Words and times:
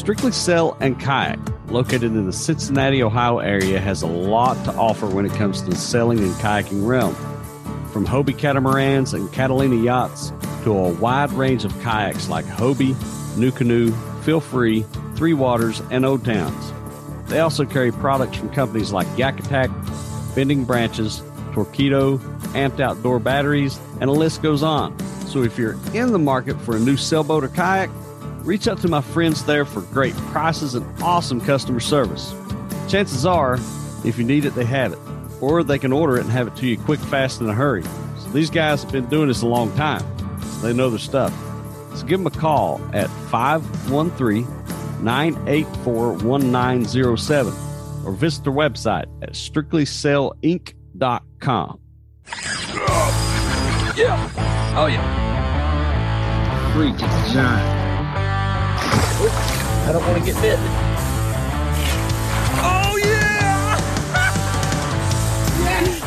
Strictly 0.00 0.32
Sail 0.32 0.78
and 0.80 0.98
Kayak, 0.98 1.38
located 1.70 2.04
in 2.04 2.24
the 2.24 2.32
Cincinnati, 2.32 3.02
Ohio 3.02 3.38
area, 3.38 3.78
has 3.78 4.00
a 4.00 4.06
lot 4.06 4.54
to 4.64 4.72
offer 4.72 5.06
when 5.06 5.26
it 5.26 5.32
comes 5.32 5.60
to 5.60 5.68
the 5.68 5.76
sailing 5.76 6.20
and 6.20 6.32
kayaking 6.36 6.86
realm. 6.86 7.14
From 7.92 8.06
Hobie 8.06 8.36
catamarans 8.36 9.12
and 9.12 9.30
Catalina 9.30 9.76
yachts 9.76 10.32
to 10.64 10.72
a 10.72 10.88
wide 10.94 11.30
range 11.32 11.66
of 11.66 11.72
kayaks 11.82 12.30
like 12.30 12.46
Hobie, 12.46 12.94
NuCanoe, 13.34 13.92
Feel 14.24 14.40
Free, 14.40 14.86
Three 15.16 15.34
Waters, 15.34 15.82
and 15.90 16.06
Old 16.06 16.24
Towns. 16.24 16.72
They 17.28 17.40
also 17.40 17.66
carry 17.66 17.92
products 17.92 18.38
from 18.38 18.48
companies 18.48 18.92
like 18.92 19.06
Yak 19.18 19.38
Attack, 19.38 19.68
Bending 20.34 20.64
Branches, 20.64 21.20
Torqeedo, 21.52 22.16
Amped 22.54 22.80
Outdoor 22.80 23.18
Batteries, 23.18 23.78
and 24.00 24.08
the 24.08 24.14
list 24.14 24.40
goes 24.40 24.62
on. 24.62 24.98
So 25.26 25.42
if 25.42 25.58
you're 25.58 25.76
in 25.92 26.12
the 26.12 26.18
market 26.18 26.58
for 26.62 26.74
a 26.74 26.80
new 26.80 26.96
sailboat 26.96 27.44
or 27.44 27.48
kayak, 27.48 27.90
reach 28.42 28.68
out 28.68 28.78
to 28.80 28.88
my 28.88 29.00
friends 29.00 29.44
there 29.44 29.64
for 29.64 29.80
great 29.82 30.14
prices 30.32 30.74
and 30.74 30.84
awesome 31.02 31.40
customer 31.40 31.80
service. 31.80 32.34
Chances 32.88 33.24
are, 33.26 33.58
if 34.04 34.18
you 34.18 34.24
need 34.24 34.44
it, 34.44 34.54
they 34.54 34.64
have 34.64 34.92
it, 34.92 34.98
or 35.40 35.62
they 35.62 35.78
can 35.78 35.92
order 35.92 36.16
it 36.16 36.22
and 36.22 36.30
have 36.30 36.48
it 36.48 36.56
to 36.56 36.66
you 36.66 36.76
quick, 36.78 36.98
fast, 37.00 37.40
in 37.40 37.48
a 37.48 37.54
hurry. 37.54 37.84
So 38.18 38.28
these 38.32 38.50
guys 38.50 38.82
have 38.82 38.92
been 38.92 39.08
doing 39.08 39.28
this 39.28 39.42
a 39.42 39.46
long 39.46 39.72
time, 39.76 40.02
so 40.42 40.66
they 40.66 40.72
know 40.72 40.90
their 40.90 40.98
stuff. 40.98 41.32
So 41.94 42.04
give 42.06 42.18
them 42.18 42.26
a 42.26 42.30
call 42.30 42.80
at 42.92 43.08
513 43.30 44.46
984 45.02 46.12
1907 46.12 47.52
or 48.04 48.12
visit 48.12 48.44
their 48.44 48.52
website 48.52 49.06
at 49.22 49.32
strictlysailinc.com. 49.32 51.80
Yeah. 53.96 54.30
Oh, 54.76 54.86
yeah. 54.86 56.72
Freak, 56.72 56.94
it's 56.94 57.32
giant. 57.32 57.79
I 58.92 59.92
don't 59.92 60.06
want 60.06 60.18
to 60.18 60.24
get 60.24 60.40
bit. 60.40 60.58
Oh, 62.62 62.96
yeah! 62.96 63.76
yes! 65.60 66.02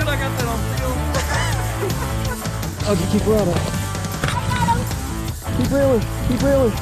And 0.00 0.08
I 0.08 0.16
got 0.16 0.38
that 0.38 0.48
on 0.48 0.58
film. 0.76 0.98
Oh, 2.84 2.94
you 2.94 3.06
keep 3.12 3.26
running. 3.26 3.60
Keep 5.56 5.70
reeling. 5.70 6.02
Keep 6.28 6.42
reeling. 6.42 6.72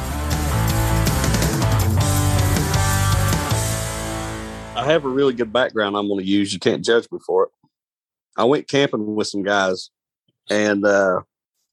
I 4.77 4.85
have 4.85 5.05
a 5.05 5.09
really 5.09 5.35
good 5.35 5.53
background 5.53 5.97
I'm 5.97 6.09
going 6.09 6.20
to 6.20 6.27
use. 6.27 6.53
You 6.53 6.59
can't 6.59 6.85
judge 6.85 7.07
me 7.12 7.19
for 7.27 7.45
it. 7.45 7.51
I 8.37 8.45
went 8.45 8.67
camping 8.67 9.14
with 9.14 9.27
some 9.27 9.42
guys, 9.42 9.91
and 10.48 10.85
uh, 10.87 11.20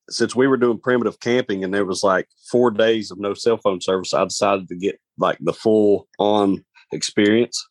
since 0.10 0.36
we 0.36 0.48
were 0.48 0.58
doing 0.58 0.80
primitive 0.80 1.20
camping 1.20 1.64
and 1.64 1.74
there 1.74 1.86
was 1.86 2.04
like 2.04 2.28
four 2.50 2.72
days 2.72 3.12
of 3.12 3.20
no 3.20 3.34
cell 3.34 3.58
phone 3.58 3.82
service, 3.82 4.14
I 4.14 4.24
decided 4.24 4.68
to 4.70 4.76
get 4.76 5.00
like 5.18 5.38
the 5.40 5.54
full 5.54 6.08
on 6.20 6.64
experience. 6.92 7.66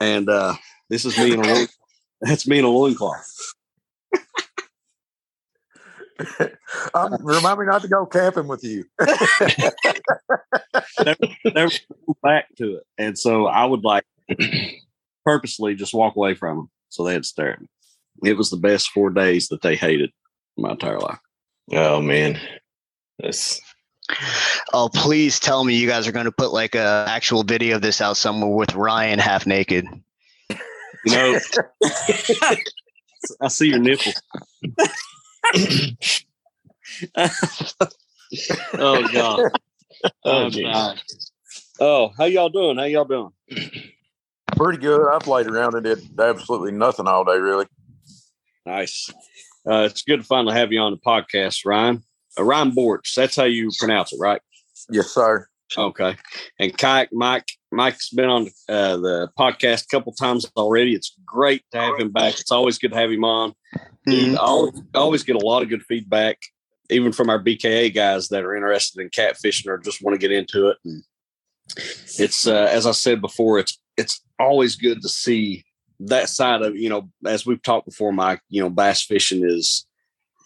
And 0.00 0.28
uh, 0.28 0.54
this 0.90 1.04
is 1.04 1.16
me 1.18 1.32
in 1.32 1.40
a 1.40 1.42
loin, 1.42 1.66
that's 2.20 2.46
me 2.46 2.58
in 2.58 2.64
a 2.64 2.68
loincloth. 2.68 3.26
um, 6.94 7.16
remind 7.20 7.60
me 7.60 7.66
not 7.66 7.82
to 7.82 7.88
go 7.88 8.04
camping 8.06 8.48
with 8.48 8.64
you. 8.64 8.84
never, 11.04 11.16
never 11.44 11.72
back 12.22 12.46
to 12.56 12.76
it. 12.76 12.82
And 12.98 13.18
so 13.18 13.46
I 13.46 13.64
would 13.64 13.84
like 13.84 14.04
purposely 15.24 15.74
just 15.74 15.94
walk 15.94 16.16
away 16.16 16.34
from 16.34 16.56
them 16.56 16.70
so 16.88 17.04
they 17.04 17.12
had 17.12 17.22
to 17.22 17.28
stare 17.28 17.52
at 17.52 17.60
me. 17.60 17.68
It 18.24 18.36
was 18.36 18.50
the 18.50 18.56
best 18.56 18.90
four 18.90 19.10
days 19.10 19.48
that 19.48 19.62
they 19.62 19.76
hated 19.76 20.10
my 20.56 20.72
entire 20.72 20.98
life. 20.98 21.20
Oh 21.72 22.00
man, 22.00 22.40
this. 23.18 23.60
Oh, 24.72 24.88
please 24.92 25.38
tell 25.38 25.62
me 25.64 25.74
you 25.74 25.86
guys 25.86 26.08
are 26.08 26.12
going 26.12 26.24
to 26.24 26.32
put 26.32 26.50
like 26.52 26.74
a 26.74 27.04
actual 27.08 27.42
video 27.42 27.76
of 27.76 27.82
this 27.82 28.00
out 28.00 28.16
somewhere 28.16 28.48
with 28.48 28.74
Ryan 28.74 29.18
half 29.18 29.46
naked. 29.46 29.86
You 31.04 31.12
know, 31.12 31.38
I 33.40 33.48
see 33.48 33.68
your 33.68 33.80
nipple. 33.80 34.12
oh 38.74 39.08
god. 39.12 39.50
Oh, 40.24 40.44
I'm 40.44 40.50
geez. 40.50 40.62
dying. 40.64 40.98
oh, 41.80 42.10
how 42.16 42.24
y'all 42.24 42.48
doing? 42.48 42.78
How 42.78 42.84
y'all 42.84 43.04
doing? 43.04 43.30
Pretty 44.56 44.78
good. 44.78 45.08
I 45.08 45.18
played 45.18 45.46
around 45.46 45.74
and 45.74 45.84
did 45.84 46.18
absolutely 46.18 46.72
nothing 46.72 47.06
all 47.06 47.24
day, 47.24 47.38
really. 47.38 47.66
Nice. 48.64 49.10
Uh, 49.68 49.82
it's 49.82 50.02
good 50.02 50.18
to 50.18 50.24
finally 50.24 50.54
have 50.54 50.72
you 50.72 50.80
on 50.80 50.92
the 50.92 50.98
podcast, 50.98 51.66
Ryan. 51.66 52.02
Uh, 52.38 52.44
Ryan 52.44 52.72
Bortz. 52.72 53.14
That's 53.14 53.36
how 53.36 53.44
you 53.44 53.70
pronounce 53.78 54.12
it, 54.12 54.18
right? 54.20 54.40
Yes, 54.90 55.08
sir. 55.08 55.46
Okay. 55.76 56.16
And 56.58 56.76
Kayak 56.76 57.12
Mike. 57.12 57.48
Mike's 57.70 58.08
been 58.08 58.30
on 58.30 58.46
uh, 58.70 58.96
the 58.96 59.28
podcast 59.38 59.84
a 59.84 59.88
couple 59.88 60.12
times 60.12 60.46
already. 60.56 60.94
It's 60.94 61.14
great 61.26 61.62
to 61.72 61.78
have 61.78 61.98
him 61.98 62.10
back. 62.10 62.40
It's 62.40 62.50
always 62.50 62.78
good 62.78 62.92
to 62.92 62.96
have 62.96 63.10
him 63.10 63.24
on. 63.24 63.52
Dude, 64.06 64.36
I 64.36 64.40
always, 64.40 64.82
I 64.94 64.98
always 64.98 65.22
get 65.22 65.36
a 65.36 65.46
lot 65.46 65.62
of 65.62 65.68
good 65.68 65.82
feedback, 65.82 66.38
even 66.88 67.12
from 67.12 67.28
our 67.28 67.38
BKA 67.38 67.94
guys 67.94 68.28
that 68.28 68.42
are 68.42 68.56
interested 68.56 69.02
in 69.02 69.10
catfishing 69.10 69.66
or 69.66 69.76
just 69.76 70.02
want 70.02 70.14
to 70.14 70.18
get 70.18 70.32
into 70.32 70.68
it. 70.68 70.78
And 70.86 71.02
it's 72.18 72.46
uh, 72.46 72.68
as 72.70 72.86
I 72.86 72.92
said 72.92 73.20
before, 73.20 73.58
it's 73.58 73.78
it's 73.98 74.22
always 74.38 74.76
good 74.76 75.02
to 75.02 75.08
see 75.10 75.64
that 76.00 76.28
side 76.28 76.62
of 76.62 76.76
you 76.76 76.88
know, 76.88 77.10
as 77.26 77.46
we've 77.46 77.62
talked 77.62 77.86
before, 77.86 78.12
Mike. 78.12 78.40
You 78.48 78.62
know, 78.62 78.70
bass 78.70 79.02
fishing 79.02 79.42
is 79.44 79.86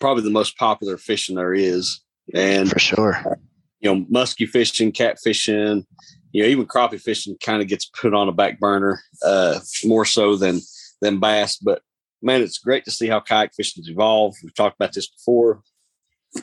probably 0.00 0.22
the 0.24 0.30
most 0.30 0.56
popular 0.56 0.96
fishing 0.96 1.36
there 1.36 1.54
is, 1.54 2.00
and 2.34 2.70
For 2.70 2.78
sure. 2.78 3.38
you 3.80 3.92
know, 3.92 4.06
musky 4.08 4.46
fishing, 4.46 4.92
cat 4.92 5.18
fishing, 5.22 5.86
you 6.32 6.42
know, 6.42 6.48
even 6.48 6.66
crappie 6.66 7.00
fishing 7.00 7.36
kind 7.42 7.62
of 7.62 7.68
gets 7.68 7.84
put 7.84 8.14
on 8.14 8.28
a 8.28 8.32
back 8.32 8.58
burner 8.58 9.00
uh, 9.24 9.60
more 9.84 10.04
so 10.04 10.36
than 10.36 10.60
than 11.00 11.20
bass. 11.20 11.56
But 11.56 11.82
man, 12.22 12.42
it's 12.42 12.58
great 12.58 12.84
to 12.84 12.90
see 12.90 13.08
how 13.08 13.20
kayak 13.20 13.54
fishing's 13.54 13.88
evolved. 13.88 14.38
We've 14.42 14.54
talked 14.54 14.76
about 14.76 14.94
this 14.94 15.08
before, 15.08 15.62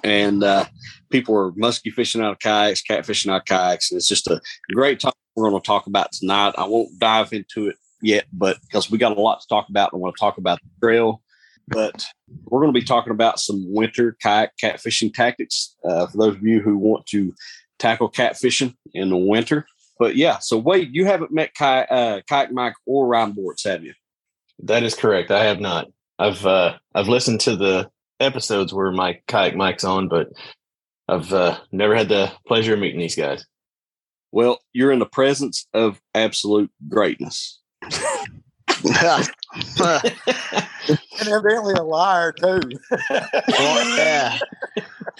and 0.04 0.44
uh, 0.44 0.66
people 1.10 1.36
are 1.36 1.52
musky 1.56 1.90
fishing 1.90 2.22
out 2.22 2.34
of 2.34 2.40
kayaks, 2.40 2.82
cat 2.82 3.06
fishing 3.06 3.32
out 3.32 3.42
of 3.42 3.46
kayaks, 3.46 3.92
and 3.92 3.98
it's 3.98 4.08
just 4.08 4.28
a 4.28 4.40
great 4.74 5.00
topic 5.00 5.18
we're 5.36 5.50
going 5.50 5.62
to 5.62 5.66
talk 5.66 5.88
about 5.88 6.12
tonight. 6.12 6.54
I 6.58 6.66
won't 6.66 7.00
dive 7.00 7.34
into 7.34 7.70
it 7.70 7.76
yet, 8.02 8.26
but 8.32 8.58
because 8.62 8.90
we 8.90 8.98
got 8.98 9.18
a 9.18 9.22
lot 9.22 9.42
to 9.42 9.48
talk 9.48 9.70
about, 9.70 9.92
I 9.94 9.98
want 9.98 10.16
to 10.16 10.20
talk 10.20 10.38
about 10.38 10.60
the 10.62 10.70
trail. 10.88 11.22
But 11.68 12.04
we're 12.46 12.62
going 12.62 12.74
to 12.74 12.80
be 12.80 12.86
talking 12.86 13.12
about 13.12 13.40
some 13.40 13.64
winter 13.68 14.18
kayak 14.22 14.54
catfishing 14.58 15.14
tactics 15.14 15.76
uh, 15.84 16.08
for 16.08 16.18
those 16.18 16.36
of 16.36 16.44
you 16.44 16.62
who 16.62 16.78
want 16.78 17.06
to 17.08 17.34
tackle 17.78 18.10
catfishing 18.10 18.76
in 18.94 19.10
the 19.10 19.18
winter. 19.18 19.68
But 20.00 20.16
yeah, 20.16 20.40
so 20.40 20.58
Wade, 20.58 20.96
you 20.96 21.06
haven't 21.06 21.32
met 21.32 21.54
kayak, 21.54 21.88
uh, 21.92 22.22
kayak 22.28 22.52
Mike 22.52 22.74
or 22.86 23.06
Ryan 23.06 23.34
Bortz, 23.34 23.66
have 23.66 23.84
you? 23.84 23.94
That 24.64 24.84
is 24.84 24.96
correct. 24.96 25.30
I 25.30 25.44
have 25.44 25.60
not. 25.60 25.88
I've 26.18 26.46
uh, 26.46 26.78
I've 26.96 27.08
listened 27.08 27.42
to 27.42 27.56
the 27.56 27.90
episodes 28.20 28.74
where 28.74 28.92
my 28.92 29.20
kayak 29.28 29.56
Mike's 29.56 29.84
on, 29.84 30.08
but 30.08 30.30
I've 31.08 31.32
uh, 31.32 31.58
never 31.72 31.96
had 31.96 32.10
the 32.10 32.32
pleasure 32.48 32.74
of 32.74 32.80
meeting 32.80 33.00
these 33.00 33.16
guys. 33.16 33.46
Well, 34.32 34.60
you're 34.74 34.92
in 34.92 35.00
the 35.00 35.06
presence 35.06 35.68
of 35.74 36.00
absolute 36.14 36.72
greatness. 36.88 37.60
And 41.20 41.28
evidently 41.28 41.74
a 41.74 41.84
liar, 41.84 42.32
too. 42.32 42.62
Well, 43.50 43.98
yeah. 43.98 44.38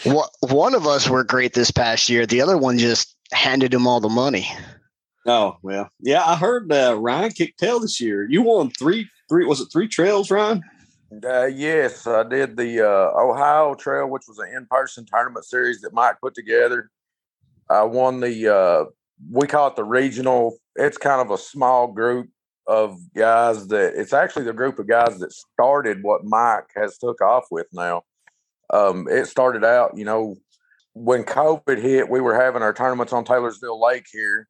One- 0.04 0.30
One 0.42 0.74
of 0.76 0.88
us 0.88 1.10
were 1.10 1.24
great 1.24 1.54
this 1.54 1.72
past 1.72 2.10
year. 2.10 2.26
The 2.26 2.42
other 2.42 2.58
one 2.58 2.78
just 2.78 3.16
handed 3.34 3.74
him 3.74 3.88
all 3.88 4.00
the 4.00 4.10
money. 4.10 4.48
Oh 5.26 5.58
well, 5.62 5.90
yeah, 6.00 6.24
I 6.26 6.36
heard 6.38 6.72
uh, 6.72 6.96
Ryan 6.98 7.32
kicked 7.32 7.60
tail 7.60 7.80
this 7.82 8.00
year. 8.00 8.26
You 8.28 8.42
won 8.42 8.72
three, 8.72 9.08
three 9.28 9.46
was 9.46 9.60
it 9.60 9.68
three 9.72 9.88
trails, 9.88 10.32
Ryan? 10.32 10.64
Uh, 11.24 11.46
yes, 11.46 12.08
I 12.08 12.24
did 12.24 12.56
the 12.56 12.82
uh, 12.88 13.12
Ohio 13.20 13.76
Trail, 13.76 14.08
which 14.10 14.24
was 14.28 14.40
an 14.40 14.48
in-person 14.56 15.06
tournament 15.06 15.46
series 15.46 15.82
that 15.82 15.94
Mike 15.94 16.16
put 16.22 16.34
together. 16.34 16.90
I 17.70 17.84
won 17.84 18.22
the 18.22 18.48
uh, 18.56 18.86
we 19.30 19.46
call 19.46 19.68
it 19.68 19.76
the 19.76 19.84
regional. 19.84 20.58
It's 20.76 20.98
kind 20.98 21.22
of 21.22 21.30
a 21.32 21.38
small 21.38 21.88
group 21.88 22.30
of 22.70 23.00
guys 23.16 23.68
that 23.70 23.96
it's 23.96 24.14
actually 24.14 24.46
the 24.46 24.54
group 24.54 24.78
of 24.78 24.88
guys 24.88 25.18
that 25.18 25.34
started 25.34 26.04
what 26.04 26.24
Mike 26.24 26.68
has 26.76 27.00
took 27.00 27.20
off 27.20 27.46
with 27.50 27.66
now. 27.74 28.04
Um, 28.72 29.08
it 29.10 29.26
started 29.26 29.64
out, 29.64 29.98
you 29.98 30.06
know, 30.06 30.36
when 30.94 31.24
COVID 31.24 31.82
hit, 31.82 32.10
we 32.10 32.22
were 32.22 32.36
having 32.36 32.62
our 32.62 32.74
tournaments 32.74 33.12
on 33.12 33.26
Taylorsville 33.26 33.82
Lake 33.82 34.06
here, 34.12 34.48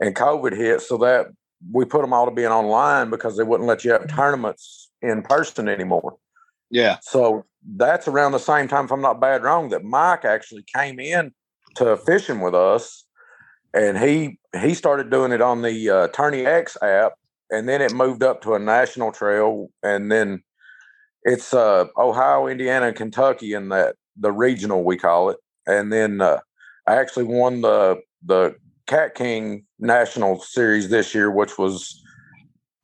and 0.00 0.16
COVID 0.16 0.56
hit, 0.56 0.80
so 0.80 0.96
that 0.98 1.28
we 1.72 1.84
put 1.84 2.00
them 2.00 2.12
all 2.12 2.24
to 2.24 2.32
being 2.32 2.48
online 2.48 3.08
because 3.08 3.36
they 3.36 3.44
wouldn't 3.44 3.68
let 3.68 3.84
you 3.84 3.92
have 3.92 4.08
tournaments 4.08 4.90
in 5.00 5.22
person 5.22 5.68
anymore. 5.68 6.16
Yeah, 6.70 6.98
So 7.02 7.44
that's 7.76 8.08
around 8.08 8.32
the 8.32 8.38
same 8.38 8.66
time, 8.66 8.86
if 8.86 8.92
I'm 8.92 9.00
not 9.00 9.20
bad 9.20 9.42
wrong, 9.42 9.68
that 9.68 9.84
Mike 9.84 10.24
actually 10.24 10.64
came 10.74 10.98
in 10.98 11.32
to 11.76 11.96
fishing 11.96 12.40
with 12.40 12.54
us, 12.54 13.04
and 13.72 13.96
he 13.96 14.38
he 14.60 14.74
started 14.74 15.10
doing 15.10 15.30
it 15.30 15.40
on 15.40 15.62
the 15.62 15.90
uh, 15.90 16.08
Tourney 16.08 16.46
X 16.46 16.76
app, 16.82 17.12
and 17.50 17.68
then 17.68 17.82
it 17.82 17.94
moved 17.94 18.22
up 18.22 18.42
to 18.42 18.54
a 18.54 18.58
national 18.58 19.12
trail, 19.12 19.68
and 19.82 20.10
then 20.10 20.42
it's 21.22 21.52
uh, 21.52 21.86
Ohio, 21.96 22.46
Indiana, 22.46 22.88
and 22.88 22.96
Kentucky 22.96 23.52
in 23.52 23.68
that 23.70 23.96
the 24.16 24.32
regional 24.32 24.84
we 24.84 24.96
call 24.96 25.30
it, 25.30 25.38
and 25.66 25.92
then 25.92 26.20
uh, 26.20 26.38
I 26.86 26.96
actually 26.96 27.24
won 27.24 27.60
the 27.60 28.00
the 28.24 28.54
Cat 28.86 29.14
King 29.14 29.64
National 29.78 30.40
Series 30.40 30.88
this 30.88 31.14
year, 31.14 31.30
which 31.30 31.58
was 31.58 32.02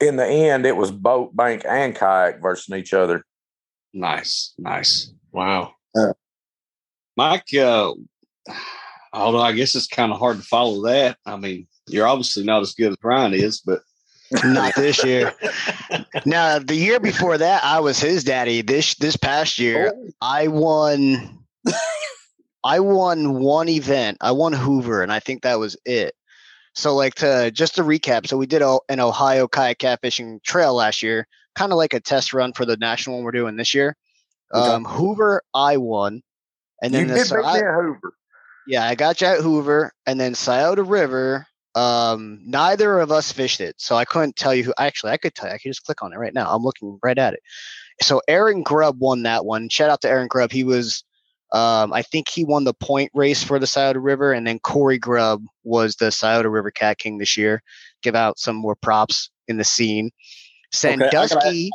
in 0.01 0.17
the 0.17 0.27
end 0.27 0.67
it 0.67 0.77
was 0.77 0.91
boat, 0.91 1.35
bank, 1.35 1.65
and 1.69 1.95
kayak 1.95 2.41
versus 2.41 2.75
each 2.75 2.95
other. 2.95 3.25
Nice, 3.93 4.53
nice. 4.59 5.11
Wow. 5.33 5.73
Mike, 7.17 7.55
uh, 7.55 7.93
although 9.13 9.41
I 9.41 9.53
guess 9.53 9.75
it's 9.75 9.87
kind 9.87 10.13
of 10.13 10.19
hard 10.19 10.37
to 10.37 10.43
follow 10.43 10.83
that. 10.85 11.17
I 11.25 11.37
mean, 11.37 11.67
you're 11.89 12.07
obviously 12.07 12.45
not 12.45 12.63
as 12.63 12.75
good 12.75 12.93
as 12.93 12.99
Ryan 13.03 13.35
is, 13.35 13.61
but 13.61 13.81
Not 14.45 14.75
this 14.75 15.05
year. 15.05 15.35
Now, 16.25 16.59
the 16.59 16.75
year 16.75 16.99
before 16.99 17.39
that, 17.39 17.63
I 17.63 17.79
was 17.81 18.01
his 18.01 18.25
daddy. 18.25 18.63
This 18.63 18.95
this 18.97 19.17
past 19.17 19.59
year, 19.59 19.93
I 20.21 20.49
won. 20.49 21.45
I 22.65 22.81
won 22.81 23.39
one 23.39 23.69
event. 23.69 24.19
I 24.21 24.33
won 24.33 24.53
Hoover, 24.53 25.03
and 25.03 25.13
I 25.13 25.21
think 25.21 25.43
that 25.43 25.61
was 25.61 25.77
it. 25.85 26.15
So, 26.75 26.97
like 26.97 27.15
to 27.17 27.53
just 27.53 27.77
to 27.77 27.83
recap, 27.83 28.27
so 28.27 28.37
we 28.37 28.47
did 28.47 28.63
a, 28.63 28.79
an 28.89 28.99
Ohio 28.99 29.47
kayak 29.47 29.79
catfishing 29.79 30.43
trail 30.43 30.75
last 30.75 31.03
year, 31.03 31.29
kind 31.55 31.71
of 31.71 31.79
like 31.79 31.95
a 31.95 32.01
test 32.01 32.33
run 32.35 32.53
for 32.53 32.65
the 32.65 32.77
national 32.77 33.17
one 33.17 33.25
we're 33.25 33.31
doing 33.31 33.57
this 33.57 33.73
year. 33.73 33.97
Okay. 34.53 34.69
Um, 34.69 34.85
Hoover, 34.85 35.43
I 35.55 35.77
won, 35.77 36.23
and 36.83 36.93
then 36.93 37.09
you 37.09 37.15
the 37.15 37.25
did 37.25 37.33
me 37.33 37.45
at 37.45 37.75
Hoover. 37.75 38.15
yeah, 38.67 38.85
I 38.85 38.95
got 38.97 39.21
you 39.21 39.29
at 39.29 39.41
Hoover, 39.41 39.93
and 40.07 40.19
then 40.19 40.35
Scioto 40.35 40.83
River. 40.83 41.47
Um, 41.77 42.41
neither 42.45 42.99
of 43.01 43.13
us 43.13 43.31
fished 43.31 43.61
it, 43.61 43.75
so 43.79 43.97
I 43.97 44.05
couldn't 44.07 44.35
tell 44.37 44.55
you 44.55 44.65
who. 44.65 44.75
Actually, 44.79 45.13
I 45.13 45.19
could 45.19 45.35
tell 45.35 45.49
you. 45.49 45.55
I 45.55 45.59
could 45.59 45.69
just 45.71 45.85
click 45.85 46.03
on 46.03 46.13
it 46.13 46.17
right 46.17 46.33
now. 46.35 46.51
I'm 46.51 46.63
looking 46.63 46.99
right 47.03 47.19
at 47.19 47.35
it. 47.35 47.41
So 48.03 48.21
Aaron 48.29 48.63
Grubb 48.63 48.99
won 48.99 49.23
that 49.25 49.45
one. 49.45 49.69
Shout 49.69 49.91
out 49.91 50.01
to 50.03 50.09
Aaron 50.09 50.27
Grubb. 50.29 50.53
He 50.53 50.65
was, 50.65 51.05
um, 51.53 51.93
I 51.93 52.03
think 52.03 52.29
he 52.29 52.45
won 52.45 52.65
the 52.65 52.75
point 52.75 53.11
race 53.15 53.43
for 53.45 53.59
the 53.59 53.67
Scioto 53.67 54.01
River, 54.01 54.33
and 54.33 54.47
then 54.47 54.59
Corey 54.59 54.99
Grubb 54.99 55.45
was 55.65 55.97
the 55.97 56.11
Scioto 56.11 56.49
River 56.49 56.71
Cat 56.71 56.99
King 56.99 57.19
this 57.19 57.37
year. 57.37 57.63
Give 58.03 58.15
out 58.15 58.39
some 58.39 58.57
more 58.57 58.75
props 58.75 59.31
in 59.47 59.59
the 59.59 59.65
scene. 59.65 60.11
Okay, 60.85 60.95
I 60.95 60.97
gotta- 61.11 61.29
Sandusky. 61.29 61.71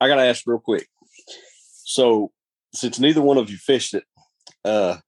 I 0.00 0.08
got 0.08 0.16
to 0.16 0.22
ask 0.22 0.42
real 0.46 0.58
quick. 0.58 0.86
So, 1.84 2.30
since 2.74 2.98
neither 2.98 3.22
one 3.22 3.38
of 3.38 3.48
you 3.50 3.56
fished 3.56 3.94
it, 3.94 4.04
uh, 4.64 4.98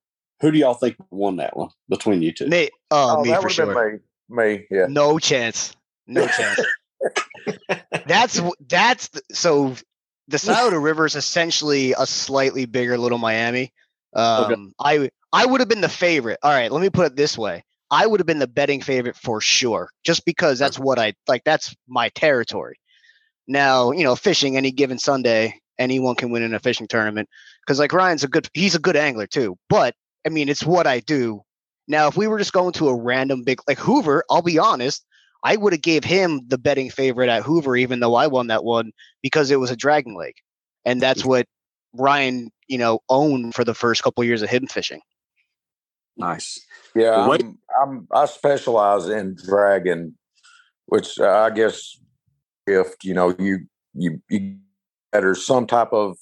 who 0.41 0.51
do 0.53 0.59
y'all 0.59 0.75
think 0.75 0.97
won 1.11 1.37
that 1.37 1.57
one 1.57 1.71
between 1.89 2.23
you 2.23 2.33
two? 2.33 2.47
me, 2.47 2.71
oh, 2.91 3.17
Oh, 3.19 3.23
me 3.23 3.31
that 3.31 3.41
for 3.41 3.49
would 3.49 3.57
have 3.57 3.67
sure. 3.75 4.01
Me. 4.29 4.67
Yeah. 4.71 4.87
No 4.89 5.19
chance. 5.19 5.75
No 6.07 6.27
chance. 6.27 6.61
that's 8.07 8.41
that's 8.69 9.11
so 9.33 9.75
the 10.29 10.39
Scioto 10.39 10.77
River 10.77 11.07
is 11.07 11.15
essentially 11.15 11.93
a 11.93 12.07
slightly 12.07 12.67
bigger 12.67 12.99
Little 12.99 13.19
Miami. 13.19 13.73
Um, 14.15 14.73
I 14.79 15.11
I 15.33 15.47
would 15.47 15.61
have 15.61 15.69
been 15.69 15.81
the 15.81 15.89
favorite. 15.89 16.39
All 16.43 16.51
right, 16.51 16.71
let 16.71 16.81
me 16.81 16.91
put 16.91 17.07
it 17.07 17.17
this 17.17 17.37
way: 17.37 17.65
I 17.91 18.07
would 18.07 18.21
have 18.21 18.27
been 18.27 18.39
the 18.39 18.47
betting 18.47 18.81
favorite 18.81 19.17
for 19.17 19.41
sure, 19.41 19.91
just 20.05 20.25
because 20.25 20.59
that's 20.59 20.79
what 20.79 20.99
I 20.99 21.15
like. 21.29 21.43
That's 21.45 21.75
my 21.87 22.09
territory. 22.11 22.79
Now, 23.47 23.93
you 23.93 24.03
know, 24.03 24.17
fishing 24.17 24.57
any 24.57 24.73
given 24.73 24.99
Sunday, 24.99 25.61
anyone 25.79 26.17
can 26.17 26.31
win 26.31 26.43
in 26.43 26.55
a 26.55 26.59
fishing 26.59 26.89
tournament 26.89 27.29
because, 27.65 27.79
like 27.79 27.93
Ryan's 27.93 28.25
a 28.25 28.29
good, 28.29 28.49
he's 28.55 28.75
a 28.75 28.81
good 28.81 28.97
angler 28.97 29.27
too. 29.27 29.57
But 29.69 29.95
I 30.27 30.31
mean, 30.31 30.49
it's 30.49 30.65
what 30.65 30.87
I 30.87 31.01
do. 31.01 31.43
Now, 31.89 32.09
if 32.09 32.17
we 32.17 32.27
were 32.27 32.39
just 32.39 32.53
going 32.53 32.73
to 32.75 32.89
a 32.89 32.95
random 32.95 33.43
big 33.45 33.61
like 33.69 33.79
Hoover, 33.79 34.25
I'll 34.31 34.43
be 34.43 34.59
honest, 34.59 35.05
I 35.45 35.57
would 35.57 35.73
have 35.73 35.83
gave 35.83 36.05
him 36.05 36.41
the 36.49 36.59
betting 36.59 36.91
favorite 36.91 37.29
at 37.29 37.43
Hoover, 37.43 37.77
even 37.77 38.01
though 38.01 38.15
I 38.15 38.27
won 38.27 38.49
that 38.49 38.65
one 38.65 38.93
because 39.23 39.51
it 39.51 39.61
was 39.61 39.71
a 39.71 39.77
Dragon 39.77 40.17
Lake, 40.17 40.43
and 40.85 41.01
that's 41.01 41.25
what 41.25 41.47
Ryan, 41.93 42.51
you 42.67 42.79
know, 42.79 43.01
owned 43.09 43.55
for 43.55 43.65
the 43.65 43.75
first 43.75 44.03
couple 44.03 44.25
years 44.25 44.43
of 44.43 44.51
hidden 44.51 44.69
fishing. 44.69 45.01
Nice. 46.17 46.61
Yeah, 46.95 47.29
Well, 47.29 47.33
I'm, 47.35 47.59
I'm 47.81 48.09
I 48.11 48.27
specialize 48.27 49.09
in 49.09 49.37
dragging, 49.37 50.15
which 50.87 51.19
uh, 51.21 51.29
I 51.29 51.51
guess 51.51 51.99
if 52.67 52.95
you 53.03 53.15
know 53.15 53.35
you 53.39 53.67
you 53.95 54.21
you 54.31 54.57
there's 55.13 55.45
some 55.45 55.67
type 55.67 55.93
of 55.93 56.17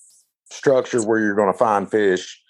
structure 0.51 1.03
where 1.03 1.21
you're 1.21 1.35
going 1.35 1.53
to 1.53 1.59
find 1.59 1.91
fish, 1.91 2.43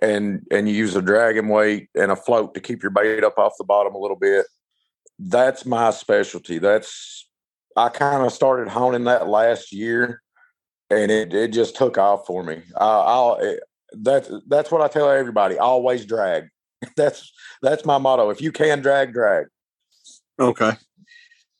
and 0.00 0.46
and 0.50 0.68
you 0.68 0.74
use 0.74 0.94
a 0.96 1.02
dragging 1.02 1.48
weight 1.48 1.88
and 1.94 2.12
a 2.12 2.16
float 2.16 2.54
to 2.54 2.60
keep 2.60 2.82
your 2.82 2.90
bait 2.90 3.24
up 3.24 3.38
off 3.38 3.54
the 3.58 3.64
bottom 3.64 3.94
a 3.94 3.98
little 3.98 4.16
bit. 4.16 4.46
That's 5.18 5.66
my 5.66 5.90
specialty. 5.90 6.58
That's 6.58 7.28
I 7.76 7.88
kind 7.88 8.24
of 8.24 8.32
started 8.32 8.68
honing 8.68 9.04
that 9.04 9.28
last 9.28 9.72
year, 9.72 10.22
and 10.90 11.10
it 11.10 11.34
it 11.34 11.52
just 11.52 11.76
took 11.76 11.98
off 11.98 12.26
for 12.26 12.42
me. 12.42 12.62
I, 12.76 12.84
I'll 12.86 13.36
it, 13.40 13.60
that's 13.92 14.30
that's 14.48 14.70
what 14.70 14.82
I 14.82 14.88
tell 14.88 15.10
everybody. 15.10 15.58
Always 15.58 16.04
drag. 16.04 16.48
That's 16.96 17.32
that's 17.60 17.84
my 17.84 17.98
motto. 17.98 18.30
If 18.30 18.40
you 18.40 18.52
can 18.52 18.80
drag, 18.80 19.12
drag. 19.12 19.46
Okay. 20.38 20.72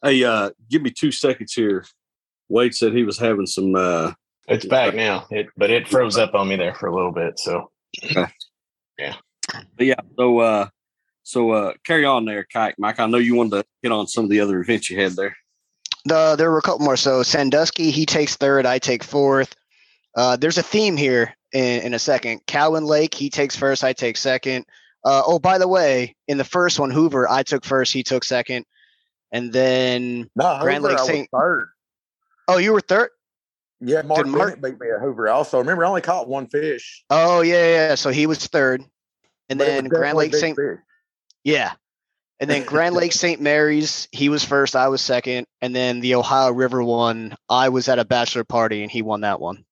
Hey, 0.00 0.23
uh, 0.23 0.50
give 0.70 0.81
me 0.81 0.90
two 0.90 1.11
seconds 1.11 1.55
here. 1.55 1.85
Wade 2.49 2.73
said 2.73 2.93
he 2.93 3.02
was 3.02 3.19
having 3.19 3.46
some. 3.46 3.75
uh 3.75 4.12
It's 4.46 4.64
back 4.64 4.94
now. 4.94 5.26
It 5.31 5.49
but 5.56 5.70
it 5.70 5.88
froze 5.88 6.17
up 6.17 6.35
on 6.35 6.46
me 6.46 6.55
there 6.55 6.75
for 6.75 6.87
a 6.87 6.94
little 6.94 7.11
bit. 7.11 7.40
So 7.40 7.70
but 9.76 9.87
yeah. 9.87 9.94
So, 10.17 10.38
uh, 10.40 10.69
so 11.23 11.50
uh, 11.50 11.73
carry 11.87 12.05
on 12.05 12.25
there, 12.25 12.44
kayak 12.44 12.76
Mike. 12.79 13.00
I 13.00 13.06
know 13.06 13.19
you 13.19 13.35
wanted 13.35 13.62
to 13.62 13.64
hit 13.82 13.93
on 13.93 14.06
some 14.06 14.25
of 14.25 14.31
the 14.31 14.40
other 14.40 14.61
events 14.61 14.90
you 14.90 15.00
had 15.00 15.12
there. 15.12 15.37
The, 16.05 16.37
there 16.37 16.50
were 16.50 16.58
a 16.58 16.62
couple 16.62 16.85
more. 16.85 16.96
So 16.96 17.23
Sandusky, 17.23 17.90
he 17.90 18.06
takes 18.06 18.37
third, 18.37 18.67
I 18.67 18.79
take 18.79 19.05
fourth. 19.05 19.55
Uh, 20.17 20.37
there's 20.37 20.58
a 20.58 20.62
theme 20.62 20.96
here 20.96 21.35
in, 21.52 21.82
in 21.82 21.94
a 21.94 21.99
second. 21.99 22.40
Cowan 22.46 22.85
Lake, 22.85 23.14
he 23.14 23.29
takes 23.31 23.56
first, 23.56 23.85
I 23.85 23.93
take 23.93 24.17
second. 24.17 24.64
Uh, 25.05 25.23
oh, 25.26 25.38
by 25.38 25.58
the 25.58 25.69
way, 25.69 26.17
in 26.26 26.38
the 26.38 26.44
first 26.44 26.79
one, 26.81 26.90
Hoover, 26.90 27.29
I 27.29 27.43
took 27.43 27.64
first, 27.64 27.93
he 27.93 28.02
took 28.02 28.25
second. 28.25 28.64
And 29.32 29.52
then, 29.52 30.31
No, 30.35 30.58
Grand 30.62 30.82
Hoover, 30.82 30.94
Lake 30.94 31.00
I 31.02 31.06
Saint- 31.06 31.29
third. 31.31 31.69
oh, 32.49 32.56
you 32.56 32.73
were 32.73 32.81
third? 32.81 33.11
Yeah, 33.81 34.03
Mark 34.03 34.25
Did 34.25 34.31
Mark- 34.33 34.61
beat 34.61 34.81
me 34.81 34.89
at 34.91 35.01
Hoover. 35.01 35.29
Also, 35.29 35.59
remember, 35.59 35.85
I 35.85 35.89
only 35.89 36.01
caught 36.01 36.29
one 36.29 36.49
fish. 36.49 37.05
Oh, 37.11 37.41
yeah, 37.43 37.55
yeah. 37.55 37.89
yeah. 37.89 37.95
So 37.95 38.11
he 38.11 38.27
was 38.27 38.45
third. 38.47 38.83
And 39.49 39.59
but 39.59 39.67
then 39.67 39.85
Grand 39.89 40.19
Lake 40.19 40.35
St. 40.35 40.57
fish. 40.57 40.79
Yeah. 41.45 41.73
And 42.41 42.51
then 42.51 42.65
Grand 42.65 42.95
Lake 42.95 43.13
St. 43.25 43.41
Mary's, 43.41 44.09
he 44.13 44.29
was 44.29 44.45
first, 44.45 44.77
I 44.77 44.89
was 44.89 45.01
second. 45.01 45.47
And 45.63 45.75
then 45.75 46.01
the 46.01 46.17
Ohio 46.17 46.51
River 46.53 46.83
one, 46.83 47.37
I 47.49 47.69
was 47.69 47.89
at 47.89 47.99
a 47.99 48.05
bachelor 48.05 48.45
party 48.45 48.83
and 48.83 48.91
he 48.91 49.03
won 49.03 49.21
that 49.23 49.41
one. 49.41 49.65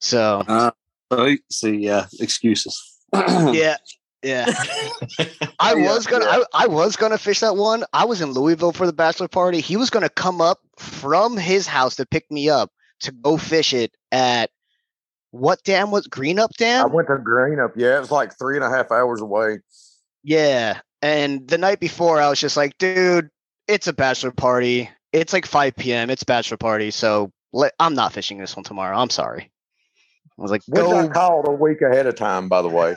So, 0.00 0.42
Uh, 0.46 0.70
so, 1.12 1.36
see, 1.50 1.88
uh, 1.88 2.04
excuses. 2.20 2.98
yeah. 3.14 3.76
Yeah. 4.22 4.46
I 5.58 5.74
Yeah, 5.74 5.94
was 5.94 6.06
gonna 6.06 6.24
yeah. 6.26 6.42
I, 6.54 6.64
I 6.64 6.66
was 6.66 6.96
gonna 6.96 7.16
fish 7.18 7.40
that 7.40 7.56
one. 7.56 7.84
I 7.92 8.04
was 8.04 8.20
in 8.20 8.32
Louisville 8.32 8.72
for 8.72 8.86
the 8.86 8.92
bachelor 8.92 9.28
party. 9.28 9.60
He 9.60 9.76
was 9.78 9.88
gonna 9.90 10.10
come 10.10 10.40
up 10.42 10.60
from 10.76 11.36
his 11.38 11.66
house 11.66 11.96
to 11.96 12.06
pick 12.06 12.30
me 12.30 12.50
up 12.50 12.70
to 13.00 13.12
go 13.12 13.36
fish 13.36 13.72
it 13.72 13.94
at 14.12 14.50
what 15.30 15.62
dam 15.62 15.90
was 15.90 16.08
Greenup 16.08 16.50
Dam? 16.56 16.84
I 16.84 16.88
went 16.88 17.08
to 17.08 17.14
Greenup. 17.14 17.72
Yeah, 17.76 17.96
it 17.96 18.00
was 18.00 18.10
like 18.10 18.36
three 18.38 18.56
and 18.56 18.64
a 18.64 18.70
half 18.70 18.90
hours 18.90 19.20
away. 19.20 19.60
Yeah. 20.22 20.80
And 21.02 21.46
the 21.46 21.58
night 21.58 21.80
before 21.80 22.20
I 22.20 22.28
was 22.28 22.40
just 22.40 22.56
like, 22.56 22.76
dude, 22.78 23.30
it's 23.68 23.86
a 23.86 23.92
bachelor 23.92 24.32
party. 24.32 24.90
It's 25.12 25.32
like 25.32 25.46
5 25.46 25.76
p.m. 25.76 26.10
It's 26.10 26.24
bachelor 26.24 26.56
party. 26.56 26.90
So 26.90 27.32
let, 27.52 27.72
I'm 27.78 27.94
not 27.94 28.12
fishing 28.12 28.38
this 28.38 28.56
one 28.56 28.64
tomorrow. 28.64 28.98
I'm 28.98 29.10
sorry. 29.10 29.50
I 30.38 30.42
was 30.42 30.50
like, 30.50 30.62
Which 30.66 30.84
I 30.84 31.06
go. 31.06 31.08
called 31.08 31.48
a 31.48 31.52
week 31.52 31.82
ahead 31.82 32.06
of 32.06 32.16
time, 32.16 32.48
by 32.48 32.62
the 32.62 32.68
way. 32.68 32.94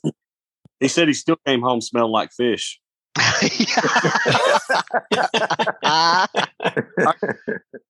he 0.80 0.88
said 0.88 1.08
he 1.08 1.14
still 1.14 1.36
came 1.46 1.62
home 1.62 1.80
smelling 1.80 2.12
like 2.12 2.32
fish. 2.32 2.80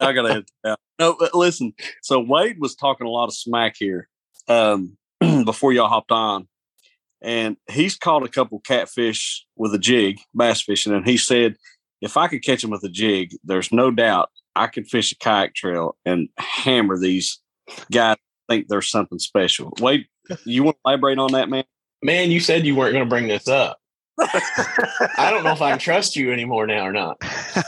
I 0.00 0.12
gotta 0.12 0.30
edit 0.30 0.50
that. 0.64 0.78
No, 0.98 1.16
but 1.18 1.34
listen. 1.34 1.72
So 2.02 2.20
Wade 2.20 2.58
was 2.58 2.74
talking 2.74 3.06
a 3.06 3.10
lot 3.10 3.28
of 3.28 3.34
smack 3.34 3.76
here 3.78 4.08
um, 4.48 4.96
before 5.44 5.72
y'all 5.72 5.88
hopped 5.88 6.12
on, 6.12 6.48
and 7.22 7.56
he's 7.70 7.96
caught 7.96 8.24
a 8.24 8.28
couple 8.28 8.60
catfish 8.60 9.46
with 9.56 9.74
a 9.74 9.78
jig, 9.78 10.20
bass 10.34 10.62
fishing, 10.62 10.92
and 10.92 11.06
he 11.06 11.16
said 11.16 11.56
if 12.00 12.16
I 12.16 12.28
could 12.28 12.42
catch 12.42 12.62
them 12.62 12.70
with 12.70 12.84
a 12.84 12.88
jig, 12.88 13.36
there's 13.44 13.72
no 13.72 13.90
doubt 13.90 14.30
I 14.56 14.68
could 14.68 14.88
fish 14.88 15.12
a 15.12 15.16
kayak 15.16 15.54
trail 15.54 15.96
and 16.04 16.28
hammer 16.38 16.98
these 16.98 17.40
guys. 17.92 18.16
Think 18.48 18.66
there's 18.66 18.90
something 18.90 19.20
special. 19.20 19.72
Wade, 19.80 20.06
you 20.44 20.64
want 20.64 20.76
to 20.78 20.80
elaborate 20.90 21.18
on 21.18 21.32
that, 21.32 21.48
man? 21.48 21.62
man, 22.02 22.30
you 22.30 22.40
said 22.40 22.66
you 22.66 22.74
weren't 22.74 22.92
going 22.92 23.04
to 23.04 23.08
bring 23.08 23.28
this 23.28 23.48
up. 23.48 23.78
I 24.20 25.30
don't 25.30 25.44
know 25.44 25.52
if 25.52 25.62
I 25.62 25.70
can 25.70 25.78
trust 25.78 26.16
you 26.16 26.32
anymore 26.32 26.66
now 26.66 26.86
or 26.86 26.92
not. 26.92 27.18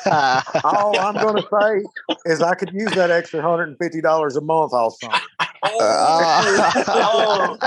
All 0.65 0.99
I'm 0.99 1.15
going 1.15 1.37
to 1.37 1.49
say 1.61 1.83
is 2.27 2.43
I 2.43 2.55
could 2.55 2.73
use 2.73 2.93
that 2.93 3.11
extra 3.11 3.41
hundred 3.43 3.69
and 3.69 3.79
fifty 3.79 4.01
dollars 4.01 4.37
a 4.37 4.41
month 4.41 4.73
all 4.73 4.91
summer. 4.91 5.15
Oh. 5.65 7.59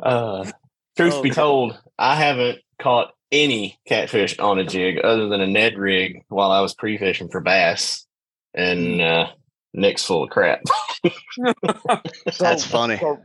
Uh, 0.00 0.50
truth 0.96 1.22
be 1.22 1.30
told, 1.30 1.78
I 1.98 2.14
haven't 2.14 2.60
caught 2.78 3.12
any 3.32 3.78
catfish 3.86 4.38
on 4.38 4.58
a 4.58 4.64
jig 4.64 4.98
other 5.02 5.28
than 5.28 5.40
a 5.40 5.46
Ned 5.46 5.78
rig 5.78 6.24
while 6.28 6.50
I 6.50 6.60
was 6.60 6.74
pre 6.74 6.98
fishing 6.98 7.28
for 7.28 7.40
bass, 7.40 8.06
and 8.54 9.00
uh, 9.00 9.30
Nick's 9.74 10.04
full 10.04 10.24
of 10.24 10.30
crap. 10.30 10.60
That's 12.38 12.64
funny. 12.64 12.98
So, 12.98 13.18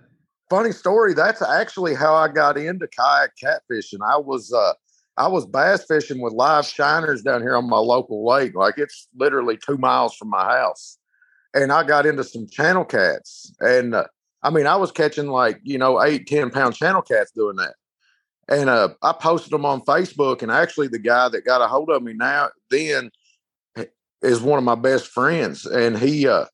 funny 0.49 0.71
story. 0.71 1.13
That's 1.13 1.41
actually 1.41 1.95
how 1.95 2.15
I 2.15 2.27
got 2.27 2.57
into 2.57 2.87
kayak 2.87 3.31
catfishing. 3.41 3.99
I 4.07 4.17
was 4.17 4.53
uh, 4.53 4.73
I 5.17 5.27
was 5.27 5.45
bass 5.45 5.85
fishing 5.85 6.21
with 6.21 6.33
live 6.33 6.65
shiners 6.65 7.21
down 7.21 7.41
here 7.41 7.55
on 7.55 7.69
my 7.69 7.77
local 7.77 8.25
lake. 8.25 8.55
Like 8.55 8.75
it's 8.77 9.07
literally 9.15 9.57
two 9.57 9.77
miles 9.77 10.15
from 10.15 10.29
my 10.29 10.43
house, 10.43 10.97
and 11.53 11.71
I 11.71 11.83
got 11.83 12.05
into 12.05 12.23
some 12.23 12.47
channel 12.47 12.85
cats. 12.85 13.53
And 13.59 13.95
uh, 13.95 14.05
I 14.43 14.49
mean, 14.49 14.67
I 14.67 14.75
was 14.75 14.91
catching 14.91 15.27
like 15.27 15.59
you 15.63 15.77
know 15.77 16.01
eight, 16.01 16.27
ten 16.27 16.49
pound 16.49 16.75
channel 16.75 17.01
cats 17.01 17.31
doing 17.31 17.57
that. 17.57 17.75
And 18.47 18.69
uh, 18.69 18.89
I 19.01 19.13
posted 19.13 19.51
them 19.51 19.65
on 19.65 19.81
Facebook, 19.81 20.43
and 20.43 20.51
actually, 20.51 20.87
the 20.87 20.99
guy 20.99 21.29
that 21.29 21.45
got 21.45 21.61
a 21.61 21.67
hold 21.67 21.89
of 21.89 22.03
me 22.03 22.13
now 22.13 22.49
then 22.69 23.09
is 24.21 24.41
one 24.41 24.59
of 24.59 24.63
my 24.63 24.75
best 24.75 25.07
friends, 25.07 25.65
and 25.65 25.97
he 25.97 26.27
uh, 26.27 26.45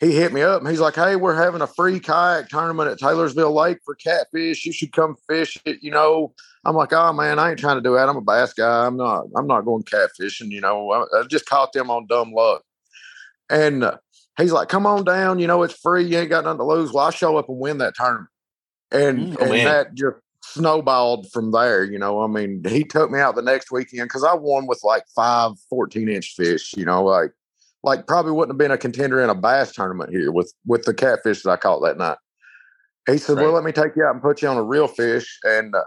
he 0.00 0.12
hit 0.12 0.32
me 0.32 0.42
up 0.42 0.60
and 0.60 0.70
he's 0.70 0.80
like, 0.80 0.94
Hey, 0.94 1.16
we're 1.16 1.34
having 1.34 1.62
a 1.62 1.66
free 1.66 2.00
kayak 2.00 2.48
tournament 2.48 2.90
at 2.90 2.98
Taylorsville 2.98 3.54
Lake 3.54 3.78
for 3.84 3.94
catfish. 3.94 4.66
You 4.66 4.72
should 4.72 4.92
come 4.92 5.16
fish 5.28 5.58
it. 5.64 5.82
You 5.82 5.90
know, 5.90 6.34
I'm 6.64 6.76
like, 6.76 6.92
Oh 6.92 7.12
man, 7.12 7.38
I 7.38 7.50
ain't 7.50 7.58
trying 7.58 7.76
to 7.76 7.82
do 7.82 7.94
that. 7.94 8.08
I'm 8.08 8.16
a 8.16 8.20
bass 8.20 8.52
guy. 8.52 8.86
I'm 8.86 8.96
not, 8.96 9.26
I'm 9.36 9.46
not 9.46 9.62
going 9.62 9.84
catfishing. 9.84 10.50
You 10.50 10.60
know, 10.60 10.90
I, 10.90 11.20
I 11.20 11.22
just 11.26 11.46
caught 11.46 11.72
them 11.72 11.90
on 11.90 12.06
dumb 12.06 12.32
luck. 12.32 12.62
And 13.48 13.84
uh, 13.84 13.96
he's 14.36 14.52
like, 14.52 14.68
Come 14.68 14.86
on 14.86 15.04
down. 15.04 15.38
You 15.38 15.46
know, 15.46 15.62
it's 15.62 15.74
free. 15.74 16.04
You 16.04 16.18
ain't 16.18 16.30
got 16.30 16.44
nothing 16.44 16.58
to 16.58 16.64
lose. 16.64 16.92
Well, 16.92 17.06
I 17.06 17.10
show 17.10 17.36
up 17.38 17.48
and 17.48 17.58
win 17.58 17.78
that 17.78 17.94
tournament. 17.94 18.30
And, 18.90 19.36
Oh, 19.40 19.42
and 19.42 19.50
man. 19.50 19.64
that 19.64 19.94
just 19.94 20.16
snowballed 20.42 21.30
from 21.32 21.52
there. 21.52 21.84
You 21.84 21.98
know, 21.98 22.22
I 22.22 22.26
mean, 22.26 22.62
he 22.68 22.84
took 22.84 23.10
me 23.10 23.18
out 23.18 23.34
the 23.34 23.42
next 23.42 23.70
weekend 23.70 24.04
because 24.04 24.24
I 24.24 24.34
won 24.34 24.66
with 24.66 24.80
like 24.84 25.04
five 25.14 25.52
14 25.70 26.08
inch 26.08 26.34
fish, 26.36 26.74
you 26.76 26.84
know, 26.84 27.02
like, 27.02 27.32
like 27.86 28.06
probably 28.06 28.32
wouldn't 28.32 28.52
have 28.52 28.58
been 28.58 28.72
a 28.72 28.76
contender 28.76 29.22
in 29.22 29.30
a 29.30 29.34
bass 29.34 29.72
tournament 29.72 30.10
here 30.10 30.32
with 30.32 30.52
with 30.66 30.82
the 30.82 30.92
catfish 30.92 31.42
that 31.42 31.50
I 31.50 31.56
caught 31.56 31.80
that 31.84 31.96
night. 31.96 32.18
He 33.06 33.16
said, 33.16 33.36
"Well, 33.36 33.52
let 33.52 33.62
me 33.62 33.70
take 33.70 33.94
you 33.94 34.04
out 34.04 34.12
and 34.12 34.20
put 34.20 34.42
you 34.42 34.48
on 34.48 34.56
a 34.56 34.62
real 34.62 34.88
fish." 34.88 35.38
And 35.44 35.74
uh, 35.74 35.84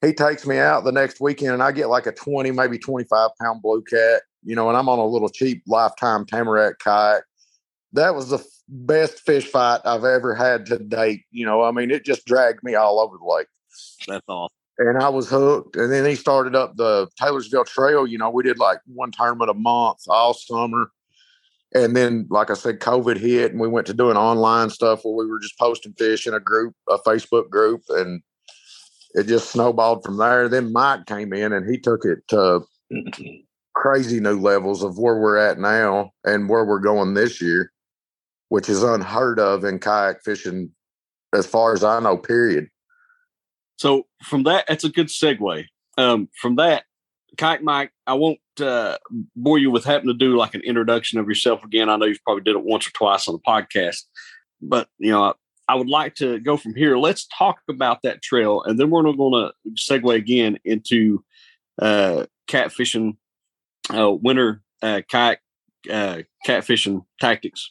he 0.00 0.14
takes 0.14 0.46
me 0.46 0.58
out 0.58 0.84
the 0.84 0.92
next 0.92 1.20
weekend, 1.20 1.52
and 1.52 1.62
I 1.62 1.70
get 1.70 1.90
like 1.90 2.06
a 2.06 2.12
twenty, 2.12 2.50
maybe 2.50 2.78
twenty 2.78 3.04
five 3.04 3.30
pound 3.40 3.60
blue 3.60 3.82
cat, 3.82 4.22
you 4.42 4.56
know, 4.56 4.68
and 4.68 4.78
I'm 4.78 4.88
on 4.88 4.98
a 4.98 5.06
little 5.06 5.28
cheap 5.28 5.62
lifetime 5.66 6.24
Tamarack 6.24 6.78
kayak. 6.78 7.22
That 7.92 8.14
was 8.14 8.30
the 8.30 8.38
f- 8.38 8.46
best 8.68 9.20
fish 9.20 9.46
fight 9.46 9.82
I've 9.84 10.04
ever 10.04 10.34
had 10.34 10.64
to 10.66 10.78
date. 10.78 11.24
You 11.30 11.44
know, 11.44 11.62
I 11.62 11.70
mean, 11.72 11.90
it 11.90 12.06
just 12.06 12.24
dragged 12.24 12.64
me 12.64 12.74
all 12.74 12.98
over 12.98 13.18
the 13.18 13.30
lake 13.30 13.48
That's 14.08 14.24
awesome. 14.26 14.56
and 14.78 14.96
I 15.02 15.10
was 15.10 15.28
hooked. 15.28 15.76
And 15.76 15.92
then 15.92 16.06
he 16.06 16.14
started 16.14 16.56
up 16.56 16.74
the 16.76 17.08
Taylorsville 17.20 17.66
Trail. 17.66 18.06
You 18.06 18.16
know, 18.16 18.30
we 18.30 18.42
did 18.42 18.58
like 18.58 18.78
one 18.86 19.10
tournament 19.10 19.50
a 19.50 19.54
month 19.54 19.98
all 20.08 20.32
summer. 20.32 20.90
And 21.74 21.96
then, 21.96 22.26
like 22.28 22.50
I 22.50 22.54
said, 22.54 22.80
COVID 22.80 23.16
hit, 23.16 23.52
and 23.52 23.60
we 23.60 23.68
went 23.68 23.86
to 23.86 23.94
doing 23.94 24.16
online 24.16 24.68
stuff 24.70 25.04
where 25.04 25.14
we 25.14 25.30
were 25.30 25.40
just 25.40 25.58
posting 25.58 25.94
fish 25.94 26.26
in 26.26 26.34
a 26.34 26.40
group, 26.40 26.74
a 26.88 26.98
Facebook 26.98 27.48
group, 27.48 27.82
and 27.88 28.22
it 29.14 29.26
just 29.26 29.50
snowballed 29.50 30.04
from 30.04 30.18
there. 30.18 30.48
Then 30.48 30.72
Mike 30.72 31.06
came 31.06 31.32
in, 31.32 31.52
and 31.52 31.68
he 31.68 31.78
took 31.78 32.04
it 32.04 32.18
to 32.28 32.60
crazy 33.74 34.20
new 34.20 34.38
levels 34.38 34.82
of 34.82 34.98
where 34.98 35.16
we're 35.16 35.38
at 35.38 35.58
now 35.58 36.10
and 36.24 36.48
where 36.48 36.64
we're 36.64 36.78
going 36.78 37.14
this 37.14 37.40
year, 37.40 37.72
which 38.48 38.68
is 38.68 38.82
unheard 38.82 39.38
of 39.38 39.64
in 39.64 39.78
kayak 39.78 40.22
fishing, 40.22 40.70
as 41.32 41.46
far 41.46 41.72
as 41.72 41.82
I 41.82 42.00
know. 42.00 42.18
Period. 42.18 42.68
So 43.76 44.06
from 44.22 44.42
that, 44.42 44.66
that's 44.68 44.84
a 44.84 44.90
good 44.90 45.08
segue. 45.08 45.64
Um, 45.96 46.28
from 46.40 46.56
that, 46.56 46.84
Kayak 47.36 47.62
Mike, 47.62 47.92
I 48.06 48.14
won't 48.14 48.40
uh, 48.60 48.98
bore 49.34 49.58
you 49.58 49.70
with 49.70 49.84
having 49.84 50.08
to 50.08 50.14
do 50.14 50.36
like 50.36 50.54
an 50.54 50.60
introduction 50.62 51.18
of 51.18 51.26
yourself 51.26 51.64
again. 51.64 51.88
I 51.88 51.96
know 51.96 52.06
you've 52.06 52.22
probably 52.24 52.42
did 52.42 52.56
it 52.56 52.64
once 52.64 52.86
or 52.86 52.90
twice 52.90 53.26
on 53.26 53.34
the 53.34 53.40
podcast, 53.40 54.02
but 54.60 54.88
you 54.98 55.10
know, 55.10 55.34
I 55.68 55.74
would 55.74 55.88
like 55.88 56.14
to 56.16 56.38
go 56.40 56.56
from 56.56 56.74
here. 56.74 56.98
Let's 56.98 57.26
talk 57.26 57.60
about 57.68 58.00
that 58.02 58.22
trail, 58.22 58.62
and 58.62 58.78
then 58.78 58.90
we're 58.90 59.02
going 59.02 59.32
to 59.32 59.52
segue 59.70 60.14
again 60.14 60.58
into 60.64 61.24
uh, 61.80 62.26
catfishing, 62.48 63.16
uh, 63.90 64.10
winter 64.10 64.62
uh, 64.82 65.00
kayak 65.08 65.40
uh, 65.90 66.18
catfishing 66.46 67.04
tactics. 67.20 67.70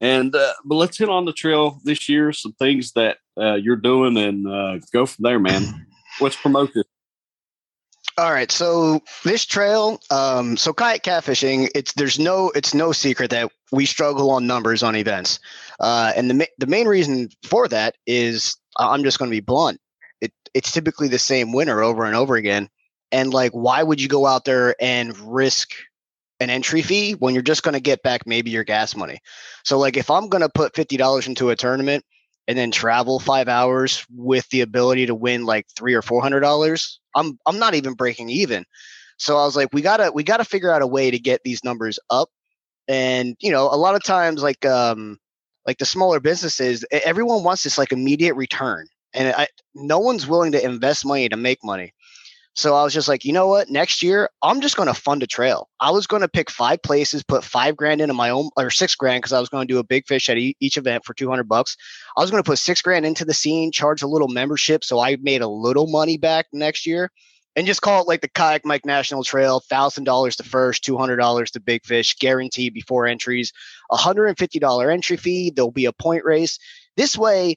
And 0.00 0.34
uh, 0.34 0.52
but 0.64 0.74
let's 0.74 0.98
hit 0.98 1.08
on 1.08 1.24
the 1.24 1.32
trail 1.32 1.80
this 1.84 2.08
year. 2.08 2.32
Some 2.32 2.52
things 2.54 2.92
that 2.92 3.18
uh, 3.40 3.54
you're 3.54 3.76
doing, 3.76 4.16
and 4.16 4.46
uh, 4.46 4.78
go 4.92 5.06
from 5.06 5.22
there, 5.22 5.38
man. 5.38 5.86
Let's 6.20 6.36
promote 6.36 6.74
this. 6.74 6.84
All 8.18 8.32
right, 8.32 8.50
so 8.50 9.02
this 9.24 9.44
trail, 9.44 10.00
um, 10.10 10.56
so 10.56 10.72
kayak 10.72 11.02
catfishing, 11.02 11.68
it's 11.74 11.92
there's 11.92 12.18
no 12.18 12.50
it's 12.54 12.72
no 12.72 12.90
secret 12.92 13.28
that 13.28 13.52
we 13.72 13.84
struggle 13.84 14.30
on 14.30 14.46
numbers 14.46 14.82
on 14.82 14.96
events, 14.96 15.38
uh, 15.80 16.14
and 16.16 16.30
the 16.30 16.34
ma- 16.34 16.54
the 16.56 16.66
main 16.66 16.88
reason 16.88 17.28
for 17.44 17.68
that 17.68 17.96
is 18.06 18.56
I'm 18.78 19.04
just 19.04 19.18
going 19.18 19.30
to 19.30 19.36
be 19.36 19.40
blunt. 19.40 19.80
It 20.22 20.32
it's 20.54 20.72
typically 20.72 21.08
the 21.08 21.18
same 21.18 21.52
winner 21.52 21.82
over 21.82 22.06
and 22.06 22.16
over 22.16 22.36
again, 22.36 22.70
and 23.12 23.34
like 23.34 23.52
why 23.52 23.82
would 23.82 24.00
you 24.00 24.08
go 24.08 24.24
out 24.24 24.46
there 24.46 24.74
and 24.80 25.14
risk 25.18 25.72
an 26.40 26.48
entry 26.48 26.80
fee 26.80 27.12
when 27.12 27.34
you're 27.34 27.42
just 27.42 27.64
going 27.64 27.74
to 27.74 27.80
get 27.80 28.02
back 28.02 28.26
maybe 28.26 28.50
your 28.50 28.64
gas 28.64 28.96
money? 28.96 29.18
So 29.62 29.78
like 29.78 29.98
if 29.98 30.10
I'm 30.10 30.30
going 30.30 30.42
to 30.42 30.48
put 30.48 30.74
fifty 30.74 30.96
dollars 30.96 31.26
into 31.26 31.50
a 31.50 31.56
tournament 31.56 32.02
and 32.48 32.56
then 32.56 32.70
travel 32.70 33.18
five 33.18 33.48
hours 33.48 34.06
with 34.14 34.48
the 34.48 34.62
ability 34.62 35.04
to 35.04 35.14
win 35.14 35.44
like 35.44 35.66
three 35.76 35.92
or 35.92 36.00
four 36.00 36.22
hundred 36.22 36.40
dollars, 36.40 36.98
I'm 37.16 37.38
I'm 37.46 37.58
not 37.58 37.74
even 37.74 37.94
breaking 37.94 38.30
even. 38.30 38.64
So 39.18 39.38
I 39.38 39.44
was 39.44 39.56
like, 39.56 39.70
we 39.72 39.82
gotta 39.82 40.12
we 40.12 40.24
gotta 40.24 40.44
figure 40.44 40.72
out 40.72 40.82
a 40.82 40.86
way 40.86 41.10
to 41.10 41.18
get 41.18 41.42
these 41.44 41.64
numbers 41.64 41.98
up. 42.10 42.30
And 42.88 43.36
you 43.40 43.50
know, 43.52 43.64
a 43.64 43.76
lot 43.76 43.96
of 43.96 44.04
times 44.04 44.42
like 44.42 44.64
um 44.66 45.18
like 45.66 45.78
the 45.78 45.86
smaller 45.86 46.20
businesses, 46.20 46.84
everyone 46.92 47.42
wants 47.44 47.64
this 47.64 47.78
like 47.78 47.92
immediate 47.92 48.34
return. 48.34 48.86
And 49.14 49.34
I 49.34 49.48
no 49.74 49.98
one's 50.00 50.26
willing 50.28 50.52
to 50.52 50.64
invest 50.64 51.06
money 51.06 51.28
to 51.28 51.36
make 51.36 51.58
money. 51.64 51.94
So 52.56 52.74
I 52.74 52.82
was 52.82 52.94
just 52.94 53.06
like, 53.06 53.26
you 53.26 53.34
know 53.34 53.48
what? 53.48 53.68
Next 53.68 54.02
year, 54.02 54.30
I'm 54.42 54.62
just 54.62 54.76
going 54.76 54.86
to 54.86 54.94
fund 54.94 55.22
a 55.22 55.26
trail. 55.26 55.68
I 55.78 55.90
was 55.90 56.06
going 56.06 56.22
to 56.22 56.28
pick 56.28 56.50
five 56.50 56.82
places, 56.82 57.22
put 57.22 57.44
five 57.44 57.76
grand 57.76 58.00
into 58.00 58.14
my 58.14 58.30
own, 58.30 58.48
or 58.56 58.70
six 58.70 58.94
grand, 58.94 59.20
because 59.20 59.34
I 59.34 59.40
was 59.40 59.50
going 59.50 59.68
to 59.68 59.72
do 59.72 59.78
a 59.78 59.84
big 59.84 60.06
fish 60.06 60.30
at 60.30 60.38
e- 60.38 60.56
each 60.58 60.78
event 60.78 61.04
for 61.04 61.12
200 61.12 61.44
bucks. 61.46 61.76
I 62.16 62.22
was 62.22 62.30
going 62.30 62.42
to 62.42 62.48
put 62.48 62.58
six 62.58 62.80
grand 62.80 63.04
into 63.04 63.26
the 63.26 63.34
scene, 63.34 63.72
charge 63.72 64.00
a 64.00 64.06
little 64.06 64.28
membership, 64.28 64.84
so 64.84 64.98
I 64.98 65.18
made 65.20 65.42
a 65.42 65.48
little 65.48 65.86
money 65.86 66.16
back 66.16 66.46
next 66.50 66.86
year, 66.86 67.10
and 67.56 67.66
just 67.66 67.82
call 67.82 68.00
it 68.00 68.08
like 68.08 68.22
the 68.22 68.28
Kayak 68.28 68.64
Mike 68.64 68.86
National 68.86 69.22
Trail, 69.22 69.60
thousand 69.60 70.04
dollars 70.04 70.36
to 70.36 70.42
first, 70.42 70.82
two 70.82 70.96
hundred 70.96 71.16
dollars 71.16 71.50
to 71.50 71.60
big 71.60 71.84
fish, 71.84 72.16
guaranteed 72.18 72.72
before 72.72 73.06
entries, 73.06 73.52
hundred 73.90 74.26
and 74.28 74.38
fifty 74.38 74.58
dollar 74.58 74.90
entry 74.90 75.18
fee. 75.18 75.50
There'll 75.50 75.70
be 75.70 75.84
a 75.84 75.92
point 75.92 76.24
race. 76.24 76.58
This 76.96 77.18
way, 77.18 77.56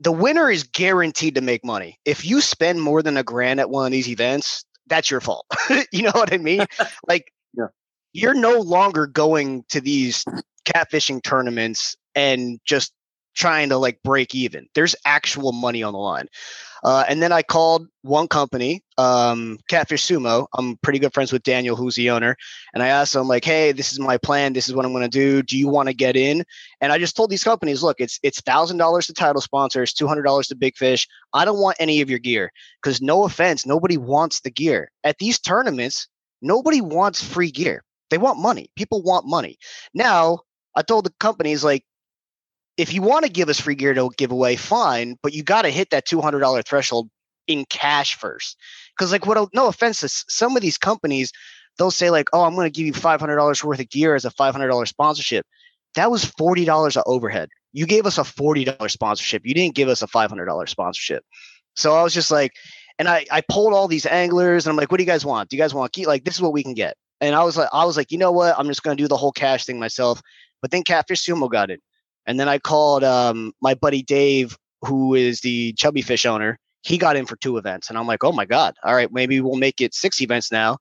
the 0.00 0.12
winner 0.12 0.50
is 0.50 0.62
guaranteed 0.62 1.34
to 1.36 1.40
make 1.40 1.64
money. 1.64 1.98
If 2.04 2.24
you 2.24 2.40
spend 2.40 2.82
more 2.82 3.02
than 3.02 3.16
a 3.16 3.22
grand 3.22 3.60
at 3.60 3.70
one 3.70 3.86
of 3.86 3.92
these 3.92 4.08
events, 4.08 4.64
that's 4.86 5.10
your 5.10 5.20
fault. 5.20 5.46
you 5.92 6.02
know 6.02 6.12
what 6.14 6.32
I 6.32 6.38
mean? 6.38 6.66
like, 7.08 7.32
Yeah. 7.54 7.66
you're 8.12 8.34
no 8.34 8.60
longer 8.60 9.06
going 9.06 9.64
to 9.70 9.80
these 9.80 10.24
catfishing 10.66 11.22
tournaments 11.22 11.96
and 12.14 12.60
just 12.64 12.92
trying 13.36 13.68
to 13.68 13.76
like 13.76 14.02
break 14.02 14.34
even. 14.34 14.66
There's 14.74 14.96
actual 15.04 15.52
money 15.52 15.82
on 15.82 15.92
the 15.92 15.98
line. 15.98 16.26
Uh, 16.84 17.04
and 17.08 17.22
then 17.22 17.32
I 17.32 17.42
called 17.42 17.88
one 18.02 18.28
company, 18.28 18.82
um, 18.96 19.58
Catfish 19.68 20.06
Sumo. 20.06 20.46
I'm 20.56 20.76
pretty 20.82 20.98
good 20.98 21.12
friends 21.12 21.32
with 21.32 21.42
Daniel, 21.42 21.74
who's 21.74 21.96
the 21.96 22.10
owner. 22.10 22.36
And 22.74 22.82
I 22.82 22.88
asked 22.88 23.14
him, 23.14 23.26
like, 23.26 23.44
hey, 23.44 23.72
this 23.72 23.92
is 23.92 23.98
my 23.98 24.18
plan. 24.18 24.52
This 24.52 24.68
is 24.68 24.74
what 24.74 24.84
I'm 24.84 24.92
going 24.92 25.02
to 25.02 25.08
do. 25.08 25.42
Do 25.42 25.58
you 25.58 25.68
want 25.68 25.88
to 25.88 25.94
get 25.94 26.16
in? 26.16 26.44
And 26.80 26.92
I 26.92 26.98
just 26.98 27.16
told 27.16 27.30
these 27.30 27.42
companies, 27.42 27.82
look, 27.82 28.00
it's 28.00 28.20
it's 28.22 28.40
thousand 28.40 28.76
dollars 28.76 29.06
to 29.06 29.14
title 29.14 29.40
sponsors, 29.40 29.92
two 29.92 30.06
hundred 30.06 30.22
dollars 30.22 30.46
to 30.48 30.54
Big 30.54 30.76
Fish. 30.76 31.08
I 31.32 31.44
don't 31.44 31.60
want 31.60 31.76
any 31.80 32.00
of 32.02 32.10
your 32.10 32.20
gear 32.20 32.52
because 32.82 33.00
no 33.00 33.24
offense, 33.24 33.66
nobody 33.66 33.96
wants 33.96 34.40
the 34.40 34.50
gear 34.50 34.90
at 35.02 35.18
these 35.18 35.38
tournaments. 35.38 36.08
Nobody 36.42 36.80
wants 36.80 37.24
free 37.24 37.50
gear. 37.50 37.82
They 38.10 38.18
want 38.18 38.38
money. 38.38 38.70
People 38.76 39.02
want 39.02 39.26
money. 39.26 39.58
Now, 39.92 40.40
I 40.76 40.82
told 40.82 41.06
the 41.06 41.14
companies 41.18 41.64
like, 41.64 41.84
if 42.76 42.92
you 42.92 43.02
want 43.02 43.24
to 43.24 43.30
give 43.30 43.48
us 43.48 43.60
free 43.60 43.74
gear 43.74 43.94
to 43.94 44.10
give 44.16 44.32
away, 44.32 44.56
fine, 44.56 45.16
but 45.22 45.32
you 45.32 45.42
got 45.42 45.62
to 45.62 45.70
hit 45.70 45.90
that 45.90 46.06
two 46.06 46.20
hundred 46.20 46.40
dollar 46.40 46.62
threshold 46.62 47.08
in 47.46 47.64
cash 47.66 48.16
first. 48.16 48.56
Because 48.96 49.12
like, 49.12 49.26
what? 49.26 49.52
No 49.54 49.66
offense, 49.66 50.00
to 50.00 50.08
some 50.08 50.56
of 50.56 50.62
these 50.62 50.78
companies, 50.78 51.32
they'll 51.78 51.90
say 51.90 52.10
like, 52.10 52.28
oh, 52.32 52.42
I'm 52.42 52.54
going 52.54 52.66
to 52.66 52.76
give 52.76 52.86
you 52.86 52.92
five 52.92 53.20
hundred 53.20 53.36
dollars 53.36 53.62
worth 53.64 53.80
of 53.80 53.88
gear 53.88 54.14
as 54.14 54.24
a 54.24 54.30
five 54.30 54.54
hundred 54.54 54.68
dollar 54.68 54.86
sponsorship. 54.86 55.46
That 55.94 56.10
was 56.10 56.24
forty 56.24 56.64
dollars 56.64 56.96
of 56.96 57.04
overhead. 57.06 57.48
You 57.72 57.86
gave 57.86 58.06
us 58.06 58.18
a 58.18 58.24
forty 58.24 58.64
dollar 58.64 58.88
sponsorship. 58.88 59.42
You 59.44 59.54
didn't 59.54 59.74
give 59.74 59.88
us 59.88 60.02
a 60.02 60.06
five 60.06 60.30
hundred 60.30 60.46
dollar 60.46 60.66
sponsorship. 60.66 61.24
So 61.74 61.94
I 61.94 62.02
was 62.02 62.14
just 62.14 62.30
like, 62.30 62.52
and 62.98 63.08
I 63.08 63.26
I 63.30 63.42
pulled 63.48 63.72
all 63.72 63.88
these 63.88 64.06
anglers, 64.06 64.66
and 64.66 64.70
I'm 64.70 64.76
like, 64.76 64.90
what 64.90 64.98
do 64.98 65.04
you 65.04 65.10
guys 65.10 65.24
want? 65.24 65.50
Do 65.50 65.56
you 65.56 65.62
guys 65.62 65.74
want? 65.74 65.96
Like, 66.06 66.24
this 66.24 66.34
is 66.34 66.42
what 66.42 66.52
we 66.52 66.62
can 66.62 66.74
get. 66.74 66.96
And 67.20 67.34
I 67.34 67.44
was 67.44 67.56
like, 67.56 67.68
I 67.72 67.84
was 67.86 67.96
like, 67.96 68.12
you 68.12 68.18
know 68.18 68.32
what? 68.32 68.58
I'm 68.58 68.66
just 68.66 68.82
going 68.82 68.94
to 68.94 69.02
do 69.02 69.08
the 69.08 69.16
whole 69.16 69.32
cash 69.32 69.64
thing 69.64 69.78
myself. 69.78 70.20
But 70.60 70.70
then 70.70 70.82
Catfish 70.82 71.24
Sumo 71.24 71.50
got 71.50 71.70
it. 71.70 71.80
And 72.26 72.38
then 72.40 72.48
I 72.48 72.58
called 72.58 73.04
um, 73.04 73.52
my 73.60 73.74
buddy 73.74 74.02
Dave, 74.02 74.56
who 74.82 75.14
is 75.14 75.40
the 75.40 75.72
Chubby 75.74 76.02
Fish 76.02 76.26
owner. 76.26 76.58
He 76.82 76.98
got 76.98 77.16
in 77.16 77.26
for 77.26 77.36
two 77.36 77.56
events. 77.56 77.88
And 77.88 77.98
I'm 77.98 78.06
like, 78.06 78.24
oh 78.24 78.32
my 78.32 78.44
God. 78.44 78.74
All 78.84 78.94
right, 78.94 79.12
maybe 79.12 79.40
we'll 79.40 79.56
make 79.56 79.80
it 79.80 79.94
six 79.94 80.20
events 80.20 80.52
now. 80.52 80.78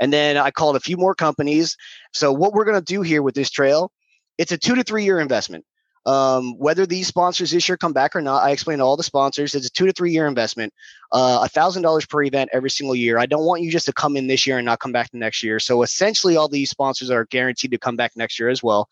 And 0.00 0.12
then 0.12 0.36
I 0.36 0.50
called 0.50 0.76
a 0.76 0.80
few 0.80 0.96
more 0.96 1.14
companies. 1.14 1.76
So 2.12 2.32
what 2.32 2.52
we're 2.52 2.64
going 2.64 2.78
to 2.78 2.84
do 2.84 3.02
here 3.02 3.22
with 3.22 3.34
this 3.34 3.50
trail, 3.50 3.90
it's 4.38 4.52
a 4.52 4.58
two 4.58 4.74
to 4.74 4.82
three 4.82 5.04
year 5.04 5.20
investment. 5.20 5.64
Um, 6.04 6.56
whether 6.56 6.86
these 6.86 7.08
sponsors 7.08 7.50
this 7.50 7.68
year 7.68 7.76
come 7.76 7.92
back 7.92 8.14
or 8.14 8.20
not, 8.20 8.44
I 8.44 8.52
explained 8.52 8.78
to 8.78 8.84
all 8.84 8.96
the 8.96 9.02
sponsors. 9.02 9.56
It's 9.56 9.66
a 9.66 9.70
two 9.70 9.86
to 9.86 9.92
three 9.92 10.12
year 10.12 10.28
investment, 10.28 10.72
uh, 11.10 11.40
a 11.42 11.48
thousand 11.48 11.82
dollars 11.82 12.06
per 12.06 12.22
event 12.22 12.50
every 12.52 12.70
single 12.70 12.94
year. 12.94 13.18
I 13.18 13.26
don't 13.26 13.44
want 13.44 13.62
you 13.62 13.72
just 13.72 13.86
to 13.86 13.92
come 13.92 14.16
in 14.16 14.28
this 14.28 14.46
year 14.46 14.58
and 14.58 14.64
not 14.64 14.78
come 14.78 14.92
back 14.92 15.10
the 15.10 15.18
next 15.18 15.42
year. 15.42 15.58
So 15.58 15.82
essentially, 15.82 16.36
all 16.36 16.48
these 16.48 16.70
sponsors 16.70 17.10
are 17.10 17.24
guaranteed 17.24 17.72
to 17.72 17.78
come 17.78 17.96
back 17.96 18.12
next 18.14 18.38
year 18.38 18.48
as 18.48 18.62
well. 18.62 18.88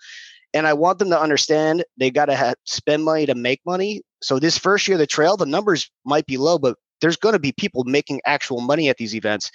And 0.55 0.67
I 0.67 0.73
want 0.73 0.99
them 1.01 1.11
to 1.11 1.21
understand 1.21 1.85
they 1.99 2.11
got 2.11 2.27
to 2.27 2.55
spend 2.65 3.05
money 3.05 3.27
to 3.27 3.35
make 3.35 3.61
money. 3.67 4.03
So 4.23 4.39
this 4.39 4.57
first 4.57 4.87
year 4.89 4.95
of 4.95 5.01
the 5.01 5.07
trail, 5.07 5.37
the 5.37 5.45
numbers 5.45 5.91
might 6.05 6.27
be 6.27 6.37
low, 6.37 6.59
but 6.59 6.77
there's 7.01 7.17
going 7.17 7.35
to 7.35 7.41
be 7.41 7.53
people 7.53 7.85
making 7.85 8.21
actual 8.25 8.61
money 8.61 8.89
at 8.89 8.97
these 8.97 9.15
events. 9.15 9.51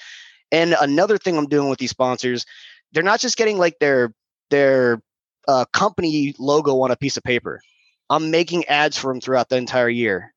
And 0.51 0.75
another 0.79 1.18
thing 1.18 1.38
I'm 1.38 1.48
doing 1.48 1.70
with 1.70 1.79
these 1.79 1.89
sponsors, 1.89 2.46
they're 2.91 3.01
not 3.01 3.20
just 3.20 3.38
getting 3.38 3.58
like 3.58 3.79
their 3.79 4.13
their 4.50 5.01
uh, 5.48 5.65
company 5.74 6.36
logo 6.38 6.82
on 6.82 6.91
a 6.91 6.96
piece 6.96 7.18
of 7.18 7.24
paper. 7.24 7.62
I'm 8.10 8.32
making 8.32 8.65
ads 8.65 8.98
for 8.98 9.12
them 9.13 9.22
throughout 9.22 9.50
the 9.50 9.58
entire 9.58 9.89
year. 9.89 10.34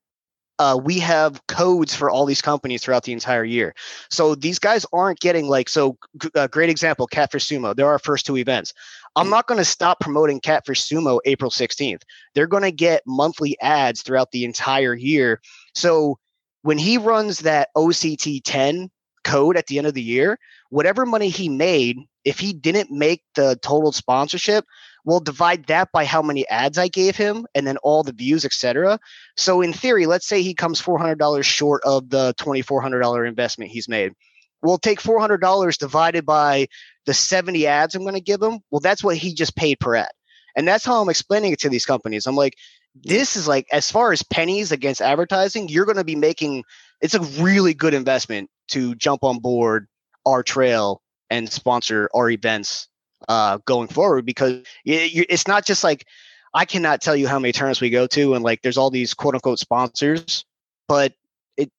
Uh, 0.63 0.77
we 0.77 0.97
have 0.97 1.45
codes 1.47 1.93
for 1.93 2.09
all 2.09 2.25
these 2.25 2.41
companies 2.41 2.81
throughout 2.81 3.03
the 3.03 3.11
entire 3.11 3.43
year. 3.43 3.75
So 4.09 4.33
these 4.33 4.59
guys 4.59 4.85
aren't 4.93 5.19
getting 5.19 5.49
like 5.49 5.67
so. 5.67 5.97
A 6.35 6.39
uh, 6.39 6.47
great 6.47 6.69
example, 6.69 7.05
Catfish 7.05 7.45
Sumo. 7.45 7.75
They're 7.75 7.89
our 7.89 7.99
first 7.99 8.25
two 8.25 8.37
events. 8.37 8.73
I'm 9.17 9.29
not 9.29 9.45
going 9.45 9.57
to 9.57 9.65
stop 9.65 9.99
promoting 9.99 10.39
Catfish 10.39 10.81
Sumo 10.81 11.19
April 11.25 11.51
16th. 11.51 12.03
They're 12.33 12.47
going 12.47 12.63
to 12.63 12.71
get 12.71 13.03
monthly 13.05 13.59
ads 13.59 14.03
throughout 14.03 14.31
the 14.31 14.45
entire 14.45 14.93
year. 14.93 15.41
So 15.75 16.17
when 16.61 16.77
he 16.77 16.97
runs 16.97 17.39
that 17.39 17.67
OCT 17.75 18.39
10 18.45 18.89
code 19.25 19.57
at 19.57 19.67
the 19.67 19.77
end 19.79 19.87
of 19.87 19.93
the 19.93 20.01
year, 20.01 20.39
whatever 20.69 21.05
money 21.05 21.27
he 21.27 21.49
made, 21.49 21.97
if 22.23 22.39
he 22.39 22.53
didn't 22.53 22.89
make 22.89 23.21
the 23.35 23.59
total 23.61 23.91
sponsorship, 23.91 24.63
we'll 25.05 25.19
divide 25.19 25.65
that 25.67 25.91
by 25.91 26.05
how 26.05 26.21
many 26.21 26.47
ads 26.47 26.77
I 26.77 26.87
gave 26.87 27.15
him 27.15 27.45
and 27.53 27.65
then 27.67 27.77
all 27.77 28.03
the 28.03 28.13
views, 28.13 28.45
etc. 28.45 28.99
So 29.37 29.61
in 29.61 29.73
theory, 29.73 30.05
let's 30.05 30.27
say 30.27 30.41
he 30.41 30.53
comes 30.53 30.81
$400 30.81 31.43
short 31.43 31.81
of 31.85 32.09
the 32.09 32.33
$2,400 32.39 33.27
investment 33.27 33.71
he's 33.71 33.89
made. 33.89 34.13
We'll 34.61 34.77
take 34.77 35.01
$400 35.01 35.77
divided 35.77 36.25
by 36.25 36.67
the 37.05 37.13
70 37.13 37.67
ads 37.67 37.95
I'm 37.95 38.03
going 38.03 38.13
to 38.13 38.21
give 38.21 38.41
him. 38.41 38.59
Well, 38.71 38.79
that's 38.79 39.03
what 39.03 39.17
he 39.17 39.33
just 39.33 39.55
paid 39.55 39.79
per 39.79 39.95
ad. 39.95 40.11
And 40.55 40.67
that's 40.67 40.85
how 40.85 41.01
I'm 41.01 41.09
explaining 41.09 41.51
it 41.51 41.59
to 41.61 41.69
these 41.69 41.85
companies. 41.85 42.27
I'm 42.27 42.35
like, 42.35 42.55
this 42.95 43.35
is 43.35 43.47
like 43.47 43.65
as 43.71 43.91
far 43.91 44.11
as 44.11 44.23
pennies 44.23 44.71
against 44.71 45.01
advertising, 45.01 45.67
you're 45.67 45.85
going 45.85 45.97
to 45.97 46.03
be 46.03 46.15
making 46.15 46.63
it's 47.01 47.15
a 47.15 47.21
really 47.41 47.73
good 47.73 47.93
investment 47.93 48.49
to 48.69 48.95
jump 48.95 49.23
on 49.23 49.39
board 49.39 49.87
our 50.25 50.43
trail 50.43 51.01
and 51.29 51.51
sponsor 51.51 52.09
our 52.13 52.29
events 52.29 52.87
uh, 53.27 53.59
going 53.65 53.87
forward 53.87 54.25
because 54.25 54.63
it's 54.85 55.47
not 55.47 55.65
just 55.65 55.83
like 55.83 56.05
I 56.53 56.65
cannot 56.65 57.01
tell 57.01 57.15
you 57.15 57.27
how 57.27 57.39
many 57.39 57.51
tournaments 57.51 57.81
we 57.81 57.89
go 57.89 58.07
to 58.07 58.35
and 58.35 58.43
like 58.43 58.61
there's 58.61 58.77
all 58.77 58.89
these 58.89 59.13
quote 59.13 59.35
unquote 59.35 59.59
sponsors, 59.59 60.45
but 60.87 61.13
it 61.57 61.71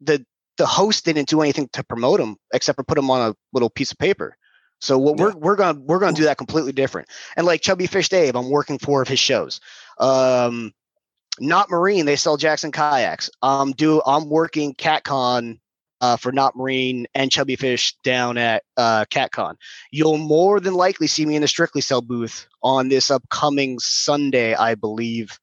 the 0.00 0.24
the 0.56 0.66
host 0.66 1.04
didn't 1.04 1.28
do 1.28 1.40
anything 1.40 1.68
to 1.72 1.82
promote 1.82 2.20
them 2.20 2.36
except 2.52 2.76
for 2.76 2.84
put 2.84 2.96
them 2.96 3.10
on 3.10 3.30
a 3.30 3.34
little 3.52 3.70
piece 3.70 3.92
of 3.92 3.98
paper. 3.98 4.36
So 4.80 4.98
what 4.98 5.18
yeah. 5.18 5.24
we're 5.24 5.36
we're 5.36 5.56
gonna 5.56 5.80
we're 5.80 5.98
gonna 5.98 6.16
do 6.16 6.24
that 6.24 6.38
completely 6.38 6.72
different. 6.72 7.08
And 7.36 7.46
like 7.46 7.60
Chubby 7.62 7.86
Fish 7.86 8.08
Dave, 8.08 8.36
I'm 8.36 8.50
working 8.50 8.78
four 8.78 9.02
of 9.02 9.08
his 9.08 9.18
shows. 9.18 9.60
Um, 9.98 10.72
Knot 11.40 11.70
Marine, 11.70 12.06
they 12.06 12.16
sell 12.16 12.36
Jackson 12.36 12.70
kayaks. 12.70 13.30
Um, 13.42 13.72
do 13.72 14.00
I'm 14.06 14.28
working 14.28 14.74
CatCon 14.74 15.58
uh, 16.00 16.16
for 16.16 16.32
Knot 16.32 16.56
Marine 16.56 17.06
and 17.14 17.30
Chubby 17.30 17.56
Fish 17.56 17.94
down 18.04 18.36
at 18.38 18.62
uh, 18.76 19.04
CatCon. 19.06 19.56
You'll 19.90 20.18
more 20.18 20.60
than 20.60 20.74
likely 20.74 21.06
see 21.06 21.26
me 21.26 21.36
in 21.36 21.42
the 21.42 21.48
Strictly 21.48 21.80
Sail 21.80 22.02
booth 22.02 22.46
on 22.62 22.88
this 22.88 23.10
upcoming 23.10 23.78
Sunday, 23.78 24.54
I 24.54 24.74
believe, 24.74 25.38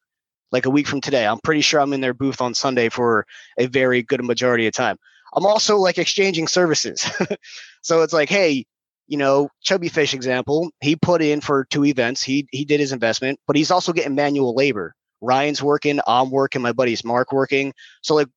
like 0.50 0.66
a 0.66 0.70
week 0.70 0.86
from 0.86 1.00
today. 1.00 1.26
I'm 1.26 1.40
pretty 1.40 1.62
sure 1.62 1.80
I'm 1.80 1.92
in 1.92 2.00
their 2.00 2.14
booth 2.14 2.40
on 2.40 2.54
Sunday 2.54 2.88
for 2.88 3.26
a 3.58 3.66
very 3.66 4.02
good 4.02 4.24
majority 4.24 4.66
of 4.66 4.74
time. 4.74 4.98
I'm 5.34 5.46
also 5.46 5.78
like 5.78 5.98
exchanging 5.98 6.46
services. 6.46 7.10
so 7.82 8.02
it's 8.02 8.12
like, 8.12 8.28
hey, 8.28 8.66
you 9.08 9.18
know, 9.18 9.48
Chubby 9.62 9.88
Fish 9.88 10.14
example, 10.14 10.70
he 10.80 10.96
put 10.96 11.22
in 11.22 11.40
for 11.40 11.66
two 11.70 11.84
events. 11.84 12.22
He 12.22 12.46
he 12.52 12.64
did 12.64 12.80
his 12.80 12.92
investment, 12.92 13.40
but 13.46 13.56
he's 13.56 13.70
also 13.70 13.92
getting 13.92 14.14
manual 14.14 14.54
labor. 14.54 14.94
Ryan's 15.20 15.62
working, 15.62 16.00
I'm 16.06 16.30
working, 16.30 16.62
my 16.62 16.72
buddy's 16.72 17.04
Mark 17.04 17.32
working. 17.32 17.72
So 18.02 18.14
like 18.14 18.28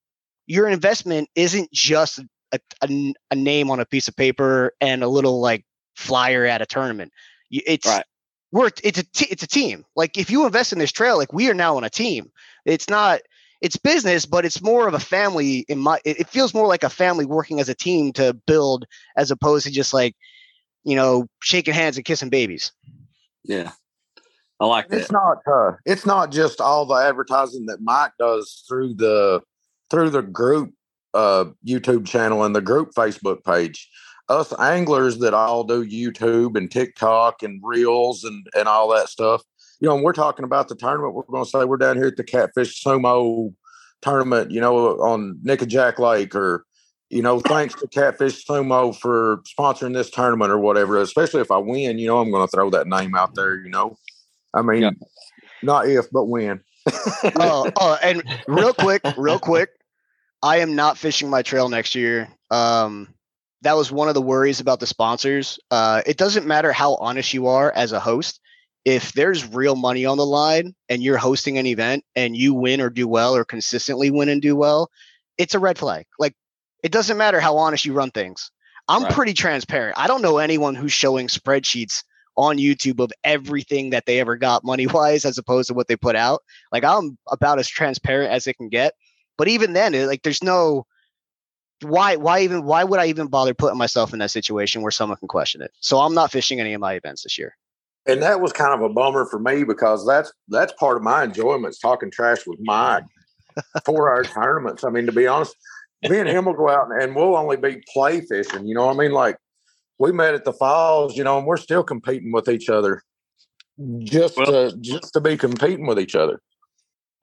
your 0.48 0.68
investment 0.68 1.30
isn't 1.36 1.72
just 1.72 2.20
a, 2.52 2.60
a, 2.82 3.14
a 3.32 3.36
name 3.36 3.72
on 3.72 3.80
a 3.80 3.86
piece 3.86 4.08
of 4.08 4.16
paper 4.16 4.74
and 4.82 5.04
a 5.04 5.08
little 5.08 5.42
like 5.42 5.66
flyer 5.96 6.46
at 6.46 6.62
a 6.62 6.66
tournament. 6.66 7.12
It's 7.52 7.88
right. 7.88 8.06
we're 8.52 8.70
it's 8.84 9.00
a 9.00 9.04
t- 9.04 9.28
it's 9.30 9.44
a 9.44 9.48
team. 9.48 9.86
Like 9.96 10.18
if 10.18 10.30
you 10.30 10.46
invest 10.46 10.74
in 10.74 10.80
this 10.80 10.92
trail, 10.92 11.18
like 11.18 11.34
we 11.34 11.50
are 11.50 11.54
now 11.54 11.78
on 11.78 11.84
a 11.84 11.90
team. 11.90 12.32
It's 12.66 12.90
not 12.90 13.22
it's 13.62 13.78
business, 13.78 14.26
but 14.26 14.46
it's 14.46 14.62
more 14.62 14.88
of 14.88 14.94
a 14.94 15.00
family. 15.00 15.66
In 15.68 15.80
my 15.80 16.00
it 16.06 16.28
feels 16.28 16.54
more 16.54 16.68
like 16.68 16.84
a 16.84 16.90
family 16.90 17.26
working 17.26 17.60
as 17.60 17.70
a 17.70 17.76
team 17.76 18.14
to 18.14 18.34
build, 18.46 18.86
as 19.16 19.32
opposed 19.32 19.66
to 19.66 19.72
just 19.72 19.94
like 19.94 20.16
you 20.84 20.96
know 20.96 21.28
shaking 21.42 21.74
hands 21.74 21.98
and 21.98 22.06
kissing 22.06 22.30
babies. 22.30 22.72
Yeah, 23.44 23.72
I 24.60 24.66
like 24.66 24.90
that. 24.90 25.02
It's 25.02 25.12
not 25.12 25.38
uh, 25.52 25.74
it's 25.86 26.06
not 26.06 26.32
just 26.32 26.60
all 26.60 26.86
the 26.86 26.96
advertising 26.96 27.68
that 27.68 27.82
Mike 27.82 28.12
does 28.20 28.64
through 28.68 28.96
the 28.96 29.42
through 29.90 30.10
the 30.10 30.22
group 30.22 30.74
uh, 31.16 31.46
YouTube 31.66 32.06
channel 32.06 32.44
and 32.44 32.56
the 32.56 32.62
group 32.62 32.92
Facebook 32.94 33.44
page. 33.44 33.90
Us 34.28 34.54
anglers 34.60 35.20
that 35.20 35.34
all 35.34 35.64
do 35.64 35.86
YouTube 35.86 36.58
and 36.58 36.70
TikTok 36.70 37.44
and 37.44 37.62
Reels 37.64 38.24
and 38.24 38.46
and 38.56 38.68
all 38.68 38.90
that 38.94 39.08
stuff. 39.08 39.44
You 39.80 39.88
know, 39.88 39.96
we're 39.98 40.14
talking 40.14 40.46
about 40.46 40.68
the 40.68 40.76
tournament, 40.76 41.14
we're 41.14 41.24
going 41.24 41.44
to 41.44 41.50
say 41.50 41.64
we're 41.64 41.78
down 41.78 41.98
here 41.98 42.08
at 42.08 42.18
the 42.18 42.24
Catfish 42.24 42.84
Sumo 42.84 43.54
tournament. 44.02 44.52
You 44.52 44.62
know, 44.62 45.00
on 45.02 45.40
Nickajack 45.46 46.00
Lake, 46.00 46.34
or 46.36 46.66
you 47.10 47.22
know, 47.22 47.40
thanks 47.40 47.76
to 47.76 47.88
Catfish 47.88 48.46
Sumo 48.46 48.98
for 48.98 49.44
sponsoring 49.58 49.94
this 49.94 50.10
tournament 50.10 50.52
or 50.52 50.58
whatever. 50.58 51.00
Especially 51.00 51.42
if 51.42 51.52
I 51.52 51.58
win, 51.58 52.00
you 52.00 52.08
know, 52.08 52.20
I'm 52.20 52.32
going 52.32 52.48
to 52.48 52.52
throw 52.52 52.72
that 52.72 52.88
name 52.88 53.16
out 53.16 53.36
there. 53.36 53.60
You 53.60 53.70
know, 53.70 53.96
I 54.56 54.64
mean, 54.64 54.82
yeah. 54.82 54.92
not 55.62 55.88
if, 55.88 56.10
but 56.12 56.26
when. 56.26 56.62
Oh, 56.88 57.72
oh, 57.76 57.98
and 58.04 58.24
real 58.48 58.74
quick, 58.74 59.02
real 59.18 59.40
quick, 59.40 59.70
I 60.42 60.58
am 60.58 60.76
not 60.76 60.98
fishing 60.98 61.30
my 61.30 61.42
trail 61.42 61.70
next 61.70 61.96
year. 61.96 62.30
Um, 62.52 63.14
that 63.62 63.76
was 63.76 63.92
one 63.92 64.08
of 64.08 64.14
the 64.14 64.22
worries 64.22 64.60
about 64.60 64.80
the 64.80 64.88
sponsors. 64.88 65.60
Uh, 65.72 66.02
it 66.06 66.18
doesn't 66.18 66.46
matter 66.46 66.72
how 66.72 66.96
honest 66.96 67.34
you 67.34 67.48
are 67.48 67.72
as 67.72 67.92
a 67.92 68.00
host. 68.00 68.40
If 68.84 69.14
there's 69.14 69.48
real 69.48 69.76
money 69.76 70.06
on 70.06 70.18
the 70.18 70.26
line 70.26 70.76
and 70.88 71.02
you're 71.02 71.18
hosting 71.18 71.58
an 71.58 71.66
event 71.66 72.04
and 72.16 72.38
you 72.38 72.54
win 72.54 72.80
or 72.80 72.92
do 72.92 73.08
well 73.08 73.36
or 73.36 73.44
consistently 73.44 74.12
win 74.12 74.30
and 74.30 74.42
do 74.42 74.56
well, 74.56 74.92
it's 75.40 75.56
a 75.56 75.60
red 75.60 75.80
flag. 75.80 76.06
Like 76.20 76.36
it 76.84 76.92
doesn't 76.92 77.18
matter 77.18 77.40
how 77.40 77.58
honest 77.58 77.86
you 77.86 77.94
run 77.94 78.12
things. 78.12 78.52
I'm 78.88 79.04
right. 79.04 79.12
pretty 79.12 79.34
transparent. 79.34 79.98
I 79.98 80.06
don't 80.06 80.22
know 80.22 80.38
anyone 80.38 80.76
who's 80.76 80.94
showing 80.94 81.28
spreadsheets 81.28 82.04
on 82.36 82.58
YouTube 82.58 83.00
of 83.00 83.12
everything 83.24 83.92
that 83.92 84.06
they 84.06 84.20
ever 84.20 84.36
got 84.36 84.64
money 84.64 84.88
wise 84.88 85.26
as 85.26 85.38
opposed 85.38 85.68
to 85.68 85.74
what 85.74 85.88
they 85.88 85.96
put 85.96 86.16
out. 86.16 86.42
Like 86.72 86.84
I'm 86.84 87.18
about 87.32 87.60
as 87.60 87.68
transparent 87.68 88.32
as 88.32 88.48
it 88.48 88.58
can 88.58 88.70
get. 88.70 88.94
But 89.38 89.48
even 89.48 89.74
then, 89.74 89.94
it, 89.94 90.08
like 90.08 90.24
there's 90.24 90.44
no 90.44 90.86
why 91.82 92.16
why 92.16 92.40
even 92.40 92.64
why 92.64 92.84
would 92.84 93.00
I 93.00 93.08
even 93.08 93.28
bother 93.28 93.54
putting 93.54 93.78
myself 93.78 94.14
in 94.14 94.20
that 94.20 94.32
situation 94.32 94.82
where 94.82 94.92
someone 94.92 95.18
can 95.18 95.28
question 95.28 95.62
it? 95.62 95.72
So 95.80 96.00
I'm 96.00 96.14
not 96.14 96.32
fishing 96.32 96.60
any 96.60 96.74
of 96.74 96.82
my 96.82 96.94
events 96.94 97.24
this 97.24 97.38
year. 97.38 97.56
And 98.08 98.22
that 98.22 98.40
was 98.40 98.54
kind 98.54 98.74
of 98.74 98.82
a 98.82 98.94
bummer 98.94 99.26
for 99.26 99.40
me 99.40 99.64
because 99.64 100.06
that's 100.06 100.32
that's 100.48 100.74
part 100.74 100.98
of 100.98 101.04
my 101.04 101.24
enjoyment 101.24 101.74
is 101.74 101.80
talking 101.80 102.12
trash 102.12 102.46
with 102.46 102.60
Mike 102.62 103.04
for 103.86 104.10
our 104.10 104.24
tournaments. 104.24 104.84
I 104.84 104.90
mean, 104.90 105.06
to 105.08 105.12
be 105.12 105.28
honest, 105.28 105.56
me 106.04 106.20
and 106.20 106.30
him 106.30 106.46
will 106.46 106.54
go 106.54 106.70
out 106.70 106.92
and, 106.92 107.02
and 107.02 107.16
we'll 107.16 107.36
only 107.36 107.58
be 107.58 107.84
play 107.92 108.22
fishing. 108.22 108.68
You 108.68 108.76
know 108.76 108.86
what 108.86 108.96
I 108.96 109.00
mean? 109.00 109.12
Like 109.12 109.38
we 110.00 110.12
met 110.12 110.34
at 110.34 110.44
the 110.44 110.54
falls, 110.54 111.18
you 111.18 111.24
know, 111.24 111.38
and 111.38 111.48
we're 111.48 111.58
still 111.58 111.84
competing 111.84 112.32
with 112.32 112.50
each 112.50 112.70
other 112.70 113.04
just 114.00 114.38
well, 114.38 114.70
to 114.70 114.78
just 114.78 115.14
to 115.14 115.20
be 115.20 115.38
competing 115.38 115.86
with 115.86 116.00
each 116.00 116.16
other. 116.16 116.42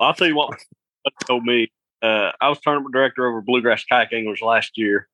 I'll 0.00 0.14
tell 0.14 0.28
you 0.28 0.36
what 0.36 0.58
told 1.26 1.44
me. 1.44 1.70
Uh, 2.02 2.32
I 2.40 2.48
was 2.48 2.58
tournament 2.60 2.92
director 2.92 3.28
over 3.28 3.40
Bluegrass 3.40 3.84
Kayak 3.84 4.12
Anglers 4.12 4.42
last 4.42 4.72
year, 4.76 5.08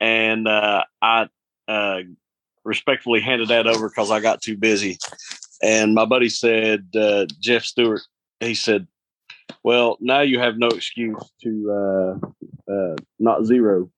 and 0.00 0.46
uh, 0.46 0.84
I 1.00 1.28
uh, 1.66 2.00
respectfully 2.62 3.20
handed 3.20 3.48
that 3.48 3.66
over 3.66 3.88
because 3.88 4.10
I 4.10 4.20
got 4.20 4.42
too 4.42 4.56
busy. 4.56 4.98
And 5.62 5.94
my 5.94 6.04
buddy 6.04 6.28
said, 6.28 6.88
uh, 6.94 7.26
Jeff 7.40 7.64
Stewart, 7.64 8.02
he 8.38 8.54
said, 8.54 8.86
"Well, 9.64 9.96
now 10.00 10.20
you 10.20 10.38
have 10.38 10.58
no 10.58 10.68
excuse 10.68 11.16
to 11.42 12.18
uh, 12.68 12.72
uh, 12.72 12.96
not 13.18 13.44
zero 13.44 13.90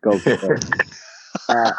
Go. 0.00 0.18
Uh, 1.48 1.70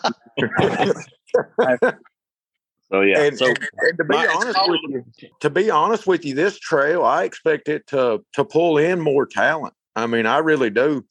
so 2.91 3.01
yeah. 3.01 3.21
And, 3.21 3.37
so, 3.37 3.47
and, 3.47 3.57
and 3.77 3.97
to 3.97 4.03
be 4.03 4.15
honest 4.15 4.59
with 4.67 4.79
you, 4.87 5.05
to 5.39 5.49
be 5.49 5.69
honest 5.69 6.07
with 6.07 6.25
you, 6.25 6.35
this 6.35 6.57
trail 6.59 7.03
I 7.03 7.23
expect 7.23 7.69
it 7.69 7.87
to 7.87 8.23
to 8.33 8.45
pull 8.45 8.77
in 8.77 9.01
more 9.01 9.25
talent. 9.25 9.73
I 9.95 10.07
mean, 10.07 10.25
I 10.25 10.37
really 10.39 10.69
do. 10.69 11.05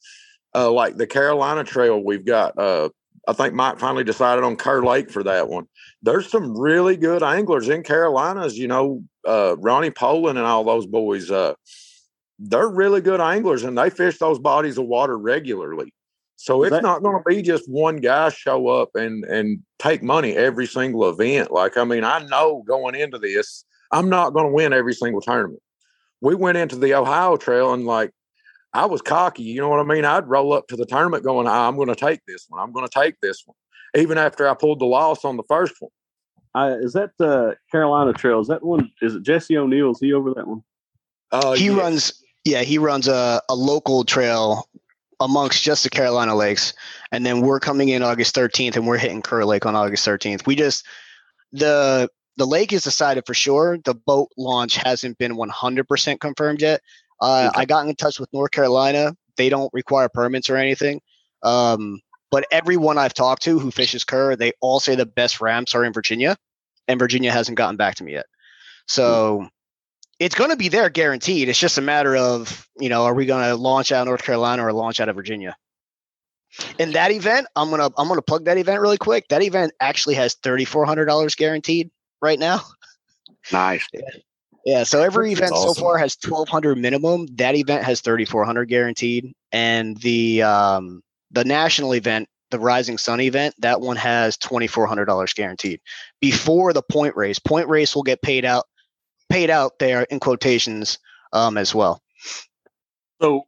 Uh, 0.55 0.71
like 0.71 0.95
the 0.95 1.05
Carolina 1.07 1.63
Trail, 1.63 2.03
we've 2.03 2.25
got. 2.25 2.57
Uh, 2.57 2.89
I 3.27 3.33
think 3.33 3.53
Mike 3.53 3.77
finally 3.77 4.03
decided 4.03 4.43
on 4.43 4.55
Kerr 4.55 4.81
Lake 4.83 5.11
for 5.11 5.21
that 5.23 5.49
one. 5.49 5.67
There's 6.01 6.31
some 6.31 6.57
really 6.57 6.97
good 6.97 7.21
anglers 7.21 7.69
in 7.69 7.83
Carolinas. 7.83 8.57
You 8.57 8.67
know, 8.67 9.03
uh, 9.27 9.55
Ronnie 9.59 9.91
Poland 9.91 10.39
and 10.39 10.47
all 10.47 10.63
those 10.63 10.87
boys, 10.87 11.29
uh, 11.29 11.53
they're 12.39 12.69
really 12.69 13.01
good 13.01 13.21
anglers 13.21 13.63
and 13.63 13.77
they 13.77 13.89
fish 13.91 14.17
those 14.17 14.39
bodies 14.39 14.77
of 14.77 14.85
water 14.85 15.17
regularly. 15.17 15.93
So 16.41 16.63
it's 16.63 16.71
That- 16.71 16.83
not 16.83 17.03
going 17.03 17.17
to 17.17 17.23
be 17.27 17.41
just 17.41 17.69
one 17.69 17.97
guy 17.97 18.29
show 18.29 18.69
up 18.69 18.95
and 18.95 19.25
and 19.25 19.61
take 19.77 20.01
money 20.01 20.37
every 20.37 20.67
single 20.67 21.09
event. 21.09 21.51
Like 21.51 21.75
I 21.75 21.83
mean, 21.83 22.05
I 22.05 22.19
know 22.19 22.63
going 22.65 22.95
into 22.95 23.19
this, 23.19 23.65
I'm 23.91 24.07
not 24.07 24.31
going 24.31 24.45
to 24.45 24.51
win 24.53 24.71
every 24.71 24.93
single 24.93 25.19
tournament. 25.19 25.61
We 26.21 26.35
went 26.35 26.57
into 26.57 26.77
the 26.77 26.93
Ohio 26.93 27.35
Trail 27.35 27.73
and 27.73 27.85
like 27.85 28.11
I 28.73 28.85
was 28.85 29.01
cocky, 29.01 29.43
you 29.43 29.59
know 29.59 29.67
what 29.67 29.81
I 29.81 29.83
mean? 29.83 30.05
I'd 30.05 30.29
roll 30.29 30.53
up 30.53 30.69
to 30.69 30.77
the 30.77 30.85
tournament 30.85 31.25
going, 31.25 31.45
I'm 31.45 31.75
going 31.75 31.89
to 31.89 31.95
take 31.95 32.21
this 32.25 32.45
one. 32.47 32.61
I'm 32.61 32.71
going 32.71 32.87
to 32.87 32.99
take 32.99 33.19
this 33.19 33.43
one, 33.45 33.57
even 33.95 34.17
after 34.17 34.47
I 34.47 34.53
pulled 34.53 34.79
the 34.79 34.85
loss 34.85 35.25
on 35.25 35.35
the 35.35 35.43
first 35.43 35.73
one. 35.79 35.91
I, 36.55 36.71
is 36.71 36.93
that 36.93 37.11
uh, 37.19 37.55
Carolina 37.69 38.13
Trail? 38.13 38.39
Is 38.39 38.47
that 38.47 38.63
one? 38.63 38.91
Is 39.01 39.15
it 39.15 39.23
Jesse 39.23 39.57
O'Neill? 39.57 39.91
Is 39.91 39.99
he 39.99 40.13
over 40.13 40.33
that 40.35 40.47
one? 40.47 40.63
Uh, 41.33 41.51
he 41.51 41.65
yes. 41.65 41.75
runs 41.75 42.23
yeah 42.45 42.61
he 42.61 42.77
runs 42.77 43.09
a, 43.09 43.41
a 43.49 43.55
local 43.55 44.05
trail 44.05 44.69
amongst 45.19 45.61
just 45.63 45.83
the 45.83 45.89
carolina 45.89 46.35
lakes 46.35 46.73
and 47.11 47.25
then 47.25 47.41
we're 47.41 47.59
coming 47.59 47.89
in 47.89 48.01
august 48.03 48.35
13th 48.35 48.75
and 48.75 48.87
we're 48.87 48.97
hitting 48.97 49.21
kerr 49.21 49.43
lake 49.43 49.65
on 49.65 49.75
august 49.75 50.07
13th 50.07 50.45
we 50.45 50.55
just 50.55 50.85
the 51.51 52.09
the 52.37 52.47
lake 52.47 52.71
is 52.71 52.83
decided 52.83 53.25
for 53.25 53.33
sure. 53.33 53.77
The 53.83 53.93
boat 53.93 54.29
launch 54.37 54.77
hasn't 54.77 55.17
been 55.17 55.35
100% 55.35 56.19
confirmed 56.21 56.61
yet. 56.61 56.81
Uh, 57.21 57.49
Okay. 57.51 57.61
i 57.61 57.65
got 57.65 57.85
in 57.85 57.93
touch 57.95 58.17
with 58.17 58.31
north 58.31 58.51
carolina. 58.51 59.13
They 59.35 59.49
don't 59.49 59.69
require 59.73 60.07
permits 60.07 60.49
or 60.49 60.55
anything. 60.55 61.01
Um, 61.43 61.99
but 62.31 62.45
everyone 62.51 62.97
i've 62.97 63.13
talked 63.13 63.41
to 63.43 63.59
who 63.59 63.71
fishes 63.71 64.03
kerr 64.05 64.35
they 64.37 64.53
all 64.61 64.79
say 64.79 64.95
the 64.95 65.05
best 65.05 65.41
ramps 65.41 65.75
are 65.75 65.83
in 65.83 65.91
virginia 65.91 66.37
and 66.87 66.97
virginia 66.99 67.31
hasn't 67.31 67.57
gotten 67.57 67.75
back 67.75 67.95
to 67.95 68.03
me 68.05 68.13
yet. 68.13 68.25
So 68.87 69.49
it's 70.19 70.35
going 70.35 70.49
to 70.49 70.57
be 70.57 70.67
there 70.67 70.89
guaranteed. 70.89 71.47
It's 71.49 71.59
just 71.59 71.77
a 71.77 71.81
matter 71.81 72.15
of, 72.15 72.67
you 72.77 72.89
know, 72.89 73.05
are 73.05 73.13
we 73.13 73.25
going 73.25 73.45
to 73.45 73.55
launch 73.55 73.91
out 73.91 74.01
of 74.01 74.07
North 74.07 74.23
Carolina 74.23 74.65
or 74.65 74.73
launch 74.73 74.99
out 74.99 75.09
of 75.09 75.15
Virginia? 75.15 75.55
And 76.77 76.93
that 76.93 77.11
event, 77.11 77.47
I'm 77.55 77.69
going 77.69 77.79
to 77.79 77.93
I'm 77.97 78.07
going 78.07 78.17
to 78.17 78.23
plug 78.23 78.45
that 78.45 78.57
event 78.57 78.81
really 78.81 78.97
quick. 78.97 79.27
That 79.29 79.43
event 79.43 79.71
actually 79.79 80.15
has 80.15 80.35
$3400 80.35 81.37
guaranteed 81.37 81.91
right 82.21 82.39
now. 82.39 82.61
Nice. 83.51 83.87
Yeah, 84.65 84.83
so 84.83 85.01
every 85.01 85.33
That's 85.33 85.51
event 85.51 85.55
so 85.55 85.73
far 85.73 85.97
has 85.97 86.17
1200 86.21 86.77
minimum. 86.77 87.27
That 87.37 87.55
event 87.55 87.83
has 87.85 88.01
3400 88.01 88.65
guaranteed 88.65 89.33
and 89.51 89.95
the 89.97 90.43
um 90.43 91.01
the 91.31 91.45
national 91.45 91.95
event, 91.95 92.27
the 92.51 92.59
Rising 92.59 92.97
Sun 92.97 93.21
event, 93.21 93.55
that 93.59 93.79
one 93.81 93.95
has 93.97 94.35
$2400 94.37 95.35
guaranteed. 95.35 95.79
Before 96.19 96.73
the 96.73 96.81
point 96.81 97.15
race, 97.15 97.39
point 97.39 97.67
race 97.69 97.95
will 97.95 98.03
get 98.03 98.21
paid 98.21 98.45
out 98.45 98.65
paid 99.29 99.49
out 99.49 99.79
there 99.79 100.03
in 100.03 100.19
quotations 100.19 100.99
um 101.33 101.57
as 101.57 101.73
well. 101.75 102.01
So, 103.21 103.43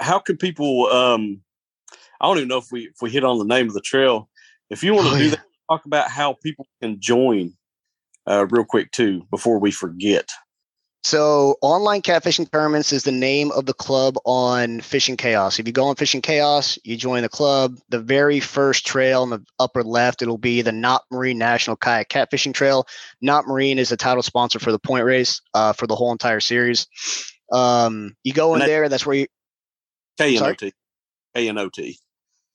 how 0.00 0.18
can 0.18 0.36
people? 0.36 0.86
Um, 0.86 1.42
I 2.20 2.26
don't 2.26 2.38
even 2.38 2.48
know 2.48 2.58
if 2.58 2.70
we 2.70 2.82
if 2.84 2.96
we 3.00 3.10
hit 3.10 3.24
on 3.24 3.38
the 3.38 3.44
name 3.44 3.68
of 3.68 3.74
the 3.74 3.80
trail. 3.80 4.28
If 4.70 4.82
you 4.82 4.94
want 4.94 5.08
to 5.08 5.14
Oh, 5.14 5.18
do 5.18 5.24
yeah. 5.24 5.30
that, 5.30 5.44
talk 5.70 5.84
about 5.86 6.10
how 6.10 6.34
people 6.42 6.66
can 6.80 7.00
join, 7.00 7.54
uh, 8.26 8.46
real 8.50 8.64
quick 8.64 8.90
too, 8.92 9.26
before 9.30 9.58
we 9.58 9.70
forget. 9.70 10.30
So, 11.04 11.56
online 11.62 12.00
catfishing 12.02 12.50
tournaments 12.52 12.92
is 12.92 13.02
the 13.02 13.10
name 13.10 13.50
of 13.50 13.66
the 13.66 13.74
club 13.74 14.16
on 14.24 14.80
Fishing 14.80 15.16
Chaos. 15.16 15.58
If 15.58 15.66
you 15.66 15.72
go 15.72 15.86
on 15.86 15.96
Fishing 15.96 16.22
Chaos, 16.22 16.78
you 16.84 16.96
join 16.96 17.22
the 17.22 17.28
club. 17.28 17.76
The 17.88 17.98
very 17.98 18.38
first 18.38 18.86
trail 18.86 19.24
in 19.24 19.30
the 19.30 19.44
upper 19.58 19.82
left, 19.82 20.22
it'll 20.22 20.38
be 20.38 20.62
the 20.62 20.70
Knot 20.70 21.02
Marine 21.10 21.38
National 21.38 21.76
Kayak 21.76 22.08
Catfishing 22.08 22.54
Trail. 22.54 22.86
Knot 23.20 23.48
Marine 23.48 23.80
is 23.80 23.88
the 23.88 23.96
title 23.96 24.22
sponsor 24.22 24.60
for 24.60 24.70
the 24.70 24.78
point 24.78 25.04
race 25.04 25.40
uh, 25.54 25.72
for 25.72 25.88
the 25.88 25.96
whole 25.96 26.12
entire 26.12 26.38
series. 26.40 26.86
Um, 27.50 28.14
you 28.22 28.32
go 28.32 28.50
in 28.54 28.60
And 28.60 28.62
that- 28.62 28.66
there. 28.72 28.88
That's 28.88 29.04
where 29.04 29.16
you, 29.16 29.26
K 30.18 30.36
N? 30.36 30.42
O 30.44 30.54
T. 30.54 30.72
K 31.34 31.48
N 31.48 31.58
O 31.58 31.68
T. 31.68 31.98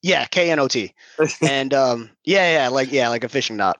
yeah, 0.02 0.24
K 0.24 0.50
N 0.50 0.58
O 0.58 0.68
T. 0.68 0.94
and 1.42 1.74
um, 1.74 2.10
yeah, 2.24 2.62
yeah, 2.62 2.68
like 2.68 2.90
yeah, 2.92 3.10
like 3.10 3.24
a 3.24 3.28
fishing 3.28 3.58
knot. 3.58 3.78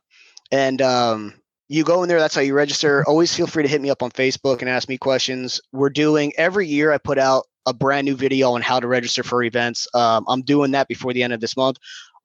And 0.52 0.83
um, 0.83 1.35
you 1.68 1.85
go 1.85 2.02
in 2.02 2.09
there. 2.09 2.18
That's 2.18 2.35
how 2.35 2.40
you 2.40 2.54
register. 2.54 3.04
Always 3.07 3.35
feel 3.35 3.46
free 3.46 3.62
to 3.62 3.68
hit 3.68 3.81
me 3.81 3.90
up 3.90 4.02
on 4.02 4.11
Facebook 4.11 4.61
and 4.61 4.68
ask 4.68 4.88
me 4.88 4.96
questions. 4.96 5.61
We're 5.72 5.90
doing 5.90 6.33
every 6.38 6.66
year. 6.66 6.92
I 6.92 6.98
put 6.98 7.18
out 7.18 7.46
a 7.66 7.74
brand 7.74 8.07
new 8.07 8.16
video 8.16 8.52
on 8.52 8.62
how 8.62 8.81
to 8.81 8.87
register 8.87 9.22
for 9.22 9.42
events. 9.42 9.87
Um, 9.92 10.24
I'm 10.28 10.42
doing 10.42 10.70
that 10.70 10.88
before 10.88 11.12
the 11.12 11.22
end 11.22 11.35
of 11.35 11.40
this 11.40 11.57
month. 11.57 11.76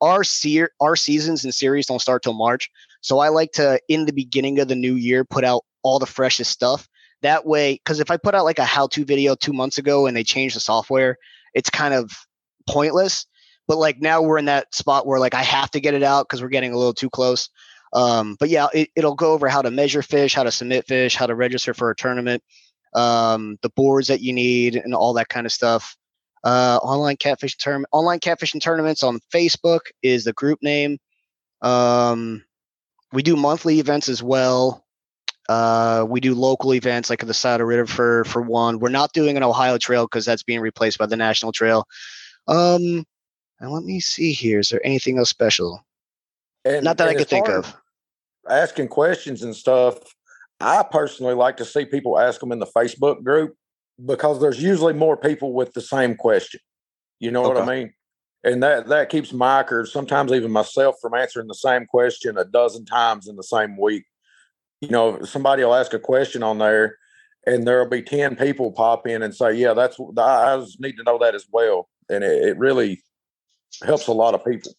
Our 0.01 0.23
se- 0.23 0.67
our 0.79 0.95
seasons 0.95 1.43
and 1.43 1.53
series 1.53 1.87
don't 1.87 1.99
start 1.99 2.23
till 2.23 2.33
March, 2.33 2.69
so 3.01 3.19
I 3.19 3.29
like 3.29 3.51
to 3.53 3.79
in 3.87 4.05
the 4.05 4.13
beginning 4.13 4.59
of 4.59 4.67
the 4.67 4.75
new 4.75 4.95
year 4.95 5.23
put 5.23 5.43
out 5.43 5.63
all 5.81 5.99
the 5.99 6.05
freshest 6.05 6.51
stuff. 6.51 6.87
That 7.21 7.45
way, 7.45 7.73
because 7.75 7.99
if 8.01 8.11
I 8.11 8.17
put 8.17 8.35
out 8.35 8.43
like 8.43 8.59
a 8.59 8.65
how-to 8.65 9.05
video 9.05 9.35
two 9.35 9.53
months 9.53 9.77
ago 9.77 10.07
and 10.07 10.15
they 10.15 10.23
change 10.23 10.55
the 10.55 10.59
software, 10.59 11.17
it's 11.53 11.69
kind 11.69 11.93
of 11.93 12.11
pointless 12.67 13.25
but 13.67 13.77
like 13.77 14.01
now 14.01 14.21
we're 14.21 14.37
in 14.37 14.45
that 14.45 14.73
spot 14.73 15.07
where 15.07 15.19
like 15.19 15.33
I 15.33 15.41
have 15.41 15.71
to 15.71 15.79
get 15.79 15.93
it 15.93 16.03
out 16.03 16.27
because 16.27 16.41
we're 16.41 16.49
getting 16.49 16.73
a 16.73 16.77
little 16.77 16.93
too 16.93 17.09
close. 17.09 17.49
Um, 17.93 18.35
but 18.39 18.49
yeah, 18.49 18.67
it, 18.73 18.89
it'll 18.95 19.15
go 19.15 19.33
over 19.33 19.47
how 19.47 19.61
to 19.61 19.71
measure 19.71 20.01
fish, 20.01 20.33
how 20.33 20.43
to 20.43 20.51
submit 20.51 20.87
fish, 20.87 21.15
how 21.15 21.27
to 21.27 21.35
register 21.35 21.73
for 21.73 21.91
a 21.91 21.95
tournament, 21.95 22.43
um, 22.95 23.57
the 23.61 23.69
boards 23.69 24.07
that 24.07 24.21
you 24.21 24.33
need, 24.33 24.75
and 24.75 24.93
all 24.93 25.13
that 25.13 25.29
kind 25.29 25.45
of 25.45 25.51
stuff. 25.51 25.95
Uh, 26.43 26.79
online 26.81 27.15
catfishing 27.15 27.57
tournament, 27.57 27.87
online 27.91 28.19
catfishing 28.19 28.61
tournaments 28.61 29.03
on 29.03 29.19
Facebook 29.33 29.81
is 30.01 30.25
the 30.25 30.33
group 30.33 30.59
name. 30.61 30.97
Um, 31.61 32.43
we 33.13 33.21
do 33.21 33.35
monthly 33.35 33.79
events 33.79 34.09
as 34.09 34.21
well. 34.21 34.83
Uh, 35.47 36.05
we 36.07 36.19
do 36.19 36.33
local 36.33 36.73
events 36.73 37.09
like 37.09 37.25
the 37.25 37.33
Saddle 37.33 37.67
River 37.67 37.85
for 37.85 38.23
for 38.25 38.41
one. 38.41 38.79
We're 38.79 38.89
not 38.89 39.13
doing 39.13 39.37
an 39.37 39.43
Ohio 39.43 39.77
Trail 39.77 40.05
because 40.05 40.25
that's 40.25 40.43
being 40.43 40.61
replaced 40.61 40.97
by 40.97 41.05
the 41.05 41.15
National 41.15 41.51
Trail. 41.51 41.85
Um, 42.47 43.05
and 43.59 43.71
let 43.71 43.83
me 43.83 43.99
see 43.99 44.33
here. 44.33 44.59
Is 44.59 44.69
there 44.69 44.85
anything 44.85 45.17
else 45.17 45.29
special? 45.29 45.85
And, 46.65 46.83
Not 46.83 46.97
that 46.97 47.09
I 47.09 47.13
could 47.13 47.27
think 47.27 47.45
far 47.45 47.59
of. 47.59 47.75
As 48.47 48.69
Asking 48.69 48.87
questions 48.87 49.43
and 49.43 49.55
stuff. 49.55 49.95
I 50.59 50.83
personally 50.83 51.33
like 51.33 51.57
to 51.57 51.65
see 51.65 51.85
people 51.85 52.19
ask 52.19 52.39
them 52.39 52.51
in 52.51 52.59
the 52.59 52.65
Facebook 52.65 53.23
group 53.23 53.55
because 54.05 54.39
there's 54.41 54.61
usually 54.61 54.93
more 54.93 55.17
people 55.17 55.53
with 55.53 55.73
the 55.73 55.81
same 55.81 56.15
question. 56.15 56.59
You 57.19 57.31
know 57.31 57.41
what 57.41 57.57
I 57.57 57.65
mean? 57.65 57.93
And 58.43 58.61
that 58.63 58.87
that 58.87 59.09
keeps 59.09 59.31
Mike 59.31 59.71
or 59.71 59.85
sometimes 59.85 60.31
even 60.31 60.51
myself 60.51 60.95
from 61.01 61.13
answering 61.13 61.47
the 61.47 61.55
same 61.55 61.85
question 61.85 62.37
a 62.37 62.43
dozen 62.43 62.85
times 62.85 63.27
in 63.27 63.35
the 63.35 63.43
same 63.43 63.77
week. 63.77 64.03
You 64.81 64.89
know, 64.89 65.21
somebody 65.23 65.63
will 65.63 65.75
ask 65.75 65.93
a 65.93 65.99
question 65.99 66.43
on 66.43 66.57
there, 66.57 66.97
and 67.47 67.65
there'll 67.65 67.87
be 67.87 68.01
ten 68.01 68.35
people 68.35 68.73
pop 68.73 69.07
in 69.07 69.21
and 69.21 69.33
say, 69.33 69.53
"Yeah, 69.53 69.73
that's 69.73 69.97
I 70.17 70.55
I 70.55 70.57
just 70.59 70.81
need 70.81 70.97
to 70.97 71.03
know 71.03 71.17
that 71.19 71.35
as 71.35 71.45
well," 71.51 71.87
and 72.09 72.21
it, 72.21 72.49
it 72.49 72.57
really 72.57 73.01
helps 73.81 74.07
a 74.07 74.13
lot 74.13 74.33
of 74.33 74.43
people. 74.43 74.73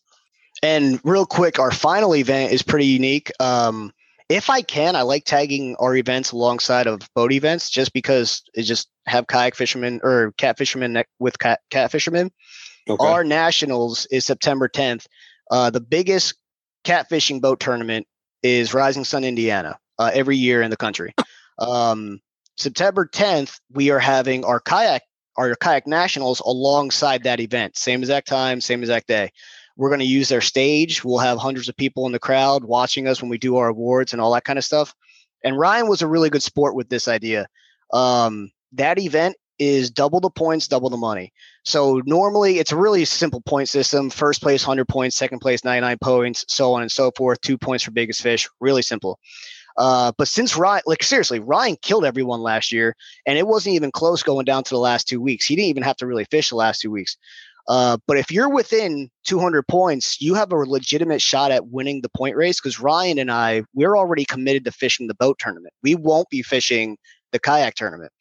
And 0.63 1.01
real 1.05 1.27
quick, 1.27 1.59
our 1.59 1.71
final 1.71 2.15
event 2.15 2.53
is 2.53 2.63
pretty 2.63 2.87
unique. 2.87 3.31
Um, 3.41 3.93
if 4.29 4.49
I 4.49 4.63
can, 4.63 4.97
I 4.97 5.03
like 5.03 5.25
tagging 5.25 5.77
our 5.77 5.95
events 5.95 6.33
alongside 6.33 6.87
of 6.87 7.01
boat 7.15 7.33
events 7.33 7.69
just 7.69 7.93
because 7.93 8.43
it 8.55 8.63
just 8.63 8.89
have 9.07 9.27
kayak 9.27 9.55
fishermen 9.55 10.01
or 10.03 10.33
cat 10.39 10.57
fishermen 10.57 11.05
with 11.19 11.39
cat, 11.39 11.61
cat 11.71 11.91
fishermen. 11.91 12.31
Okay. 12.89 13.05
Our 13.05 13.25
nationals 13.25 14.07
is 14.11 14.25
September 14.25 14.69
10th. 14.69 15.07
Uh, 15.51 15.71
the 15.71 15.81
biggest 15.81 16.35
catfishing 16.85 17.41
boat 17.41 17.61
tournament 17.61 18.07
is 18.43 18.75
Rising 18.75 19.05
Sun, 19.05 19.25
Indiana, 19.25 19.79
uh, 19.99 20.11
every 20.13 20.37
year 20.37 20.63
in 20.63 20.71
the 20.71 20.77
country. 20.77 21.15
Um, 21.59 22.21
September 22.57 23.07
10th, 23.07 23.61
we 23.71 23.91
are 23.91 23.99
having 23.99 24.45
our 24.45 24.61
kayak 24.61 25.03
our 25.37 25.55
kayak 25.57 25.87
nationals 25.87 26.41
alongside 26.41 27.25
that 27.25 27.41
event. 27.41 27.77
Same 27.77 28.01
exact 28.01 28.29
time, 28.29 28.61
same 28.61 28.81
exact 28.81 29.09
day. 29.09 29.31
We're 29.77 29.89
going 29.89 30.01
to 30.01 30.07
use 30.07 30.29
their 30.29 30.41
stage. 30.41 31.05
We'll 31.05 31.19
have 31.19 31.39
hundreds 31.39 31.69
of 31.69 31.77
people 31.77 32.07
in 32.07 32.13
the 32.13 32.19
crowd 32.19 32.65
watching 32.65 33.09
us 33.09 33.21
when 33.21 33.31
we 33.31 33.39
do 33.39 33.57
our 33.57 33.69
awards 33.69 34.13
and 34.13 34.23
all 34.23 34.33
that 34.35 34.45
kind 34.45 34.59
of 34.59 34.65
stuff. 34.65 34.95
And 35.43 35.59
Ryan 35.59 35.89
was 35.89 36.03
a 36.03 36.07
really 36.07 36.31
good 36.31 36.43
sport 36.43 36.75
with 36.75 36.89
this 36.89 37.09
idea. 37.09 37.47
Um, 37.93 38.51
that 38.73 38.99
event 38.99 39.37
is 39.59 39.91
double 39.91 40.21
the 40.21 40.31
points, 40.31 40.69
double 40.69 40.91
the 40.91 40.97
money. 40.97 41.33
So 41.65 42.03
normally 42.07 42.59
it's 42.59 42.73
a 42.73 42.77
really 42.77 43.05
simple 43.05 43.41
point 43.41 43.69
system. 43.69 44.11
First 44.11 44.43
place 44.43 44.67
100 44.67 44.87
points, 44.87 45.17
second 45.17 45.41
place 45.41 45.65
99 45.65 45.99
points, 46.03 46.45
so 46.49 46.73
on 46.73 46.83
and 46.83 46.91
so 46.91 47.13
forth. 47.17 47.41
Two 47.41 47.59
points 47.59 47.85
for 47.85 47.91
biggest 47.91 48.23
fish. 48.23 48.49
Really 48.61 48.83
simple. 48.83 49.19
Uh, 49.77 50.13
but 50.17 50.29
since 50.29 50.57
Ryan, 50.57 50.83
like 50.87 51.03
seriously, 51.03 51.41
Ryan 51.41 51.77
killed 51.83 52.05
everyone 52.05 52.41
last 52.41 52.73
year, 52.73 52.97
and 53.27 53.37
it 53.37 53.47
wasn't 53.47 53.75
even 53.75 53.91
close 53.91 54.23
going 54.23 54.45
down 54.45 54.63
to 54.65 54.71
the 54.71 54.79
last 54.79 55.09
two 55.09 55.21
weeks. 55.21 55.47
He 55.47 55.57
didn't 55.57 55.69
even 55.69 55.83
have 55.83 55.97
to 55.97 56.07
really 56.07 56.25
fish 56.25 56.51
the 56.51 56.57
last 56.57 56.81
two 56.81 56.91
weeks. 56.91 57.17
Uh, 57.67 57.97
but 58.07 58.19
if 58.19 58.31
you're 58.31 58.51
within 58.51 59.11
200 59.25 59.67
points, 59.67 60.21
you 60.21 60.35
have 60.35 60.53
a 60.53 60.57
legitimate 60.57 61.23
shot 61.23 61.51
at 61.51 61.69
winning 61.69 62.03
the 62.03 62.11
point 62.11 62.37
race 62.37 62.61
because 62.61 62.79
Ryan 62.79 63.19
and 63.19 63.31
I, 63.31 63.63
we're 63.75 63.97
already 63.97 64.25
committed 64.25 64.65
to 64.67 64.73
fishing 64.73 65.07
the 65.07 65.15
boat 65.15 65.39
tournament. 65.39 65.73
We 65.83 65.95
won't 65.95 66.29
be 66.29 66.43
fishing 66.43 66.99
the 67.33 67.39
kayak 67.39 67.75
tournament. 67.75 68.13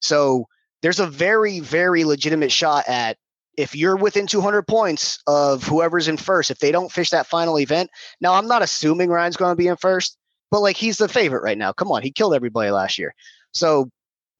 So 0.00 0.46
there's 0.82 1.00
a 1.00 1.06
very, 1.06 1.60
very 1.60 2.04
legitimate 2.04 2.52
shot 2.52 2.88
at 2.88 3.16
if 3.56 3.74
you're 3.74 3.96
within 3.96 4.26
200 4.26 4.66
points 4.66 5.18
of 5.26 5.62
whoever's 5.62 6.08
in 6.08 6.16
first, 6.16 6.50
if 6.50 6.58
they 6.58 6.72
don't 6.72 6.90
fish 6.90 7.10
that 7.10 7.26
final 7.26 7.58
event. 7.58 7.90
Now, 8.20 8.34
I'm 8.34 8.48
not 8.48 8.62
assuming 8.62 9.10
Ryan's 9.10 9.36
going 9.36 9.52
to 9.52 9.56
be 9.56 9.66
in 9.66 9.76
first, 9.76 10.16
but 10.50 10.60
like 10.60 10.76
he's 10.76 10.96
the 10.96 11.08
favorite 11.08 11.42
right 11.42 11.58
now. 11.58 11.72
Come 11.72 11.90
on, 11.92 12.02
he 12.02 12.10
killed 12.10 12.34
everybody 12.34 12.70
last 12.70 12.98
year. 12.98 13.14
So 13.52 13.90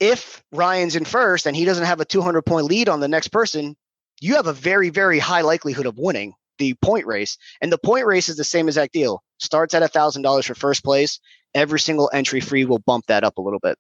if 0.01 0.42
Ryan's 0.53 0.96
in 0.96 1.05
first 1.05 1.46
and 1.46 1.55
he 1.55 1.64
doesn't 1.64 1.85
have 1.85 2.01
a 2.01 2.05
200 2.05 2.42
point 2.42 2.66
lead 2.66 2.88
on 2.88 3.01
the 3.01 3.09
next 3.09 3.29
person, 3.29 3.77
you 4.23 4.37
have 4.37 4.47
a 4.47 4.53
very, 4.53 4.89
very 4.89 5.19
high 5.19 5.41
likelihood 5.41 5.87
of 5.87 5.99
winning 5.99 6.35
the 6.59 6.75
point 6.75 7.07
race. 7.07 7.37
And 7.61 7.73
the 7.73 7.79
point 7.79 8.07
race 8.07 8.29
is 8.29 8.37
the 8.37 8.45
same 8.45 8.69
exact 8.69 8.93
deal. 8.93 9.23
Starts 9.39 9.75
at 9.75 9.83
a 9.83 9.89
thousand 9.89 10.23
dollars 10.23 10.47
for 10.47 10.55
first 10.55 10.85
place. 10.85 11.19
Every 11.55 11.81
single 11.81 12.11
entry 12.15 12.41
free 12.41 12.65
will 12.65 12.79
bump 12.79 13.07
that 13.07 13.25
up 13.25 13.37
a 13.37 13.43
little 13.43 13.59
bit. 13.59 13.77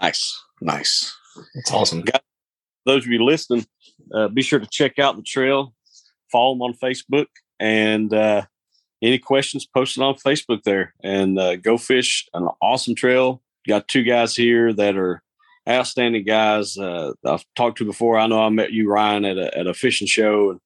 Nice, 0.00 0.42
nice. 0.60 1.14
That's 1.54 1.70
awesome. 1.70 2.04
Those 2.86 3.04
of 3.04 3.12
you 3.12 3.22
listening, 3.24 3.66
uh, 4.14 4.28
be 4.28 4.42
sure 4.42 4.58
to 4.58 4.66
check 4.66 4.98
out 4.98 5.16
the 5.16 5.22
trail. 5.22 5.74
Follow 6.32 6.54
them 6.54 6.62
on 6.62 6.74
Facebook, 6.74 7.26
and 7.60 8.12
uh, 8.12 8.46
any 9.02 9.18
questions, 9.18 9.66
post 9.66 9.96
it 9.96 10.02
on 10.02 10.14
Facebook 10.14 10.62
there, 10.64 10.94
and 11.02 11.38
uh, 11.38 11.56
go 11.56 11.78
fish 11.78 12.28
an 12.34 12.48
awesome 12.60 12.94
trail. 12.94 13.42
Got 13.66 13.88
two 13.88 14.02
guys 14.02 14.34
here 14.34 14.72
that 14.72 14.96
are 14.96 15.22
outstanding 15.68 16.24
guys. 16.24 16.76
Uh, 16.78 17.12
I've 17.24 17.44
talked 17.54 17.78
to 17.78 17.84
before. 17.84 18.18
I 18.18 18.26
know 18.26 18.42
I 18.42 18.48
met 18.48 18.72
you, 18.72 18.88
Ryan, 18.88 19.24
at 19.24 19.38
a 19.38 19.58
at 19.58 19.66
a 19.66 19.74
fishing 19.74 20.06
show, 20.06 20.50
and 20.50 20.60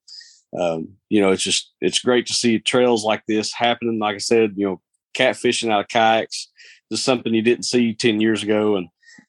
um, 0.61 0.89
you 1.09 1.21
know 1.21 1.31
it's 1.31 1.43
just 1.43 1.73
it's 1.81 2.01
great 2.01 2.27
to 2.27 2.35
see 2.35 2.59
trails 2.59 3.05
like 3.05 3.23
this 3.27 3.53
happening. 3.53 3.99
Like 3.99 4.17
I 4.17 4.19
said, 4.19 4.55
you 4.57 4.67
know, 4.67 4.81
catfishing 5.17 5.71
out 5.71 5.81
of 5.81 5.89
kayaks. 5.89 6.49
Is 6.91 7.05
something 7.05 7.33
you 7.33 7.43
didn't 7.43 7.67
see 7.67 7.95
ten 7.95 8.21
years 8.21 8.43
ago, 8.43 8.77
and 8.77 8.89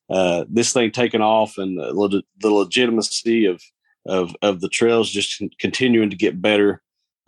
uh, 0.10 0.46
this 0.50 0.74
thing 0.74 0.92
taking 0.92 1.22
off, 1.22 1.58
and 1.58 1.78
the, 1.78 2.24
the 2.40 2.50
legitimacy 2.50 3.46
of 3.46 3.62
of 4.08 4.36
of 4.42 4.62
the 4.62 4.70
trails 4.70 5.12
just 5.12 5.44
continuing 5.60 6.10
to 6.10 6.16
get 6.16 6.42
better. 6.42 6.82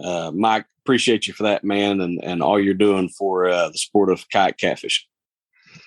Uh, 0.04 0.32
Mike, 0.34 0.66
appreciate 0.84 1.28
you 1.28 1.34
for 1.34 1.44
that, 1.44 1.64
man, 1.64 2.02
and 2.02 2.20
and 2.24 2.42
all 2.42 2.60
you're 2.60 2.74
doing 2.74 3.10
for 3.10 3.48
uh, 3.48 3.70
the 3.70 3.78
sport 3.78 4.10
of 4.10 4.28
kayak 4.30 4.58
catfishing. 4.58 5.06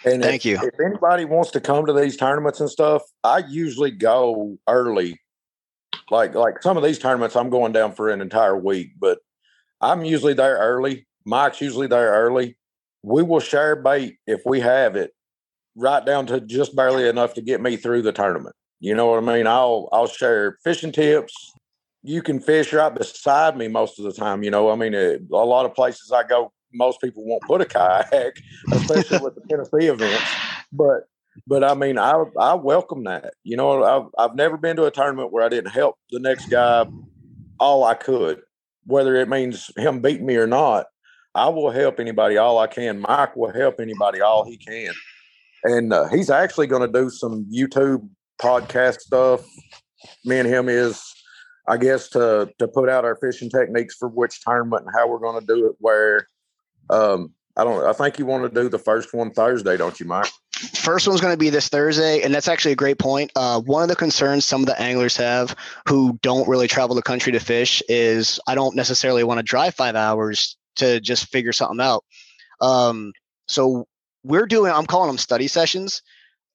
And 0.05 0.23
Thank 0.23 0.45
if, 0.45 0.63
you. 0.63 0.69
If 0.69 0.81
anybody 0.81 1.25
wants 1.25 1.51
to 1.53 1.61
come 1.61 1.87
to 1.87 1.93
these 1.93 2.17
tournaments 2.17 2.61
and 2.61 2.71
stuff, 2.71 3.03
I 3.25 3.39
usually 3.39 3.91
go 3.91 4.59
early. 4.69 5.21
Like 6.11 6.35
like 6.35 6.63
some 6.63 6.77
of 6.77 6.85
these 6.85 6.99
tournaments, 6.99 7.35
I'm 7.35 7.51
going 7.51 7.73
down 7.73 7.93
for 7.93 8.11
an 8.11 8.21
entire 8.21 8.57
week, 8.57 8.93
but 8.99 9.19
I'm 9.81 10.05
usually 10.05 10.35
there 10.35 10.57
early. 10.59 11.07
Mike's 11.25 11.61
usually 11.61 11.89
there 11.89 12.13
early. 12.13 12.57
We 13.03 13.23
will 13.23 13.41
share 13.41 13.77
bait 13.77 14.19
if 14.27 14.43
we 14.47 14.61
have 14.61 14.95
it, 14.97 15.13
right 15.75 16.05
down 16.05 16.27
to 16.27 16.41
just 16.41 16.77
barely 16.77 17.09
enough 17.09 17.35
to 17.35 17.43
get 17.43 17.61
me 17.61 17.77
through 17.77 18.03
the 18.03 18.13
tournament. 18.13 18.55
You 18.79 18.95
know 18.95 19.07
what 19.07 19.23
I 19.23 19.37
mean? 19.37 19.47
I'll 19.47 19.89
I'll 19.93 20.07
share 20.07 20.59
fishing 20.63 20.93
tips. 20.93 21.53
You 22.03 22.23
can 22.23 22.39
fish 22.39 22.73
right 22.73 22.95
beside 22.95 23.57
me 23.57 23.67
most 23.67 23.99
of 23.99 24.05
the 24.05 24.13
time. 24.13 24.45
You 24.45 24.51
know, 24.51 24.71
I 24.71 24.77
mean, 24.77 24.95
a, 24.95 25.17
a 25.33 25.45
lot 25.45 25.67
of 25.67 25.75
places 25.75 26.13
I 26.13 26.23
go, 26.23 26.53
most 26.77 27.01
people 27.01 27.25
won't 27.25 27.43
put 27.43 27.61
a 27.61 27.65
kayak, 27.65 28.37
especially 28.73 29.19
with 29.19 29.35
the 29.35 29.43
Tennessee 29.49 29.87
events. 29.87 30.31
But 30.73 31.09
but 31.47 31.65
I 31.65 31.75
mean, 31.75 31.99
I 31.99 32.25
I 32.39 32.55
welcome 32.55 33.05
that. 33.05 33.35
You 33.45 33.57
know, 33.57 33.85
I've 33.85 34.09
I've 34.19 34.37
never 34.37 34.57
been 34.57 34.77
to 34.77 34.85
a 34.85 34.91
tournament 34.91 35.33
where 35.33 35.45
I 35.45 35.49
didn't 35.49 35.73
help 35.73 35.97
the 36.11 36.21
next 36.21 36.47
guy 36.47 36.87
all 37.59 37.85
I 37.85 37.95
could, 37.95 38.43
whether 38.85 39.15
it 39.17 39.29
means 39.29 39.71
him 39.77 40.01
beating 40.01 40.27
me 40.27 40.37
or 40.37 40.47
not. 40.47 40.87
I 41.35 41.49
will 41.51 41.71
help 41.71 42.01
anybody 42.01 42.39
all 42.39 42.59
I 42.59 42.67
can. 42.67 43.01
Mike 43.01 43.37
will 43.37 43.53
help 43.53 43.79
anybody 43.79 44.23
all 44.23 44.45
he 44.45 44.57
can, 44.57 44.95
and 45.65 45.93
uh, 45.93 46.09
he's 46.09 46.31
actually 46.31 46.67
going 46.67 46.91
to 46.91 47.01
do 47.01 47.11
some 47.11 47.47
YouTube 47.53 48.09
podcast 48.41 49.01
stuff. 49.01 49.47
Me 50.25 50.39
and 50.39 50.49
him 50.49 50.69
is, 50.69 51.03
I 51.69 51.77
guess, 51.77 52.09
to 52.11 52.51
to 52.59 52.69
put 52.69 52.89
out 52.89 53.05
our 53.05 53.17
fishing 53.17 53.51
techniques 53.51 53.97
for 53.97 54.09
which 54.09 54.41
tournament 54.43 54.85
and 54.87 54.95
how 54.95 55.09
we're 55.09 55.19
going 55.19 55.39
to 55.39 55.47
do 55.47 55.67
it. 55.67 55.77
Where, 55.79 56.27
um, 56.91 57.33
I 57.57 57.65
don't. 57.65 57.85
I 57.85 57.93
think 57.93 58.19
you 58.19 58.27
want 58.27 58.43
to 58.53 58.63
do 58.63 58.69
the 58.69 58.79
first 58.79 59.15
one 59.15 59.31
Thursday, 59.31 59.77
don't 59.77 59.99
you, 59.99 60.07
Mike? 60.07 60.31
First 60.53 61.07
one's 61.07 61.21
going 61.21 61.35
to 61.35 61.39
be 61.39 61.51
this 61.51 61.69
Thursday, 61.69 62.23
and 62.23 62.35
that's 62.35 62.49
actually 62.49 62.73
a 62.73 62.77
great 62.77 62.99
point. 62.99 63.31
Uh, 63.37 63.61
one 63.61 63.83
of 63.83 63.89
the 63.89 63.97
concerns 63.97 64.45
some 64.45 64.63
of 64.63 64.67
the 64.67 64.81
anglers 64.81 65.17
have 65.17 65.55
who 65.87 66.19
don't 66.23 66.49
really 66.49 66.69
travel 66.69 66.97
the 66.97 67.03
country 67.03 67.33
to 67.33 67.41
fish 67.41 67.83
is 67.89 68.41
I 68.47 68.55
don't 68.55 68.75
necessarily 68.75 69.23
want 69.23 69.39
to 69.39 69.43
drive 69.43 69.75
five 69.75 69.97
hours 69.97 70.57
to 70.77 71.01
just 71.01 71.27
figure 71.29 71.53
something 71.53 71.81
out. 71.81 72.05
Um, 72.61 73.13
so 73.49 73.87
we're 74.25 74.47
doing, 74.47 74.73
I'm 74.73 74.87
calling 74.87 75.09
them 75.09 75.19
study 75.19 75.49
sessions. 75.49 76.03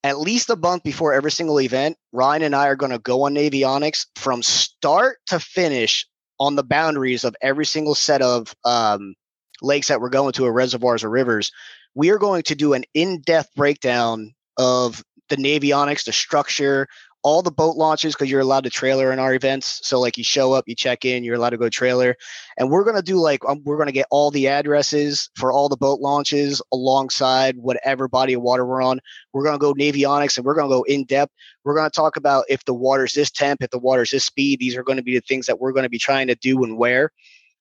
At 0.03 0.19
least 0.19 0.49
a 0.49 0.55
month 0.55 0.81
before 0.81 1.13
every 1.13 1.31
single 1.31 1.61
event, 1.61 1.95
Ryan 2.11 2.41
and 2.41 2.55
I 2.55 2.67
are 2.67 2.75
going 2.75 2.91
to 2.91 2.97
go 2.97 3.23
on 3.23 3.35
Navionics 3.35 4.07
from 4.15 4.41
start 4.41 5.17
to 5.27 5.39
finish 5.39 6.07
on 6.39 6.55
the 6.55 6.63
boundaries 6.63 7.23
of 7.23 7.35
every 7.39 7.67
single 7.67 7.93
set 7.93 8.23
of 8.23 8.55
um, 8.65 9.13
lakes 9.61 9.87
that 9.87 10.01
we're 10.01 10.09
going 10.09 10.33
to, 10.33 10.45
or 10.45 10.53
reservoirs 10.53 11.03
or 11.03 11.09
rivers 11.09 11.51
we 11.93 12.09
are 12.09 12.17
going 12.17 12.43
to 12.43 12.55
do 12.55 12.73
an 12.73 12.83
in-depth 12.93 13.53
breakdown 13.55 14.33
of 14.57 15.03
the 15.29 15.35
navionics 15.35 16.05
the 16.05 16.11
structure 16.11 16.87
all 17.23 17.41
the 17.41 17.51
boat 17.51 17.75
launches 17.75 18.15
because 18.15 18.31
you're 18.31 18.41
allowed 18.41 18.63
to 18.63 18.69
trailer 18.69 19.11
in 19.11 19.19
our 19.19 19.33
events. 19.33 19.79
So 19.83 19.99
like 19.99 20.17
you 20.17 20.23
show 20.23 20.53
up 20.53 20.67
you 20.67 20.75
check 20.75 21.05
in 21.05 21.23
you're 21.23 21.35
allowed 21.35 21.51
to 21.51 21.57
go 21.57 21.69
trailer. 21.69 22.15
And 22.57 22.69
we're 22.69 22.83
going 22.83 22.95
to 22.95 23.01
do 23.01 23.17
like 23.17 23.45
um, 23.47 23.61
we're 23.63 23.77
going 23.77 23.87
to 23.87 23.93
get 23.93 24.07
all 24.09 24.31
the 24.31 24.47
addresses 24.47 25.29
for 25.35 25.51
all 25.51 25.69
the 25.69 25.77
boat 25.77 25.99
launches 25.99 26.61
alongside 26.73 27.57
whatever 27.57 28.07
body 28.07 28.33
of 28.33 28.41
water 28.41 28.65
we're 28.65 28.81
on. 28.81 28.99
We're 29.33 29.43
going 29.43 29.55
to 29.55 29.59
go 29.59 29.73
navionics 29.73 30.37
and 30.37 30.45
we're 30.45 30.55
going 30.55 30.69
to 30.69 30.75
go 30.75 30.83
in 30.83 31.05
depth 31.05 31.33
we're 31.63 31.75
going 31.75 31.89
to 31.89 31.95
talk 31.95 32.17
about 32.17 32.45
if 32.49 32.65
the 32.65 32.73
water's 32.73 33.13
this 33.13 33.29
temp 33.29 33.61
if 33.61 33.69
the 33.69 33.79
water's 33.79 34.11
this 34.11 34.25
speed 34.25 34.59
these 34.59 34.75
are 34.75 34.83
going 34.83 34.97
to 34.97 35.03
be 35.03 35.15
the 35.15 35.21
things 35.21 35.45
that 35.45 35.59
we're 35.59 35.73
going 35.73 35.83
to 35.83 35.89
be 35.89 35.99
trying 35.99 36.27
to 36.27 36.35
do 36.35 36.63
and 36.63 36.77
where. 36.77 37.11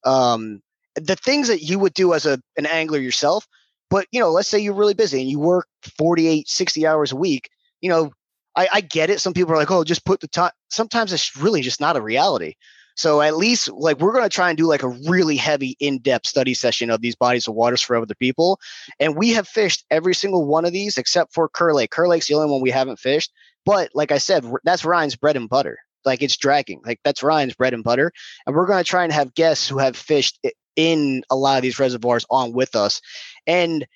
Um, 0.05 0.63
the 0.97 1.17
things 1.17 1.49
that 1.49 1.63
you 1.63 1.79
would 1.79 1.95
do 1.95 2.15
as 2.15 2.27
a 2.27 2.41
an 2.57 2.67
angler 2.67 2.99
yourself 2.99 3.47
but 3.89 4.07
you 4.13 4.21
know 4.21 4.31
let's 4.31 4.49
say 4.49 4.59
you're 4.59 4.75
really 4.75 4.95
busy 4.95 5.21
and 5.21 5.31
you 5.31 5.39
work 5.39 5.67
48 5.99 6.49
60 6.49 6.87
hours 6.87 7.13
a 7.13 7.17
week 7.17 7.51
you 7.81 7.89
know 7.89 8.13
I, 8.57 8.69
I 8.73 8.81
get 8.81 9.11
it. 9.11 9.21
Some 9.21 9.33
people 9.33 9.53
are 9.53 9.57
like 9.57 9.71
oh 9.71 9.85
just 9.85 10.05
put 10.05 10.21
the 10.21 10.29
time 10.29 10.53
sometimes 10.69 11.13
it's 11.13 11.37
really 11.37 11.63
just 11.63 11.81
not 11.81 11.97
a 11.97 12.01
reality. 12.01 12.55
So 12.97 13.23
at 13.23 13.37
least 13.37 13.71
like 13.71 13.99
we're 13.99 14.13
going 14.13 14.25
to 14.25 14.35
try 14.35 14.51
and 14.51 14.59
do 14.59 14.67
like 14.67 14.83
a 14.83 14.89
really 14.89 15.37
heavy 15.37 15.77
in-depth 15.81 16.27
study 16.27 16.55
session 16.55 16.91
of 16.91 17.01
these 17.01 17.17
bodies 17.17 17.49
of 17.49 17.55
waters 17.55 17.81
for 17.81 17.97
other 17.97 18.15
people 18.15 18.59
and 18.99 19.17
we 19.17 19.31
have 19.31 19.49
fished 19.49 19.85
every 19.91 20.15
single 20.15 20.45
one 20.45 20.65
of 20.65 20.73
these 20.73 20.99
except 20.99 21.33
for 21.33 21.49
Kerr 21.49 21.73
Lake. 21.73 21.91
Kerr 21.91 22.09
Lake's 22.09 22.29
the 22.29 22.35
only 22.35 22.51
one 22.51 22.61
we 22.61 22.71
haven't 22.71 22.99
fished 22.99 23.33
but 23.65 23.91
like 23.95 24.11
i 24.11 24.19
said 24.19 24.45
that's 24.65 24.85
ryan's 24.85 25.17
bread 25.17 25.37
and 25.37 25.49
butter. 25.49 25.79
Like 26.05 26.23
it's 26.23 26.37
dragging. 26.37 26.81
Like 26.85 26.99
that's 27.05 27.23
ryan's 27.23 27.55
bread 27.55 27.75
and 27.75 27.85
butter 27.85 28.13
and 28.47 28.57
we're 28.57 28.67
going 28.67 28.83
to 28.83 28.89
try 28.89 29.05
and 29.05 29.13
have 29.13 29.35
guests 29.35 29.69
who 29.69 29.79
have 29.79 29.97
fished 29.97 30.39
in 30.81 31.23
a 31.31 31.37
lot 31.37 31.57
of 31.59 31.63
these 31.63 31.79
reservoirs 31.79 32.25
on 32.31 32.53
with 32.53 32.75
us 32.75 33.01
and 33.47 33.87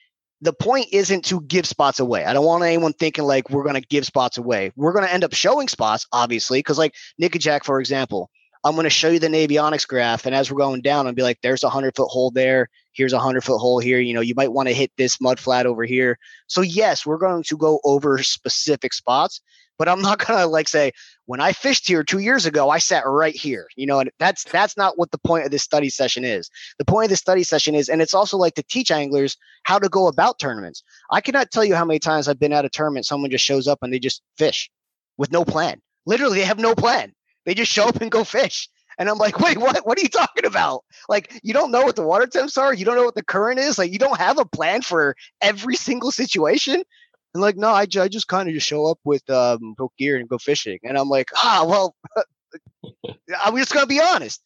the 0.40 0.53
point 0.53 0.88
isn't 0.92 1.25
to 1.27 1.40
give 1.40 1.66
spots 1.66 2.01
away. 2.01 2.25
I 2.25 2.35
don't 2.35 2.44
want 2.44 2.64
anyone 2.64 2.92
thinking 2.92 3.25
like 3.25 3.49
we're 3.49 3.62
going 3.62 3.81
to 3.81 3.88
give 3.88 4.05
spots 4.05 4.37
away. 4.37 4.73
We're 4.77 4.92
going 4.92 5.07
to 5.07 5.12
end 5.12 5.25
up 5.25 5.33
showing 5.33 5.68
spots, 5.68 6.07
obviously, 6.12 6.59
because 6.59 6.77
like 6.77 6.94
Nickajack, 7.20 7.64
for 7.64 7.81
example, 7.81 8.31
I'm 8.62 8.75
going 8.75 8.85
to 8.85 8.90
show 8.90 9.09
you 9.09 9.18
the 9.18 9.29
Navionics 9.29 9.87
graph, 9.87 10.27
and 10.27 10.35
as 10.35 10.51
we're 10.51 10.59
going 10.59 10.83
down, 10.83 11.07
I'll 11.07 11.12
be 11.12 11.23
like, 11.23 11.38
"There's 11.42 11.64
a 11.64 11.70
hundred 11.70 11.97
foot 11.97 12.09
hole 12.09 12.31
there. 12.31 12.68
Here's 12.92 13.12
a 13.12 13.18
hundred 13.18 13.44
foot 13.44 13.59
hole 13.59 13.79
here. 13.79 14.01
You 14.01 14.14
know, 14.14 14.23
you 14.23 14.35
might 14.35 14.53
want 14.53 14.68
to 14.68 14.75
hit 14.75 14.90
this 14.97 15.20
mud 15.20 15.38
flat 15.38 15.66
over 15.66 15.85
here." 15.85 16.18
So 16.47 16.62
yes, 16.62 17.05
we're 17.05 17.18
going 17.18 17.42
to 17.44 17.57
go 17.57 17.81
over 17.85 18.23
specific 18.23 18.94
spots, 18.94 19.40
but 19.78 19.88
I'm 19.88 20.02
not 20.02 20.20
to 20.20 20.46
like 20.46 20.68
say 20.68 20.92
when 21.26 21.40
I 21.40 21.52
fished 21.52 21.87
here 21.87 22.02
two 22.02 22.18
years 22.18 22.46
ago, 22.46 22.70
I 22.70 22.78
sat 22.78 23.06
right 23.06 23.34
here. 23.34 23.66
You 23.76 23.87
know, 23.87 24.00
and 24.00 24.10
that's 24.18 24.44
that's 24.44 24.76
not 24.76 24.98
what 24.98 25.10
the 25.10 25.18
point 25.18 25.44
of 25.44 25.50
this 25.50 25.62
study 25.62 25.88
session 25.88 26.24
is. 26.24 26.50
The 26.78 26.84
point 26.84 27.06
of 27.06 27.10
this 27.10 27.20
study 27.20 27.42
session 27.42 27.74
is, 27.74 27.88
and 27.88 28.02
it's 28.02 28.14
also 28.14 28.37
like 28.37 28.54
to 28.54 28.62
teach 28.62 28.90
anglers 28.90 29.37
how 29.64 29.78
to 29.78 29.88
go 29.88 30.06
about 30.06 30.38
tournaments. 30.38 30.82
I 31.10 31.20
cannot 31.20 31.50
tell 31.50 31.64
you 31.64 31.74
how 31.74 31.84
many 31.84 31.98
times 31.98 32.28
I've 32.28 32.40
been 32.40 32.52
at 32.52 32.64
a 32.64 32.70
tournament, 32.70 33.06
someone 33.06 33.30
just 33.30 33.44
shows 33.44 33.66
up 33.66 33.78
and 33.82 33.92
they 33.92 33.98
just 33.98 34.22
fish 34.37 34.70
with 35.16 35.32
no 35.32 35.44
plan. 35.44 35.80
Literally, 36.06 36.38
they 36.38 36.44
have 36.44 36.58
no 36.58 36.74
plan. 36.74 37.12
They 37.46 37.54
just 37.54 37.72
show 37.72 37.88
up 37.88 38.00
and 38.00 38.10
go 38.10 38.24
fish. 38.24 38.68
And 38.98 39.08
I'm 39.08 39.18
like, 39.18 39.40
wait, 39.40 39.58
what? 39.58 39.87
What 39.87 39.98
are 39.98 40.02
you 40.02 40.08
talking 40.08 40.44
about? 40.44 40.84
Like, 41.08 41.40
you 41.42 41.52
don't 41.52 41.72
know 41.72 41.82
what 41.82 41.96
the 41.96 42.02
water 42.02 42.26
temps 42.26 42.56
are. 42.56 42.72
You 42.72 42.84
don't 42.84 42.96
know 42.96 43.04
what 43.04 43.16
the 43.16 43.24
current 43.24 43.58
is. 43.58 43.78
Like, 43.78 43.92
you 43.92 43.98
don't 43.98 44.18
have 44.18 44.38
a 44.38 44.44
plan 44.44 44.82
for 44.82 45.16
every 45.40 45.76
single 45.76 46.12
situation. 46.12 46.84
And 47.35 47.42
like, 47.42 47.57
no, 47.57 47.68
I, 47.68 47.87
I 47.99 48.09
just 48.09 48.29
kind 48.29 48.49
of 48.49 48.55
just 48.55 48.66
show 48.66 48.87
up 48.87 48.99
with 49.05 49.29
um, 49.29 49.75
boat 49.77 49.92
gear 49.99 50.16
and 50.16 50.29
go 50.29 50.38
fishing. 50.38 50.79
And 50.85 50.97
I'm 50.97 51.09
like, 51.09 51.31
ah, 51.37 51.64
well, 51.68 51.94
I'm 53.44 53.57
just 53.57 53.73
gonna 53.73 53.87
be 53.87 54.01
honest. 54.01 54.40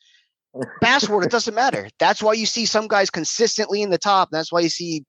Basswood, 0.81 1.25
it 1.25 1.31
doesn't 1.31 1.55
matter. 1.55 1.89
That's 1.99 2.23
why 2.23 2.33
you 2.33 2.47
see 2.47 2.65
some 2.65 2.89
guys 2.89 3.11
consistently 3.11 3.83
in 3.83 3.91
the 3.91 3.99
top. 3.99 4.31
That's 4.33 4.51
why 4.51 4.61
you 4.61 4.71
see, 4.71 5.05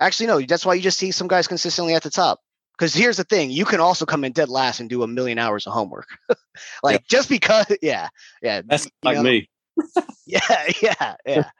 actually, 0.00 0.28
no, 0.28 0.40
that's 0.40 0.64
why 0.64 0.74
you 0.74 0.82
just 0.82 0.98
see 0.98 1.10
some 1.10 1.26
guys 1.26 1.48
consistently 1.48 1.94
at 1.94 2.04
the 2.04 2.10
top. 2.10 2.40
Because 2.78 2.94
here's 2.94 3.18
the 3.18 3.24
thing, 3.24 3.50
you 3.50 3.64
can 3.64 3.80
also 3.80 4.06
come 4.06 4.24
in 4.24 4.32
dead 4.32 4.48
last 4.48 4.80
and 4.80 4.88
do 4.88 5.02
a 5.02 5.06
million 5.06 5.38
hours 5.38 5.66
of 5.66 5.72
homework. 5.72 6.06
like 6.82 7.06
just 7.08 7.28
because, 7.28 7.66
yeah, 7.82 8.08
yeah, 8.40 8.62
That's 8.64 8.88
like 9.02 9.16
know? 9.16 9.24
me. 9.24 9.50
yeah, 10.26 10.64
yeah, 10.80 11.14
yeah. 11.26 11.50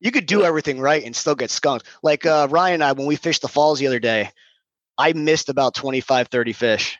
You 0.00 0.10
could 0.10 0.26
do 0.26 0.42
everything 0.42 0.78
right 0.78 1.02
and 1.02 1.16
still 1.16 1.36
get 1.36 1.50
skunked. 1.50 1.86
Like 2.02 2.26
uh, 2.26 2.48
Ryan 2.50 2.74
and 2.74 2.84
I, 2.84 2.92
when 2.92 3.06
we 3.06 3.16
fished 3.16 3.40
the 3.40 3.48
falls 3.48 3.78
the 3.78 3.86
other 3.86 3.98
day, 3.98 4.30
I 4.98 5.12
missed 5.12 5.48
about 5.48 5.74
25, 5.74 6.28
30 6.28 6.52
fish. 6.52 6.98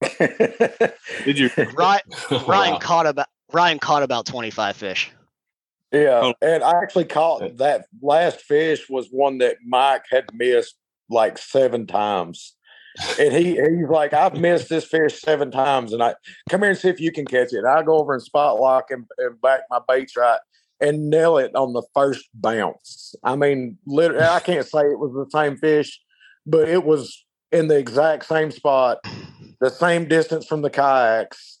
Did 0.18 1.38
you? 1.38 1.50
Ryan, 1.56 1.72
Ryan 1.76 2.00
oh, 2.30 2.46
Wow. 2.46 2.78
caught 2.78 3.06
about 3.06 3.26
Ryan 3.52 3.78
caught 3.78 4.02
about 4.02 4.26
25 4.26 4.76
fish. 4.76 5.10
Yeah, 5.92 6.20
Oh. 6.22 6.34
and 6.42 6.62
I 6.62 6.82
actually 6.82 7.06
caught 7.06 7.56
that 7.56 7.86
last 8.02 8.42
fish 8.42 8.88
was 8.90 9.08
one 9.10 9.38
that 9.38 9.56
Mike 9.66 10.04
had 10.10 10.26
missed 10.34 10.74
like 11.08 11.38
seven 11.38 11.86
times. 11.86 12.54
And 13.18 13.32
he 13.32 13.52
he's 13.52 13.88
like, 13.88 14.12
I've 14.12 14.34
missed 14.34 14.68
this 14.68 14.84
fish 14.84 15.20
seven 15.20 15.50
times, 15.50 15.92
and 15.92 16.02
I 16.02 16.14
come 16.50 16.60
here 16.60 16.70
and 16.70 16.78
see 16.78 16.88
if 16.88 17.00
you 17.00 17.12
can 17.12 17.24
catch 17.24 17.52
it. 17.52 17.58
And 17.58 17.68
I 17.68 17.82
go 17.82 17.96
over 17.98 18.12
and 18.12 18.22
spot 18.22 18.60
lock 18.60 18.90
and, 18.90 19.04
and 19.18 19.40
back 19.40 19.60
my 19.70 19.78
baits 19.88 20.16
right 20.16 20.40
and 20.80 21.08
nail 21.08 21.38
it 21.38 21.54
on 21.54 21.72
the 21.72 21.82
first 21.94 22.28
bounce. 22.34 23.14
I 23.24 23.36
mean, 23.36 23.78
literally, 23.86 24.24
I 24.24 24.40
can't 24.40 24.66
say 24.66 24.80
it 24.80 24.98
was 24.98 25.12
the 25.12 25.26
same 25.36 25.56
fish, 25.56 25.98
but 26.44 26.68
it 26.68 26.84
was 26.84 27.24
in 27.52 27.68
the 27.68 27.78
exact 27.78 28.26
same 28.26 28.50
spot, 28.50 28.98
the 29.60 29.70
same 29.70 30.06
distance 30.08 30.46
from 30.46 30.62
the 30.62 30.70
kayaks. 30.70 31.60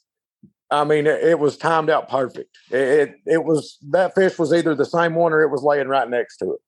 I 0.70 0.84
mean, 0.84 1.06
it, 1.06 1.22
it 1.24 1.38
was 1.38 1.56
timed 1.56 1.88
out 1.88 2.08
perfect. 2.08 2.56
It, 2.70 2.78
it 2.78 3.14
it 3.26 3.44
was 3.44 3.78
that 3.90 4.14
fish 4.14 4.38
was 4.38 4.52
either 4.52 4.74
the 4.74 4.84
same 4.84 5.14
one 5.14 5.32
or 5.32 5.42
it 5.42 5.48
was 5.50 5.62
laying 5.62 5.88
right 5.88 6.08
next 6.08 6.38
to 6.38 6.52
it. 6.52 6.60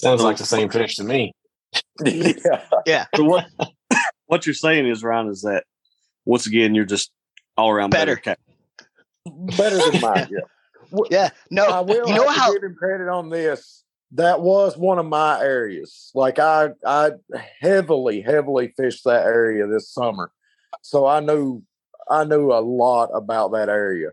Sounds 0.00 0.22
like 0.22 0.36
the 0.36 0.46
same 0.46 0.68
fish 0.68 0.96
to 0.96 1.04
me. 1.04 1.32
it. 2.00 2.40
yeah, 2.86 3.06
So 3.16 3.24
what 3.24 3.46
what 4.26 4.46
you're 4.46 4.54
saying 4.54 4.86
is, 4.88 5.02
Ryan, 5.02 5.28
is 5.28 5.42
that 5.42 5.64
once 6.24 6.46
again 6.46 6.74
you're 6.74 6.84
just 6.84 7.10
all 7.56 7.70
around 7.70 7.90
better. 7.90 8.20
Better. 8.24 8.38
better 9.56 9.90
than 9.90 10.00
mine. 10.00 10.28
Yeah, 10.30 10.98
Yeah. 11.10 11.30
No, 11.50 11.64
I 11.66 11.80
will. 11.80 12.08
you 12.08 12.14
know 12.14 12.26
have 12.28 12.34
to 12.34 12.40
how 12.40 12.52
give 12.52 12.62
him 12.62 12.74
credit 12.76 13.08
on 13.08 13.30
this. 13.30 13.83
That 14.14 14.40
was 14.40 14.76
one 14.76 14.98
of 14.98 15.06
my 15.06 15.40
areas. 15.40 16.10
Like 16.14 16.38
I, 16.38 16.70
I 16.86 17.12
heavily, 17.60 18.20
heavily 18.20 18.72
fished 18.76 19.04
that 19.04 19.26
area 19.26 19.66
this 19.66 19.90
summer, 19.90 20.30
so 20.82 21.06
I 21.06 21.20
knew, 21.20 21.62
I 22.08 22.24
knew 22.24 22.52
a 22.52 22.60
lot 22.60 23.10
about 23.12 23.52
that 23.52 23.68
area. 23.68 24.10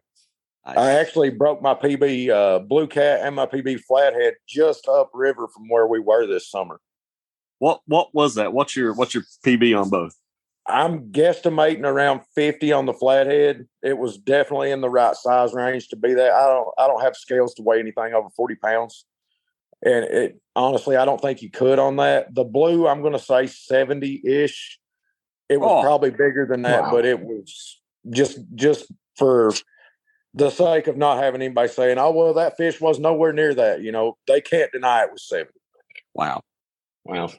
I 0.64 0.92
actually 0.92 1.32
broke 1.32 1.62
my 1.62 1.74
PB 1.74 2.30
uh, 2.30 2.60
blue 2.60 2.88
cat 2.88 3.22
and 3.24 3.36
my 3.36 3.48
PB 3.48 3.82
flathead 3.82 4.36
just 4.48 4.88
upriver 4.88 5.48
from 5.48 5.68
where 5.70 5.88
we 5.88 6.00
were 6.00 6.28
this 6.28 6.50
summer. 6.50 6.80
What 7.60 7.82
what 7.86 8.14
was 8.14 8.36
that? 8.36 8.54
What's 8.54 8.76
your 8.76 8.94
what's 8.94 9.14
your 9.14 9.24
PB 9.46 9.80
on 9.80 9.90
both? 9.90 10.16
I'm 10.68 11.12
guesstimating 11.12 11.86
around 11.86 12.22
50 12.36 12.72
on 12.72 12.86
the 12.86 12.94
flathead. 12.94 13.68
It 13.82 13.98
was 13.98 14.18
definitely 14.18 14.72
in 14.72 14.82
the 14.82 14.90
right 14.90 15.16
size 15.16 15.54
range 15.54 15.88
to 15.90 15.96
be 15.96 16.14
that. 16.14 16.32
I 16.32 16.48
don't 16.48 16.68
I 16.78 16.88
don't 16.88 17.02
have 17.02 17.16
scales 17.16 17.54
to 17.56 17.64
weigh 17.64 17.80
anything 17.80 18.14
over 18.14 18.30
40 18.36 18.56
pounds. 18.56 19.06
And 19.84 20.06
it 20.06 20.42
honestly, 20.56 20.96
I 20.96 21.06
don't 21.06 21.20
think 21.22 21.42
you 21.42 21.50
could 21.50 21.80
on 21.80 21.96
that. 21.98 22.34
The 22.36 22.44
blue, 22.44 22.88
I'm 22.88 23.02
gonna 23.02 23.20
say 23.20 23.44
70-ish. 23.46 24.80
It 25.50 25.58
was 25.60 25.72
Oh. 25.72 25.82
probably 25.82 26.12
bigger 26.12 26.46
than 26.50 26.62
that, 26.64 26.84
Wow. 26.84 26.92
but 26.92 27.06
it 27.06 27.20
was 27.20 27.82
just 28.10 28.40
just 28.56 28.92
for 29.18 29.52
the 30.34 30.50
sake 30.50 30.88
of 30.88 30.96
not 30.98 31.22
having 31.22 31.42
anybody 31.42 31.68
saying, 31.68 31.98
Oh, 31.98 32.12
well, 32.12 32.34
that 32.36 32.56
fish 32.58 32.80
was 32.80 33.00
nowhere 33.00 33.34
near 33.34 33.54
that. 33.56 33.82
You 33.82 33.92
know, 33.92 34.18
they 34.28 34.40
can't 34.40 34.72
deny 34.72 35.04
it 35.04 35.12
was 35.12 35.28
70. 35.28 35.52
Wow. 36.14 36.42
Wow. 37.04 37.30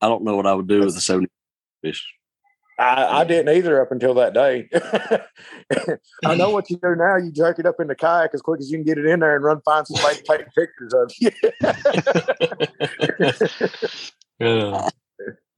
I 0.00 0.06
don't 0.08 0.22
know 0.22 0.36
what 0.36 0.46
I 0.46 0.54
would 0.54 0.68
do 0.68 0.80
with 0.80 0.96
a 0.96 1.00
70 1.00 1.28
fish. 1.82 2.06
I, 2.78 3.20
I 3.20 3.24
didn't 3.24 3.56
either 3.56 3.82
up 3.82 3.90
until 3.90 4.14
that 4.14 4.34
day. 4.34 4.68
I 6.24 6.36
know 6.36 6.50
what 6.50 6.70
you 6.70 6.76
do 6.76 6.94
now. 6.94 7.16
You 7.16 7.32
jerk 7.32 7.58
it 7.58 7.66
up 7.66 7.80
in 7.80 7.88
the 7.88 7.96
kayak 7.96 8.30
as 8.34 8.40
quick 8.40 8.60
as 8.60 8.70
you 8.70 8.78
can 8.78 8.84
get 8.84 8.98
it 8.98 9.06
in 9.06 9.18
there 9.18 9.34
and 9.34 9.44
run 9.44 9.60
find 9.64 9.84
somebody 9.86 10.16
to 10.16 10.22
take 10.22 10.46
pictures 10.54 10.94
of 10.94 11.10
you. 11.18 11.30
Yeah. 14.40 14.88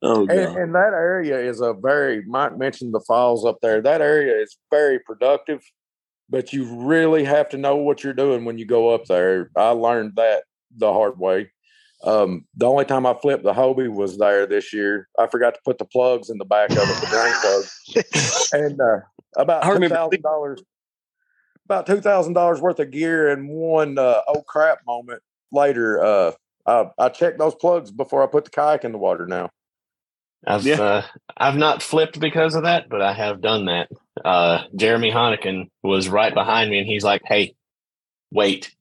Oh 0.02 0.20
and, 0.20 0.28
god. 0.28 0.56
and 0.56 0.74
that 0.74 0.94
area 0.94 1.38
is 1.38 1.61
a 1.61 1.74
very, 1.74 2.24
Mike 2.24 2.56
mentioned 2.56 2.94
the 2.94 3.00
falls 3.00 3.44
up 3.44 3.59
there. 3.61 3.83
That 3.83 4.00
area 4.00 4.40
is 4.40 4.56
very 4.70 4.98
productive, 4.98 5.61
but 6.30 6.54
you 6.54 6.64
really 6.87 7.24
have 7.24 7.50
to 7.50 7.59
know 7.59 7.76
what 7.76 8.02
you're 8.02 8.14
doing 8.14 8.46
when 8.46 8.56
you 8.56 8.64
go 8.64 8.88
up 8.88 9.04
there. 9.04 9.50
I 9.54 9.70
learned 9.70 10.16
that 10.16 10.44
the 10.74 10.90
hard 10.92 11.18
way. 11.18 11.50
Um, 12.02 12.46
the 12.56 12.66
only 12.66 12.84
time 12.86 13.04
I 13.04 13.14
flipped 13.14 13.44
the 13.44 13.52
Hobie 13.52 13.92
was 13.92 14.16
there 14.16 14.46
this 14.46 14.72
year. 14.72 15.08
I 15.18 15.26
forgot 15.26 15.54
to 15.54 15.60
put 15.64 15.78
the 15.78 15.84
plugs 15.84 16.30
in 16.30 16.38
the 16.38 16.44
back 16.46 16.70
of 16.70 16.78
it, 16.78 17.00
the 17.00 17.06
drain 17.10 17.34
plugs. 17.42 18.50
and 18.54 18.80
uh, 18.80 19.00
about 19.36 19.64
I 19.64 19.68
two 19.68 19.74
remember- 19.74 19.94
thousand 19.96 20.22
dollars, 20.22 20.62
about 21.66 21.86
two 21.86 22.00
thousand 22.00 22.32
dollars 22.32 22.60
worth 22.60 22.80
of 22.80 22.90
gear, 22.90 23.28
and 23.28 23.48
one 23.48 23.98
uh, 23.98 24.22
oh 24.28 24.42
crap 24.42 24.78
moment 24.86 25.22
later. 25.52 26.02
Uh, 26.02 26.32
I, 26.66 26.90
I 26.98 27.08
checked 27.10 27.38
those 27.38 27.54
plugs 27.54 27.90
before 27.90 28.22
I 28.22 28.26
put 28.26 28.44
the 28.44 28.50
kayak 28.50 28.84
in 28.84 28.92
the 28.92 28.98
water. 28.98 29.26
Now, 29.26 29.50
I've 30.46 30.64
Yeah. 30.64 30.80
uh, 30.80 31.02
I've 31.36 31.56
not 31.56 31.82
flipped 31.82 32.18
because 32.18 32.54
of 32.54 32.62
that, 32.64 32.88
but 32.88 33.02
I 33.02 33.12
have 33.12 33.40
done 33.42 33.66
that. 33.66 33.88
Uh, 34.24 34.62
Jeremy 34.74 35.10
Honikin 35.10 35.68
was 35.82 36.08
right 36.08 36.32
behind 36.32 36.70
me, 36.70 36.78
and 36.78 36.86
he's 36.86 37.04
like, 37.04 37.20
"Hey, 37.26 37.54
wait!" 38.30 38.74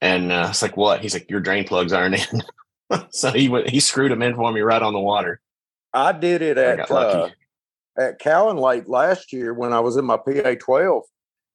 And 0.00 0.30
uh, 0.30 0.48
it's 0.50 0.62
like, 0.62 0.76
"What?" 0.76 1.00
He's 1.00 1.14
like, 1.14 1.30
"Your 1.30 1.40
drain 1.40 1.64
plugs 1.64 1.92
aren't 1.92 2.16
in." 2.16 2.42
so 3.10 3.30
he 3.30 3.48
went, 3.48 3.68
he 3.68 3.80
screwed 3.80 4.12
them 4.12 4.22
in 4.22 4.34
for 4.34 4.52
me 4.52 4.60
right 4.60 4.82
on 4.82 4.92
the 4.92 5.00
water. 5.00 5.40
I 5.92 6.12
did 6.12 6.42
it 6.42 6.58
at 6.58 6.90
uh, 6.90 7.30
at 7.98 8.18
Cowan 8.18 8.58
Lake 8.58 8.88
last 8.88 9.32
year 9.32 9.54
when 9.54 9.72
I 9.72 9.80
was 9.80 9.96
in 9.96 10.04
my 10.04 10.18
PA 10.18 10.54
twelve, 10.60 11.04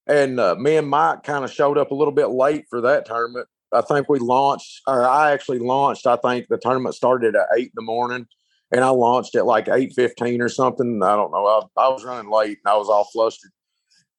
and 0.07 0.39
uh, 0.39 0.55
me 0.55 0.77
and 0.77 0.87
Mike 0.87 1.23
kind 1.23 1.43
of 1.43 1.51
showed 1.51 1.77
up 1.77 1.91
a 1.91 1.95
little 1.95 2.13
bit 2.13 2.27
late 2.27 2.65
for 2.69 2.81
that 2.81 3.05
tournament. 3.05 3.47
I 3.71 3.81
think 3.81 4.09
we 4.09 4.19
launched, 4.19 4.81
or 4.87 5.07
I 5.07 5.31
actually 5.31 5.59
launched. 5.59 6.07
I 6.07 6.17
think 6.17 6.47
the 6.49 6.57
tournament 6.57 6.95
started 6.95 7.35
at 7.35 7.47
eight 7.55 7.67
in 7.67 7.71
the 7.75 7.81
morning, 7.83 8.25
and 8.71 8.83
I 8.83 8.89
launched 8.89 9.35
at 9.35 9.45
like 9.45 9.69
eight 9.69 9.93
fifteen 9.95 10.41
or 10.41 10.49
something. 10.49 11.01
I 11.03 11.15
don't 11.15 11.31
know. 11.31 11.45
I, 11.45 11.81
I 11.81 11.87
was 11.89 12.03
running 12.03 12.31
late, 12.31 12.57
and 12.63 12.71
I 12.71 12.77
was 12.77 12.89
all 12.89 13.07
flustered. 13.13 13.51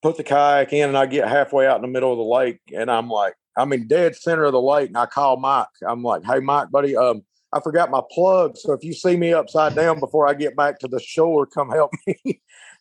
Put 0.02 0.16
the 0.16 0.24
kayak 0.24 0.72
in, 0.72 0.88
and 0.88 0.96
I 0.96 1.06
get 1.06 1.28
halfway 1.28 1.66
out 1.66 1.76
in 1.76 1.82
the 1.82 1.88
middle 1.88 2.12
of 2.12 2.18
the 2.18 2.24
lake, 2.24 2.60
and 2.74 2.90
I'm 2.90 3.08
like, 3.08 3.34
I'm 3.56 3.72
in 3.72 3.86
dead 3.86 4.16
center 4.16 4.44
of 4.44 4.52
the 4.52 4.60
lake, 4.60 4.88
and 4.88 4.96
I 4.96 5.06
call 5.06 5.36
Mike. 5.36 5.66
I'm 5.86 6.02
like, 6.02 6.24
Hey, 6.24 6.40
Mike, 6.40 6.70
buddy, 6.70 6.96
um, 6.96 7.22
I 7.52 7.60
forgot 7.60 7.90
my 7.90 8.00
plug. 8.10 8.56
So 8.56 8.72
if 8.72 8.82
you 8.82 8.94
see 8.94 9.16
me 9.16 9.32
upside 9.34 9.74
down 9.74 10.00
before 10.00 10.26
I 10.26 10.34
get 10.34 10.56
back 10.56 10.78
to 10.80 10.88
the 10.88 11.00
shore, 11.00 11.46
come 11.46 11.70
help 11.70 11.92
me. 12.06 12.40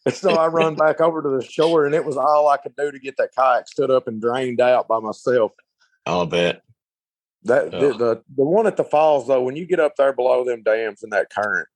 So 0.10 0.32
I 0.32 0.48
run 0.48 0.76
back 0.76 1.02
over 1.02 1.22
to 1.22 1.30
the 1.30 1.44
shore, 1.44 1.86
and 1.86 1.94
it 1.94 2.06
was 2.06 2.18
all 2.18 2.48
I 2.48 2.58
could 2.58 2.76
do 2.76 2.92
to 2.92 3.00
get 3.00 3.18
that 3.18 3.36
kayak 3.36 3.68
stood 3.68 3.92
up 3.92 4.08
and 4.08 4.22
drained 4.22 4.62
out 4.62 4.88
by 4.88 5.00
myself. 5.00 5.52
I'll 6.06 6.26
bet. 6.26 6.62
That 7.44 7.72
the, 7.72 7.94
the 7.94 8.24
the 8.38 8.44
one 8.44 8.68
at 8.68 8.78
the 8.78 8.84
falls 8.84 9.28
though, 9.28 9.42
when 9.42 9.56
you 9.56 9.66
get 9.66 9.80
up 9.80 9.96
there 9.96 10.14
below 10.14 10.44
them 10.44 10.62
dams 10.62 11.02
and 11.02 11.12
that 11.12 11.32
current, 11.32 11.68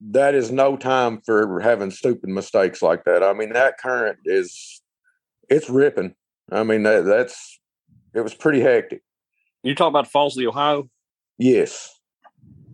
that 0.00 0.34
is 0.34 0.50
no 0.50 0.76
time 0.76 1.20
for 1.24 1.60
having 1.60 1.90
stupid 1.90 2.30
mistakes 2.30 2.82
like 2.82 3.04
that. 3.04 3.22
I 3.22 3.32
mean, 3.32 3.52
that 3.52 3.78
current 3.78 4.18
is 4.24 4.80
it's 5.48 5.68
ripping. 5.68 6.14
I 6.50 6.62
mean, 6.62 6.84
that 6.84 7.04
that's 7.04 7.60
it 8.14 8.20
was 8.20 8.34
pretty 8.34 8.60
hectic. 8.60 9.02
You 9.62 9.74
talk 9.74 9.88
about 9.88 10.10
Falls 10.10 10.36
of 10.36 10.40
the 10.40 10.48
Ohio? 10.48 10.88
Yes. 11.38 11.98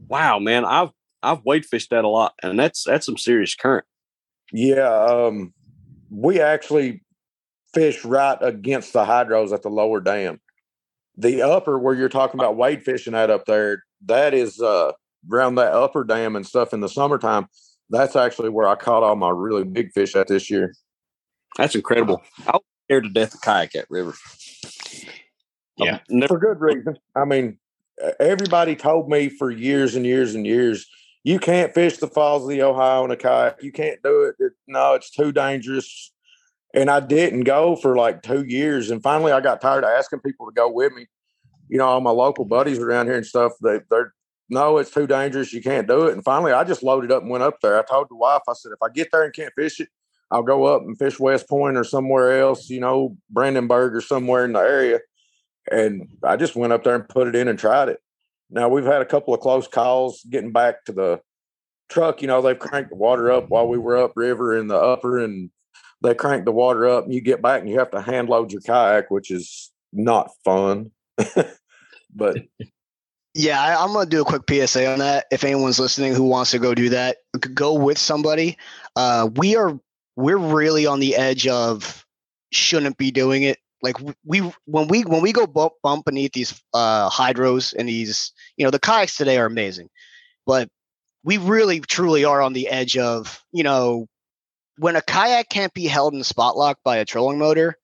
Wow, 0.09 0.39
man. 0.39 0.65
I've 0.65 0.91
I've 1.23 1.45
wade 1.45 1.67
fished 1.67 1.91
that 1.91 2.05
a 2.05 2.09
lot, 2.09 2.35
and 2.43 2.59
that's 2.59 2.85
that's 2.85 3.07
some 3.07 3.19
serious 3.19 3.55
current. 3.55 3.85
Yeah, 4.53 4.89
um, 4.89 5.53
we 6.11 6.41
actually 6.41 7.03
fish 7.75 8.05
right 8.05 8.39
against 8.41 8.93
the 8.93 9.05
hydros 9.05 9.53
at 9.53 9.63
the 9.63 9.69
lower 9.69 10.01
dam. 10.01 10.41
The 11.17 11.43
upper, 11.43 11.79
where 11.79 11.95
you're 11.95 12.09
talking 12.09 12.39
about 12.39 12.57
wade 12.57 12.83
fishing 12.83 13.15
at 13.15 13.31
up 13.31 13.45
there, 13.47 13.85
that 14.07 14.33
is 14.33 14.61
uh, 14.61 14.93
around 15.31 15.57
that 15.57 15.73
upper 15.73 16.05
dam 16.05 16.37
and 16.37 16.47
stuff 16.47 16.73
in 16.73 16.81
the 16.81 16.89
summertime. 16.89 17.47
That's 17.91 18.17
actually 18.17 18.51
where 18.51 18.69
I 18.69 18.77
caught 18.77 19.03
all 19.03 19.17
my 19.17 19.31
really 19.31 19.65
big 19.65 19.93
fish 19.93 20.15
at 20.15 20.29
this 20.29 20.51
year. 20.51 20.75
That's 21.57 21.75
incredible. 21.75 22.23
I 22.47 22.53
was 22.53 22.63
scared 22.87 23.05
to 23.05 23.11
death 23.11 23.35
of 23.35 23.41
kayak 23.41 23.75
at 23.75 23.91
river. 23.91 24.15
Oh, 25.81 25.85
yeah. 25.85 25.95
I've 25.97 26.01
never, 26.11 26.29
For 26.35 26.39
good 26.39 26.61
reason. 26.61 26.99
I 27.15 27.25
mean, 27.25 27.59
everybody 28.21 28.77
told 28.77 29.09
me 29.09 29.29
for 29.29 29.51
years 29.51 29.95
and 29.95 30.05
years 30.07 30.35
and 30.35 30.47
years, 30.47 30.87
you 31.25 31.39
can't 31.39 31.75
fish 31.75 31.99
the 31.99 32.09
falls 32.09 32.45
of 32.45 32.49
the 32.49 32.63
Ohio 32.63 33.05
in 33.05 33.11
a 33.11 33.17
kayak. 33.17 33.63
You 33.63 33.73
can't 33.73 34.03
do 34.03 34.23
it. 34.23 34.37
It- 34.39 34.53
No, 34.67 34.95
it's 34.95 35.11
too 35.11 35.33
dangerous. 35.33 36.13
And 36.75 36.91
I 36.91 37.01
didn't 37.01 37.45
go 37.45 37.77
for 37.77 37.97
like 37.97 38.23
two 38.23 38.45
years. 38.45 38.91
And 38.91 39.03
finally, 39.03 39.33
I 39.33 39.41
got 39.41 39.61
tired 39.61 39.85
of 39.85 39.91
asking 39.91 40.21
people 40.21 40.47
to 40.47 40.53
go 40.53 40.71
with 40.71 40.93
me. 40.93 41.07
You 41.69 41.79
know, 41.79 41.87
all 41.87 42.01
my 42.01 42.11
local 42.11 42.45
buddies 42.45 42.79
around 42.79 43.07
here 43.07 43.17
and 43.17 43.27
stuff, 43.27 43.53
they, 43.63 43.81
they're, 43.91 44.15
no, 44.49 44.79
it's 44.79 44.91
too 44.91 45.07
dangerous. 45.07 45.53
You 45.53 45.63
can't 45.63 45.87
do 45.87 46.07
it. 46.07 46.15
And 46.15 46.25
finally, 46.25 46.53
I 46.53 46.65
just 46.65 46.83
loaded 46.83 47.13
up 47.13 47.23
and 47.23 47.31
went 47.31 47.45
up 47.45 47.61
there. 47.61 47.79
I 47.79 47.83
told 47.83 48.09
the 48.09 48.17
wife, 48.17 48.43
I 48.49 48.53
said, 48.55 48.73
if 48.73 48.83
I 48.83 48.89
get 48.93 49.09
there 49.13 49.25
and 49.25 49.35
can't 49.35 49.53
fish 49.55 49.81
it, 49.81 49.89
I'll 50.31 50.43
go 50.43 50.65
up 50.65 50.83
and 50.83 50.97
fish 50.97 51.19
West 51.19 51.49
Point 51.49 51.77
or 51.77 51.85
somewhere 51.85 52.39
else, 52.41 52.69
you 52.71 52.81
know, 52.81 53.17
Brandenburg 53.31 53.95
or 53.95 54.01
somewhere 54.01 54.45
in 54.45 54.53
the 54.53 54.61
area. 54.61 55.01
And 55.71 56.09
I 56.23 56.37
just 56.37 56.57
went 56.57 56.73
up 56.73 56.85
there 56.85 56.95
and 56.95 57.09
put 57.09 57.29
it 57.29 57.37
in 57.37 57.49
and 57.49 57.59
tried 57.59 57.89
it. 57.89 58.01
Now 58.51 58.69
we've 58.69 58.85
had 58.85 59.03
a 59.03 59.07
couple 59.07 59.35
of 59.35 59.41
close 59.41 59.69
calls 59.69 60.23
getting 60.31 60.53
back 60.53 60.85
to 60.87 60.93
the 60.93 61.21
truck. 61.89 62.23
You 62.23 62.29
know, 62.29 62.41
they've 62.41 62.59
cranked 62.59 62.91
the 62.91 62.97
water 62.97 63.31
up 63.31 63.49
while 63.49 63.69
we 63.69 63.79
were 63.79 63.97
up 63.97 64.13
river 64.17 64.57
in 64.57 64.69
the 64.69 64.77
upper, 64.77 65.19
and 65.19 65.51
they 66.03 66.15
cranked 66.15 66.47
the 66.47 66.53
water 66.53 66.89
up, 66.89 67.05
and 67.05 67.13
you 67.13 67.21
get 67.21 67.43
back 67.43 67.61
and 67.61 67.69
you 67.69 67.79
have 67.79 67.91
to 67.91 68.01
hand 68.01 68.29
load 68.29 68.53
your 68.53 68.63
kayak, 68.63 69.11
which 69.11 69.31
is 69.31 69.71
not 69.93 70.31
fun. 70.45 70.91
but 72.15 72.39
Yeah, 73.35 73.63
I, 73.63 73.83
I'm 73.83 73.93
gonna 73.93 74.09
do 74.09 74.23
a 74.23 74.25
quick 74.25 74.43
PSA 74.49 74.91
on 74.91 74.99
that. 75.01 75.27
If 75.31 75.45
anyone's 75.45 75.79
listening 75.79 76.15
who 76.15 76.25
wants 76.25 76.51
to 76.53 76.59
go 76.59 76.75
do 76.75 76.89
that, 76.89 77.19
go 77.55 77.75
with 77.75 77.99
somebody. 77.99 78.57
Uh, 78.97 79.29
we 79.37 79.57
are 79.57 79.79
we're 80.17 80.39
really 80.39 80.87
on 80.87 81.01
the 81.01 81.15
edge 81.15 81.47
of 81.47 82.05
shouldn't 82.51 82.97
be 82.97 83.11
doing 83.11 83.43
it 83.43 83.59
Like 83.83 83.97
we 84.25 84.41
when 84.65 84.89
we 84.89 85.03
when 85.03 85.23
we 85.23 85.33
go 85.33 85.47
bump, 85.47 85.75
bump 85.83 86.05
beneath 86.05 86.33
these 86.33 86.61
uh, 86.75 87.09
hydros 87.11 87.75
and 87.75 87.89
these, 87.89 88.33
you 88.57 88.65
know, 88.65 88.71
the 88.71 88.79
kayaks 88.79 89.17
today 89.17 89.39
are 89.39 89.47
amazing, 89.47 89.89
but 90.47 90.69
we 91.25 91.39
really 91.39 91.81
truly 91.81 92.25
are 92.25 92.43
on 92.43 92.53
the 92.53 92.69
edge 92.69 92.97
of, 92.97 93.43
you 93.53 93.63
know, 93.63 94.07
when 94.79 94.97
a 94.97 95.03
kayak 95.03 95.49
can't 95.49 95.75
be 95.75 95.87
held 95.87 96.15
in 96.15 96.25
spot 96.25 96.57
lock 96.57 96.79
by 96.85 96.97
a 96.97 97.05
trolling 97.05 97.39
motor 97.39 97.77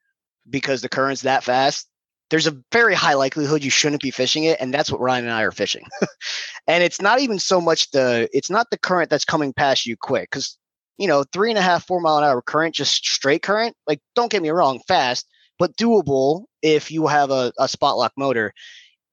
because 0.49 0.83
the 0.83 0.89
current's 0.89 1.23
that 1.23 1.45
fast, 1.45 1.89
there's 2.31 2.47
a 2.47 2.57
very 2.73 2.95
high 2.95 3.15
likelihood 3.15 3.63
you 3.63 3.71
shouldn't 3.71 4.03
be 4.03 4.11
fishing 4.11 4.45
it, 4.45 4.59
and 4.61 4.73
that's 4.73 4.91
what 4.91 5.01
Ryan 5.01 5.25
and 5.25 5.35
I 5.35 5.43
are 5.43 5.53
fishing. 5.53 5.87
and 6.67 6.83
it's 6.83 7.01
not 7.01 7.21
even 7.21 7.39
so 7.39 7.61
much 7.61 7.91
the 7.91 8.29
it's 8.33 8.51
not 8.51 8.71
the 8.71 8.79
current 8.79 9.11
that's 9.11 9.25
coming 9.25 9.53
past 9.53 9.87
you 9.87 9.97
quick 9.97 10.31
because 10.31 10.57
you 10.99 11.07
know 11.07 11.25
three 11.33 11.51
and 11.51 11.59
a 11.59 11.63
half 11.63 11.87
four 11.87 12.01
mile 12.01 12.19
an 12.19 12.25
hour 12.25 12.41
current 12.43 12.75
just 12.75 13.05
straight 13.05 13.43
current 13.43 13.77
like 13.87 14.01
don't 14.15 14.31
get 14.31 14.43
me 14.43 14.51
wrong 14.51 14.81
fast 14.87 15.27
but 15.59 15.77
doable 15.77 16.45
if 16.63 16.91
you 16.91 17.07
have 17.07 17.31
a, 17.31 17.53
a 17.59 17.69
spot 17.69 17.97
lock 17.97 18.13
motor. 18.17 18.53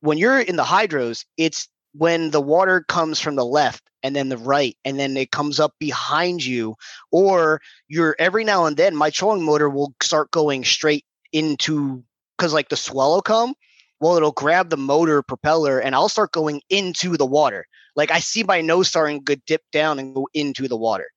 When 0.01 0.17
you're 0.17 0.39
in 0.39 0.55
the 0.55 0.63
hydros 0.63 1.25
it's 1.37 1.67
when 1.93 2.31
the 2.31 2.41
water 2.41 2.83
comes 2.87 3.19
from 3.19 3.35
the 3.35 3.45
left 3.45 3.83
and 4.03 4.15
then 4.15 4.29
the 4.29 4.37
right 4.37 4.77
and 4.85 4.99
then 4.99 5.15
it 5.17 5.31
comes 5.31 5.59
up 5.59 5.73
behind 5.79 6.43
you 6.43 6.75
or 7.11 7.61
you're 7.87 8.15
every 8.17 8.43
now 8.43 8.65
and 8.65 8.77
then 8.77 8.95
my 8.95 9.09
trolling 9.09 9.43
motor 9.43 9.69
will 9.69 9.93
start 10.01 10.31
going 10.31 10.63
straight 10.63 11.05
into 11.33 12.03
because 12.37 12.53
like 12.53 12.69
the 12.69 12.77
swell 12.77 13.13
will 13.13 13.21
come 13.21 13.53
well 13.99 14.15
it'll 14.15 14.31
grab 14.31 14.69
the 14.69 14.77
motor 14.77 15.21
propeller 15.21 15.79
and 15.79 15.95
i'll 15.95 16.09
start 16.09 16.31
going 16.31 16.61
into 16.69 17.17
the 17.17 17.25
water. 17.25 17.65
Like 17.95 18.11
i 18.11 18.19
see 18.19 18.43
my 18.43 18.61
nose 18.61 18.87
starting 18.87 19.23
to 19.25 19.35
dip 19.35 19.61
down 19.71 19.99
and 19.99 20.15
go 20.15 20.27
into 20.33 20.67
the 20.67 20.77
water. 20.77 21.09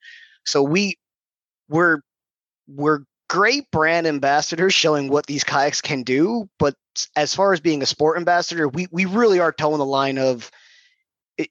So 0.44 0.62
we 0.62 0.98
we're 1.68 2.00
we're 2.66 3.00
great 3.34 3.68
brand 3.72 4.06
ambassadors 4.06 4.72
showing 4.72 5.08
what 5.08 5.26
these 5.26 5.42
kayaks 5.42 5.80
can 5.80 6.04
do 6.04 6.48
but 6.56 6.76
as 7.16 7.34
far 7.34 7.52
as 7.52 7.58
being 7.58 7.82
a 7.82 7.86
sport 7.86 8.16
ambassador 8.16 8.68
we 8.68 8.86
we 8.92 9.06
really 9.06 9.40
are 9.40 9.50
towing 9.50 9.78
the 9.78 9.84
line 9.84 10.18
of 10.18 10.52
it, 11.36 11.48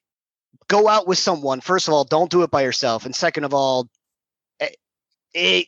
go 0.66 0.88
out 0.88 1.06
with 1.06 1.18
someone 1.18 1.60
first 1.60 1.86
of 1.86 1.92
all 1.92 2.04
don't 2.04 2.30
do 2.30 2.42
it 2.42 2.50
by 2.50 2.62
yourself 2.62 3.04
and 3.04 3.14
second 3.14 3.44
of 3.44 3.52
all 3.52 3.86
it, 4.60 4.78
eh, 5.34 5.58
it, 5.58 5.66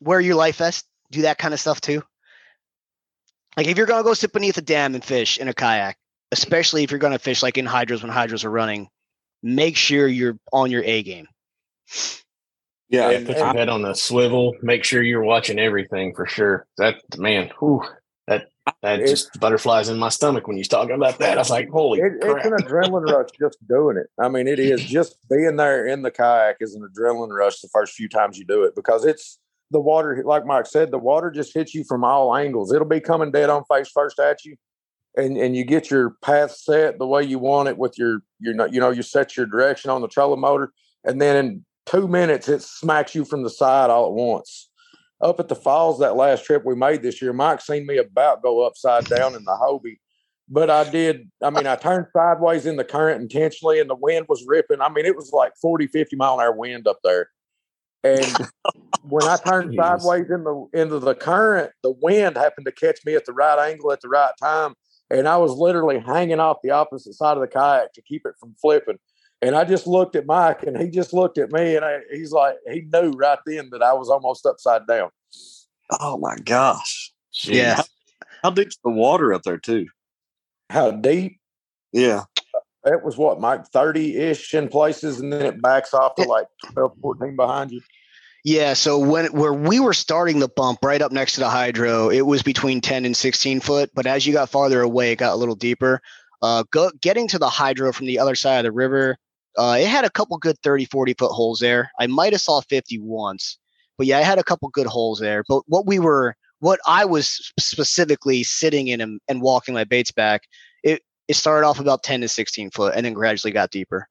wear 0.00 0.20
your 0.20 0.34
life 0.34 0.56
vest 0.56 0.84
do 1.12 1.22
that 1.22 1.38
kind 1.38 1.54
of 1.54 1.60
stuff 1.60 1.80
too. 1.80 2.02
Like 3.56 3.68
if 3.68 3.78
you're 3.78 3.86
gonna 3.86 4.02
go 4.02 4.14
sit 4.14 4.32
beneath 4.32 4.58
a 4.58 4.60
dam 4.60 4.96
and 4.96 5.04
fish 5.04 5.38
in 5.38 5.46
a 5.46 5.54
kayak 5.54 5.96
especially 6.32 6.82
if 6.82 6.90
you're 6.90 6.98
gonna 6.98 7.20
fish 7.20 7.44
like 7.44 7.58
in 7.58 7.64
hydros 7.64 8.02
when 8.02 8.10
hydros 8.10 8.44
are 8.44 8.50
running 8.50 8.88
make 9.40 9.76
sure 9.76 10.08
you're 10.08 10.36
on 10.52 10.72
your 10.72 10.82
a 10.82 11.04
game 11.04 11.28
yeah, 12.88 13.10
and, 13.10 13.26
put 13.26 13.36
your 13.36 13.52
head 13.52 13.68
on 13.68 13.82
the 13.82 13.94
swivel. 13.94 14.54
Make 14.62 14.84
sure 14.84 15.02
you're 15.02 15.22
watching 15.22 15.58
everything 15.58 16.14
for 16.14 16.26
sure. 16.26 16.66
That 16.78 16.96
man, 17.18 17.50
whew, 17.58 17.82
that 18.26 18.48
that 18.82 19.00
just 19.00 19.38
butterflies 19.38 19.88
in 19.88 19.98
my 19.98 20.08
stomach 20.08 20.46
when 20.46 20.56
you're 20.56 20.64
talking 20.64 20.94
about 20.94 21.18
that. 21.18 21.36
I 21.36 21.40
was 21.40 21.50
like, 21.50 21.68
holy 21.68 22.00
it, 22.00 22.12
It's 22.22 22.46
an 22.46 22.52
adrenaline 22.52 23.06
rush 23.12 23.28
just 23.38 23.58
doing 23.68 23.98
it. 23.98 24.06
I 24.18 24.28
mean, 24.28 24.48
it 24.48 24.58
is 24.58 24.82
just 24.82 25.18
being 25.28 25.56
there 25.56 25.86
in 25.86 26.02
the 26.02 26.10
kayak 26.10 26.56
is 26.60 26.74
an 26.74 26.88
adrenaline 26.88 27.36
rush 27.36 27.60
the 27.60 27.68
first 27.68 27.94
few 27.94 28.08
times 28.08 28.38
you 28.38 28.44
do 28.44 28.64
it 28.64 28.74
because 28.74 29.04
it's 29.04 29.38
the 29.70 29.80
water, 29.80 30.22
like 30.24 30.46
Mike 30.46 30.66
said, 30.66 30.90
the 30.90 30.98
water 30.98 31.30
just 31.30 31.52
hits 31.52 31.74
you 31.74 31.84
from 31.84 32.04
all 32.04 32.34
angles. 32.34 32.72
It'll 32.72 32.88
be 32.88 33.00
coming 33.00 33.30
dead 33.30 33.50
on 33.50 33.64
face 33.70 33.90
first 33.90 34.18
at 34.18 34.44
you. 34.44 34.56
And, 35.16 35.36
and 35.36 35.54
you 35.54 35.64
get 35.64 35.90
your 35.90 36.16
path 36.22 36.52
set 36.52 36.98
the 36.98 37.06
way 37.06 37.24
you 37.24 37.38
want 37.38 37.68
it 37.68 37.76
with 37.76 37.98
your 37.98 38.20
your 38.38 38.68
you 38.68 38.80
know 38.80 38.90
you 38.90 39.02
set 39.02 39.36
your 39.36 39.46
direction 39.46 39.90
on 39.90 40.00
the 40.00 40.06
trolling 40.06 40.40
motor 40.40 40.70
and 41.02 41.20
then 41.20 41.36
in 41.44 41.64
two 41.88 42.08
minutes, 42.08 42.48
it 42.48 42.62
smacks 42.62 43.14
you 43.14 43.24
from 43.24 43.42
the 43.42 43.50
side 43.50 43.90
all 43.90 44.06
at 44.06 44.12
once. 44.12 44.70
Up 45.20 45.40
at 45.40 45.48
the 45.48 45.56
falls, 45.56 45.98
that 45.98 46.16
last 46.16 46.44
trip 46.44 46.64
we 46.64 46.76
made 46.76 47.02
this 47.02 47.20
year, 47.20 47.32
Mike 47.32 47.60
seen 47.60 47.86
me 47.86 47.96
about 47.96 48.42
go 48.42 48.64
upside 48.64 49.06
down 49.06 49.34
in 49.34 49.44
the 49.44 49.58
Hobie. 49.60 49.98
But 50.48 50.70
I 50.70 50.88
did, 50.88 51.30
I 51.42 51.50
mean, 51.50 51.66
I 51.66 51.76
turned 51.76 52.06
sideways 52.12 52.66
in 52.66 52.76
the 52.76 52.84
current 52.84 53.20
intentionally 53.20 53.80
and 53.80 53.90
the 53.90 53.96
wind 53.96 54.26
was 54.28 54.44
ripping. 54.46 54.80
I 54.80 54.88
mean, 54.88 55.04
it 55.04 55.16
was 55.16 55.32
like 55.32 55.52
40, 55.60 55.88
50 55.88 56.16
mile 56.16 56.34
an 56.34 56.40
hour 56.40 56.52
wind 56.52 56.86
up 56.86 57.00
there. 57.02 57.30
And 58.04 58.48
when 59.02 59.26
I 59.26 59.36
turned 59.44 59.74
sideways 59.74 60.30
in 60.30 60.44
the 60.44 60.68
into 60.72 61.00
the 61.00 61.14
current, 61.14 61.72
the 61.82 61.90
wind 61.90 62.36
happened 62.36 62.66
to 62.66 62.72
catch 62.72 63.00
me 63.04 63.14
at 63.14 63.26
the 63.26 63.32
right 63.32 63.70
angle 63.70 63.92
at 63.92 64.00
the 64.00 64.08
right 64.08 64.32
time. 64.40 64.74
And 65.10 65.26
I 65.26 65.36
was 65.36 65.52
literally 65.52 65.98
hanging 65.98 66.40
off 66.40 66.58
the 66.62 66.70
opposite 66.70 67.14
side 67.14 67.36
of 67.36 67.40
the 67.40 67.48
kayak 67.48 67.92
to 67.94 68.02
keep 68.02 68.24
it 68.24 68.34
from 68.38 68.54
flipping. 68.60 68.98
And 69.40 69.54
I 69.54 69.64
just 69.64 69.86
looked 69.86 70.16
at 70.16 70.26
Mike 70.26 70.64
and 70.64 70.76
he 70.76 70.88
just 70.88 71.12
looked 71.12 71.38
at 71.38 71.52
me 71.52 71.76
and 71.76 71.84
I, 71.84 72.00
he's 72.10 72.32
like, 72.32 72.56
he 72.70 72.86
knew 72.92 73.10
right 73.10 73.38
then 73.46 73.70
that 73.70 73.82
I 73.82 73.92
was 73.92 74.08
almost 74.08 74.44
upside 74.46 74.86
down. 74.86 75.10
Oh 76.00 76.18
my 76.18 76.36
gosh. 76.36 77.12
Jeez. 77.32 77.54
Yeah. 77.54 77.74
How, 77.76 77.84
how 78.42 78.50
deep's 78.50 78.78
the 78.82 78.90
water 78.90 79.32
up 79.32 79.42
there 79.42 79.58
too? 79.58 79.86
How 80.70 80.90
deep? 80.90 81.38
Yeah. 81.92 82.24
It 82.84 83.04
was 83.04 83.16
what, 83.16 83.40
Mike, 83.40 83.66
30 83.66 84.16
ish 84.16 84.54
in 84.54 84.68
places 84.68 85.20
and 85.20 85.32
then 85.32 85.42
it 85.42 85.62
backs 85.62 85.94
off 85.94 86.14
to 86.16 86.24
like 86.24 86.46
12, 86.72 86.96
14 87.00 87.36
behind 87.36 87.70
you. 87.70 87.80
Yeah, 88.44 88.74
so 88.74 88.98
when 88.98 89.26
where 89.26 89.52
we 89.52 89.78
were 89.80 89.92
starting 89.92 90.38
the 90.38 90.48
bump 90.48 90.78
right 90.82 91.02
up 91.02 91.12
next 91.12 91.34
to 91.34 91.40
the 91.40 91.50
hydro, 91.50 92.08
it 92.08 92.22
was 92.22 92.42
between 92.42 92.80
10 92.80 93.04
and 93.04 93.16
16 93.16 93.60
foot, 93.60 93.90
but 93.94 94.06
as 94.06 94.26
you 94.26 94.32
got 94.32 94.48
farther 94.48 94.80
away, 94.80 95.12
it 95.12 95.16
got 95.16 95.32
a 95.32 95.36
little 95.36 95.56
deeper. 95.56 96.00
Uh, 96.40 96.62
go, 96.70 96.90
getting 97.00 97.28
to 97.28 97.38
the 97.38 97.48
hydro 97.48 97.92
from 97.92 98.06
the 98.06 98.18
other 98.18 98.34
side 98.34 98.58
of 98.58 98.64
the 98.64 98.72
river, 98.72 99.18
uh, 99.58 99.76
it 99.78 99.88
had 99.88 100.04
a 100.04 100.10
couple 100.10 100.38
good 100.38 100.56
30, 100.62 100.84
40 100.84 101.14
foot 101.14 101.32
holes 101.32 101.58
there. 101.58 101.90
I 101.98 102.06
might 102.06 102.32
have 102.32 102.40
saw 102.40 102.60
50 102.60 103.00
once, 103.00 103.58
but 103.98 104.06
yeah, 104.06 104.18
I 104.18 104.22
had 104.22 104.38
a 104.38 104.44
couple 104.44 104.68
good 104.68 104.86
holes 104.86 105.18
there. 105.18 105.42
But 105.48 105.62
what 105.66 105.84
we 105.84 105.98
were, 105.98 106.36
what 106.60 106.78
I 106.86 107.04
was 107.04 107.52
specifically 107.58 108.44
sitting 108.44 108.86
in 108.86 109.00
and, 109.00 109.20
and 109.26 109.42
walking 109.42 109.74
my 109.74 109.82
baits 109.82 110.12
back, 110.12 110.42
it, 110.84 111.02
it 111.26 111.34
started 111.34 111.66
off 111.66 111.80
about 111.80 112.04
10 112.04 112.20
to 112.20 112.28
16 112.28 112.70
foot 112.70 112.94
and 112.94 113.04
then 113.04 113.14
gradually 113.14 113.52
got 113.52 113.72
deeper. 113.72 114.06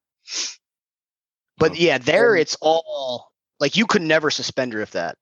But 1.58 1.78
yeah, 1.80 1.98
there 1.98 2.36
it's 2.36 2.58
all 2.62 3.32
like 3.60 3.78
you 3.78 3.88
could 3.88 4.02
never 4.02 4.30
suspend 4.30 4.74
drift 4.74 4.94
that 4.94 5.16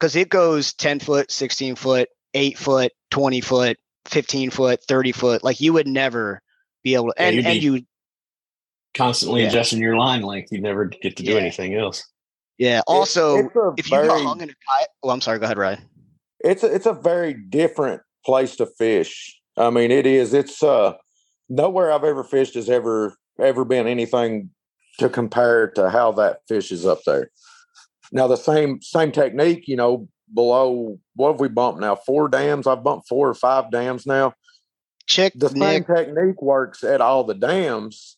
because 0.00 0.16
it 0.16 0.30
goes 0.30 0.72
10 0.74 1.00
foot, 1.00 1.30
16 1.30 1.76
foot, 1.76 2.08
8 2.32 2.56
foot, 2.56 2.92
20 3.10 3.40
foot, 3.42 3.76
15 4.06 4.50
foot, 4.50 4.80
30 4.88 5.12
foot. 5.12 5.44
Like 5.44 5.60
you 5.60 5.74
would 5.74 5.86
never 5.86 6.40
be 6.82 6.94
able 6.94 7.08
to, 7.08 7.14
yeah, 7.18 7.28
and, 7.28 7.46
and 7.46 7.62
you 7.62 7.82
constantly 8.98 9.42
yeah. 9.42 9.48
adjusting 9.48 9.78
your 9.78 9.96
line 9.96 10.22
length. 10.22 10.52
You 10.52 10.60
never 10.60 10.86
get 10.86 11.16
to 11.16 11.22
do 11.22 11.32
yeah. 11.32 11.38
anything 11.38 11.74
else. 11.74 12.04
Yeah. 12.58 12.82
Also, 12.86 13.36
if 13.76 13.90
you 13.90 13.96
got 13.96 14.22
hung 14.22 14.40
in 14.40 14.50
a 14.50 14.52
kayak, 14.52 14.88
oh, 15.02 15.10
I'm 15.10 15.20
sorry. 15.20 15.38
Go 15.38 15.44
ahead, 15.44 15.56
Ryan. 15.56 15.80
It's 16.40 16.62
a, 16.62 16.74
it's 16.74 16.86
a 16.86 16.92
very 16.92 17.32
different 17.32 18.02
place 18.26 18.56
to 18.56 18.66
fish. 18.66 19.40
I 19.56 19.70
mean, 19.70 19.90
it 19.90 20.06
is. 20.06 20.34
It's 20.34 20.62
uh, 20.62 20.94
nowhere 21.48 21.92
I've 21.92 22.04
ever 22.04 22.24
fished 22.24 22.54
has 22.54 22.68
ever 22.68 23.14
ever 23.40 23.64
been 23.64 23.86
anything 23.86 24.50
to 24.98 25.08
compare 25.08 25.70
to 25.70 25.88
how 25.90 26.10
that 26.12 26.40
fish 26.48 26.72
is 26.72 26.84
up 26.84 27.00
there. 27.06 27.30
Now 28.10 28.26
the 28.26 28.36
same 28.36 28.82
same 28.82 29.12
technique, 29.12 29.68
you 29.68 29.76
know, 29.76 30.08
below 30.34 30.98
what 31.14 31.32
have 31.32 31.40
we 31.40 31.48
bumped 31.48 31.80
now? 31.80 31.94
Four 31.94 32.28
dams. 32.28 32.66
I've 32.66 32.82
bumped 32.82 33.08
four 33.08 33.28
or 33.28 33.34
five 33.34 33.70
dams 33.70 34.06
now. 34.06 34.34
Check 35.06 35.32
the 35.36 35.48
same 35.48 35.84
technique 35.84 36.42
works 36.42 36.84
at 36.84 37.00
all 37.00 37.24
the 37.24 37.34
dams 37.34 38.17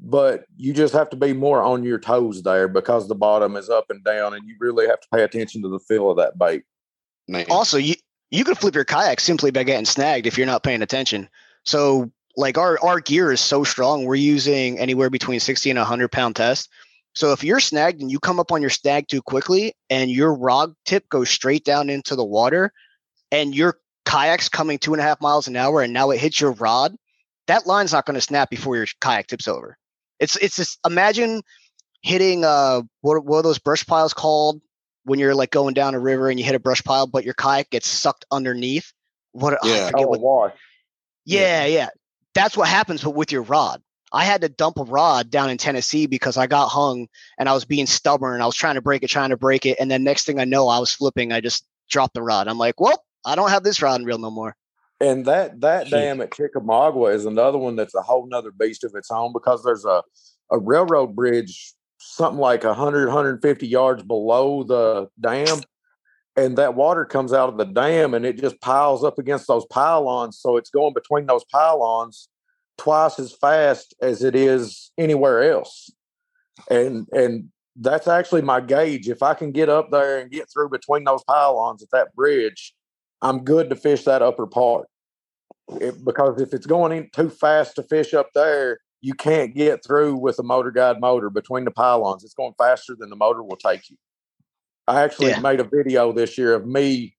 but 0.00 0.44
you 0.56 0.72
just 0.72 0.94
have 0.94 1.10
to 1.10 1.16
be 1.16 1.32
more 1.32 1.62
on 1.62 1.82
your 1.82 1.98
toes 1.98 2.42
there 2.42 2.68
because 2.68 3.08
the 3.08 3.14
bottom 3.14 3.56
is 3.56 3.68
up 3.68 3.86
and 3.90 4.04
down 4.04 4.34
and 4.34 4.46
you 4.46 4.56
really 4.60 4.86
have 4.86 5.00
to 5.00 5.08
pay 5.12 5.22
attention 5.22 5.62
to 5.62 5.68
the 5.68 5.80
feel 5.80 6.10
of 6.10 6.16
that 6.16 6.38
bait. 6.38 6.62
Man. 7.26 7.46
Also, 7.50 7.78
you 7.78 7.94
you 8.30 8.44
could 8.44 8.58
flip 8.58 8.74
your 8.74 8.84
kayak 8.84 9.20
simply 9.20 9.50
by 9.50 9.64
getting 9.64 9.84
snagged 9.84 10.26
if 10.26 10.36
you're 10.36 10.46
not 10.46 10.62
paying 10.62 10.82
attention. 10.82 11.28
So 11.64 12.10
like 12.36 12.56
our 12.56 12.78
our 12.82 13.00
gear 13.00 13.32
is 13.32 13.40
so 13.40 13.64
strong, 13.64 14.04
we're 14.04 14.14
using 14.14 14.78
anywhere 14.78 15.10
between 15.10 15.40
60 15.40 15.70
and 15.70 15.78
100 15.78 16.12
pound 16.12 16.36
test. 16.36 16.68
So 17.14 17.32
if 17.32 17.42
you're 17.42 17.60
snagged 17.60 18.00
and 18.00 18.10
you 18.10 18.20
come 18.20 18.38
up 18.38 18.52
on 18.52 18.60
your 18.60 18.70
snag 18.70 19.08
too 19.08 19.22
quickly 19.22 19.74
and 19.90 20.10
your 20.10 20.34
rod 20.34 20.74
tip 20.84 21.08
goes 21.08 21.28
straight 21.28 21.64
down 21.64 21.90
into 21.90 22.14
the 22.14 22.24
water 22.24 22.72
and 23.32 23.54
your 23.54 23.80
kayak's 24.04 24.48
coming 24.48 24.78
two 24.78 24.94
and 24.94 25.00
a 25.00 25.04
half 25.04 25.20
miles 25.20 25.48
an 25.48 25.56
hour 25.56 25.82
and 25.82 25.92
now 25.92 26.10
it 26.10 26.20
hits 26.20 26.40
your 26.40 26.52
rod, 26.52 26.94
that 27.48 27.66
line's 27.66 27.92
not 27.92 28.06
going 28.06 28.14
to 28.14 28.20
snap 28.20 28.50
before 28.50 28.76
your 28.76 28.86
kayak 29.00 29.26
tips 29.26 29.48
over. 29.48 29.76
It's 30.20 30.36
it's 30.36 30.56
just 30.56 30.78
imagine 30.86 31.42
hitting 32.02 32.44
uh 32.44 32.82
what 33.00 33.24
what 33.24 33.38
are 33.38 33.42
those 33.42 33.58
brush 33.58 33.86
piles 33.86 34.14
called 34.14 34.60
when 35.04 35.18
you're 35.18 35.34
like 35.34 35.50
going 35.50 35.74
down 35.74 35.94
a 35.94 35.98
river 35.98 36.28
and 36.28 36.38
you 36.38 36.44
hit 36.44 36.54
a 36.54 36.60
brush 36.60 36.84
pile, 36.84 37.06
but 37.06 37.24
your 37.24 37.34
kayak 37.34 37.70
gets 37.70 37.88
sucked 37.88 38.26
underneath. 38.30 38.92
What? 39.32 39.58
Yeah. 39.62 39.90
Oh, 39.94 40.06
what, 40.06 40.54
yeah, 41.24 41.64
yeah, 41.64 41.66
yeah. 41.66 41.88
That's 42.34 42.56
what 42.56 42.68
happens, 42.68 43.02
but 43.02 43.10
with 43.10 43.32
your 43.32 43.42
rod. 43.42 43.82
I 44.10 44.24
had 44.24 44.40
to 44.40 44.48
dump 44.48 44.78
a 44.78 44.84
rod 44.84 45.30
down 45.30 45.50
in 45.50 45.58
Tennessee 45.58 46.06
because 46.06 46.38
I 46.38 46.46
got 46.46 46.68
hung 46.68 47.08
and 47.38 47.46
I 47.46 47.52
was 47.52 47.66
being 47.66 47.86
stubborn 47.86 48.34
and 48.34 48.42
I 48.42 48.46
was 48.46 48.56
trying 48.56 48.76
to 48.76 48.80
break 48.80 49.02
it, 49.02 49.08
trying 49.08 49.30
to 49.30 49.36
break 49.36 49.66
it. 49.66 49.76
And 49.78 49.90
then 49.90 50.02
next 50.02 50.24
thing 50.24 50.40
I 50.40 50.44
know, 50.44 50.68
I 50.68 50.78
was 50.78 50.92
flipping. 50.92 51.30
I 51.30 51.42
just 51.42 51.66
dropped 51.90 52.14
the 52.14 52.22
rod. 52.22 52.48
I'm 52.48 52.56
like, 52.56 52.80
well, 52.80 53.04
I 53.26 53.34
don't 53.34 53.50
have 53.50 53.64
this 53.64 53.82
rod 53.82 53.96
and 53.96 54.06
reel 54.06 54.18
no 54.18 54.30
more. 54.30 54.56
And 55.00 55.26
that 55.26 55.60
that 55.60 55.90
dam 55.90 56.20
at 56.20 56.34
Chickamauga 56.34 57.04
is 57.06 57.24
another 57.24 57.58
one 57.58 57.76
that's 57.76 57.94
a 57.94 58.02
whole 58.02 58.26
nother 58.26 58.50
beast 58.50 58.82
of 58.82 58.94
its 58.94 59.10
own 59.10 59.32
because 59.32 59.62
there's 59.62 59.84
a, 59.84 60.02
a 60.50 60.58
railroad 60.58 61.14
bridge 61.14 61.74
something 61.98 62.38
like 62.40 62.64
100, 62.64 63.06
150 63.06 63.66
yards 63.66 64.02
below 64.02 64.62
the 64.62 65.08
dam. 65.20 65.60
and 66.36 66.56
that 66.56 66.74
water 66.74 67.04
comes 67.04 67.32
out 67.32 67.48
of 67.48 67.58
the 67.58 67.64
dam 67.64 68.14
and 68.14 68.24
it 68.24 68.40
just 68.40 68.60
piles 68.60 69.04
up 69.04 69.18
against 69.18 69.48
those 69.48 69.66
pylons. 69.66 70.38
So 70.38 70.56
it's 70.56 70.70
going 70.70 70.94
between 70.94 71.26
those 71.26 71.44
pylons 71.52 72.28
twice 72.76 73.18
as 73.18 73.32
fast 73.32 73.94
as 74.00 74.22
it 74.22 74.36
is 74.36 74.92
anywhere 74.96 75.50
else. 75.50 75.90
And 76.70 77.06
and 77.12 77.50
that's 77.80 78.08
actually 78.08 78.42
my 78.42 78.60
gauge. 78.60 79.08
If 79.08 79.22
I 79.22 79.34
can 79.34 79.52
get 79.52 79.68
up 79.68 79.90
there 79.90 80.18
and 80.18 80.30
get 80.30 80.48
through 80.50 80.70
between 80.70 81.04
those 81.04 81.22
pylons 81.24 81.82
at 81.82 81.90
that 81.92 82.14
bridge, 82.14 82.74
I'm 83.22 83.44
good 83.44 83.70
to 83.70 83.76
fish 83.76 84.04
that 84.04 84.22
upper 84.22 84.46
part. 84.46 84.88
It, 85.80 86.04
because 86.04 86.40
if 86.40 86.54
it's 86.54 86.66
going 86.66 86.92
in 86.92 87.10
too 87.12 87.28
fast 87.28 87.76
to 87.76 87.82
fish 87.82 88.14
up 88.14 88.30
there, 88.34 88.78
you 89.00 89.14
can't 89.14 89.54
get 89.54 89.84
through 89.84 90.16
with 90.16 90.38
a 90.38 90.42
MotorGuide 90.42 91.00
motor 91.00 91.30
between 91.30 91.64
the 91.64 91.70
pylons. 91.70 92.24
It's 92.24 92.34
going 92.34 92.54
faster 92.58 92.96
than 92.98 93.10
the 93.10 93.16
motor 93.16 93.42
will 93.42 93.56
take 93.56 93.90
you. 93.90 93.96
I 94.86 95.02
actually 95.02 95.32
Yeah. 95.32 95.40
made 95.40 95.60
a 95.60 95.64
video 95.64 96.12
this 96.12 96.38
year 96.38 96.54
of 96.54 96.66
me 96.66 97.14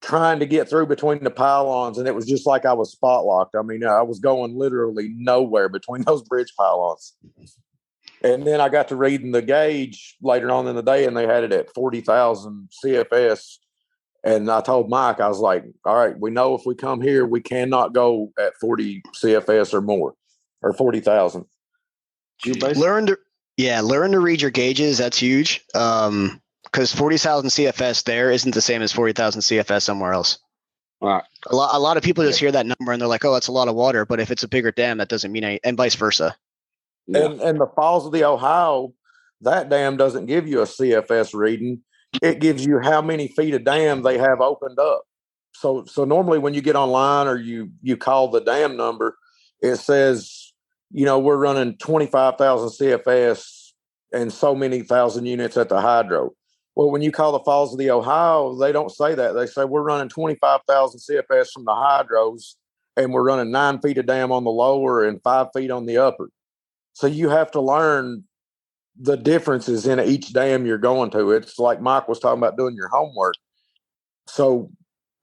trying 0.00 0.38
to 0.38 0.46
get 0.46 0.68
through 0.68 0.86
between 0.86 1.24
the 1.24 1.30
pylons, 1.30 1.98
and 1.98 2.06
it 2.06 2.14
was 2.14 2.26
just 2.26 2.46
like 2.46 2.64
I 2.64 2.72
was 2.72 2.92
spot 2.92 3.24
locked. 3.24 3.56
I 3.56 3.62
mean, 3.62 3.82
I 3.84 4.02
was 4.02 4.20
going 4.20 4.56
literally 4.56 5.10
nowhere 5.16 5.68
between 5.68 6.02
those 6.06 6.22
bridge 6.22 6.54
pylons. 6.56 7.14
And 8.22 8.46
then 8.46 8.60
I 8.60 8.68
got 8.68 8.88
to 8.88 8.96
reading 8.96 9.32
the 9.32 9.42
gauge 9.42 10.16
later 10.22 10.50
on 10.50 10.66
in 10.68 10.76
the 10.76 10.82
day, 10.82 11.04
and 11.04 11.16
they 11.16 11.26
had 11.26 11.44
it 11.44 11.52
at 11.52 11.74
40,000 11.74 12.70
CFS. 12.84 13.58
And 14.26 14.50
I 14.50 14.60
told 14.60 14.90
Mike, 14.90 15.20
I 15.20 15.28
was 15.28 15.38
like, 15.38 15.64
all 15.84 15.94
right, 15.94 16.18
we 16.18 16.32
know 16.32 16.56
if 16.56 16.66
we 16.66 16.74
come 16.74 17.00
here, 17.00 17.24
we 17.24 17.40
cannot 17.40 17.94
go 17.94 18.32
at 18.38 18.56
40 18.60 19.02
CFS 19.14 19.72
or 19.72 19.80
more 19.80 20.14
or 20.62 20.72
40,000. 20.72 21.44
You 22.44 22.54
learn 22.54 23.06
to 23.06 23.18
yeah 23.56 23.80
learn 23.80 24.12
to 24.12 24.20
read 24.20 24.42
your 24.42 24.50
gauges 24.50 24.98
that's 24.98 25.16
huge 25.16 25.64
um 25.74 26.42
because 26.64 26.94
40,000 26.94 27.48
cfs 27.48 28.04
there 28.04 28.30
isn't 28.30 28.52
the 28.52 28.60
same 28.60 28.82
as 28.82 28.92
40,000 28.92 29.40
cfs 29.40 29.82
somewhere 29.82 30.12
else 30.12 30.38
Right. 31.00 31.22
a 31.46 31.56
lot, 31.56 31.74
a 31.74 31.78
lot 31.78 31.96
of 31.96 32.02
people 32.02 32.24
just 32.24 32.38
hear 32.38 32.52
that 32.52 32.66
number 32.66 32.92
and 32.92 33.00
they're 33.00 33.08
like 33.08 33.24
oh 33.24 33.32
that's 33.32 33.48
a 33.48 33.52
lot 33.52 33.68
of 33.68 33.74
water 33.74 34.04
but 34.04 34.20
if 34.20 34.30
it's 34.30 34.42
a 34.42 34.48
bigger 34.48 34.70
dam 34.70 34.98
that 34.98 35.08
doesn't 35.08 35.32
mean 35.32 35.44
any 35.44 35.60
and 35.64 35.78
vice 35.78 35.94
versa 35.94 36.36
Yeah. 37.06 37.24
And 37.24 37.40
and 37.40 37.60
the 37.60 37.66
Falls 37.66 38.06
of 38.06 38.12
the 38.12 38.24
Ohio, 38.24 38.92
that 39.42 39.68
dam 39.68 39.96
doesn't 39.96 40.26
give 40.26 40.46
you 40.46 40.60
a 40.60 40.64
CFS 40.66 41.34
reading. 41.34 41.82
It 42.22 42.40
gives 42.40 42.64
you 42.64 42.80
how 42.80 43.02
many 43.02 43.28
feet 43.28 43.54
of 43.54 43.64
dam 43.64 44.02
they 44.02 44.18
have 44.18 44.40
opened 44.40 44.78
up. 44.78 45.02
So 45.54 45.84
so 45.86 46.04
normally 46.04 46.38
when 46.38 46.54
you 46.54 46.60
get 46.60 46.76
online 46.76 47.26
or 47.26 47.36
you 47.36 47.70
you 47.82 47.96
call 47.96 48.28
the 48.28 48.40
dam 48.40 48.76
number, 48.76 49.16
it 49.60 49.76
says, 49.76 50.52
you 50.90 51.04
know, 51.04 51.18
we're 51.18 51.36
running 51.36 51.76
25,000 51.78 52.68
CFS 52.68 53.72
and 54.12 54.32
so 54.32 54.54
many 54.54 54.82
thousand 54.82 55.26
units 55.26 55.56
at 55.56 55.68
the 55.68 55.80
hydro. 55.80 56.32
Well, 56.74 56.90
when 56.90 57.00
you 57.00 57.10
call 57.10 57.32
the 57.32 57.40
Falls 57.40 57.72
of 57.72 57.78
the 57.78 57.90
Ohio, 57.90 58.54
they 58.54 58.70
don't 58.70 58.92
say 58.92 59.14
that. 59.14 59.32
They 59.32 59.46
say 59.46 59.64
we're 59.64 59.82
running 59.82 60.10
25,000 60.10 61.00
CFS 61.00 61.48
from 61.52 61.64
the 61.64 61.72
hydros 61.72 62.56
and 62.96 63.12
we're 63.12 63.24
running 63.24 63.50
nine 63.50 63.80
feet 63.80 63.98
of 63.98 64.06
dam 64.06 64.30
on 64.30 64.44
the 64.44 64.50
lower 64.50 65.04
and 65.04 65.22
five 65.22 65.48
feet 65.54 65.70
on 65.70 65.86
the 65.86 65.98
upper. 65.98 66.28
So 66.92 67.06
you 67.06 67.30
have 67.30 67.50
to 67.52 67.60
learn 67.60 68.24
the 69.00 69.16
differences 69.16 69.86
in 69.86 70.00
each 70.00 70.32
dam 70.32 70.66
you're 70.66 70.78
going 70.78 71.10
to. 71.10 71.32
It's 71.32 71.58
like 71.58 71.80
Mike 71.80 72.08
was 72.08 72.18
talking 72.18 72.38
about 72.38 72.56
doing 72.56 72.74
your 72.74 72.88
homework. 72.88 73.34
So 74.26 74.70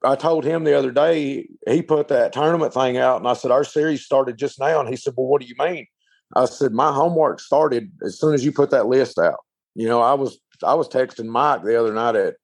I 0.04 0.16
told 0.16 0.44
him 0.44 0.64
the 0.64 0.78
other 0.78 0.90
day, 0.90 1.48
he 1.66 1.82
put 1.82 2.08
that 2.08 2.32
tournament 2.32 2.74
thing 2.74 2.96
out, 2.98 3.18
and 3.18 3.28
I 3.28 3.32
said, 3.32 3.50
Our 3.50 3.64
series 3.64 4.04
started 4.04 4.36
just 4.36 4.60
now. 4.60 4.80
And 4.80 4.88
he 4.88 4.96
said, 4.96 5.14
Well, 5.16 5.26
what 5.26 5.40
do 5.40 5.46
you 5.46 5.54
mean? 5.58 5.86
I 6.36 6.44
said, 6.44 6.72
My 6.72 6.92
homework 6.92 7.40
started 7.40 7.90
as 8.04 8.18
soon 8.18 8.34
as 8.34 8.44
you 8.44 8.52
put 8.52 8.70
that 8.70 8.86
list 8.86 9.18
out. 9.18 9.40
You 9.74 9.88
know, 9.88 10.02
I 10.02 10.14
was 10.14 10.38
I 10.62 10.74
was 10.74 10.88
texting 10.88 11.26
Mike 11.26 11.64
the 11.64 11.78
other 11.78 11.92
night 11.92 12.16
at 12.16 12.36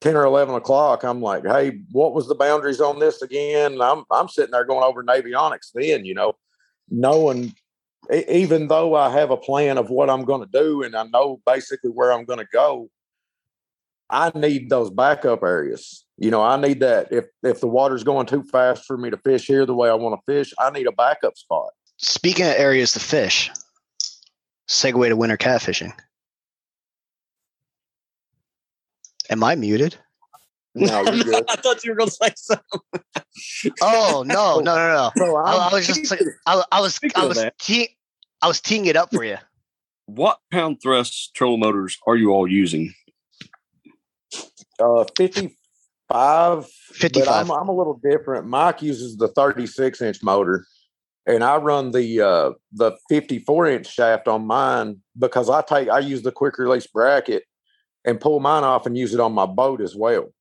10 0.00 0.16
or 0.16 0.24
11 0.24 0.54
o'clock. 0.54 1.04
I'm 1.04 1.20
like, 1.20 1.44
Hey, 1.44 1.80
what 1.92 2.14
was 2.14 2.28
the 2.28 2.34
boundaries 2.34 2.80
on 2.80 2.98
this 2.98 3.22
again? 3.22 3.80
I'm 3.80 4.04
I'm 4.10 4.28
sitting 4.28 4.52
there 4.52 4.64
going 4.64 4.84
over 4.84 5.04
Navionics 5.04 5.72
then, 5.74 6.04
you 6.04 6.14
know, 6.14 6.34
knowing 6.90 7.54
even 8.12 8.68
though 8.68 8.94
I 8.94 9.10
have 9.10 9.30
a 9.30 9.36
plan 9.36 9.78
of 9.78 9.90
what 9.90 10.10
I'm 10.10 10.24
going 10.24 10.40
to 10.40 10.50
do 10.52 10.82
and 10.82 10.94
I 10.94 11.04
know 11.04 11.40
basically 11.46 11.90
where 11.90 12.12
I'm 12.12 12.24
going 12.24 12.38
to 12.38 12.48
go, 12.52 12.90
I 14.08 14.30
need 14.34 14.70
those 14.70 14.90
backup 14.90 15.42
areas. 15.42 16.04
You 16.18 16.30
know, 16.30 16.42
I 16.42 16.56
need 16.60 16.80
that 16.80 17.08
if 17.10 17.26
if 17.42 17.60
the 17.60 17.66
water's 17.66 18.04
going 18.04 18.26
too 18.26 18.42
fast 18.44 18.84
for 18.84 18.96
me 18.96 19.10
to 19.10 19.16
fish 19.18 19.46
here 19.46 19.66
the 19.66 19.74
way 19.74 19.88
I 19.90 19.94
want 19.94 20.18
to 20.18 20.32
fish, 20.32 20.54
I 20.58 20.70
need 20.70 20.86
a 20.86 20.92
backup 20.92 21.36
spot. 21.36 21.70
speaking 21.98 22.44
of 22.46 22.52
areas 22.52 22.92
to 22.92 23.00
fish 23.00 23.50
segue 24.68 25.08
to 25.08 25.16
winter 25.16 25.36
catfishing 25.36 25.92
am 29.30 29.42
i 29.42 29.54
muted 29.54 29.96
No. 30.76 31.04
I 31.48 31.56
thought 31.56 31.84
you 31.84 31.92
were 31.92 31.96
going 31.96 32.10
to 32.10 32.14
say 32.14 32.30
something. 32.36 32.80
oh 33.80 34.24
no 34.26 34.60
no 34.60 34.74
no 34.76 34.76
no 34.76 35.10
So 35.16 35.36
I, 35.36 35.66
I'm, 35.66 35.72
was 35.72 35.86
just 35.86 36.10
like 36.10 36.20
I, 36.44 36.62
I 36.70 36.80
was 36.80 36.94
Speaking 36.94 37.22
I 37.22 37.26
was 37.26 37.38
that. 37.38 37.58
tee, 37.58 37.96
I 38.42 38.48
was 38.48 38.60
teeing 38.60 38.86
it 38.86 38.96
up 38.96 39.10
for 39.12 39.24
you. 39.24 39.38
What 40.04 40.38
pound 40.52 40.82
thrust 40.82 41.34
trolling 41.34 41.60
motors 41.60 41.98
are 42.06 42.16
you 42.16 42.30
all 42.30 42.46
using? 42.46 42.92
uh, 44.78 45.04
55. 45.16 46.66
55. 46.66 47.28
I'm, 47.28 47.50
I'm 47.50 47.68
a 47.68 47.74
little 47.74 48.00
different. 48.02 48.46
Mike 48.46 48.82
uses 48.82 49.16
the 49.16 49.28
36 49.28 50.00
inch 50.02 50.22
motor, 50.22 50.66
and 51.26 51.42
I 51.42 51.56
run 51.56 51.90
the 51.90 52.20
uh, 52.20 52.50
the 52.72 52.92
54 53.08 53.66
inch 53.68 53.92
shaft 53.92 54.28
on 54.28 54.46
mine 54.46 55.00
because 55.18 55.50
I 55.50 55.62
take 55.62 55.88
I 55.88 56.00
use 56.00 56.22
the 56.22 56.32
quick 56.32 56.58
release 56.58 56.86
bracket 56.86 57.44
and 58.04 58.20
pull 58.20 58.40
mine 58.40 58.64
off 58.64 58.86
and 58.86 58.96
use 58.96 59.14
it 59.14 59.20
on 59.20 59.32
my 59.32 59.46
boat 59.46 59.80
as 59.80 59.96
well. 59.96 60.32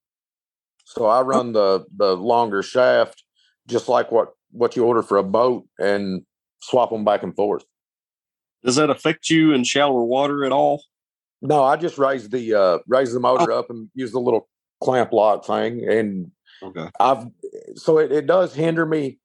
So 0.86 1.05
I 1.05 1.21
run 1.21 1.51
the 1.51 1.86
the 1.95 2.15
longer 2.15 2.63
shaft, 2.63 3.23
just 3.67 3.89
like 3.89 4.11
what 4.11 4.29
what 4.51 4.75
you 4.75 4.86
order 4.86 5.01
for 5.01 5.17
a 5.17 5.23
boat, 5.23 5.67
and 5.79 6.23
swap 6.61 6.91
them 6.91 7.03
back 7.03 7.23
and 7.23 7.36
forth. 7.36 7.65
Does 8.63 8.77
that 8.77 8.89
affect 8.89 9.29
you 9.29 9.53
in 9.53 9.63
shallower 9.63 10.03
water 10.03 10.45
at 10.45 10.51
all? 10.51 10.83
No, 11.41 11.63
I 11.63 11.75
just 11.75 11.97
raise 11.97 12.29
the 12.29 12.53
uh, 12.53 12.77
raise 12.88 13.13
the 13.13 13.19
motor 13.19 13.51
up 13.51 13.69
and 13.69 13.89
use 13.93 14.11
the 14.11 14.19
little 14.19 14.47
clamp 14.81 15.11
lock 15.11 15.45
thing, 15.45 15.88
and 15.88 16.31
Okay. 16.63 16.89
I've 16.99 17.25
so 17.75 17.97
it, 17.97 18.11
it 18.11 18.25
does 18.27 18.53
hinder 18.55 18.86
me, 18.86 19.19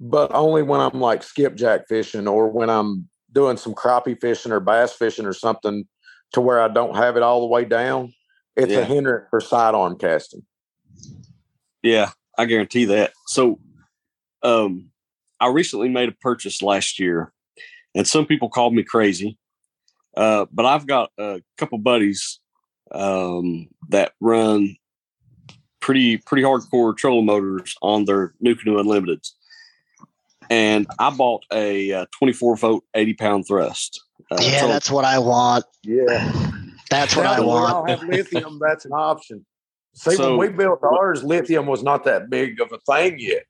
but 0.00 0.32
only 0.34 0.62
when 0.62 0.80
I'm 0.80 1.00
like 1.00 1.22
skipjack 1.22 1.88
fishing 1.88 2.28
or 2.28 2.48
when 2.50 2.70
I'm 2.70 3.08
doing 3.32 3.56
some 3.56 3.74
crappie 3.74 4.18
fishing 4.20 4.52
or 4.52 4.60
bass 4.60 4.92
fishing 4.92 5.26
or 5.26 5.32
something 5.32 5.84
to 6.32 6.40
where 6.40 6.60
I 6.60 6.68
don't 6.68 6.96
have 6.96 7.16
it 7.16 7.22
all 7.22 7.40
the 7.40 7.46
way 7.46 7.64
down. 7.64 8.12
It's 8.56 8.72
Yeah. 8.72 8.80
a 8.80 8.84
hindrance 8.84 9.26
for 9.30 9.40
sidearm 9.40 9.98
casting. 9.98 10.42
Yeah, 11.84 12.10
I 12.38 12.46
guarantee 12.46 12.86
that. 12.86 13.12
So, 13.26 13.60
um, 14.42 14.90
I 15.38 15.48
recently 15.48 15.90
made 15.90 16.08
a 16.08 16.12
purchase 16.12 16.62
last 16.62 16.98
year, 16.98 17.32
and 17.94 18.08
some 18.08 18.24
people 18.26 18.48
called 18.48 18.74
me 18.74 18.82
crazy. 18.82 19.38
Uh, 20.16 20.46
but 20.50 20.64
I've 20.64 20.86
got 20.86 21.10
a 21.18 21.42
couple 21.58 21.76
buddies 21.78 22.40
um, 22.90 23.68
that 23.90 24.12
run 24.20 24.76
pretty 25.80 26.16
pretty 26.16 26.42
hardcore 26.42 26.96
trolling 26.96 27.26
motors 27.26 27.74
on 27.82 28.06
their 28.06 28.32
NuCanoe 28.42 28.82
unlimiteds, 28.82 29.32
and 30.48 30.86
I 30.98 31.10
bought 31.10 31.44
a 31.52 31.92
uh, 31.92 32.06
24 32.18 32.56
volt 32.56 32.84
80 32.94 33.14
pound 33.14 33.44
thrust. 33.46 34.02
Uh, 34.30 34.38
yeah, 34.40 34.58
trolling- 34.60 34.72
that's 34.72 34.90
what 34.90 35.04
I 35.04 35.18
want. 35.18 35.66
Yeah, 35.82 36.32
That's 36.90 37.14
what 37.14 37.26
I 37.26 37.36
Now, 37.36 37.40
when 37.40 37.48
we 37.48 37.52
want. 37.54 37.90
have 37.90 38.02
lithium. 38.08 38.58
That's 38.66 38.86
an 38.86 38.92
option. 38.92 39.44
See, 39.94 40.16
So- 40.16 40.36
when 40.36 40.50
we 40.52 40.56
built 40.56 40.80
ours, 40.82 41.22
lithium 41.24 41.66
was 41.66 41.82
not 41.82 42.04
that 42.04 42.28
big 42.30 42.60
of 42.60 42.72
a 42.72 42.78
thing 42.78 43.16
yet. 43.18 43.44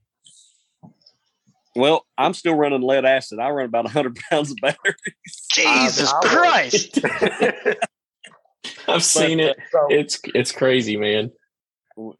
well, 1.76 2.06
I'm 2.16 2.34
still 2.34 2.54
running 2.54 2.82
lead 2.82 3.04
acid. 3.04 3.38
I 3.40 3.50
run 3.50 3.66
about 3.66 3.84
100 3.84 4.16
pounds 4.30 4.50
of 4.52 4.56
battery. 4.62 4.94
Jesus 5.52 6.12
I- 6.12 6.16
I- 6.18 6.28
Christ! 6.28 6.98
I've 8.88 9.04
seen 9.04 9.40
it. 9.40 9.56
So, 9.72 9.86
It's 9.90 10.20
it's 10.34 10.52
crazy, 10.52 10.96
man. 10.96 11.30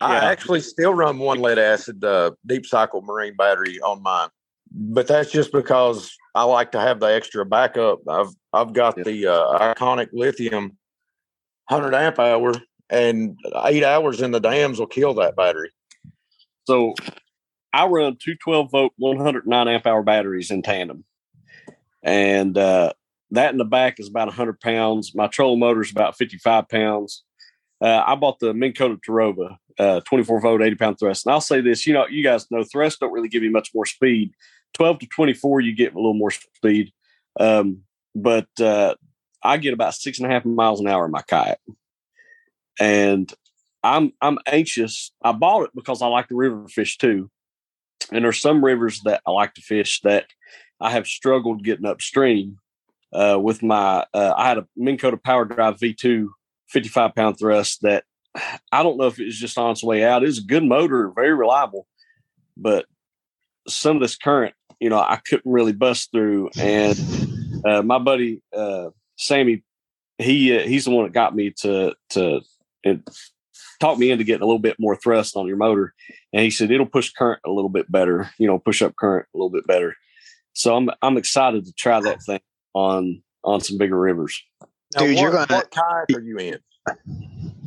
I 0.01 0.15
Yeah. 0.19 0.25
actually 0.31 0.61
still 0.61 0.93
run 0.95 1.19
one 1.19 1.41
lead 1.41 1.59
acid 1.59 2.03
uh, 2.05 2.33
deep 2.47 2.65
cycle 2.67 3.03
marine 3.03 3.35
battery 3.37 3.81
on 3.81 4.03
mine, 4.03 4.29
but 4.71 5.07
that's 5.07 5.31
just 5.31 5.53
because 5.53 6.15
I 6.35 6.45
like 6.45 6.73
to 6.73 6.81
have 6.81 7.01
the 7.01 7.07
extra 7.07 7.45
backup. 7.47 8.01
I've 8.09 8.29
I've 8.53 8.73
got 8.73 8.97
Yeah. 8.99 9.05
the 9.05 9.27
uh, 9.29 9.75
Ionic 9.81 10.11
lithium 10.13 10.77
hundred 11.69 11.95
amp 11.95 12.19
hour, 12.19 12.53
and 12.91 13.39
eight 13.65 13.85
hours 13.85 14.21
in 14.21 14.31
the 14.31 14.41
dams 14.41 14.79
will 14.79 14.87
kill 14.87 15.15
that 15.15 15.37
battery. 15.37 15.71
So 16.65 16.95
I 17.73 17.87
run 17.87 18.17
two 18.23 18.37
12 18.37 18.71
volt, 18.71 18.93
109 18.97 19.69
amp 19.69 19.87
hour 19.87 20.03
batteries 20.03 20.51
in 20.51 20.63
tandem. 20.63 21.05
And 22.03 22.57
uh, 22.57 22.93
that 23.31 23.53
in 23.53 23.59
the 23.59 23.65
back 23.65 23.99
is 23.99 24.09
about 24.09 24.29
100 24.29 24.61
pounds. 24.61 25.15
My 25.15 25.27
trolling 25.27 25.61
motor 25.61 25.83
is 25.83 25.91
about 25.91 26.17
55 26.17 26.69
pounds. 26.69 27.25
Uh, 27.81 28.03
I 28.07 28.15
bought 28.15 28.39
the 28.39 28.55
Minn 28.55 28.73
Kota 28.73 28.97
Terrova, 28.97 29.57
uh, 29.79 30.01
24 30.01 30.41
volt, 30.41 30.63
80 30.63 30.77
pound 30.77 30.99
thrust. 30.99 31.27
And 31.27 31.33
I'll 31.33 31.41
say 31.41 31.61
this, 31.61 31.87
you 31.87 31.93
know, 31.93 32.07
you 32.07 32.23
guys 32.23 32.51
know 32.51 32.63
thrusts 32.63 32.99
don't 32.99 33.13
really 33.13 33.29
give 33.29 33.43
you 33.43 33.51
much 33.51 33.71
more 33.75 33.87
speed. 33.87 34.33
12 34.75 35.01
to 35.01 35.07
24, 35.07 35.61
you 35.61 35.75
get 35.75 35.93
a 35.93 35.97
little 35.97 36.15
more 36.15 36.31
speed. 36.31 36.93
Um, 37.39 37.83
but 38.15 38.49
uh, 38.61 38.95
I 39.43 39.57
get 39.57 39.75
about 39.75 39.95
six 39.95 40.19
and 40.19 40.31
a 40.31 40.31
half 40.31 40.45
miles 40.45 40.81
an 40.81 40.89
hour 40.89 41.05
in 41.05 41.11
my 41.11 41.23
kayak. 41.23 41.59
And 42.81 43.33
I'm 43.83 44.13
I'm 44.21 44.39
anxious. 44.47 45.13
I 45.23 45.33
bought 45.33 45.65
it 45.65 45.71
because 45.75 46.03
I 46.03 46.07
like 46.07 46.29
the 46.29 46.35
river 46.35 46.67
fish 46.69 46.99
too, 46.99 47.31
and 48.13 48.25
there's 48.25 48.41
some 48.41 48.65
rivers 48.65 49.01
that 49.05 49.23
I 49.27 49.31
like 49.31 49.55
to 49.55 49.61
fish 49.61 50.01
that 50.03 50.27
I 50.81 50.91
have 50.91 51.07
struggled 51.07 51.65
getting 51.65 51.87
upstream. 51.87 52.59
Uh, 53.13 53.39
with 53.41 53.63
my, 53.63 54.05
uh, 54.13 54.35
I 54.37 54.49
had 54.49 54.59
a 54.59 54.67
Minn 54.77 54.99
Kota 54.99 55.17
Power 55.17 55.45
Drive 55.45 55.77
V2 55.77 56.27
55 56.69 57.15
pound 57.15 57.39
thrust 57.39 57.83
that 57.83 58.03
I 58.73 58.83
don't 58.83 58.97
know 58.97 59.07
if 59.07 59.21
it 59.21 59.27
was 59.27 59.39
just 59.39 59.57
on 59.57 59.71
its 59.71 59.85
way 59.85 60.05
out. 60.05 60.25
It's 60.25 60.39
a 60.39 60.43
good 60.43 60.65
motor, 60.65 61.13
very 61.15 61.33
reliable, 61.33 61.87
but 62.57 62.87
some 63.69 63.97
of 63.97 64.03
this 64.03 64.17
current, 64.17 64.55
you 64.81 64.91
know, 64.91 64.99
I 64.99 65.21
couldn't 65.25 65.51
really 65.51 65.73
bust 65.73 66.11
through. 66.11 66.51
And 66.59 66.99
uh, 67.65 67.83
my 67.83 67.99
buddy 67.99 68.43
uh, 68.55 68.91
Sammy, 69.17 69.63
he 70.19 70.57
uh, 70.57 70.63
he's 70.67 70.85
the 70.85 70.91
one 70.91 71.05
that 71.05 71.13
got 71.13 71.35
me 71.35 71.53
to 71.59 71.95
to 72.11 72.41
and 72.85 73.07
talked 73.81 73.99
me 73.99 74.11
into 74.11 74.25
getting 74.25 74.43
a 74.43 74.47
little 74.47 74.59
bit 74.59 74.77
more 74.79 74.97
thrust 74.97 75.37
on 75.37 75.47
your 75.47 75.57
motor. 75.57 75.95
And 76.33 76.43
he 76.43 76.51
said 76.51 76.71
it'll 76.71 76.87
push 76.87 77.11
current 77.13 77.41
a 77.45 77.51
little 77.51 77.69
bit 77.71 77.91
better, 77.91 78.31
you 78.39 78.47
know, 78.47 78.59
push 78.59 78.83
up 78.83 78.95
current 78.97 79.27
a 79.35 79.39
little 79.39 79.51
bit 79.51 79.67
better. 79.67 79.95
So 80.53 80.77
I'm 80.77 80.89
I'm 81.03 81.17
excited 81.17 81.65
to 81.67 81.73
try 81.73 82.01
that 82.01 82.23
thing 82.23 82.41
on 82.75 83.23
on 83.43 83.61
some 83.61 83.79
bigger 83.79 83.99
rivers. 83.99 84.41
Now, 84.95 85.01
Dude, 85.01 85.17
what, 85.17 85.23
you're 85.23 85.31
gonna- 85.33 85.47
what 85.55 85.71
kayak 85.71 86.17
are 86.17 86.21
you 86.23 86.39
in? 86.39 86.59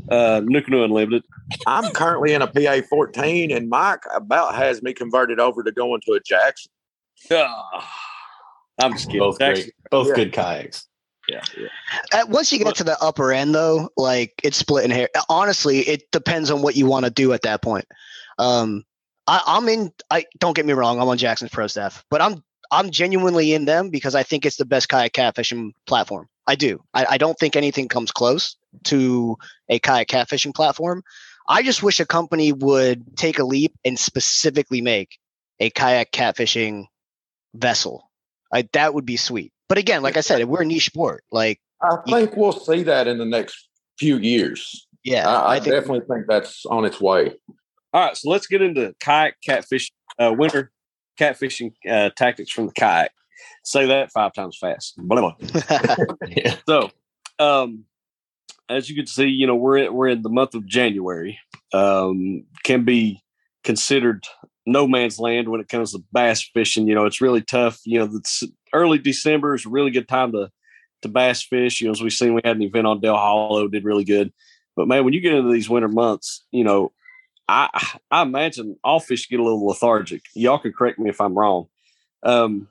Uh, 0.09 0.39
NuCanoe 0.41 0.85
Unlimited. 0.85 1.23
I'm 1.65 1.91
currently 1.91 2.33
in 2.33 2.41
a 2.41 2.47
PA 2.47 2.79
14, 2.89 3.51
and 3.51 3.67
Mike 3.69 4.03
about 4.15 4.55
has 4.55 4.81
me 4.81 4.93
converted 4.93 5.39
over 5.39 5.63
to 5.63 5.71
going 5.71 6.01
to 6.05 6.13
a 6.13 6.19
Jackson. 6.21 6.71
Ah, 7.31 7.93
I'm 8.79 8.93
just 8.93 9.07
kidding. 9.07 9.19
Both 9.19 9.39
great, 9.39 9.73
both 9.91 10.07
Yeah. 10.09 10.13
good 10.15 10.31
kayaks. 10.33 10.87
Yeah, 11.27 11.41
yeah. 11.57 11.67
Uh, 12.13 12.25
once 12.29 12.51
you 12.51 12.59
get 12.59 12.75
to 12.75 12.83
the 12.83 12.97
upper 13.01 13.31
end, 13.31 13.53
though, 13.53 13.89
like 13.97 14.33
it's 14.43 14.57
split 14.57 14.85
in 14.85 14.91
hair. 14.91 15.09
Honestly, 15.29 15.79
it 15.79 16.09
depends 16.11 16.51
on 16.51 16.61
what 16.61 16.75
you 16.75 16.85
want 16.85 17.05
to 17.05 17.11
do 17.11 17.33
at 17.33 17.41
that 17.43 17.61
point. 17.61 17.85
Um, 18.37 18.85
I, 19.27 19.41
I'm 19.45 19.67
in. 19.67 19.91
I 20.09 20.25
don't 20.39 20.55
get 20.55 20.65
me 20.65 20.73
wrong. 20.73 20.99
I'm 21.01 21.07
on 21.07 21.17
Jackson's 21.17 21.51
pro 21.51 21.67
staff, 21.67 22.03
but 22.09 22.21
I'm 22.21 22.43
I'm 22.71 22.89
genuinely 22.91 23.53
in 23.53 23.65
them 23.65 23.89
because 23.89 24.15
I 24.15 24.23
think 24.23 24.45
it's 24.45 24.57
the 24.57 24.65
best 24.65 24.89
kayak 24.89 25.13
catfishing 25.13 25.71
platform. 25.85 26.27
I 26.47 26.55
do. 26.55 26.81
I, 26.93 27.05
I 27.11 27.17
don't 27.17 27.37
think 27.37 27.55
anything 27.55 27.87
comes 27.87 28.11
close 28.11 28.55
to 28.85 29.37
a 29.69 29.79
kayak 29.79 30.07
catfishing 30.07 30.55
platform. 30.55 31.03
I 31.49 31.63
just 31.63 31.83
wish 31.83 31.99
a 31.99 32.05
company 32.05 32.51
would 32.51 33.17
take 33.17 33.39
a 33.39 33.43
leap 33.43 33.73
and 33.85 33.97
specifically 33.97 34.81
make 34.81 35.17
a 35.59 35.69
kayak 35.69 36.11
catfishing 36.11 36.85
vessel. 37.53 38.09
Like 38.51 38.71
that 38.73 38.93
would 38.93 39.05
be 39.05 39.17
sweet. 39.17 39.51
But 39.69 39.77
again, 39.77 40.01
like 40.01 40.17
I 40.17 40.21
said, 40.21 40.43
we're 40.45 40.61
a 40.61 40.65
niche 40.65 40.85
sport. 40.85 41.23
Like 41.31 41.59
I 41.81 41.97
think 42.09 42.35
we'll 42.35 42.51
see 42.53 42.83
that 42.83 43.07
in 43.07 43.17
the 43.17 43.25
next 43.25 43.67
few 43.99 44.17
years. 44.17 44.87
yeah, 45.03 45.27
I, 45.27 45.33
I, 45.33 45.55
I 45.55 45.59
think 45.59 45.73
definitely 45.75 46.05
think 46.07 46.25
that's 46.27 46.65
on 46.65 46.85
its 46.85 46.99
way. 47.01 47.33
All 47.93 48.01
right, 48.05 48.15
so 48.17 48.29
let's 48.29 48.47
get 48.47 48.61
into 48.61 48.93
kayak 48.99 49.35
catfish, 49.45 49.91
uh, 50.19 50.33
winter 50.37 50.71
catfishing 51.19 51.73
uh, 51.89 52.09
tactics 52.15 52.51
from 52.51 52.67
the 52.67 52.73
kayak. 52.73 53.11
Say 53.63 53.87
that 53.87 54.11
five 54.11 54.33
times 54.33 54.57
fast. 54.59 54.95
Blah, 54.97 55.21
blah. 55.21 56.05
Yeah. 56.27 56.55
So, 56.67 56.91
um, 57.39 57.85
as 58.69 58.89
you 58.89 58.95
can 58.95 59.07
see, 59.07 59.25
you 59.27 59.47
know 59.47 59.55
we're 59.55 59.77
in, 59.77 59.93
we're 59.93 60.07
in 60.09 60.21
the 60.21 60.29
month 60.29 60.53
of 60.55 60.65
January. 60.65 61.39
Um, 61.73 62.43
can 62.63 62.83
be 62.85 63.21
considered 63.63 64.23
no 64.65 64.87
man's 64.87 65.19
land 65.19 65.49
when 65.49 65.59
it 65.61 65.69
comes 65.69 65.91
to 65.93 66.03
bass 66.11 66.41
fishing. 66.53 66.87
You 66.87 66.95
know, 66.95 67.05
it's 67.05 67.21
really 67.21 67.41
tough. 67.41 67.79
You 67.85 67.99
know, 67.99 68.05
the 68.07 68.21
s- 68.23 68.43
early 68.77 68.97
December 68.99 69.55
is 69.55 69.65
a 69.65 69.69
really 69.69 69.91
good 69.91 70.07
time 70.07 70.31
to 70.33 70.51
to 71.03 71.07
bass 71.07 71.41
fish. 71.43 71.81
You 71.81 71.87
know, 71.87 71.91
as 71.91 72.01
we've 72.01 72.11
seen, 72.11 72.33
we 72.33 72.41
had 72.43 72.55
an 72.55 72.63
event 72.63 72.87
on 72.87 72.99
Dale 72.99 73.17
Hollow, 73.17 73.67
did 73.67 73.83
really 73.83 74.03
good. 74.03 74.31
But 74.75 74.87
man, 74.87 75.03
when 75.03 75.13
you 75.13 75.21
get 75.21 75.33
into 75.33 75.51
these 75.51 75.69
winter 75.69 75.87
months, 75.87 76.45
you 76.51 76.63
know, 76.63 76.91
I 77.47 77.69
I 78.11 78.21
imagine 78.21 78.77
all 78.83 78.99
fish 78.99 79.29
get 79.29 79.39
a 79.39 79.43
little 79.43 79.65
lethargic. 79.65 80.21
Y'all 80.35 80.59
can 80.59 80.73
correct 80.73 80.99
me 80.99 81.09
if 81.09 81.21
I'm 81.21 81.37
wrong. 81.37 81.67
Um, 82.23 82.67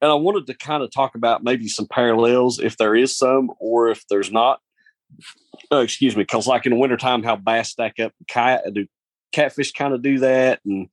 and 0.00 0.10
I 0.10 0.14
wanted 0.14 0.46
to 0.46 0.54
kind 0.54 0.82
of 0.82 0.92
talk 0.92 1.14
about 1.14 1.42
maybe 1.42 1.68
some 1.68 1.86
parallels, 1.86 2.60
if 2.60 2.76
there 2.76 2.94
is 2.94 3.16
some, 3.16 3.50
or 3.58 3.88
if 3.88 4.04
there's 4.08 4.30
not. 4.30 4.60
Oh, 5.70 5.80
excuse 5.80 6.16
me, 6.16 6.22
because 6.22 6.46
like 6.46 6.66
in 6.66 6.72
the 6.72 6.78
wintertime, 6.78 7.22
how 7.22 7.36
bass 7.36 7.70
stack 7.70 7.98
up, 7.98 8.12
cat, 8.28 8.62
do 8.72 8.86
catfish 9.32 9.72
kind 9.72 9.94
of 9.94 10.02
do 10.02 10.18
that, 10.20 10.60
and 10.64 10.88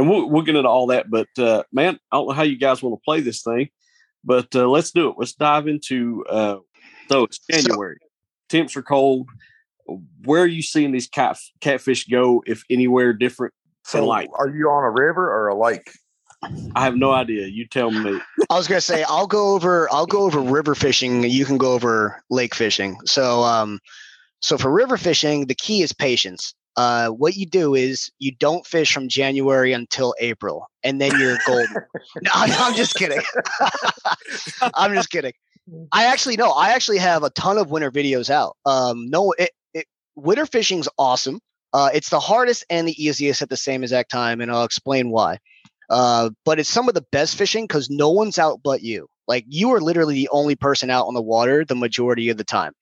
and 0.00 0.08
we'll 0.08 0.28
we'll 0.28 0.42
get 0.42 0.56
into 0.56 0.68
all 0.68 0.86
that. 0.86 1.10
But 1.10 1.28
uh, 1.38 1.62
man, 1.72 1.98
I 2.10 2.16
don't 2.16 2.28
know 2.28 2.34
how 2.34 2.42
you 2.42 2.56
guys 2.56 2.82
want 2.82 2.98
to 2.98 3.04
play 3.04 3.20
this 3.20 3.42
thing, 3.42 3.68
but 4.24 4.54
uh, 4.56 4.66
let's 4.68 4.90
do 4.90 5.10
it. 5.10 5.16
Let's 5.18 5.34
dive 5.34 5.68
into. 5.68 6.24
Uh, 6.28 6.56
so 7.08 7.24
it's 7.24 7.38
So- 7.50 7.60
January, 7.60 7.98
temps 8.48 8.76
are 8.76 8.82
cold. 8.82 9.28
Where 10.24 10.42
are 10.42 10.46
you 10.46 10.62
seeing 10.62 10.92
these 10.92 11.08
cat 11.08 11.36
catfish 11.60 12.06
go, 12.06 12.42
if 12.46 12.64
anywhere 12.70 13.12
different? 13.12 13.52
So, 13.84 14.06
light. 14.06 14.28
are 14.34 14.48
you 14.48 14.68
on 14.70 14.84
a 14.84 14.90
river 14.90 15.28
or 15.30 15.48
a 15.48 15.58
lake? 15.58 15.90
I 16.74 16.84
have 16.84 16.96
no 16.96 17.10
idea. 17.10 17.46
You 17.48 17.66
tell 17.66 17.90
me. 17.90 18.20
I 18.48 18.56
was 18.56 18.68
gonna 18.68 18.80
say 18.80 19.02
I'll 19.08 19.26
go 19.26 19.54
over 19.54 19.92
I'll 19.92 20.06
go 20.06 20.22
over 20.22 20.40
river 20.40 20.74
fishing. 20.74 21.24
You 21.24 21.44
can 21.44 21.58
go 21.58 21.72
over 21.74 22.22
lake 22.30 22.54
fishing. 22.54 22.96
So 23.04 23.42
um, 23.42 23.80
so 24.40 24.56
for 24.56 24.70
river 24.70 24.96
fishing, 24.96 25.46
the 25.46 25.54
key 25.54 25.82
is 25.82 25.92
patience. 25.92 26.54
Uh, 26.76 27.08
what 27.08 27.36
you 27.36 27.46
do 27.46 27.74
is 27.74 28.10
you 28.18 28.32
don't 28.32 28.66
fish 28.66 28.92
from 28.92 29.08
January 29.08 29.72
until 29.72 30.14
April, 30.20 30.66
and 30.82 31.00
then 31.00 31.18
you're 31.18 31.38
golden. 31.46 31.74
no, 32.22 32.30
I'm, 32.34 32.74
just 32.74 32.94
kidding. 32.94 33.20
I'm 34.74 34.94
just 34.94 35.10
kidding. 35.10 35.32
I 35.92 36.06
actually 36.06 36.36
no. 36.36 36.50
I 36.50 36.70
actually 36.70 36.98
have 36.98 37.22
a 37.22 37.30
ton 37.30 37.58
of 37.58 37.70
winter 37.70 37.90
videos 37.90 38.30
out. 38.30 38.56
Um, 38.64 39.08
no, 39.10 39.32
it, 39.32 39.50
it 39.74 39.86
winter 40.16 40.46
fishing's 40.46 40.88
awesome. 40.98 41.40
Uh, 41.72 41.90
it's 41.94 42.10
the 42.10 42.20
hardest 42.20 42.64
and 42.68 42.88
the 42.88 43.02
easiest 43.02 43.42
at 43.42 43.48
the 43.48 43.56
same 43.56 43.82
exact 43.82 44.10
time, 44.10 44.40
and 44.40 44.50
I'll 44.50 44.64
explain 44.64 45.10
why. 45.10 45.38
Uh, 45.88 46.30
but 46.44 46.58
it's 46.58 46.68
some 46.68 46.88
of 46.88 46.94
the 46.94 47.04
best 47.12 47.36
fishing 47.36 47.64
because 47.64 47.90
no 47.90 48.10
one's 48.10 48.38
out 48.38 48.60
but 48.62 48.82
you. 48.82 49.06
Like 49.28 49.44
you 49.48 49.72
are 49.74 49.80
literally 49.80 50.14
the 50.14 50.28
only 50.32 50.56
person 50.56 50.90
out 50.90 51.06
on 51.06 51.14
the 51.14 51.22
water 51.22 51.64
the 51.64 51.76
majority 51.76 52.28
of 52.30 52.36
the 52.36 52.44
time. 52.44 52.72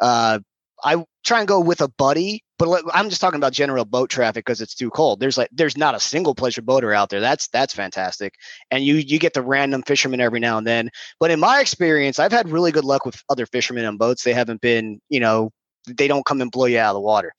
Uh, 0.00 0.40
I 0.84 1.04
try 1.24 1.38
and 1.38 1.48
go 1.48 1.60
with 1.60 1.80
a 1.80 1.88
buddy, 1.88 2.42
but 2.58 2.82
I'm 2.92 3.08
just 3.08 3.20
talking 3.20 3.38
about 3.38 3.52
general 3.52 3.84
boat 3.84 4.08
traffic 4.08 4.44
because 4.44 4.60
it's 4.60 4.74
too 4.74 4.90
cold. 4.90 5.20
There's 5.20 5.36
like 5.36 5.50
there's 5.52 5.76
not 5.76 5.94
a 5.94 6.00
single 6.00 6.34
pleasure 6.34 6.62
boater 6.62 6.92
out 6.92 7.10
there. 7.10 7.20
That's 7.20 7.48
that's 7.48 7.74
fantastic, 7.74 8.34
and 8.70 8.84
you 8.84 8.94
you 8.94 9.18
get 9.18 9.34
the 9.34 9.42
random 9.42 9.82
fishermen 9.82 10.20
every 10.20 10.40
now 10.40 10.58
and 10.58 10.66
then. 10.66 10.90
But 11.20 11.30
in 11.30 11.40
my 11.40 11.60
experience, 11.60 12.18
I've 12.18 12.32
had 12.32 12.48
really 12.48 12.72
good 12.72 12.84
luck 12.84 13.04
with 13.04 13.22
other 13.28 13.46
fishermen 13.46 13.84
on 13.84 13.98
boats. 13.98 14.22
They 14.22 14.32
haven't 14.32 14.60
been, 14.60 15.00
you 15.08 15.20
know, 15.20 15.50
they 15.86 16.08
don't 16.08 16.24
come 16.24 16.40
and 16.40 16.50
blow 16.50 16.66
you 16.66 16.78
out 16.78 16.90
of 16.90 16.94
the 16.94 17.00
water. 17.00 17.32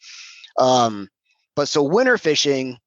Um, 0.59 1.09
but 1.55 1.67
so 1.67 1.81
winter 1.83 2.17
fishing, 2.17 2.77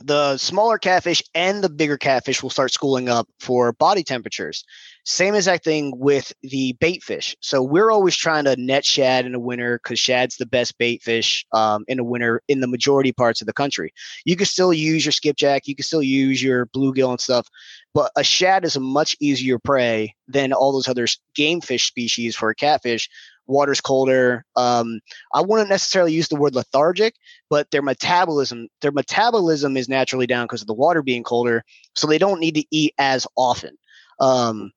the 0.00 0.36
smaller 0.36 0.78
catfish 0.78 1.22
and 1.34 1.62
the 1.62 1.68
bigger 1.68 1.96
catfish 1.96 2.42
will 2.42 2.50
start 2.50 2.72
schooling 2.72 3.08
up 3.08 3.28
for 3.38 3.72
body 3.72 4.02
temperatures. 4.02 4.64
Same 5.04 5.34
exact 5.34 5.64
thing 5.64 5.92
with 5.96 6.32
the 6.42 6.72
bait 6.80 7.02
fish. 7.02 7.36
So 7.40 7.62
we're 7.62 7.90
always 7.90 8.16
trying 8.16 8.44
to 8.44 8.56
net 8.56 8.84
shad 8.84 9.26
in 9.26 9.32
the 9.32 9.38
winter 9.38 9.78
because 9.82 9.98
shad's 9.98 10.36
the 10.36 10.46
best 10.46 10.78
bait 10.78 11.02
fish 11.02 11.44
um, 11.52 11.84
in 11.88 11.98
the 11.98 12.04
winter 12.04 12.42
in 12.48 12.60
the 12.60 12.66
majority 12.66 13.12
parts 13.12 13.40
of 13.40 13.46
the 13.46 13.52
country. 13.52 13.92
You 14.24 14.34
can 14.34 14.46
still 14.46 14.72
use 14.72 15.04
your 15.04 15.12
skipjack, 15.12 15.66
you 15.66 15.76
can 15.76 15.84
still 15.84 16.02
use 16.02 16.42
your 16.42 16.66
bluegill 16.66 17.10
and 17.10 17.20
stuff, 17.20 17.46
but 17.92 18.10
a 18.16 18.24
shad 18.24 18.64
is 18.64 18.76
a 18.76 18.80
much 18.80 19.14
easier 19.20 19.58
prey 19.58 20.14
than 20.26 20.52
all 20.52 20.72
those 20.72 20.88
other 20.88 21.06
game 21.34 21.60
fish 21.60 21.86
species 21.86 22.34
for 22.34 22.50
a 22.50 22.54
catfish. 22.54 23.08
Water's 23.46 23.80
colder. 23.80 24.44
Um, 24.56 25.00
I 25.34 25.42
wouldn't 25.42 25.68
necessarily 25.68 26.12
use 26.12 26.28
the 26.28 26.36
word 26.36 26.54
lethargic, 26.54 27.14
but 27.54 27.70
their 27.70 27.82
metabolism 27.82 28.68
their 28.80 28.92
metabolism 28.92 29.76
is 29.76 29.88
naturally 29.88 30.26
down 30.26 30.44
because 30.44 30.60
of 30.60 30.66
the 30.66 30.74
water 30.74 31.02
being 31.02 31.22
colder 31.22 31.62
so 31.94 32.06
they 32.06 32.18
don't 32.18 32.40
need 32.40 32.56
to 32.56 32.64
eat 32.70 32.92
as 32.98 33.26
often 33.36 33.76
um, 34.20 34.72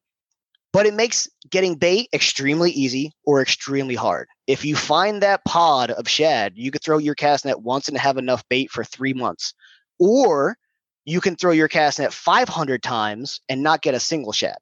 but 0.74 0.86
it 0.86 0.94
makes 0.94 1.28
getting 1.50 1.76
bait 1.76 2.08
extremely 2.14 2.72
easy 2.72 3.12
or 3.26 3.42
extremely 3.42 3.96
hard 3.96 4.28
if 4.46 4.64
you 4.64 4.76
find 4.76 5.22
that 5.22 5.44
pod 5.46 5.92
of 5.92 6.08
shad 6.08 6.54
you 6.56 6.72
could 6.72 6.84
throw 6.84 6.98
your 6.98 7.16
cast 7.16 7.46
net 7.46 7.62
once 7.62 7.88
and 7.88 7.98
have 7.98 8.18
enough 8.18 8.48
bait 8.50 8.70
for 8.70 8.84
three 8.84 9.14
months 9.14 9.54
or 10.00 10.56
you 11.06 11.22
can 11.22 11.36
throw 11.36 11.52
your 11.52 11.68
cast 11.68 12.00
net 12.00 12.14
500 12.14 12.84
times 12.84 13.42
and 13.50 13.64
not 13.64 13.82
get 13.82 13.96
a 13.96 14.00
single 14.00 14.34
shad 14.34 14.58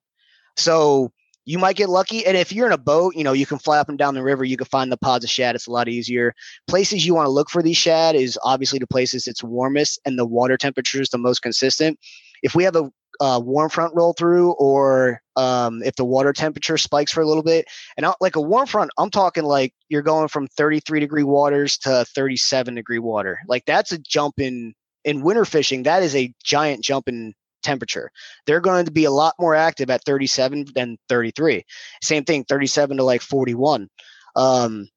so 0.55 1.11
you 1.45 1.59
might 1.59 1.75
get 1.75 1.89
lucky. 1.89 2.25
And 2.25 2.35
if 2.35 2.51
you're 2.51 2.65
in 2.65 2.73
a 2.73 2.77
boat, 2.77 3.15
you 3.15 3.23
know, 3.23 3.33
you 3.33 3.45
can 3.45 3.59
fly 3.59 3.77
up 3.77 3.87
and 3.87 3.97
down 3.97 4.15
the 4.15 4.23
river, 4.23 4.43
you 4.43 4.57
can 4.57 4.65
find 4.65 4.91
the 4.91 4.97
pods 4.97 5.23
of 5.23 5.29
shad. 5.29 5.55
It's 5.55 5.67
a 5.67 5.71
lot 5.71 5.87
easier. 5.87 6.33
Places 6.67 7.05
you 7.05 7.13
want 7.13 7.27
to 7.27 7.31
look 7.31 7.49
for 7.49 7.61
these 7.61 7.77
shad 7.77 8.15
is 8.15 8.37
obviously 8.43 8.79
the 8.79 8.87
places 8.87 9.27
it's 9.27 9.43
warmest 9.43 9.99
and 10.05 10.17
the 10.17 10.25
water 10.25 10.57
temperature 10.57 11.01
is 11.01 11.09
the 11.09 11.17
most 11.17 11.41
consistent. 11.41 11.99
If 12.41 12.55
we 12.55 12.63
have 12.63 12.75
a 12.75 12.89
uh, 13.21 13.39
warm 13.43 13.69
front 13.69 13.93
roll 13.95 14.13
through, 14.13 14.51
or 14.53 15.21
um, 15.35 15.81
if 15.83 15.95
the 15.95 16.05
water 16.05 16.33
temperature 16.33 16.77
spikes 16.77 17.11
for 17.11 17.21
a 17.21 17.27
little 17.27 17.43
bit, 17.43 17.65
and 17.95 18.05
I, 18.05 18.13
like 18.19 18.35
a 18.35 18.41
warm 18.41 18.67
front, 18.67 18.91
I'm 18.97 19.09
talking 19.09 19.43
like 19.43 19.73
you're 19.87 20.01
going 20.01 20.27
from 20.27 20.47
33 20.47 20.99
degree 20.99 21.23
waters 21.23 21.77
to 21.79 22.05
37 22.13 22.75
degree 22.75 22.99
water. 22.99 23.39
Like 23.47 23.63
that's 23.65 23.91
a 23.91 23.97
jump 23.97 24.39
in 24.39 24.73
in 25.03 25.21
winter 25.21 25.45
fishing. 25.45 25.83
That 25.83 26.03
is 26.03 26.15
a 26.15 26.33
giant 26.43 26.83
jump 26.83 27.07
in 27.07 27.33
temperature. 27.65 28.11
They're 28.45 28.61
going 28.61 28.85
to 28.85 28.91
be 28.91 29.05
a 29.05 29.11
lot 29.11 29.35
more 29.39 29.55
active 29.55 29.89
at 29.89 30.05
37 30.05 30.67
than 30.75 30.97
33. 31.09 31.63
Same 32.01 32.23
thing, 32.23 32.45
37 32.45 32.97
to 32.97 33.03
like 33.03 33.21
41. 33.21 33.89
Um, 34.35 34.87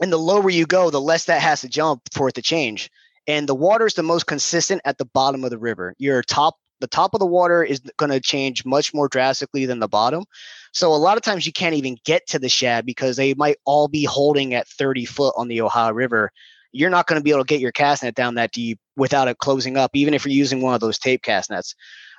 and 0.00 0.12
the 0.12 0.18
lower 0.18 0.50
you 0.50 0.66
go, 0.66 0.90
the 0.90 1.00
less 1.00 1.24
that 1.24 1.42
has 1.42 1.62
to 1.62 1.68
jump 1.68 2.02
for 2.12 2.28
it 2.28 2.34
to 2.34 2.42
change. 2.42 2.90
And 3.26 3.48
the 3.48 3.54
water 3.54 3.86
is 3.86 3.94
the 3.94 4.02
most 4.02 4.26
consistent 4.26 4.82
at 4.84 4.98
the 4.98 5.04
bottom 5.06 5.44
of 5.44 5.50
the 5.50 5.58
river. 5.58 5.94
Your 5.98 6.22
top, 6.22 6.56
the 6.80 6.86
top 6.86 7.14
of 7.14 7.20
the 7.20 7.26
water 7.26 7.64
is 7.64 7.80
going 7.96 8.12
to 8.12 8.20
change 8.20 8.64
much 8.64 8.94
more 8.94 9.08
drastically 9.08 9.66
than 9.66 9.80
the 9.80 9.88
bottom. 9.88 10.24
So 10.72 10.92
a 10.92 10.96
lot 10.96 11.16
of 11.16 11.22
times 11.22 11.46
you 11.46 11.52
can't 11.52 11.74
even 11.74 11.96
get 12.04 12.26
to 12.28 12.38
the 12.38 12.48
shad 12.48 12.84
because 12.84 13.16
they 13.16 13.34
might 13.34 13.56
all 13.64 13.88
be 13.88 14.04
holding 14.04 14.54
at 14.54 14.68
30 14.68 15.06
foot 15.06 15.34
on 15.36 15.48
the 15.48 15.62
Ohio 15.62 15.92
River. 15.92 16.30
You're 16.76 16.90
not 16.90 17.06
going 17.06 17.18
to 17.18 17.24
be 17.24 17.30
able 17.30 17.44
to 17.44 17.48
get 17.48 17.60
your 17.60 17.72
cast 17.72 18.02
net 18.02 18.14
down 18.14 18.34
that 18.34 18.52
deep 18.52 18.78
without 18.96 19.28
it 19.28 19.38
closing 19.38 19.76
up, 19.76 19.90
even 19.94 20.14
if 20.14 20.24
you're 20.24 20.32
using 20.32 20.60
one 20.60 20.74
of 20.74 20.80
those 20.80 20.98
tape 20.98 21.22
cast 21.22 21.50
nets. 21.50 21.74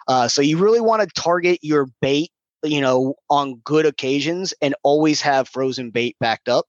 Uh, 0.07 0.27
so 0.27 0.41
you 0.41 0.57
really 0.57 0.81
want 0.81 1.01
to 1.01 1.21
target 1.21 1.59
your 1.61 1.87
bait, 2.01 2.31
you 2.63 2.81
know, 2.81 3.15
on 3.29 3.55
good 3.63 3.85
occasions 3.85 4.53
and 4.61 4.73
always 4.83 5.21
have 5.21 5.47
frozen 5.49 5.91
bait 5.91 6.15
backed 6.19 6.49
up. 6.49 6.65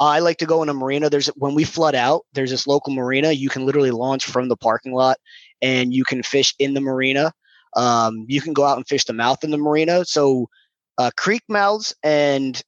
I 0.00 0.18
like 0.18 0.38
to 0.38 0.46
go 0.46 0.62
in 0.62 0.68
a 0.68 0.74
marina. 0.74 1.08
There's 1.08 1.28
when 1.28 1.54
we 1.54 1.64
flood 1.64 1.94
out, 1.94 2.22
there's 2.32 2.50
this 2.50 2.66
local 2.66 2.92
marina. 2.92 3.30
You 3.30 3.48
can 3.48 3.64
literally 3.64 3.92
launch 3.92 4.24
from 4.24 4.48
the 4.48 4.56
parking 4.56 4.92
lot 4.92 5.18
and 5.62 5.94
you 5.94 6.04
can 6.04 6.22
fish 6.22 6.54
in 6.58 6.74
the 6.74 6.80
marina. 6.80 7.32
Um, 7.76 8.26
you 8.28 8.40
can 8.40 8.52
go 8.52 8.64
out 8.64 8.76
and 8.76 8.86
fish 8.86 9.04
the 9.04 9.12
mouth 9.12 9.44
in 9.44 9.50
the 9.50 9.58
marina. 9.58 10.04
So 10.04 10.48
uh, 10.98 11.10
creek 11.16 11.42
mouths 11.48 11.94
and 12.02 12.60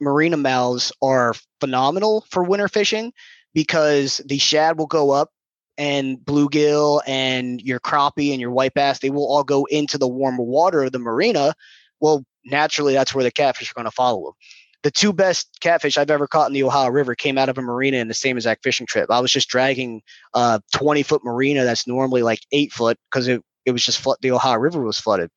marina 0.00 0.36
mouths 0.36 0.92
are 1.02 1.34
phenomenal 1.60 2.24
for 2.30 2.42
winter 2.42 2.68
fishing 2.68 3.12
because 3.54 4.20
the 4.26 4.38
shad 4.38 4.78
will 4.78 4.86
go 4.86 5.10
up 5.10 5.30
and 5.78 6.18
bluegill 6.18 7.00
and 7.06 7.60
your 7.62 7.80
crappie 7.80 8.32
and 8.32 8.40
your 8.40 8.50
white 8.50 8.74
bass, 8.74 8.98
they 8.98 9.10
will 9.10 9.26
all 9.26 9.44
go 9.44 9.64
into 9.66 9.98
the 9.98 10.08
warmer 10.08 10.44
water 10.44 10.84
of 10.84 10.92
the 10.92 10.98
marina. 10.98 11.54
Well, 12.00 12.24
naturally, 12.44 12.94
that's 12.94 13.14
where 13.14 13.24
the 13.24 13.30
catfish 13.30 13.70
are 13.70 13.74
going 13.74 13.86
to 13.86 13.90
follow 13.90 14.24
them 14.24 14.34
the 14.82 14.90
two 14.90 15.12
best 15.12 15.58
catfish 15.60 15.98
I've 15.98 16.10
ever 16.10 16.26
caught 16.26 16.48
in 16.48 16.54
the 16.54 16.62
Ohio 16.62 16.88
River 16.88 17.14
came 17.14 17.36
out 17.36 17.48
of 17.48 17.58
a 17.58 17.62
marina 17.62 17.98
in 17.98 18.08
the 18.08 18.14
same 18.14 18.36
exact 18.36 18.62
fishing 18.62 18.86
trip. 18.86 19.10
I 19.10 19.20
was 19.20 19.30
just 19.30 19.48
dragging 19.48 20.02
a 20.34 20.60
20 20.72 21.02
foot 21.02 21.22
marina 21.24 21.64
that's 21.64 21.86
normally 21.86 22.22
like 22.22 22.40
eight 22.52 22.72
foot 22.72 22.98
because 23.10 23.28
it, 23.28 23.42
it 23.66 23.72
was 23.72 23.84
just 23.84 23.98
flood, 24.00 24.16
the 24.22 24.30
Ohio 24.30 24.58
River 24.58 24.80
was 24.80 24.98
flooded. 24.98 25.30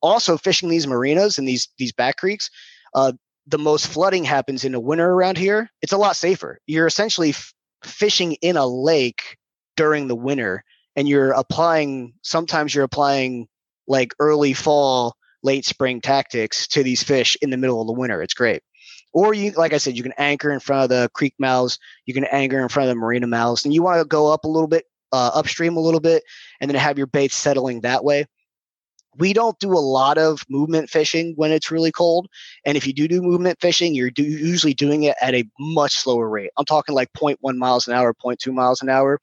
Also, 0.00 0.38
fishing 0.38 0.68
these 0.68 0.86
marinas 0.86 1.38
and 1.38 1.46
these 1.46 1.68
these 1.76 1.92
back 1.92 2.16
creeks, 2.16 2.50
uh, 2.94 3.12
the 3.48 3.58
most 3.58 3.86
flooding 3.86 4.24
happens 4.24 4.64
in 4.64 4.72
the 4.72 4.80
winter 4.80 5.10
around 5.10 5.38
here. 5.38 5.70
It's 5.80 5.92
a 5.92 5.98
lot 5.98 6.16
safer. 6.16 6.58
You're 6.66 6.86
essentially 6.86 7.30
f- 7.30 7.54
fishing 7.82 8.32
in 8.42 8.56
a 8.56 8.66
lake 8.66 9.38
during 9.76 10.06
the 10.06 10.16
winter, 10.16 10.64
and 10.96 11.08
you're 11.08 11.32
applying. 11.32 12.14
Sometimes 12.22 12.74
you're 12.74 12.84
applying 12.84 13.48
like 13.86 14.12
early 14.20 14.52
fall, 14.52 15.16
late 15.42 15.64
spring 15.64 16.00
tactics 16.00 16.66
to 16.68 16.82
these 16.82 17.02
fish 17.02 17.36
in 17.40 17.50
the 17.50 17.56
middle 17.56 17.80
of 17.80 17.86
the 17.86 17.92
winter. 17.92 18.22
It's 18.22 18.34
great. 18.34 18.62
Or 19.14 19.32
you, 19.32 19.52
like 19.52 19.72
I 19.72 19.78
said, 19.78 19.96
you 19.96 20.02
can 20.02 20.12
anchor 20.18 20.50
in 20.50 20.60
front 20.60 20.84
of 20.84 20.88
the 20.90 21.08
creek 21.14 21.34
mouths. 21.38 21.78
You 22.04 22.12
can 22.12 22.24
anchor 22.24 22.60
in 22.60 22.68
front 22.68 22.90
of 22.90 22.94
the 22.94 23.00
marina 23.00 23.26
mouths, 23.26 23.64
and 23.64 23.72
you 23.72 23.82
want 23.82 24.00
to 24.00 24.04
go 24.04 24.30
up 24.30 24.44
a 24.44 24.48
little 24.48 24.68
bit, 24.68 24.84
uh, 25.12 25.30
upstream 25.32 25.76
a 25.76 25.80
little 25.80 26.00
bit, 26.00 26.22
and 26.60 26.70
then 26.70 26.78
have 26.78 26.98
your 26.98 27.06
bait 27.06 27.32
settling 27.32 27.80
that 27.80 28.04
way. 28.04 28.26
We 29.16 29.32
don't 29.32 29.58
do 29.58 29.72
a 29.72 29.80
lot 29.80 30.18
of 30.18 30.44
movement 30.48 30.90
fishing 30.90 31.34
when 31.36 31.50
it's 31.50 31.70
really 31.70 31.90
cold, 31.90 32.28
and 32.64 32.76
if 32.76 32.86
you 32.86 32.92
do 32.92 33.08
do 33.08 33.22
movement 33.22 33.60
fishing, 33.60 33.94
you're 33.94 34.10
do, 34.10 34.22
usually 34.22 34.74
doing 34.74 35.04
it 35.04 35.16
at 35.20 35.34
a 35.34 35.44
much 35.58 35.94
slower 35.94 36.28
rate. 36.28 36.50
I'm 36.56 36.64
talking 36.64 36.94
like 36.94 37.12
0.1 37.14 37.56
miles 37.56 37.88
an 37.88 37.94
hour, 37.94 38.14
0.2 38.14 38.52
miles 38.52 38.82
an 38.82 38.88
hour. 38.88 39.20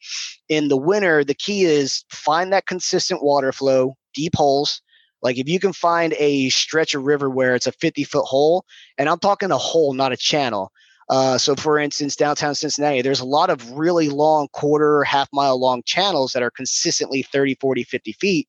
In 0.49 0.67
the 0.67 0.77
winter, 0.77 1.23
the 1.23 1.33
key 1.33 1.63
is 1.63 2.03
find 2.09 2.51
that 2.51 2.65
consistent 2.65 3.23
water 3.23 3.51
flow, 3.51 3.95
deep 4.13 4.35
holes, 4.35 4.81
like 5.25 5.39
if 5.39 5.49
you 5.49 5.59
can 5.59 5.73
find 5.73 6.13
a 6.19 6.49
stretch 6.49 6.93
of 6.93 7.03
river 7.03 7.31
where 7.31 7.55
it's 7.55 7.65
a 7.65 7.71
50 7.71 8.03
foot 8.03 8.25
hole, 8.25 8.63
and 8.97 9.09
I'm 9.09 9.17
talking 9.17 9.49
a 9.49 9.57
hole, 9.57 9.93
not 9.93 10.11
a 10.11 10.17
channel. 10.17 10.71
Uh, 11.09 11.37
so 11.37 11.55
for 11.55 11.79
instance, 11.79 12.15
downtown 12.15 12.53
Cincinnati, 12.53 13.01
there's 13.01 13.19
a 13.19 13.25
lot 13.25 13.49
of 13.49 13.71
really 13.71 14.09
long 14.09 14.47
quarter, 14.53 15.03
half 15.03 15.27
mile 15.33 15.59
long 15.59 15.81
channels 15.83 16.31
that 16.33 16.43
are 16.43 16.51
consistently 16.51 17.23
30, 17.23 17.55
40, 17.59 17.83
50 17.83 18.11
feet. 18.13 18.47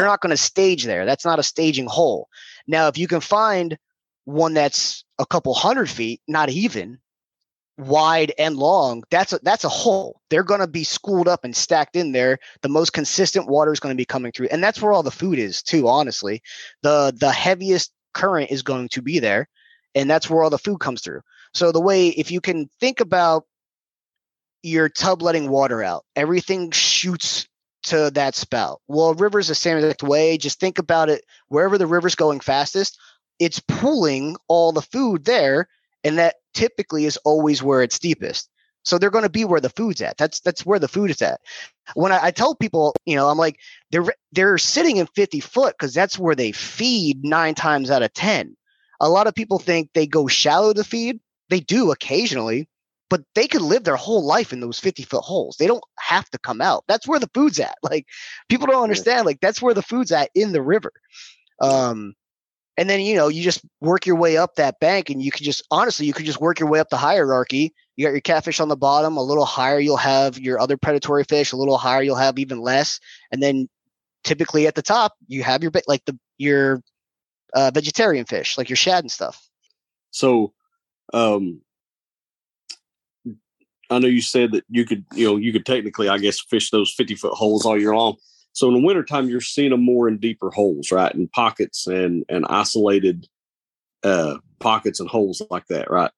They're 0.00 0.08
not 0.08 0.22
going 0.22 0.30
to 0.30 0.36
stage 0.38 0.84
there. 0.84 1.04
That's 1.04 1.26
not 1.26 1.38
a 1.38 1.42
staging 1.42 1.86
hole. 1.86 2.30
Now, 2.66 2.88
if 2.88 2.96
you 2.96 3.06
can 3.06 3.20
find 3.20 3.76
one 4.24 4.54
that's 4.54 5.04
a 5.18 5.26
couple 5.26 5.52
hundred 5.52 5.90
feet, 5.90 6.22
not 6.26 6.48
even, 6.48 7.00
wide 7.76 8.32
and 8.38 8.56
long, 8.56 9.02
that's 9.10 9.34
a, 9.34 9.40
that's 9.42 9.64
a 9.64 9.68
hole. 9.68 10.22
They're 10.30 10.42
going 10.42 10.60
to 10.60 10.66
be 10.66 10.84
schooled 10.84 11.28
up 11.28 11.44
and 11.44 11.54
stacked 11.54 11.96
in 11.96 12.12
there. 12.12 12.38
The 12.62 12.70
most 12.70 12.94
consistent 12.94 13.46
water 13.46 13.74
is 13.74 13.80
going 13.80 13.94
to 13.94 14.00
be 14.00 14.06
coming 14.06 14.32
through, 14.32 14.48
and 14.50 14.64
that's 14.64 14.80
where 14.80 14.90
all 14.90 15.02
the 15.02 15.10
food 15.10 15.38
is 15.38 15.62
too. 15.62 15.86
Honestly, 15.86 16.40
the 16.80 17.14
the 17.14 17.30
heaviest 17.30 17.92
current 18.14 18.50
is 18.50 18.62
going 18.62 18.88
to 18.88 19.02
be 19.02 19.18
there, 19.18 19.50
and 19.94 20.08
that's 20.08 20.30
where 20.30 20.42
all 20.42 20.48
the 20.48 20.56
food 20.56 20.80
comes 20.80 21.02
through. 21.02 21.20
So 21.52 21.72
the 21.72 21.80
way, 21.82 22.08
if 22.08 22.30
you 22.30 22.40
can 22.40 22.70
think 22.80 23.00
about 23.00 23.44
your 24.62 24.88
tub 24.88 25.20
letting 25.20 25.50
water 25.50 25.82
out, 25.82 26.06
everything 26.16 26.70
shoots 26.70 27.49
to 27.84 28.10
that 28.12 28.34
spout. 28.34 28.80
Well, 28.88 29.14
river's 29.14 29.48
the 29.48 29.54
same 29.54 29.78
exact 29.78 30.02
way. 30.02 30.36
Just 30.38 30.60
think 30.60 30.78
about 30.78 31.08
it. 31.08 31.24
Wherever 31.48 31.78
the 31.78 31.86
river's 31.86 32.14
going 32.14 32.40
fastest, 32.40 32.98
it's 33.38 33.60
pulling 33.60 34.36
all 34.48 34.72
the 34.72 34.82
food 34.82 35.24
there 35.24 35.68
and 36.04 36.18
that 36.18 36.36
typically 36.54 37.04
is 37.04 37.16
always 37.18 37.62
where 37.62 37.82
it's 37.82 37.98
deepest. 37.98 38.48
So 38.82 38.98
they're 38.98 39.10
going 39.10 39.24
to 39.24 39.30
be 39.30 39.44
where 39.44 39.60
the 39.60 39.68
food's 39.68 40.00
at. 40.00 40.16
That's 40.16 40.40
that's 40.40 40.64
where 40.64 40.78
the 40.78 40.88
food 40.88 41.10
is 41.10 41.20
at. 41.20 41.40
When 41.94 42.12
I, 42.12 42.26
I 42.26 42.30
tell 42.30 42.54
people, 42.54 42.94
you 43.04 43.14
know, 43.14 43.28
I'm 43.28 43.36
like 43.36 43.58
they're 43.90 44.06
they're 44.32 44.58
sitting 44.58 44.96
in 44.96 45.06
50 45.06 45.40
foot 45.40 45.74
because 45.78 45.92
that's 45.92 46.18
where 46.18 46.34
they 46.34 46.52
feed 46.52 47.24
nine 47.24 47.54
times 47.54 47.90
out 47.90 48.02
of 48.02 48.12
ten. 48.14 48.56
A 49.00 49.08
lot 49.08 49.26
of 49.26 49.34
people 49.34 49.58
think 49.58 49.90
they 49.92 50.06
go 50.06 50.26
shallow 50.28 50.72
to 50.72 50.84
feed. 50.84 51.20
They 51.50 51.60
do 51.60 51.90
occasionally, 51.90 52.68
but 53.10 53.22
they 53.34 53.46
could 53.46 53.60
live 53.60 53.84
their 53.84 53.96
whole 53.96 54.24
life 54.24 54.52
in 54.52 54.60
those 54.60 54.78
50 54.78 55.02
foot 55.02 55.22
holes. 55.22 55.56
They 55.58 55.66
don't 55.66 55.84
have 55.98 56.30
to 56.30 56.38
come 56.38 56.60
out. 56.60 56.84
That's 56.88 57.06
where 57.06 57.18
the 57.18 57.30
food's 57.34 57.60
at. 57.60 57.76
Like 57.82 58.06
people 58.48 58.68
don't 58.68 58.84
understand. 58.84 59.26
Like 59.26 59.40
that's 59.40 59.60
where 59.60 59.74
the 59.74 59.82
food's 59.82 60.12
at 60.12 60.30
in 60.34 60.52
the 60.52 60.62
river. 60.62 60.92
Um, 61.60 62.14
and 62.76 62.88
then 62.88 63.00
you 63.00 63.16
know 63.16 63.28
you 63.28 63.42
just 63.42 63.60
work 63.80 64.06
your 64.06 64.16
way 64.16 64.36
up 64.36 64.54
that 64.54 64.80
bank 64.80 65.10
and 65.10 65.22
you 65.22 65.30
can 65.30 65.44
just 65.44 65.62
honestly 65.70 66.06
you 66.06 66.12
can 66.12 66.24
just 66.24 66.40
work 66.40 66.58
your 66.58 66.68
way 66.68 66.80
up 66.80 66.88
the 66.88 66.96
hierarchy 66.96 67.74
you 67.96 68.06
got 68.06 68.12
your 68.12 68.20
catfish 68.20 68.58
on 68.58 68.68
the 68.68 68.76
bottom 68.76 69.16
a 69.16 69.22
little 69.22 69.44
higher 69.44 69.78
you'll 69.78 69.96
have 69.96 70.38
your 70.38 70.58
other 70.58 70.76
predatory 70.76 71.24
fish 71.24 71.52
a 71.52 71.56
little 71.56 71.76
higher 71.76 72.02
you'll 72.02 72.16
have 72.16 72.38
even 72.38 72.60
less 72.60 72.98
and 73.32 73.42
then 73.42 73.68
typically 74.24 74.66
at 74.66 74.74
the 74.74 74.82
top 74.82 75.12
you 75.28 75.42
have 75.42 75.62
your 75.62 75.72
like 75.86 76.04
the 76.06 76.18
your 76.38 76.82
uh, 77.54 77.70
vegetarian 77.74 78.24
fish 78.24 78.56
like 78.56 78.70
your 78.70 78.76
shad 78.76 79.04
and 79.04 79.10
stuff 79.10 79.48
so 80.10 80.52
um 81.12 81.60
i 83.90 83.98
know 83.98 84.08
you 84.08 84.22
said 84.22 84.52
that 84.52 84.64
you 84.68 84.84
could 84.84 85.04
you 85.14 85.26
know 85.26 85.36
you 85.36 85.52
could 85.52 85.66
technically 85.66 86.08
i 86.08 86.18
guess 86.18 86.40
fish 86.40 86.70
those 86.70 86.92
50 86.92 87.14
foot 87.16 87.34
holes 87.34 87.66
all 87.66 87.78
year 87.78 87.94
long 87.94 88.16
so 88.52 88.68
in 88.68 88.74
the 88.74 88.86
wintertime, 88.86 89.28
you're 89.28 89.40
seeing 89.40 89.70
them 89.70 89.84
more 89.84 90.08
in 90.08 90.18
deeper 90.18 90.50
holes, 90.50 90.90
right? 90.90 91.14
In 91.14 91.28
pockets 91.28 91.86
and 91.86 92.24
and 92.28 92.44
isolated 92.48 93.28
uh 94.02 94.38
pockets 94.58 95.00
and 95.00 95.08
holes 95.08 95.42
like 95.50 95.66
that, 95.68 95.90
right? 95.90 96.10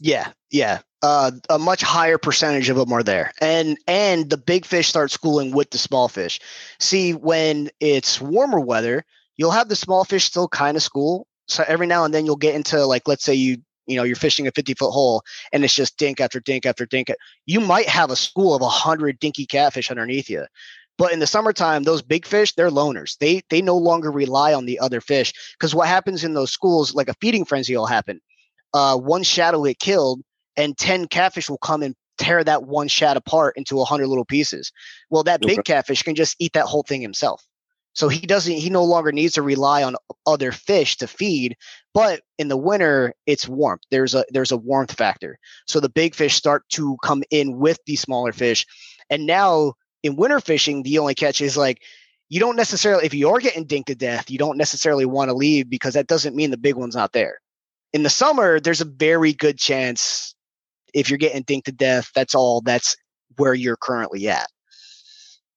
Yeah, 0.00 0.28
yeah. 0.50 0.80
Uh, 1.02 1.30
a 1.48 1.58
much 1.58 1.82
higher 1.82 2.18
percentage 2.18 2.68
of 2.68 2.76
them 2.76 2.92
are 2.92 3.02
there, 3.02 3.32
and 3.40 3.78
and 3.86 4.28
the 4.28 4.36
big 4.36 4.66
fish 4.66 4.88
start 4.88 5.10
schooling 5.10 5.52
with 5.52 5.70
the 5.70 5.78
small 5.78 6.08
fish. 6.08 6.40
See, 6.78 7.14
when 7.14 7.70
it's 7.80 8.20
warmer 8.20 8.60
weather, 8.60 9.04
you'll 9.36 9.50
have 9.50 9.68
the 9.68 9.76
small 9.76 10.04
fish 10.04 10.24
still 10.24 10.48
kind 10.48 10.76
of 10.76 10.82
school. 10.82 11.26
So 11.48 11.64
every 11.66 11.86
now 11.86 12.04
and 12.04 12.14
then 12.14 12.26
you'll 12.26 12.36
get 12.36 12.54
into 12.54 12.84
like, 12.84 13.08
let's 13.08 13.24
say 13.24 13.34
you 13.34 13.58
you 13.90 13.96
know 13.96 14.02
you're 14.02 14.16
fishing 14.16 14.46
a 14.46 14.52
50 14.52 14.74
foot 14.74 14.90
hole 14.90 15.22
and 15.52 15.64
it's 15.64 15.74
just 15.74 15.96
dink 15.98 16.20
after 16.20 16.40
dink 16.40 16.66
after 16.66 16.86
dink. 16.86 17.10
You 17.46 17.60
might 17.60 17.88
have 17.88 18.10
a 18.10 18.16
school 18.16 18.54
of 18.54 18.62
a 18.62 18.68
hundred 18.68 19.18
dinky 19.18 19.46
catfish 19.46 19.90
underneath 19.90 20.30
you. 20.30 20.46
But 21.00 21.12
in 21.12 21.18
the 21.18 21.26
summertime, 21.26 21.84
those 21.84 22.02
big 22.02 22.26
fish, 22.26 22.52
they're 22.52 22.68
loners. 22.68 23.16
They 23.18 23.40
they 23.48 23.62
no 23.62 23.76
longer 23.76 24.10
rely 24.10 24.52
on 24.52 24.66
the 24.66 24.78
other 24.80 25.00
fish 25.00 25.32
because 25.58 25.74
what 25.74 25.88
happens 25.88 26.24
in 26.24 26.34
those 26.34 26.50
schools, 26.50 26.94
like 26.94 27.08
a 27.08 27.14
feeding 27.22 27.46
frenzy, 27.46 27.74
will 27.74 27.86
happen. 27.86 28.20
Uh, 28.74 28.98
one 28.98 29.22
shad 29.22 29.54
will 29.54 29.64
get 29.64 29.78
killed, 29.78 30.20
and 30.58 30.76
ten 30.76 31.06
catfish 31.06 31.48
will 31.48 31.58
come 31.58 31.82
and 31.82 31.94
tear 32.18 32.44
that 32.44 32.64
one 32.64 32.86
shad 32.86 33.16
apart 33.16 33.56
into 33.56 33.80
a 33.80 33.84
hundred 33.84 34.08
little 34.08 34.26
pieces. 34.26 34.72
Well, 35.08 35.22
that 35.22 35.40
big 35.40 35.60
okay. 35.60 35.72
catfish 35.72 36.02
can 36.02 36.14
just 36.14 36.36
eat 36.38 36.52
that 36.52 36.66
whole 36.66 36.82
thing 36.82 37.00
himself. 37.00 37.42
So 37.92 38.08
he 38.08 38.20
doesn't. 38.20 38.52
He 38.52 38.70
no 38.70 38.84
longer 38.84 39.12
needs 39.12 39.34
to 39.34 39.42
rely 39.42 39.82
on 39.82 39.96
other 40.26 40.52
fish 40.52 40.96
to 40.98 41.06
feed. 41.06 41.56
But 41.92 42.20
in 42.38 42.48
the 42.48 42.56
winter, 42.56 43.14
it's 43.26 43.48
warmth. 43.48 43.82
There's 43.90 44.14
a 44.14 44.24
there's 44.30 44.52
a 44.52 44.56
warmth 44.56 44.92
factor. 44.92 45.38
So 45.66 45.80
the 45.80 45.88
big 45.88 46.14
fish 46.14 46.34
start 46.34 46.62
to 46.70 46.96
come 47.02 47.22
in 47.30 47.58
with 47.58 47.78
the 47.86 47.96
smaller 47.96 48.32
fish, 48.32 48.64
and 49.10 49.26
now 49.26 49.74
in 50.02 50.16
winter 50.16 50.40
fishing, 50.40 50.82
the 50.82 50.98
only 50.98 51.14
catch 51.14 51.40
is 51.40 51.56
like 51.56 51.82
you 52.28 52.38
don't 52.38 52.56
necessarily 52.56 53.04
if 53.04 53.14
you 53.14 53.28
are 53.28 53.40
getting 53.40 53.66
dinked 53.66 53.86
to 53.86 53.94
death, 53.94 54.30
you 54.30 54.38
don't 54.38 54.56
necessarily 54.56 55.04
want 55.04 55.28
to 55.28 55.34
leave 55.34 55.68
because 55.68 55.94
that 55.94 56.06
doesn't 56.06 56.36
mean 56.36 56.50
the 56.50 56.56
big 56.56 56.76
one's 56.76 56.96
not 56.96 57.12
there. 57.12 57.40
In 57.92 58.04
the 58.04 58.10
summer, 58.10 58.60
there's 58.60 58.80
a 58.80 58.84
very 58.84 59.32
good 59.32 59.58
chance 59.58 60.34
if 60.94 61.10
you're 61.10 61.18
getting 61.18 61.44
dinked 61.44 61.64
to 61.64 61.72
death, 61.72 62.10
that's 62.14 62.34
all 62.34 62.60
that's 62.60 62.96
where 63.36 63.54
you're 63.54 63.76
currently 63.76 64.28
at. 64.28 64.48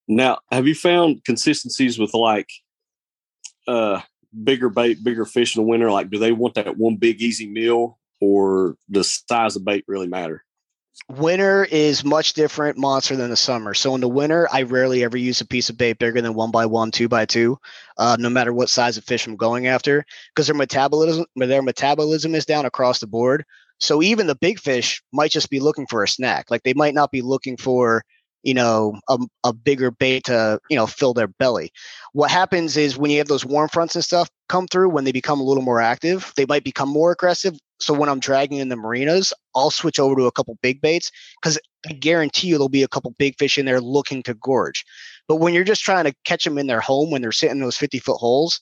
Now, 0.07 0.39
have 0.51 0.67
you 0.67 0.75
found 0.75 1.23
consistencies 1.23 1.97
with 1.97 2.13
like 2.13 2.49
uh 3.67 4.01
bigger 4.43 4.69
bait, 4.69 5.03
bigger 5.03 5.25
fish 5.25 5.55
in 5.55 5.63
the 5.63 5.67
winter? 5.67 5.91
Like, 5.91 6.09
do 6.09 6.19
they 6.19 6.31
want 6.31 6.55
that 6.55 6.77
one 6.77 6.97
big 6.97 7.21
easy 7.21 7.47
meal 7.47 7.99
or 8.19 8.75
does 8.89 9.23
size 9.27 9.55
of 9.55 9.65
bait 9.65 9.85
really 9.87 10.07
matter? 10.07 10.43
winter 11.09 11.65
is 11.65 12.03
much 12.03 12.33
different 12.33 12.77
monster 12.77 13.15
than 13.15 13.29
the 13.29 13.35
summer. 13.35 13.73
So 13.73 13.95
in 13.95 14.01
the 14.01 14.07
winter, 14.07 14.47
I 14.51 14.63
rarely 14.63 15.03
ever 15.03 15.17
use 15.17 15.41
a 15.41 15.45
piece 15.45 15.69
of 15.69 15.77
bait 15.77 15.99
bigger 15.99 16.21
than 16.21 16.33
one 16.33 16.51
by 16.51 16.65
one, 16.65 16.91
two 16.91 17.07
by 17.07 17.25
two, 17.25 17.57
uh, 17.97 18.17
no 18.19 18.29
matter 18.29 18.53
what 18.53 18.69
size 18.69 18.97
of 18.97 19.03
fish 19.03 19.25
I'm 19.25 19.35
going 19.35 19.67
after, 19.67 20.05
because 20.33 20.47
their 20.47 20.55
metabolism 20.55 21.25
their 21.35 21.61
metabolism 21.61 22.35
is 22.35 22.45
down 22.45 22.65
across 22.65 22.99
the 22.99 23.07
board. 23.07 23.45
So 23.79 24.01
even 24.01 24.27
the 24.27 24.35
big 24.35 24.59
fish 24.59 25.03
might 25.11 25.31
just 25.31 25.49
be 25.49 25.59
looking 25.59 25.87
for 25.87 26.03
a 26.03 26.07
snack. 26.07 26.49
Like 26.49 26.63
they 26.63 26.73
might 26.73 26.93
not 26.93 27.11
be 27.11 27.21
looking 27.21 27.57
for 27.57 28.03
you 28.43 28.53
know 28.53 28.99
a, 29.09 29.17
a 29.43 29.53
bigger 29.53 29.91
bait 29.91 30.25
to 30.25 30.59
you 30.69 30.75
know 30.75 30.87
fill 30.87 31.13
their 31.13 31.27
belly. 31.27 31.71
What 32.13 32.31
happens 32.31 32.77
is 32.77 32.97
when 32.97 33.11
you 33.11 33.17
have 33.17 33.27
those 33.27 33.45
warm 33.45 33.69
fronts 33.69 33.95
and 33.95 34.03
stuff 34.03 34.29
come 34.49 34.67
through 34.67 34.89
when 34.89 35.03
they 35.03 35.11
become 35.11 35.39
a 35.39 35.43
little 35.43 35.63
more 35.63 35.81
active 35.81 36.33
they 36.37 36.45
might 36.45 36.63
become 36.63 36.89
more 36.89 37.11
aggressive. 37.11 37.57
So 37.79 37.93
when 37.93 38.09
i'm 38.09 38.19
dragging 38.19 38.59
in 38.59 38.69
the 38.69 38.75
marinas 38.75 39.33
i'll 39.55 39.71
switch 39.71 39.99
over 39.99 40.15
to 40.15 40.25
a 40.25 40.31
couple 40.31 40.57
big 40.61 40.79
baits 40.81 41.11
because 41.41 41.57
i 41.89 41.93
guarantee 41.93 42.47
you 42.47 42.55
there'll 42.55 42.69
be 42.69 42.83
a 42.83 42.87
couple 42.87 43.13
big 43.17 43.37
fish 43.37 43.57
in 43.57 43.65
there 43.65 43.81
looking 43.81 44.23
to 44.23 44.33
gorge. 44.35 44.85
But 45.27 45.37
when 45.37 45.53
you're 45.53 45.63
just 45.63 45.83
trying 45.83 46.05
to 46.05 46.13
catch 46.25 46.43
them 46.43 46.57
in 46.57 46.67
their 46.67 46.81
home 46.81 47.11
when 47.11 47.21
they're 47.21 47.31
sitting 47.31 47.57
in 47.57 47.61
those 47.61 47.77
50 47.77 47.99
foot 47.99 48.17
holes 48.17 48.61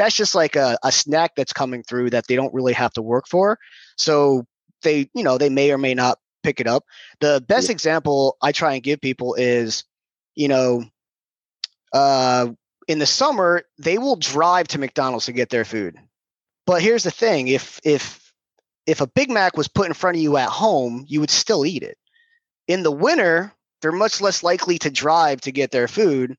that's 0.00 0.16
just 0.16 0.34
like 0.34 0.56
a, 0.56 0.78
a 0.82 0.90
snack 0.90 1.32
that's 1.36 1.52
coming 1.52 1.82
through 1.82 2.08
that 2.08 2.26
they 2.26 2.34
don't 2.34 2.54
really 2.54 2.72
have 2.72 2.92
to 2.94 3.02
work 3.02 3.26
for. 3.28 3.58
So 3.98 4.46
they 4.82 5.10
you 5.14 5.22
know 5.22 5.36
they 5.36 5.50
may 5.50 5.70
or 5.70 5.78
may 5.78 5.94
not 5.94 6.18
pick 6.42 6.60
it 6.60 6.66
up. 6.66 6.84
The 7.20 7.44
best 7.46 7.68
yeah. 7.68 7.72
example 7.72 8.36
I 8.42 8.52
try 8.52 8.74
and 8.74 8.82
give 8.82 9.00
people 9.00 9.34
is, 9.34 9.84
you 10.34 10.48
know, 10.48 10.84
uh, 11.92 12.48
in 12.88 12.98
the 12.98 13.06
summer 13.06 13.62
they 13.78 13.98
will 13.98 14.16
drive 14.16 14.68
to 14.68 14.78
McDonald's 14.78 15.26
to 15.26 15.32
get 15.32 15.50
their 15.50 15.64
food. 15.64 15.96
But 16.66 16.82
here's 16.82 17.04
the 17.04 17.10
thing: 17.10 17.48
if 17.48 17.80
if 17.84 18.32
if 18.86 19.00
a 19.00 19.06
Big 19.06 19.30
Mac 19.30 19.56
was 19.56 19.68
put 19.68 19.86
in 19.86 19.94
front 19.94 20.16
of 20.16 20.22
you 20.22 20.36
at 20.36 20.48
home, 20.48 21.04
you 21.08 21.20
would 21.20 21.30
still 21.30 21.64
eat 21.64 21.82
it. 21.82 21.96
In 22.68 22.82
the 22.82 22.92
winter, 22.92 23.52
they're 23.80 23.92
much 23.92 24.20
less 24.20 24.42
likely 24.42 24.78
to 24.78 24.90
drive 24.90 25.40
to 25.42 25.52
get 25.52 25.70
their 25.70 25.88
food, 25.88 26.36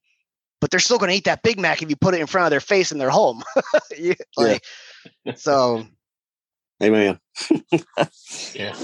but 0.60 0.72
they're 0.72 0.80
still 0.80 0.97
going 0.97 1.10
to 1.10 1.16
eat 1.16 1.26
that 1.26 1.43
Big 1.43 1.60
Mac 1.60 1.82
if 1.82 1.89
you 1.89 1.95
put 1.95 2.14
it 2.14 2.22
in 2.22 2.28
front 2.28 2.45
of 2.45 2.52
their 2.52 2.60
face 2.60 2.91
in 2.91 2.97
their 2.97 3.10
home. 3.10 3.43
like, 4.38 4.64
yeah. 5.26 5.34
so. 5.36 5.86
Amen. 6.82 7.20
yeah. 8.54 8.76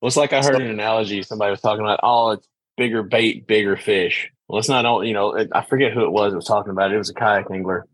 Well, 0.00 0.08
it's 0.08 0.16
like 0.16 0.32
I 0.32 0.42
heard 0.42 0.60
an 0.60 0.70
analogy. 0.70 1.22
Somebody 1.22 1.50
was 1.50 1.60
talking 1.60 1.80
about, 1.80 2.00
oh, 2.02 2.32
it's 2.32 2.48
bigger 2.76 3.02
bait, 3.02 3.46
bigger 3.46 3.76
fish. 3.76 4.30
Well, 4.48 4.58
it's 4.58 4.68
not 4.68 4.84
all, 4.86 5.04
you 5.04 5.14
know, 5.14 5.46
I 5.52 5.64
forget 5.64 5.92
who 5.92 6.04
it 6.04 6.12
was 6.12 6.32
that 6.32 6.36
was 6.36 6.46
talking 6.46 6.70
about 6.70 6.90
it. 6.90 6.94
It 6.94 6.98
was 6.98 7.10
a 7.10 7.14
kayak 7.14 7.50
angler. 7.50 7.86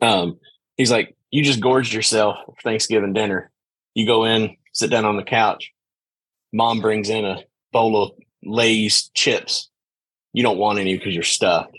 Um, 0.00 0.38
he's 0.76 0.90
like, 0.90 1.16
you 1.30 1.42
just 1.42 1.60
gorged 1.60 1.92
yourself 1.92 2.38
for 2.46 2.54
Thanksgiving 2.62 3.12
dinner. 3.12 3.50
You 3.94 4.06
go 4.06 4.24
in, 4.24 4.56
sit 4.72 4.90
down 4.90 5.04
on 5.04 5.16
the 5.16 5.22
couch. 5.22 5.72
Mom 6.52 6.80
brings 6.80 7.10
in 7.10 7.24
a 7.24 7.42
bowl 7.72 8.02
of 8.02 8.12
Lay's 8.42 9.10
chips. 9.14 9.68
You 10.32 10.42
don't 10.42 10.58
want 10.58 10.78
any 10.78 10.96
because 10.96 11.14
you're 11.14 11.22
stuffed. 11.22 11.78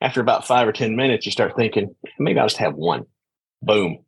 After 0.00 0.20
about 0.20 0.46
five 0.46 0.66
or 0.66 0.72
10 0.72 0.96
minutes, 0.96 1.26
you 1.26 1.32
start 1.32 1.54
thinking, 1.56 1.94
maybe 2.18 2.38
I'll 2.38 2.46
just 2.46 2.58
have 2.58 2.74
one. 2.74 3.04
Boom. 3.62 3.98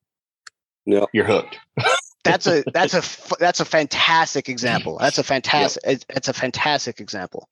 Yeah. 0.86 1.05
You're 1.12 1.26
hooked. 1.26 1.59
that's 2.31 2.47
a 2.47 2.64
that's 2.72 2.95
a 2.95 3.37
that's 3.39 3.61
a 3.61 3.64
fantastic 3.64 4.49
example. 4.49 4.99
That's 4.99 5.18
a 5.18 5.24
fantastic 5.24 5.83
yep. 5.85 6.03
it's 6.11 6.29
a 6.29 6.33
fantastic 6.33 7.01
example. 7.01 7.49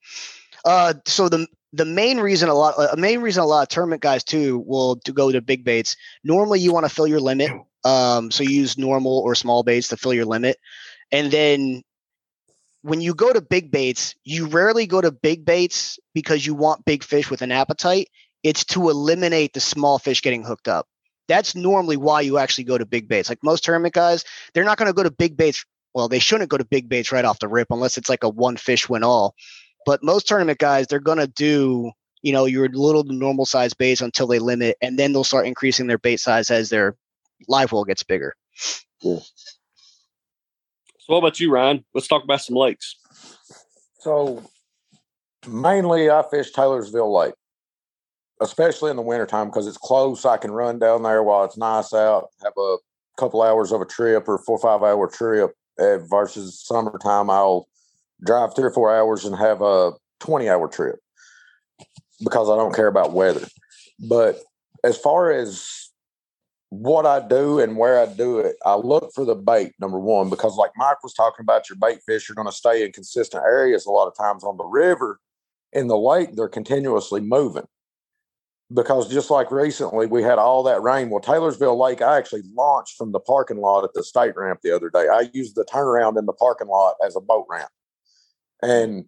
Uh, 0.65 0.95
so 1.05 1.29
the 1.29 1.47
the 1.73 1.85
main 1.85 2.19
reason 2.19 2.49
a 2.49 2.53
lot 2.53 2.75
a 2.77 2.97
main 2.97 3.21
reason 3.21 3.43
a 3.43 3.45
lot 3.45 3.63
of 3.63 3.69
tournament 3.69 4.01
guys 4.01 4.23
too 4.23 4.63
will 4.65 4.97
to 4.97 5.13
go 5.13 5.31
to 5.31 5.41
big 5.41 5.63
baits. 5.63 5.95
Normally, 6.23 6.59
you 6.59 6.73
want 6.73 6.85
to 6.85 6.93
fill 6.93 7.07
your 7.07 7.19
limit. 7.19 7.51
Um, 7.83 8.31
so 8.31 8.43
you 8.43 8.49
use 8.49 8.77
normal 8.77 9.19
or 9.19 9.35
small 9.35 9.63
baits 9.63 9.89
to 9.89 9.97
fill 9.97 10.13
your 10.13 10.25
limit, 10.25 10.57
and 11.11 11.31
then 11.31 11.83
when 12.81 13.01
you 13.01 13.13
go 13.13 13.33
to 13.33 13.41
big 13.41 13.71
baits, 13.71 14.15
you 14.23 14.47
rarely 14.47 14.87
go 14.87 15.01
to 15.01 15.11
big 15.11 15.45
baits 15.45 15.99
because 16.13 16.45
you 16.45 16.53
want 16.53 16.85
big 16.85 17.03
fish 17.03 17.29
with 17.29 17.41
an 17.41 17.51
appetite. 17.51 18.09
It's 18.43 18.63
to 18.65 18.89
eliminate 18.89 19.53
the 19.53 19.59
small 19.59 19.99
fish 19.99 20.21
getting 20.21 20.43
hooked 20.43 20.67
up 20.67 20.87
that's 21.27 21.55
normally 21.55 21.97
why 21.97 22.21
you 22.21 22.37
actually 22.37 22.63
go 22.63 22.77
to 22.77 22.85
big 22.85 23.07
baits. 23.07 23.29
Like 23.29 23.43
most 23.43 23.63
tournament 23.63 23.93
guys, 23.93 24.23
they're 24.53 24.63
not 24.63 24.77
going 24.77 24.87
to 24.87 24.93
go 24.93 25.03
to 25.03 25.11
big 25.11 25.37
baits. 25.37 25.65
Well, 25.93 26.07
they 26.07 26.19
shouldn't 26.19 26.49
go 26.49 26.57
to 26.57 26.65
big 26.65 26.89
baits 26.89 27.11
right 27.11 27.25
off 27.25 27.39
the 27.39 27.47
rip 27.47 27.67
unless 27.71 27.97
it's 27.97 28.09
like 28.09 28.23
a 28.23 28.29
one 28.29 28.57
fish 28.57 28.87
win 28.87 29.03
all. 29.03 29.35
But 29.85 30.03
most 30.03 30.27
tournament 30.27 30.59
guys, 30.59 30.87
they're 30.87 30.99
going 30.99 31.17
to 31.17 31.27
do, 31.27 31.91
you 32.21 32.33
know, 32.33 32.45
your 32.45 32.67
little 32.69 33.03
normal 33.03 33.45
size 33.45 33.73
baits 33.73 34.01
until 34.01 34.27
they 34.27 34.39
limit, 34.39 34.77
and 34.81 34.99
then 34.99 35.13
they'll 35.13 35.23
start 35.23 35.47
increasing 35.47 35.87
their 35.87 35.97
bait 35.97 36.17
size 36.17 36.51
as 36.51 36.69
their 36.69 36.95
live 37.47 37.71
well 37.71 37.85
gets 37.85 38.03
bigger. 38.03 38.35
Cool. 39.01 39.25
So, 40.99 41.13
what 41.13 41.19
about 41.19 41.39
you, 41.39 41.51
Ryan? 41.51 41.85
Let's 41.93 42.07
talk 42.07 42.23
about 42.23 42.41
some 42.41 42.55
lakes. 42.55 42.97
So, 43.99 44.43
mainly 45.47 46.09
I 46.09 46.23
fish 46.29 46.51
Taylorsville 46.51 47.17
Lake 47.17 47.33
especially 48.41 48.91
in 48.91 48.95
the 48.95 49.01
wintertime 49.01 49.47
because 49.47 49.67
it's 49.67 49.77
close. 49.77 50.25
I 50.25 50.37
can 50.37 50.51
run 50.51 50.79
down 50.79 51.03
there 51.03 51.23
while 51.23 51.43
it's 51.43 51.57
nice 51.57 51.93
out, 51.93 52.29
have 52.43 52.53
a 52.57 52.77
couple 53.17 53.41
hours 53.41 53.71
of 53.71 53.81
a 53.81 53.85
trip 53.85 54.27
or 54.27 54.37
four 54.37 54.57
or 54.57 54.61
five 54.61 54.83
hour 54.83 55.07
trip 55.07 55.51
uh, 55.79 55.97
versus 55.99 56.61
summertime. 56.63 57.29
I'll 57.29 57.67
drive 58.23 58.55
three 58.55 58.65
or 58.65 58.71
four 58.71 58.95
hours 58.95 59.25
and 59.25 59.35
have 59.37 59.61
a 59.61 59.93
20 60.19 60.49
hour 60.49 60.67
trip 60.67 60.99
because 62.23 62.49
I 62.49 62.55
don't 62.55 62.75
care 62.75 62.87
about 62.87 63.13
weather. 63.13 63.47
But 63.99 64.39
as 64.83 64.97
far 64.97 65.31
as 65.31 65.89
what 66.69 67.05
I 67.05 67.25
do 67.25 67.59
and 67.59 67.77
where 67.77 67.99
I 67.99 68.05
do 68.05 68.39
it, 68.39 68.55
I 68.65 68.75
look 68.75 69.11
for 69.15 69.25
the 69.25 69.35
bait, 69.35 69.73
number 69.79 69.99
one, 69.99 70.29
because 70.29 70.55
like 70.57 70.71
Mike 70.75 71.01
was 71.01 71.13
talking 71.13 71.43
about, 71.43 71.69
your 71.69 71.77
bait 71.77 71.99
fish 72.05 72.29
are 72.29 72.35
going 72.35 72.47
to 72.47 72.51
stay 72.51 72.83
in 72.83 72.91
consistent 72.91 73.43
areas 73.43 73.85
a 73.85 73.91
lot 73.91 74.07
of 74.07 74.17
times 74.17 74.43
on 74.43 74.57
the 74.57 74.65
river. 74.65 75.19
In 75.73 75.87
the 75.87 75.97
lake, 75.97 76.35
they're 76.35 76.47
continuously 76.47 77.21
moving 77.21 77.67
because 78.73 79.09
just 79.09 79.29
like 79.29 79.51
recently 79.51 80.07
we 80.07 80.21
had 80.21 80.39
all 80.39 80.63
that 80.63 80.81
rain. 80.81 81.09
Well, 81.09 81.21
Taylorsville 81.21 81.79
Lake, 81.79 82.01
I 82.01 82.17
actually 82.17 82.43
launched 82.53 82.97
from 82.97 83.11
the 83.11 83.19
parking 83.19 83.57
lot 83.57 83.83
at 83.83 83.93
the 83.93 84.03
state 84.03 84.35
ramp 84.35 84.59
the 84.61 84.75
other 84.75 84.89
day. 84.89 85.07
I 85.07 85.29
used 85.33 85.55
the 85.55 85.65
turnaround 85.65 86.17
in 86.17 86.25
the 86.25 86.33
parking 86.33 86.67
lot 86.67 86.95
as 87.05 87.15
a 87.15 87.21
boat 87.21 87.45
ramp. 87.49 87.69
And 88.61 89.05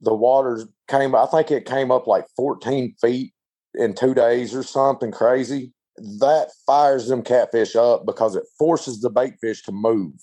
the 0.00 0.14
waters 0.14 0.66
came, 0.88 1.14
I 1.14 1.26
think 1.26 1.50
it 1.50 1.66
came 1.66 1.90
up 1.90 2.06
like 2.06 2.24
14 2.36 2.94
feet 3.00 3.32
in 3.74 3.94
two 3.94 4.14
days 4.14 4.54
or 4.54 4.62
something 4.62 5.12
crazy. 5.12 5.72
That 5.96 6.50
fires 6.66 7.08
them 7.08 7.22
catfish 7.22 7.76
up 7.76 8.06
because 8.06 8.36
it 8.36 8.44
forces 8.58 9.00
the 9.00 9.10
bait 9.10 9.34
fish 9.40 9.62
to 9.64 9.72
move. 9.72 10.14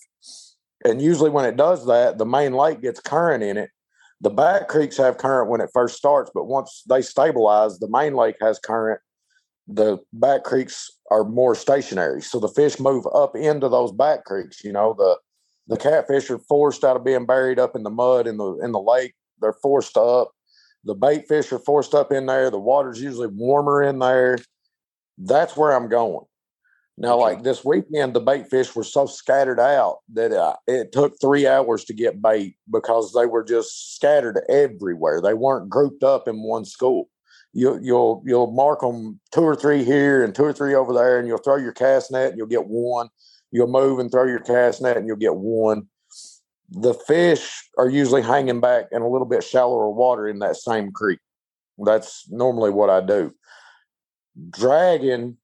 And 0.84 1.02
usually 1.02 1.30
when 1.30 1.46
it 1.46 1.56
does 1.56 1.86
that, 1.86 2.18
the 2.18 2.26
main 2.26 2.54
lake 2.54 2.82
gets 2.82 3.00
current 3.00 3.44
in 3.44 3.58
it 3.58 3.70
the 4.22 4.30
back 4.30 4.68
creeks 4.68 4.98
have 4.98 5.18
current 5.18 5.50
when 5.50 5.62
it 5.62 5.72
first 5.74 5.98
starts, 5.98 6.32
but 6.34 6.46
once 6.46 6.84
they 6.88 7.02
stabilize, 7.02 7.80
the 7.80 7.90
main 7.90 8.14
lake 8.16 8.36
has 8.40 8.60
current. 8.60 9.02
The 9.68 9.98
back 10.14 10.44
creeks 10.44 10.92
are 11.10 11.24
more 11.24 11.56
stationary, 11.56 12.22
so 12.22 12.40
the 12.40 12.48
fish 12.48 12.80
move 12.80 13.06
up 13.14 13.36
into 13.36 13.68
those 13.68 13.92
back 13.92 14.26
creeks. 14.26 14.64
You 14.64 14.74
know, 14.74 14.94
the 14.98 15.18
the 15.68 15.78
catfish 15.78 16.30
are 16.30 16.40
forced 16.40 16.84
out 16.84 16.96
of 16.96 17.04
being 17.04 17.26
buried 17.26 17.60
up 17.60 17.76
in 17.76 17.84
the 17.84 17.90
mud 17.90 18.28
in 18.28 18.38
the 18.38 18.60
in 18.60 18.72
the 18.72 18.80
lake. 18.80 19.14
They're 19.40 19.54
forced 19.54 19.98
up. 19.98 20.32
The 20.84 20.96
bait 20.96 21.28
fish 21.28 21.52
are 21.52 21.60
forced 21.60 21.94
up 21.94 22.12
in 22.12 22.26
there. 22.26 22.52
The 22.52 22.60
water's 22.60 23.02
usually 23.02 23.28
warmer 23.28 23.82
in 23.82 24.00
there. 24.00 24.38
That's 25.18 25.56
where 25.56 25.72
I'm 25.72 25.90
going. 25.90 26.26
Now, 27.02 27.18
like 27.18 27.42
this 27.42 27.66
weekend, 27.66 28.14
the 28.14 28.20
bait 28.20 28.48
fish 28.48 28.76
were 28.76 28.84
so 28.84 29.08
scattered 29.08 29.60
out 29.60 30.02
that 30.14 30.32
uh, 30.32 30.56
it 30.68 30.92
took 30.92 31.20
three 31.20 31.48
hours 31.48 31.84
to 31.86 31.96
get 31.96 32.22
bait 32.22 32.58
because 32.72 33.12
they 33.14 33.26
were 33.26 33.44
just 33.44 33.96
scattered 33.96 34.40
everywhere. 34.50 35.20
They 35.20 35.34
weren't 35.34 35.68
grouped 35.68 36.04
up 36.04 36.28
in 36.28 36.44
one 36.44 36.64
school. 36.64 37.10
You, 37.54 37.80
you'll 37.82 38.22
you'll 38.24 38.52
mark 38.52 38.82
them 38.82 39.20
two 39.32 39.42
or 39.42 39.56
three 39.56 39.84
here 39.84 40.24
and 40.24 40.36
two 40.36 40.44
or 40.44 40.54
three 40.54 40.76
over 40.76 40.94
there, 40.94 41.18
and 41.18 41.28
you'll 41.28 41.40
throw 41.40 41.56
your 41.56 41.72
cast 41.72 42.12
net 42.12 42.30
and 42.30 42.38
you'll 42.38 42.46
get 42.46 42.68
one. 42.68 43.10
You'll 43.50 43.66
move 43.66 43.98
and 43.98 44.12
throw 44.12 44.26
your 44.26 44.40
cast 44.40 44.80
net 44.84 44.96
and 44.96 45.08
you'll 45.08 45.18
get 45.18 45.36
one. 45.36 45.88
The 46.70 46.94
fish 46.94 47.68
are 47.80 47.90
usually 47.90 48.22
hanging 48.22 48.62
back 48.62 48.86
in 48.92 49.02
a 49.02 49.10
little 49.10 49.28
bit 49.28 49.44
shallower 49.44 49.90
water 49.90 50.28
in 50.28 50.38
that 50.40 50.56
same 50.56 50.92
creek. 50.92 51.20
That's 51.84 52.30
normally 52.30 52.70
what 52.70 52.92
I 52.92 53.02
do. 53.02 53.34
Dragging 54.52 55.38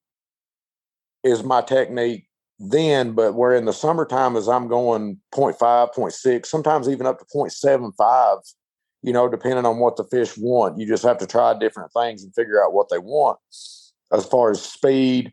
is 1.28 1.42
my 1.42 1.62
technique 1.62 2.28
then, 2.58 3.12
but 3.12 3.34
where 3.34 3.54
in 3.54 3.66
the 3.66 3.72
summertime 3.72 4.36
as 4.36 4.48
I'm 4.48 4.68
going 4.68 5.20
0.5, 5.32 5.58
0.6, 5.94 6.46
sometimes 6.46 6.88
even 6.88 7.06
up 7.06 7.18
to 7.20 7.24
0.75, 7.24 8.54
you 9.02 9.12
know, 9.12 9.28
depending 9.28 9.64
on 9.64 9.78
what 9.78 9.96
the 9.96 10.04
fish 10.04 10.36
want. 10.36 10.78
You 10.78 10.86
just 10.86 11.04
have 11.04 11.18
to 11.18 11.26
try 11.26 11.56
different 11.56 11.92
things 11.92 12.24
and 12.24 12.34
figure 12.34 12.62
out 12.62 12.72
what 12.72 12.88
they 12.88 12.98
want. 12.98 13.38
As 14.12 14.24
far 14.24 14.50
as 14.50 14.62
speed, 14.62 15.32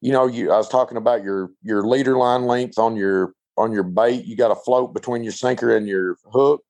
you 0.00 0.12
know, 0.12 0.26
you 0.26 0.50
I 0.50 0.56
was 0.56 0.68
talking 0.68 0.96
about 0.96 1.22
your 1.22 1.50
your 1.62 1.86
leader 1.86 2.16
line 2.16 2.46
length 2.46 2.78
on 2.78 2.96
your 2.96 3.34
on 3.56 3.70
your 3.70 3.82
bait. 3.82 4.24
You 4.24 4.36
got 4.36 4.48
to 4.48 4.56
float 4.56 4.94
between 4.94 5.22
your 5.22 5.32
sinker 5.32 5.76
and 5.76 5.86
your 5.86 6.16
hook. 6.32 6.62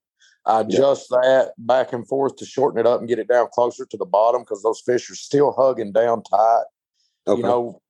I 0.45 0.61
adjust 0.61 1.09
that 1.09 1.53
back 1.57 1.91
and 1.91 2.07
forth 2.07 2.35
to 2.37 2.45
shorten 2.45 2.79
it 2.79 2.85
up 2.85 2.99
and 2.99 3.09
get 3.09 3.17
it 3.17 3.27
down 3.27 3.47
closer 3.51 3.85
to 3.85 3.97
the 3.97 4.05
bottom 4.05 4.41
because 4.41 4.61
those 4.61 4.81
fish 4.85 5.09
are 5.09 5.15
still 5.15 5.53
hugging 5.57 5.91
down 5.91 6.21
tight. 6.23 6.63
Okay. 7.27 7.41
You 7.41 7.43
know, 7.43 7.81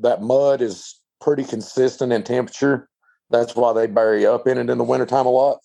that 0.00 0.22
mud 0.22 0.60
is 0.62 1.00
pretty 1.20 1.44
consistent 1.44 2.12
in 2.12 2.22
temperature. 2.22 2.88
That's 3.30 3.56
why 3.56 3.72
they 3.72 3.86
bury 3.86 4.26
up 4.26 4.46
in 4.46 4.58
it 4.58 4.68
in 4.70 4.78
the 4.78 4.84
wintertime 4.84 5.26
a 5.26 5.30
lot. 5.30 5.58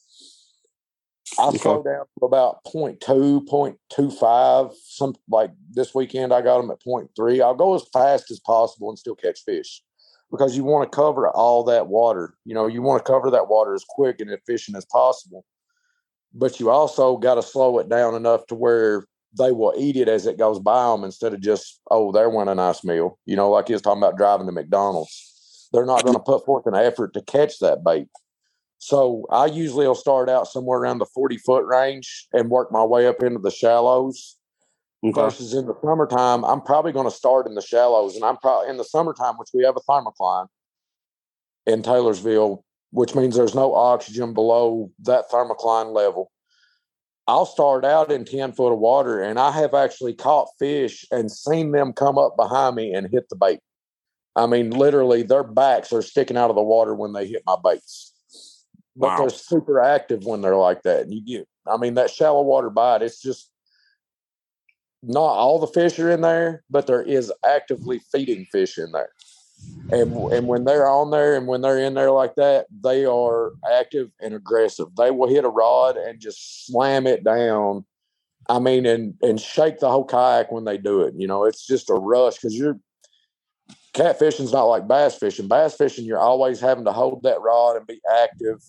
I 1.39 1.55
slow 1.57 1.83
down 1.83 2.05
to 2.19 2.25
about 2.25 2.63
0.2, 2.65 3.45
0.25. 3.45 4.73
Some 4.83 5.15
like 5.29 5.51
this 5.69 5.93
weekend, 5.93 6.33
I 6.33 6.41
got 6.41 6.61
them 6.61 6.71
at 6.71 6.81
0.3. 6.81 7.41
I'll 7.41 7.53
go 7.53 7.75
as 7.75 7.83
fast 7.91 8.31
as 8.31 8.39
possible 8.39 8.89
and 8.89 8.97
still 8.97 9.15
catch 9.15 9.39
fish 9.45 9.81
because 10.31 10.55
you 10.55 10.63
want 10.63 10.89
to 10.89 10.95
cover 10.95 11.29
all 11.29 11.63
that 11.65 11.87
water. 11.87 12.35
You 12.45 12.53
know, 12.53 12.67
you 12.67 12.81
want 12.81 13.05
to 13.05 13.11
cover 13.11 13.29
that 13.31 13.49
water 13.49 13.73
as 13.73 13.85
quick 13.87 14.19
and 14.19 14.31
efficient 14.31 14.77
as 14.77 14.85
possible. 14.85 15.45
But 16.33 16.59
you 16.59 16.69
also 16.69 17.17
got 17.17 17.35
to 17.35 17.43
slow 17.43 17.79
it 17.79 17.89
down 17.89 18.15
enough 18.15 18.45
to 18.47 18.55
where 18.55 19.05
they 19.37 19.51
will 19.51 19.73
eat 19.77 19.95
it 19.95 20.07
as 20.07 20.25
it 20.25 20.37
goes 20.37 20.59
by 20.59 20.91
them 20.91 21.03
instead 21.03 21.33
of 21.33 21.41
just, 21.41 21.81
oh, 21.89 22.11
there 22.11 22.29
went 22.29 22.49
a 22.49 22.55
nice 22.55 22.83
meal. 22.83 23.19
You 23.25 23.35
know, 23.35 23.49
like 23.49 23.67
he 23.67 23.73
was 23.73 23.81
talking 23.81 24.01
about 24.01 24.17
driving 24.17 24.45
to 24.47 24.51
McDonald's. 24.51 25.69
They're 25.73 25.85
not 25.85 26.03
going 26.03 26.15
to 26.15 26.23
put 26.23 26.45
forth 26.45 26.65
an 26.65 26.75
effort 26.75 27.13
to 27.13 27.21
catch 27.21 27.59
that 27.59 27.83
bait. 27.83 28.07
So 28.79 29.25
I 29.31 29.47
usually 29.47 29.87
will 29.87 29.95
start 29.95 30.29
out 30.29 30.47
somewhere 30.47 30.79
around 30.79 30.99
the 30.99 31.05
40 31.05 31.37
foot 31.39 31.65
range 31.65 32.27
and 32.31 32.49
work 32.49 32.71
my 32.71 32.83
way 32.83 33.07
up 33.07 33.21
into 33.23 33.39
the 33.39 33.51
shallows. 33.51 34.35
Okay. 35.03 35.19
Versus 35.19 35.53
in 35.53 35.67
the 35.67 35.75
summertime, 35.83 36.43
I'm 36.43 36.61
probably 36.61 36.91
going 36.91 37.09
to 37.09 37.15
start 37.15 37.47
in 37.47 37.55
the 37.55 37.61
shallows. 37.61 38.15
And 38.15 38.23
I'm 38.23 38.37
probably 38.37 38.69
in 38.69 38.77
the 38.77 38.83
summertime, 38.83 39.35
which 39.37 39.49
we 39.53 39.63
have 39.63 39.75
a 39.75 39.91
thermocline 39.91 40.47
in 41.65 41.83
Taylorsville, 41.83 42.63
which 42.91 43.13
means 43.13 43.35
there's 43.35 43.55
no 43.55 43.75
oxygen 43.75 44.33
below 44.33 44.91
that 45.03 45.29
thermocline 45.29 45.93
level. 45.93 46.31
I'll 47.27 47.45
start 47.45 47.83
out 47.83 48.11
in 48.11 48.23
10 48.23 48.53
foot 48.53 48.71
of 48.71 48.79
water 48.79 49.21
and 49.21 49.37
I 49.37 49.51
have 49.51 49.73
actually 49.73 50.13
caught 50.13 50.47
fish 50.57 51.05
and 51.11 51.31
seen 51.31 51.71
them 51.71 51.93
come 51.93 52.17
up 52.17 52.35
behind 52.37 52.75
me 52.75 52.93
and 52.93 53.07
hit 53.11 53.27
the 53.29 53.35
bait. 53.35 53.59
I 54.35 54.45
mean, 54.45 54.69
literally, 54.69 55.23
their 55.23 55.43
backs 55.43 55.91
are 55.91 56.01
sticking 56.01 56.37
out 56.37 56.49
of 56.49 56.55
the 56.55 56.63
water 56.63 56.93
when 56.93 57.13
they 57.13 57.27
hit 57.27 57.43
my 57.45 57.55
baits 57.61 58.13
but 58.97 59.11
wow. 59.11 59.17
they're 59.19 59.29
super 59.29 59.79
active 59.79 60.25
when 60.25 60.41
they're 60.41 60.57
like 60.57 60.81
that. 60.81 61.01
And 61.01 61.13
you 61.13 61.21
get, 61.21 61.47
I 61.67 61.77
mean, 61.77 61.93
that 61.93 62.09
shallow 62.09 62.41
water 62.41 62.71
bite, 62.71 63.03
it's 63.03 63.21
just 63.21 63.51
not 65.03 65.21
all 65.21 65.59
the 65.59 65.67
fish 65.67 65.99
are 65.99 66.09
in 66.09 66.21
there, 66.21 66.63
but 66.69 66.87
there 66.87 67.03
is 67.03 67.31
actively 67.45 68.01
feeding 68.11 68.47
fish 68.51 68.77
in 68.77 68.91
there. 68.91 69.09
And 69.91 70.13
and 70.33 70.47
when 70.47 70.65
they're 70.65 70.87
on 70.87 71.11
there 71.11 71.35
and 71.35 71.47
when 71.47 71.61
they're 71.61 71.79
in 71.79 71.93
there 71.93 72.11
like 72.11 72.35
that, 72.35 72.67
they 72.83 73.05
are 73.05 73.53
active 73.71 74.11
and 74.21 74.33
aggressive. 74.33 74.87
They 74.97 75.11
will 75.11 75.29
hit 75.29 75.45
a 75.45 75.49
rod 75.49 75.95
and 75.95 76.19
just 76.19 76.65
slam 76.65 77.07
it 77.07 77.23
down. 77.23 77.85
I 78.49 78.59
mean, 78.59 78.85
and 78.85 79.13
and 79.21 79.39
shake 79.39 79.79
the 79.79 79.89
whole 79.89 80.05
kayak 80.05 80.51
when 80.51 80.65
they 80.65 80.77
do 80.77 81.01
it. 81.01 81.13
You 81.15 81.27
know, 81.27 81.45
it's 81.45 81.65
just 81.65 81.89
a 81.89 81.93
rush 81.93 82.35
because 82.35 82.55
you're 82.55 82.79
catfishing's 83.93 84.51
not 84.51 84.65
like 84.65 84.87
bass 84.87 85.15
fishing. 85.15 85.47
Bass 85.47 85.75
fishing, 85.75 86.05
you're 86.05 86.19
always 86.19 86.59
having 86.59 86.85
to 86.85 86.91
hold 86.91 87.23
that 87.23 87.41
rod 87.41 87.77
and 87.77 87.87
be 87.87 88.01
active 88.11 88.61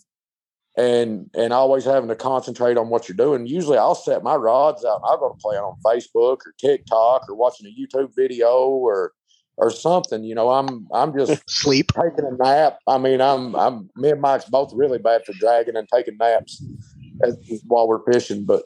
and 0.77 1.29
and 1.35 1.53
always 1.53 1.85
having 1.85 2.09
to 2.09 2.15
concentrate 2.15 2.77
on 2.77 2.89
what 2.89 3.09
you're 3.09 3.17
doing. 3.17 3.47
Usually, 3.47 3.77
I'll 3.77 3.97
set 3.97 4.23
my 4.23 4.37
rods 4.37 4.85
out. 4.85 5.01
I'll 5.05 5.19
go 5.19 5.31
to 5.31 5.39
play 5.39 5.57
on 5.57 5.77
Facebook 5.85 6.39
or 6.47 6.55
TikTok 6.59 7.29
or 7.29 7.35
watching 7.35 7.67
a 7.67 7.71
YouTube 7.71 8.15
video 8.15 8.69
or 8.69 9.13
or 9.59 9.71
something. 9.71 10.25
You 10.25 10.35
know, 10.35 10.51
I'm 10.51 10.89
I'm 10.93 11.17
just 11.17 11.43
sleep 11.51 11.93
taking 11.93 12.25
a 12.25 12.43
nap. 12.43 12.79
I 12.87 12.97
mean, 12.97 13.21
I'm 13.21 13.55
I'm 13.55 13.91
me 13.97 14.11
and 14.11 14.21
Mike's 14.21 14.47
both 14.47 14.73
really 14.75 14.99
bad 14.99 15.25
for 15.27 15.35
dragging 15.35 15.77
and 15.77 15.89
taking 15.93 16.17
naps 16.17 16.63
as, 17.23 17.37
while 17.67 17.87
we're 17.87 18.11
fishing. 18.11 18.45
But 18.45 18.63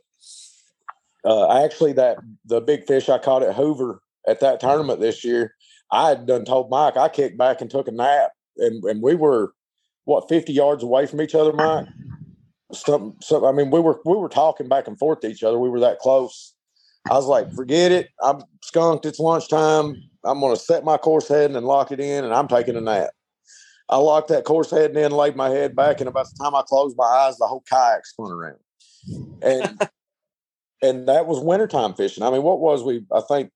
uh, 1.24 1.64
actually, 1.64 1.94
that 1.94 2.18
the 2.44 2.60
big 2.60 2.86
fish 2.86 3.08
I 3.08 3.18
caught 3.18 3.42
at 3.42 3.56
Hoover 3.56 4.02
at 4.28 4.40
that 4.40 4.60
tournament 4.60 5.00
this 5.00 5.24
year, 5.24 5.54
I 5.90 6.10
had 6.10 6.26
done 6.26 6.44
told 6.44 6.70
Mike 6.70 6.96
I 6.96 7.08
kicked 7.08 7.38
back 7.38 7.60
and 7.60 7.70
took 7.70 7.88
a 7.88 7.92
nap, 7.92 8.30
and 8.58 8.84
and 8.84 9.02
we 9.02 9.14
were 9.14 9.52
what 10.04 10.28
50 10.28 10.52
yards 10.52 10.82
away 10.82 11.06
from 11.06 11.20
each 11.20 11.34
other, 11.34 11.52
Mike. 11.52 11.86
Something, 12.72 13.14
so 13.20 13.46
I 13.46 13.52
mean, 13.52 13.70
we 13.70 13.80
were 13.80 14.00
we 14.04 14.16
were 14.16 14.28
talking 14.28 14.68
back 14.68 14.88
and 14.88 14.98
forth 14.98 15.20
to 15.20 15.28
each 15.28 15.42
other. 15.42 15.58
We 15.58 15.68
were 15.68 15.80
that 15.80 15.98
close. 15.98 16.51
I 17.10 17.14
was 17.14 17.26
like, 17.26 17.52
forget 17.52 17.92
it. 17.92 18.10
I'm 18.22 18.42
skunked. 18.62 19.06
It's 19.06 19.18
lunchtime. 19.18 19.96
I'm 20.24 20.40
going 20.40 20.54
to 20.54 20.60
set 20.60 20.84
my 20.84 20.96
course 20.96 21.28
heading 21.28 21.56
and 21.56 21.66
lock 21.66 21.90
it 21.90 22.00
in, 22.00 22.24
and 22.24 22.32
I'm 22.32 22.48
taking 22.48 22.76
a 22.76 22.80
nap. 22.80 23.10
I 23.88 23.96
locked 23.96 24.28
that 24.28 24.44
course 24.44 24.70
heading 24.70 24.96
in, 24.96 25.12
laid 25.12 25.36
my 25.36 25.50
head 25.50 25.74
back, 25.74 26.00
and 26.00 26.08
about 26.08 26.26
the 26.26 26.42
time 26.42 26.54
I 26.54 26.62
closed 26.62 26.96
my 26.96 27.04
eyes, 27.04 27.36
the 27.36 27.46
whole 27.46 27.64
kayak 27.68 28.06
spun 28.06 28.30
around. 28.30 28.58
And 29.42 29.80
and 30.82 31.08
that 31.08 31.26
was 31.26 31.40
wintertime 31.40 31.94
fishing. 31.94 32.22
I 32.22 32.30
mean, 32.30 32.42
what 32.42 32.60
was 32.60 32.82
we? 32.84 33.04
I 33.12 33.20
think 33.20 33.50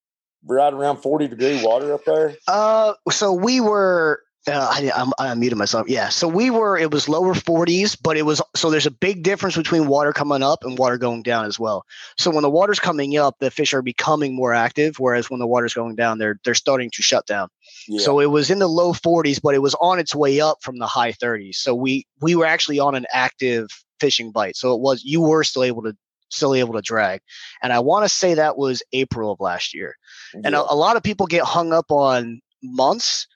right 0.45 0.73
around 0.73 0.99
40 0.99 1.29
degree 1.29 1.65
water 1.65 1.93
up 1.95 2.05
there. 2.05 2.35
Uh, 2.47 2.95
so 3.11 3.33
we 3.33 3.61
were 3.61 4.21
uh, 4.49 4.69
I, 4.71 4.91
I'm, 4.95 5.13
I 5.19 5.35
muted 5.35 5.59
myself. 5.59 5.89
Yeah. 5.89 6.09
So 6.09 6.29
we 6.29 6.51
were, 6.51 6.79
it 6.79 6.91
was 6.91 7.09
lower 7.09 7.35
40s, 7.35 7.97
but 8.01 8.17
it 8.17 8.23
was, 8.23 8.41
so 8.55 8.71
there's 8.71 8.87
a 8.87 8.93
big 8.93 9.23
difference 9.23 9.57
between 9.57 9.89
water 9.89 10.13
coming 10.13 10.43
up 10.43 10.63
and 10.63 10.79
water 10.79 10.99
going 10.99 11.23
down 11.23 11.47
as 11.47 11.59
well. 11.59 11.85
So 12.17 12.31
when 12.31 12.43
the 12.43 12.51
water's 12.51 12.79
coming 12.79 13.17
up, 13.17 13.37
the 13.41 13.51
fish 13.51 13.75
are 13.75 13.83
becoming 13.83 14.35
more 14.35 14.55
active, 14.55 14.97
whereas 14.99 15.29
when 15.29 15.41
the 15.41 15.47
water's 15.47 15.75
going 15.75 15.97
down, 15.97 16.19
they're, 16.19 16.39
they're 16.45 16.55
starting 16.55 16.91
to 16.93 17.03
shut 17.03 17.27
down. 17.27 17.49
Yeah. 17.89 18.01
So 18.01 18.21
it 18.21 18.27
was 18.27 18.51
in 18.51 18.61
the 18.61 18.69
low 18.69 18.93
40s, 18.93 19.41
but 19.43 19.55
it 19.55 19.63
was 19.63 19.75
on 19.81 19.99
its 19.99 20.15
way 20.15 20.41
up 20.41 20.59
from 20.63 20.79
the 20.79 20.87
high 20.87 21.13
30s. 21.13 21.57
So 21.57 21.75
we, 21.75 22.07
we 22.21 22.37
were 22.37 22.47
actually 22.47 22.79
on 22.79 22.95
an 22.95 23.07
active 23.13 23.69
fishing 23.99 24.31
bite. 24.31 24.57
So 24.57 24.75
it 24.75 24.81
was, 24.81 25.03
you 25.05 25.21
were 25.21 25.43
still 25.43 25.65
able 25.65 25.83
to, 25.83 25.97
still 26.29 26.55
able 26.55 26.75
to 26.75 26.83
drag. 26.83 27.21
And 27.63 27.73
I 27.73 27.81
want 27.81 28.05
to 28.05 28.09
say 28.09 28.35
that 28.35 28.57
was 28.57 28.83
April 28.93 29.33
of 29.33 29.41
last 29.41 29.75
year. 29.75 29.97
Yeah. 30.35 30.43
And 30.45 30.55
a, 30.55 30.73
a 30.73 30.75
lot 30.75 30.97
of 30.97 31.03
people 31.03 31.27
get 31.27 31.43
hung 31.43 31.73
up 31.73 31.91
on 31.91 32.41
months 32.63 33.27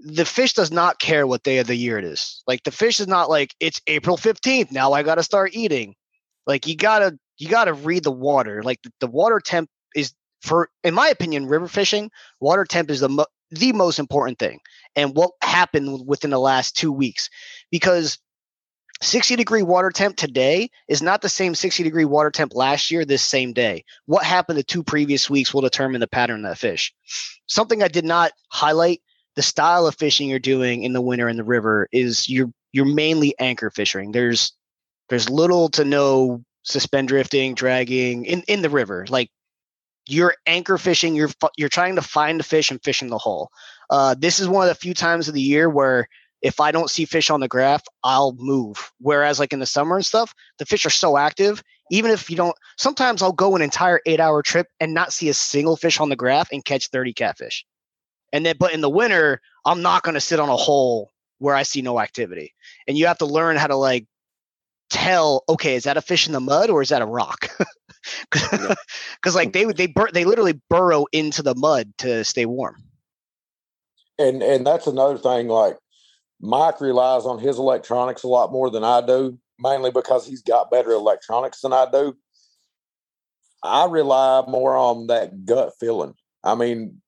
the 0.00 0.24
fish 0.24 0.54
does 0.54 0.70
not 0.70 1.00
care 1.00 1.26
what 1.26 1.42
day 1.42 1.58
of 1.58 1.66
the 1.66 1.74
year 1.74 1.98
it 1.98 2.04
is. 2.04 2.42
Like 2.46 2.62
the 2.62 2.70
fish 2.70 3.00
is 3.00 3.08
not 3.08 3.28
like 3.28 3.54
it's 3.60 3.80
April 3.86 4.16
15th. 4.16 4.70
Now 4.70 4.92
I 4.92 5.02
got 5.02 5.16
to 5.16 5.22
start 5.22 5.54
eating. 5.54 5.94
Like 6.46 6.66
you 6.66 6.76
got 6.76 7.00
to 7.00 7.18
you 7.38 7.48
got 7.48 7.64
to 7.64 7.72
read 7.72 8.04
the 8.04 8.12
water. 8.12 8.62
Like 8.62 8.82
the, 8.82 8.92
the, 9.00 9.06
water 9.06 9.40
temp 9.40 9.68
is 9.94 10.12
for 10.40 10.70
in 10.84 10.94
my 10.94 11.08
opinion 11.08 11.46
river 11.46 11.68
fishing, 11.68 12.10
water 12.40 12.64
temp 12.64 12.90
is 12.90 13.00
the 13.00 13.08
mo- 13.08 13.26
the 13.50 13.72
most 13.72 13.98
important 13.98 14.38
thing. 14.38 14.60
And 14.94 15.14
what 15.16 15.32
happened 15.42 16.06
within 16.06 16.30
the 16.30 16.40
last 16.40 16.76
2 16.76 16.92
weeks 16.92 17.28
because 17.70 18.18
60 19.00 19.36
degree 19.36 19.62
water 19.62 19.90
temp 19.90 20.16
today 20.16 20.70
is 20.88 21.02
not 21.02 21.22
the 21.22 21.28
same 21.28 21.54
60 21.54 21.84
degree 21.84 22.04
water 22.04 22.30
temp 22.30 22.54
last 22.54 22.90
year 22.90 23.04
this 23.04 23.22
same 23.22 23.52
day. 23.52 23.84
What 24.06 24.24
happened 24.24 24.58
the 24.58 24.64
two 24.64 24.82
previous 24.82 25.30
weeks 25.30 25.54
will 25.54 25.60
determine 25.60 26.00
the 26.00 26.08
pattern 26.08 26.44
of 26.44 26.50
that 26.50 26.58
fish. 26.58 26.92
Something 27.46 27.82
I 27.82 27.88
did 27.88 28.04
not 28.04 28.32
highlight 28.48 29.00
the 29.38 29.42
style 29.42 29.86
of 29.86 29.94
fishing 29.94 30.28
you're 30.28 30.40
doing 30.40 30.82
in 30.82 30.92
the 30.92 31.00
winter 31.00 31.28
in 31.28 31.36
the 31.36 31.44
river 31.44 31.86
is 31.92 32.28
you're 32.28 32.50
you're 32.72 32.84
mainly 32.84 33.36
anchor 33.38 33.70
fishing. 33.70 34.10
There's 34.10 34.52
there's 35.10 35.30
little 35.30 35.68
to 35.70 35.84
no 35.84 36.42
suspend 36.64 37.06
drifting, 37.06 37.54
dragging 37.54 38.24
in 38.24 38.42
in 38.48 38.62
the 38.62 38.68
river. 38.68 39.06
Like 39.08 39.30
you're 40.08 40.34
anchor 40.48 40.76
fishing, 40.76 41.14
you're 41.14 41.30
you're 41.56 41.68
trying 41.68 41.94
to 41.94 42.02
find 42.02 42.40
the 42.40 42.42
fish 42.42 42.72
and 42.72 42.82
fishing 42.82 43.10
the 43.10 43.18
hole. 43.18 43.50
Uh, 43.90 44.16
this 44.18 44.40
is 44.40 44.48
one 44.48 44.64
of 44.64 44.68
the 44.70 44.74
few 44.74 44.92
times 44.92 45.28
of 45.28 45.34
the 45.34 45.40
year 45.40 45.70
where 45.70 46.08
if 46.42 46.58
I 46.58 46.72
don't 46.72 46.90
see 46.90 47.04
fish 47.04 47.30
on 47.30 47.38
the 47.38 47.46
graph, 47.46 47.84
I'll 48.02 48.34
move. 48.38 48.90
Whereas 48.98 49.38
like 49.38 49.52
in 49.52 49.60
the 49.60 49.66
summer 49.66 49.94
and 49.94 50.04
stuff, 50.04 50.34
the 50.58 50.66
fish 50.66 50.84
are 50.84 50.90
so 50.90 51.16
active. 51.16 51.62
Even 51.92 52.10
if 52.10 52.28
you 52.28 52.36
don't, 52.36 52.56
sometimes 52.76 53.22
I'll 53.22 53.30
go 53.30 53.54
an 53.54 53.62
entire 53.62 54.00
eight 54.04 54.18
hour 54.18 54.42
trip 54.42 54.66
and 54.80 54.94
not 54.94 55.12
see 55.12 55.28
a 55.28 55.34
single 55.34 55.76
fish 55.76 56.00
on 56.00 56.08
the 56.08 56.16
graph 56.16 56.48
and 56.50 56.64
catch 56.64 56.88
30 56.88 57.12
catfish. 57.12 57.64
And 58.32 58.44
then, 58.44 58.56
but 58.58 58.72
in 58.72 58.80
the 58.80 58.90
winter, 58.90 59.40
I'm 59.64 59.82
not 59.82 60.02
going 60.02 60.14
to 60.14 60.20
sit 60.20 60.40
on 60.40 60.48
a 60.48 60.56
hole 60.56 61.10
where 61.38 61.54
I 61.54 61.62
see 61.62 61.82
no 61.82 62.00
activity. 62.00 62.54
And 62.86 62.98
you 62.98 63.06
have 63.06 63.18
to 63.18 63.26
learn 63.26 63.56
how 63.56 63.66
to 63.66 63.76
like 63.76 64.06
tell, 64.90 65.44
okay, 65.48 65.74
is 65.74 65.84
that 65.84 65.96
a 65.96 66.02
fish 66.02 66.26
in 66.26 66.32
the 66.32 66.40
mud 66.40 66.70
or 66.70 66.82
is 66.82 66.90
that 66.90 67.02
a 67.02 67.06
rock? 67.06 67.48
Because 68.30 69.34
like 69.34 69.52
they 69.52 69.64
they 69.64 69.86
bur- 69.86 70.10
they 70.12 70.24
literally 70.24 70.58
burrow 70.70 71.04
into 71.12 71.42
the 71.42 71.54
mud 71.54 71.92
to 71.98 72.24
stay 72.24 72.46
warm. 72.46 72.82
And 74.18 74.42
and 74.42 74.66
that's 74.66 74.86
another 74.86 75.18
thing. 75.18 75.48
Like 75.48 75.76
Mike 76.40 76.80
relies 76.80 77.24
on 77.24 77.38
his 77.38 77.58
electronics 77.58 78.22
a 78.22 78.28
lot 78.28 78.52
more 78.52 78.70
than 78.70 78.84
I 78.84 79.04
do, 79.04 79.38
mainly 79.58 79.90
because 79.90 80.26
he's 80.26 80.42
got 80.42 80.70
better 80.70 80.90
electronics 80.92 81.60
than 81.60 81.72
I 81.72 81.86
do. 81.90 82.16
I 83.62 83.86
rely 83.86 84.44
more 84.48 84.76
on 84.76 85.08
that 85.08 85.44
gut 85.44 85.72
feeling. 85.78 86.14
I 86.44 86.54
mean, 86.54 87.02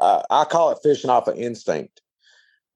I, 0.00 0.22
I 0.30 0.44
call 0.44 0.70
it 0.70 0.78
fishing 0.82 1.10
off 1.10 1.28
of 1.28 1.36
instinct. 1.36 2.00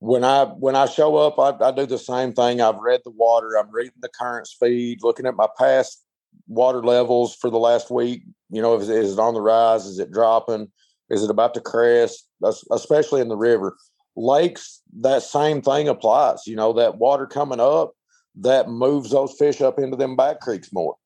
When 0.00 0.24
I 0.24 0.44
when 0.44 0.74
I 0.74 0.86
show 0.86 1.16
up, 1.16 1.38
I, 1.38 1.64
I 1.64 1.70
do 1.70 1.86
the 1.86 1.98
same 1.98 2.32
thing. 2.32 2.60
I've 2.60 2.78
read 2.78 3.02
the 3.04 3.12
water. 3.12 3.56
I'm 3.56 3.70
reading 3.70 3.92
the 4.00 4.08
current 4.08 4.48
speed, 4.48 4.98
looking 5.02 5.26
at 5.26 5.36
my 5.36 5.48
past 5.58 6.04
water 6.48 6.82
levels 6.82 7.36
for 7.36 7.50
the 7.50 7.58
last 7.58 7.90
week. 7.90 8.22
You 8.50 8.62
know, 8.62 8.74
is, 8.76 8.88
is 8.88 9.12
it 9.12 9.18
on 9.18 9.34
the 9.34 9.40
rise? 9.40 9.86
Is 9.86 9.98
it 9.98 10.10
dropping? 10.10 10.70
Is 11.08 11.22
it 11.22 11.30
about 11.30 11.54
to 11.54 11.60
crest? 11.60 12.26
Especially 12.72 13.20
in 13.20 13.28
the 13.28 13.36
river, 13.36 13.76
lakes. 14.16 14.80
That 15.00 15.22
same 15.22 15.62
thing 15.62 15.88
applies. 15.88 16.46
You 16.46 16.56
know, 16.56 16.72
that 16.72 16.98
water 16.98 17.26
coming 17.26 17.60
up 17.60 17.92
that 18.36 18.68
moves 18.68 19.10
those 19.10 19.34
fish 19.38 19.60
up 19.60 19.78
into 19.78 19.96
them 19.96 20.16
back 20.16 20.40
creeks 20.40 20.72
more. 20.72 20.96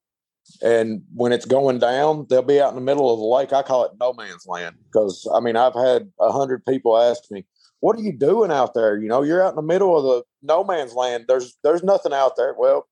And 0.63 1.03
when 1.15 1.33
it's 1.33 1.45
going 1.47 1.79
down, 1.79 2.27
they'll 2.31 2.43
be 2.43 2.61
out 2.61 2.71
in 2.71 2.77
the 2.77 2.81
middle 2.81 3.13
of 3.13 3.19
the 3.19 3.27
lake. 3.27 3.53
I 3.53 3.63
call 3.63 3.85
it 3.85 3.93
no 4.01 4.13
man's 4.13 4.47
land 4.47 4.77
because 4.87 5.29
I 5.35 5.41
mean 5.41 5.57
I've 5.57 5.75
had 5.75 6.11
a 6.21 6.33
hundred 6.33 6.65
people 6.67 6.97
ask 6.97 7.31
me, 7.31 7.45
"What 7.81 7.97
are 7.97 8.03
you 8.03 8.13
doing 8.13 8.51
out 8.51 8.75
there?" 8.75 8.97
You 8.99 9.09
know, 9.09 9.23
you're 9.23 9.43
out 9.43 9.51
in 9.51 9.57
the 9.57 9.63
middle 9.63 9.97
of 9.97 10.05
the 10.05 10.25
no 10.43 10.65
man's 10.65 10.95
land. 10.95 11.27
There's 11.29 11.57
there's 11.63 11.83
nothing 11.83 12.13
out 12.13 12.37
there. 12.37 12.55
Well, 12.59 12.87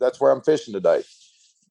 that's 0.00 0.20
where 0.20 0.32
I'm 0.32 0.42
fishing 0.42 0.74
today. 0.74 1.02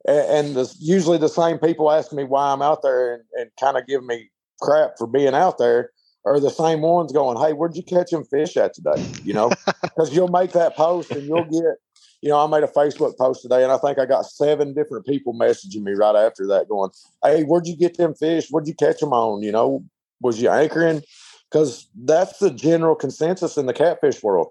and, 0.07 0.47
and 0.47 0.55
the, 0.55 0.75
usually 0.79 1.17
the 1.17 1.29
same 1.29 1.59
people 1.59 1.91
ask 1.91 2.13
me 2.13 2.23
why 2.23 2.51
I'm 2.51 2.61
out 2.61 2.81
there 2.81 3.15
and, 3.15 3.23
and 3.33 3.51
kind 3.59 3.77
of 3.77 3.87
give 3.87 4.03
me 4.03 4.29
crap 4.61 4.91
for 4.97 5.07
being 5.07 5.33
out 5.35 5.57
there 5.57 5.91
are 6.25 6.39
the 6.39 6.49
same 6.49 6.81
ones 6.81 7.11
going, 7.11 7.37
Hey, 7.37 7.53
where'd 7.53 7.75
you 7.75 7.83
catch 7.83 8.11
them 8.11 8.25
fish 8.25 8.57
at 8.57 8.73
today? 8.73 8.97
You 9.23 9.33
know, 9.33 9.57
because 9.83 10.13
you'll 10.15 10.27
make 10.29 10.51
that 10.53 10.75
post 10.75 11.15
and 11.15 11.27
you'll 11.27 11.45
get, 11.45 11.77
you 12.21 12.29
know, 12.29 12.43
I 12.43 12.47
made 12.47 12.63
a 12.63 12.71
Facebook 12.71 13.17
post 13.17 13.41
today 13.41 13.63
and 13.63 13.71
I 13.71 13.77
think 13.77 13.99
I 13.99 14.05
got 14.05 14.25
seven 14.25 14.73
different 14.73 15.05
people 15.05 15.33
messaging 15.33 15.83
me 15.83 15.93
right 15.93 16.15
after 16.15 16.47
that 16.47 16.67
going, 16.67 16.91
Hey, 17.23 17.43
where'd 17.43 17.67
you 17.67 17.75
get 17.75 17.97
them 17.97 18.15
fish? 18.15 18.47
Where'd 18.49 18.67
you 18.67 18.73
catch 18.73 18.99
them 18.99 19.13
on? 19.13 19.43
You 19.43 19.51
know, 19.51 19.83
was 20.21 20.41
you 20.41 20.49
anchoring? 20.49 21.03
Because 21.51 21.87
that's 21.95 22.39
the 22.39 22.51
general 22.51 22.95
consensus 22.95 23.57
in 23.57 23.67
the 23.67 23.73
catfish 23.73 24.23
world. 24.23 24.49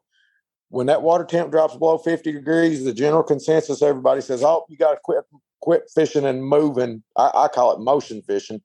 When 0.68 0.86
that 0.86 1.02
water 1.02 1.24
temp 1.24 1.50
drops 1.50 1.76
below 1.76 1.98
50 1.98 2.32
degrees, 2.32 2.84
the 2.84 2.92
general 2.92 3.22
consensus, 3.22 3.82
everybody 3.82 4.20
says, 4.20 4.42
Oh, 4.42 4.64
you 4.68 4.76
got 4.76 4.92
to 4.92 5.00
quit, 5.02 5.24
quit 5.60 5.90
fishing 5.94 6.24
and 6.24 6.44
moving. 6.44 7.02
I, 7.16 7.30
I 7.34 7.48
call 7.48 7.72
it 7.72 7.80
motion 7.80 8.22
fishing 8.22 8.62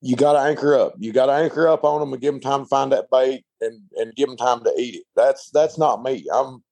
you 0.00 0.16
got 0.16 0.34
to 0.34 0.40
anchor 0.40 0.78
up. 0.78 0.94
You 0.98 1.12
got 1.12 1.26
to 1.26 1.32
anchor 1.32 1.68
up 1.68 1.84
on 1.84 2.00
them 2.00 2.12
and 2.12 2.20
give 2.20 2.34
them 2.34 2.40
time 2.40 2.60
to 2.60 2.66
find 2.66 2.92
that 2.92 3.10
bait 3.10 3.44
and 3.60 3.80
and 3.96 4.14
give 4.14 4.28
them 4.28 4.36
time 4.36 4.62
to 4.64 4.74
eat 4.78 4.96
it. 4.96 5.04
That's 5.16 5.50
that's 5.50 5.78
not 5.78 6.02
me. 6.02 6.26
I'm 6.32 6.62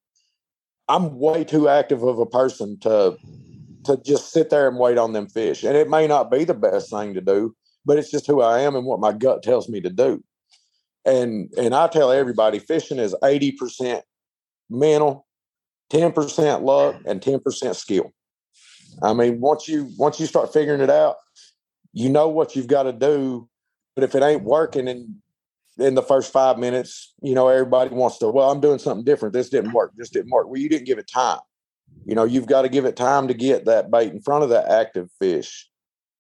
I'm 0.89 1.19
way 1.19 1.45
too 1.45 1.69
active 1.69 2.03
of 2.03 2.19
a 2.19 2.27
person 2.27 2.79
to 2.81 3.17
to 3.85 3.97
just 4.05 4.33
sit 4.33 4.51
there 4.51 4.69
and 4.69 4.79
wait 4.79 4.99
on 4.99 5.13
them 5.13 5.29
fish. 5.29 5.65
And 5.65 5.77
it 5.77 5.91
may 5.91 6.07
not 6.07 6.31
be 6.31 6.45
the 6.45 6.55
best 6.55 6.91
thing 6.91 7.15
to 7.15 7.21
do, 7.21 7.55
but 7.85 7.99
it's 7.99 8.11
just 8.11 8.27
who 8.27 8.41
I 8.41 8.61
am 8.61 8.77
and 8.77 8.87
what 8.87 9.01
my 9.01 9.13
gut 9.13 9.43
tells 9.43 9.69
me 9.69 9.81
to 9.81 9.91
do. 9.91 10.23
And 11.05 11.53
and 11.57 11.75
I 11.75 11.89
tell 11.89 12.13
everybody 12.13 12.59
fishing 12.59 12.99
is 12.99 13.15
80% 13.23 14.03
mental, 14.71 15.27
10% 15.91 16.63
luck 16.63 16.97
and 17.07 17.21
10% 17.21 17.75
skill. 17.75 18.13
I 19.03 19.13
mean, 19.15 19.41
once 19.41 19.67
you 19.69 19.91
once 19.97 20.21
you 20.21 20.27
start 20.27 20.53
figuring 20.53 20.81
it 20.81 20.91
out, 20.91 21.17
you 21.93 22.09
know 22.09 22.29
what 22.29 22.55
you've 22.55 22.69
got 22.69 22.85
to 22.85 22.93
do. 22.93 23.49
But 23.95 24.05
if 24.05 24.15
it 24.15 24.23
ain't 24.23 24.43
working 24.43 24.89
in 24.89 25.23
in 25.79 25.95
the 25.95 26.03
first 26.03 26.33
five 26.33 26.59
minutes, 26.59 27.15
you 27.23 27.35
know, 27.35 27.49
everybody 27.49 27.95
wants 27.95 28.19
to, 28.19 28.29
well, 28.29 28.51
I'm 28.51 28.61
doing 28.61 28.79
something 28.79 29.05
different. 29.05 29.33
This 29.33 29.49
didn't 29.49 29.73
work. 29.73 29.93
This 29.97 30.11
didn't 30.11 30.31
work. 30.31 30.49
Well, 30.49 30.61
you 30.61 30.69
didn't 30.69 30.87
give 30.87 30.99
it 30.99 31.09
time. 31.09 31.41
You 32.05 32.15
know, 32.15 32.25
you've 32.25 32.47
got 32.47 32.63
to 32.63 32.69
give 32.69 32.85
it 32.85 32.97
time 32.97 33.29
to 33.29 33.35
get 33.35 33.65
that 33.67 33.91
bait 33.91 34.13
in 34.13 34.21
front 34.21 34.45
of 34.45 34.51
that 34.51 34.69
active 34.69 35.11
fish. 35.19 35.69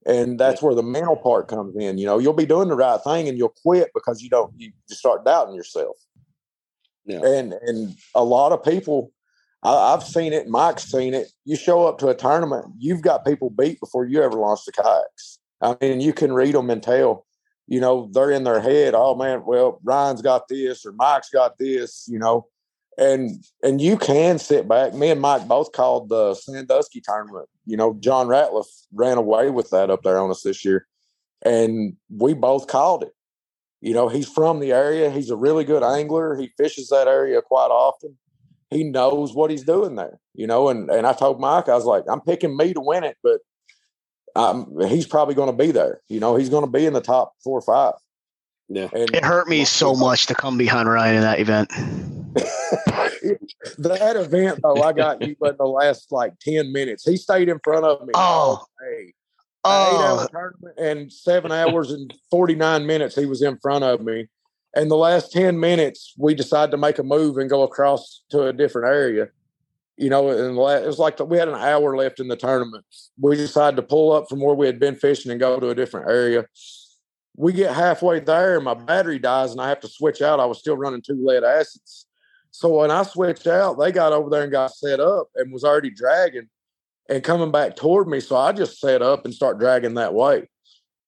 And 0.05 0.39
that's 0.39 0.61
where 0.63 0.75
the 0.75 0.83
mental 0.83 1.17
part 1.17 1.49
comes 1.49 1.77
in. 1.77 1.99
You 1.99 2.07
know, 2.07 2.19
you'll 2.19 2.33
be 2.33 2.47
doing 2.47 2.69
the 2.69 2.75
right 2.75 3.01
thing 3.03 3.29
and 3.29 3.39
you'll 3.39 3.55
quit 3.63 3.91
because 3.95 4.21
you 4.21 4.29
don't 4.29 4.53
you 4.57 4.73
just 4.89 5.01
start 5.01 5.25
doubting 5.25 5.55
yourself. 5.55 5.97
Yeah. 7.07 7.21
And 7.25 7.53
and 7.53 7.95
a 8.15 8.25
lot 8.25 8.53
of 8.53 8.65
people 8.65 9.13
I, 9.63 9.93
have 9.93 10.03
seen 10.03 10.33
it, 10.33 10.49
Mike's 10.49 10.91
seen 10.91 11.15
it. 11.15 11.33
You 11.45 11.57
show 11.57 11.87
up 11.87 11.99
to 11.99 12.09
a 12.09 12.15
tournament, 12.15 12.67
you've 12.79 13.03
got 13.03 13.25
people 13.25 13.51
beat 13.51 13.79
before 13.81 14.05
you 14.05 14.23
ever 14.23 14.37
launched 14.37 14.67
the 14.67 14.73
kayaks. 14.73 15.39
I 15.61 15.77
mean, 15.81 16.01
you 16.01 16.13
can 16.13 16.33
read 16.33 16.55
them 16.55 16.71
and 16.71 16.83
tell, 16.83 17.27
you 17.67 17.81
know, 17.81 18.09
they're 18.13 18.31
in 18.31 18.45
their 18.45 18.61
head, 18.61 18.95
oh 18.95 19.15
man, 19.15 19.45
well, 19.47 19.81
Ryan's 19.83 20.23
got 20.23 20.49
this 20.49 20.85
or 20.85 20.93
Mike's 20.93 21.31
got 21.31 21.59
this, 21.59 22.07
you 22.09 22.19
know. 22.19 22.47
And 22.99 23.43
and 23.63 23.81
you 23.81 23.97
can 23.97 24.39
sit 24.39 24.69
back. 24.69 24.93
Me 24.93 25.11
and 25.11 25.21
Mike 25.21 25.49
both 25.49 25.73
called 25.73 26.11
the 26.11 26.35
Sandusky 26.35 27.01
tournament. 27.01 27.49
You 27.65 27.79
know, 27.79 27.97
John 28.01 28.27
Ratliff 28.27 28.67
ran 28.93 29.17
away 29.17 29.49
with 29.49 29.71
that 29.71 29.91
up 29.91 30.03
there 30.03 30.19
on 30.19 30.31
us 30.31 30.43
this 30.43 30.63
year. 30.65 30.87
And 31.41 31.97
we 32.11 32.35
both 32.35 32.67
called 32.67 33.03
it. 33.03 33.13
You 33.81 33.95
know, 33.95 34.09
he's 34.09 34.29
from 34.29 34.61
the 34.61 34.73
area. 34.73 35.11
He's 35.11 35.31
a 35.31 35.37
really 35.37 35.65
good 35.65 35.83
angler. 35.83 36.37
He 36.37 36.53
fishes 36.59 36.89
that 36.89 37.09
area 37.09 37.41
quite 37.41 37.71
often. 37.71 38.17
He 38.71 38.85
knows 38.85 39.35
what 39.35 39.51
he's 39.51 39.65
doing 39.65 39.97
there, 39.97 40.21
you 40.35 40.47
know. 40.47 40.69
And 40.69 40.91
and 40.91 41.07
I 41.07 41.15
told 41.15 41.41
Mike, 41.41 41.69
I 41.69 41.75
was 41.75 41.85
like, 41.85 42.05
I'm 42.09 42.21
picking 42.21 42.57
me 42.57 42.75
to 42.75 42.81
win 42.81 43.05
it, 43.05 43.17
but 43.23 43.41
um, 44.37 44.74
he's 44.89 45.07
probably 45.07 45.35
going 45.35 45.51
to 45.51 45.57
be 45.57 45.70
there. 45.72 46.01
You 46.09 46.20
know, 46.20 46.37
he's 46.37 46.49
going 46.49 46.64
to 46.64 46.70
be 46.70 46.87
in 46.87 46.93
the 46.93 47.01
top 47.01 47.35
four 47.43 47.59
or 47.59 47.62
five. 47.62 47.95
Yeah. 48.68 48.89
And 48.93 49.14
it 49.14 49.24
hurt 49.24 49.49
me 49.49 49.64
so 49.64 49.95
much 49.97 50.26
to 50.26 50.35
come 50.35 50.57
behind 50.59 50.89
Ryan 50.89 51.16
in 51.16 51.22
that 51.22 51.41
event. 51.41 51.68
that 53.78 54.16
event, 54.16 54.61
though, 54.62 54.83
I 54.83 54.93
got 54.93 55.20
you 55.20 55.37
in 55.43 55.57
the 55.59 55.66
last 55.66 56.11
like 56.11 56.39
10 56.41 56.72
minutes. 56.72 57.05
He 57.05 57.16
stayed 57.16 57.49
in 57.49 57.59
front 57.62 57.85
of 57.85 58.07
me. 58.07 58.12
Oh. 58.14 58.64
Hey. 58.80 59.12
Oh. 59.64 60.26
tournament 60.33 60.76
and 60.76 61.12
seven 61.12 61.53
hours 61.53 61.93
and 61.93 62.12
49 62.33 62.85
minutes 62.85 63.14
he 63.14 63.26
was 63.26 63.43
in 63.43 63.59
front 63.59 63.85
of 63.85 64.01
me. 64.01 64.26
And 64.74 64.91
the 64.91 64.97
last 64.97 65.33
10 65.33 65.61
minutes, 65.61 66.14
we 66.18 66.35
decided 66.35 66.72
to 66.72 66.78
make 66.78 66.99
a 66.99 67.03
move 67.03 67.37
and 67.37 67.49
go 67.49 67.62
across 67.62 68.22
to 68.30 68.47
a 68.47 68.53
different 68.53 68.89
area 68.89 69.28
you 70.03 70.11
know, 70.11 70.31
and 70.31 70.59
it 70.59 70.87
was 70.87 70.99
like 70.99 71.21
we 71.21 71.39
had 71.39 71.49
an 71.49 71.55
hour 71.55 71.97
left 71.97 72.19
in 72.19 72.27
the 72.27 72.37
tournament. 72.37 72.85
We 73.21 73.37
decided 73.37 73.77
to 73.77 73.83
pull 73.83 74.11
up 74.11 74.29
from 74.29 74.41
where 74.41 74.57
we 74.57 74.67
had 74.67 74.81
been 74.81 74.97
fishing 74.97 75.31
and 75.31 75.39
go 75.39 75.61
to 75.61 75.71
a 75.71 75.77
different 75.77 76.11
area. 76.11 76.45
We 77.37 77.53
get 77.53 77.73
halfway 77.73 78.19
there, 78.19 78.61
my 78.61 78.75
battery 78.75 79.21
dies, 79.21 79.53
and 79.53 79.61
I 79.61 79.69
have 79.69 79.79
to 79.81 79.89
switch 79.89 80.21
out. 80.21 80.41
I 80.41 80.45
was 80.45 80.59
still 80.59 80.77
running 80.77 81.03
two 81.03 81.25
lead 81.25 81.45
acids. 81.45 82.07
So 82.51 82.81
when 82.81 82.91
I 82.91 83.05
switched 83.05 83.47
out, 83.47 83.79
they 83.79 83.93
got 83.93 84.13
over 84.13 84.29
there 84.29 84.43
and 84.43 84.51
got 84.51 84.75
set 84.75 84.99
up 84.99 85.29
and 85.37 85.53
was 85.53 85.63
already 85.63 85.91
dragging 85.91 86.49
and 87.09 87.23
coming 87.23 87.53
back 87.53 87.77
toward 87.77 88.09
me. 88.09 88.19
So 88.19 88.37
I 88.37 88.51
just 88.51 88.81
set 88.81 89.03
up 89.03 89.25
and 89.25 89.33
start 89.33 89.61
dragging 89.61 89.95
that 89.95 90.15
way. 90.15 90.49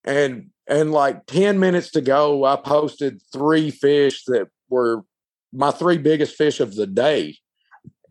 And 0.05 0.51
and 0.69 0.93
like 0.93 1.27
10 1.27 1.59
minutes 1.59 1.91
to 1.91 2.01
go, 2.01 2.45
I 2.45 2.57
posted 2.57 3.21
three 3.33 3.73
fish 3.73 4.25
that 4.27 4.49
were 4.69 5.03
my 5.53 5.73
three 5.73 5.99
biggest 5.99 6.37
fish 6.37 6.61
of 6.61 6.77
the 6.77 6.87
day 6.87 7.39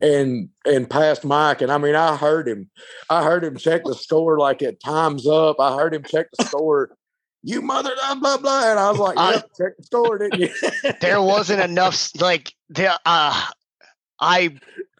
and 0.03 0.49
and 0.65 0.89
past 0.89 1.23
Mike. 1.23 1.61
And 1.61 1.71
I 1.71 1.77
mean, 1.77 1.95
I 1.95 2.15
heard 2.15 2.47
him. 2.47 2.69
I 3.09 3.23
heard 3.23 3.43
him 3.43 3.57
check 3.57 3.85
the 3.85 3.95
score 3.95 4.37
like 4.37 4.61
at 4.61 4.79
times 4.81 5.25
up. 5.25 5.59
I 5.59 5.75
heard 5.75 5.95
him 5.95 6.03
check 6.03 6.27
the 6.31 6.45
score. 6.45 6.95
You 7.41 7.61
mother 7.61 7.91
blah 7.95 8.15
blah 8.15 8.37
blah. 8.37 8.71
And 8.71 8.79
I 8.79 8.91
was 8.91 8.99
like, 8.99 9.17
yep, 9.17 9.45
I, 9.45 9.63
check 9.63 9.77
the 9.77 9.83
score, 9.83 10.17
didn't 10.17 10.39
you? 10.39 10.93
there 11.01 11.21
wasn't 11.21 11.61
enough 11.61 12.11
like 12.19 12.53
there 12.69 12.93
uh 13.05 13.47
I 14.19 14.57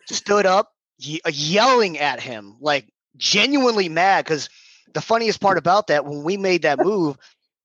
stood 0.08 0.46
up 0.46 0.74
ye- 0.98 1.22
yelling 1.30 2.00
at 2.00 2.22
him, 2.22 2.56
like 2.60 2.88
genuinely 3.18 3.90
mad 3.90 4.26
because 4.26 4.50
the 4.94 5.02
funniest 5.02 5.42
part 5.42 5.58
about 5.58 5.88
that 5.88 6.06
when 6.06 6.24
we 6.24 6.38
made 6.38 6.62
that 6.62 6.80
move, 6.80 7.18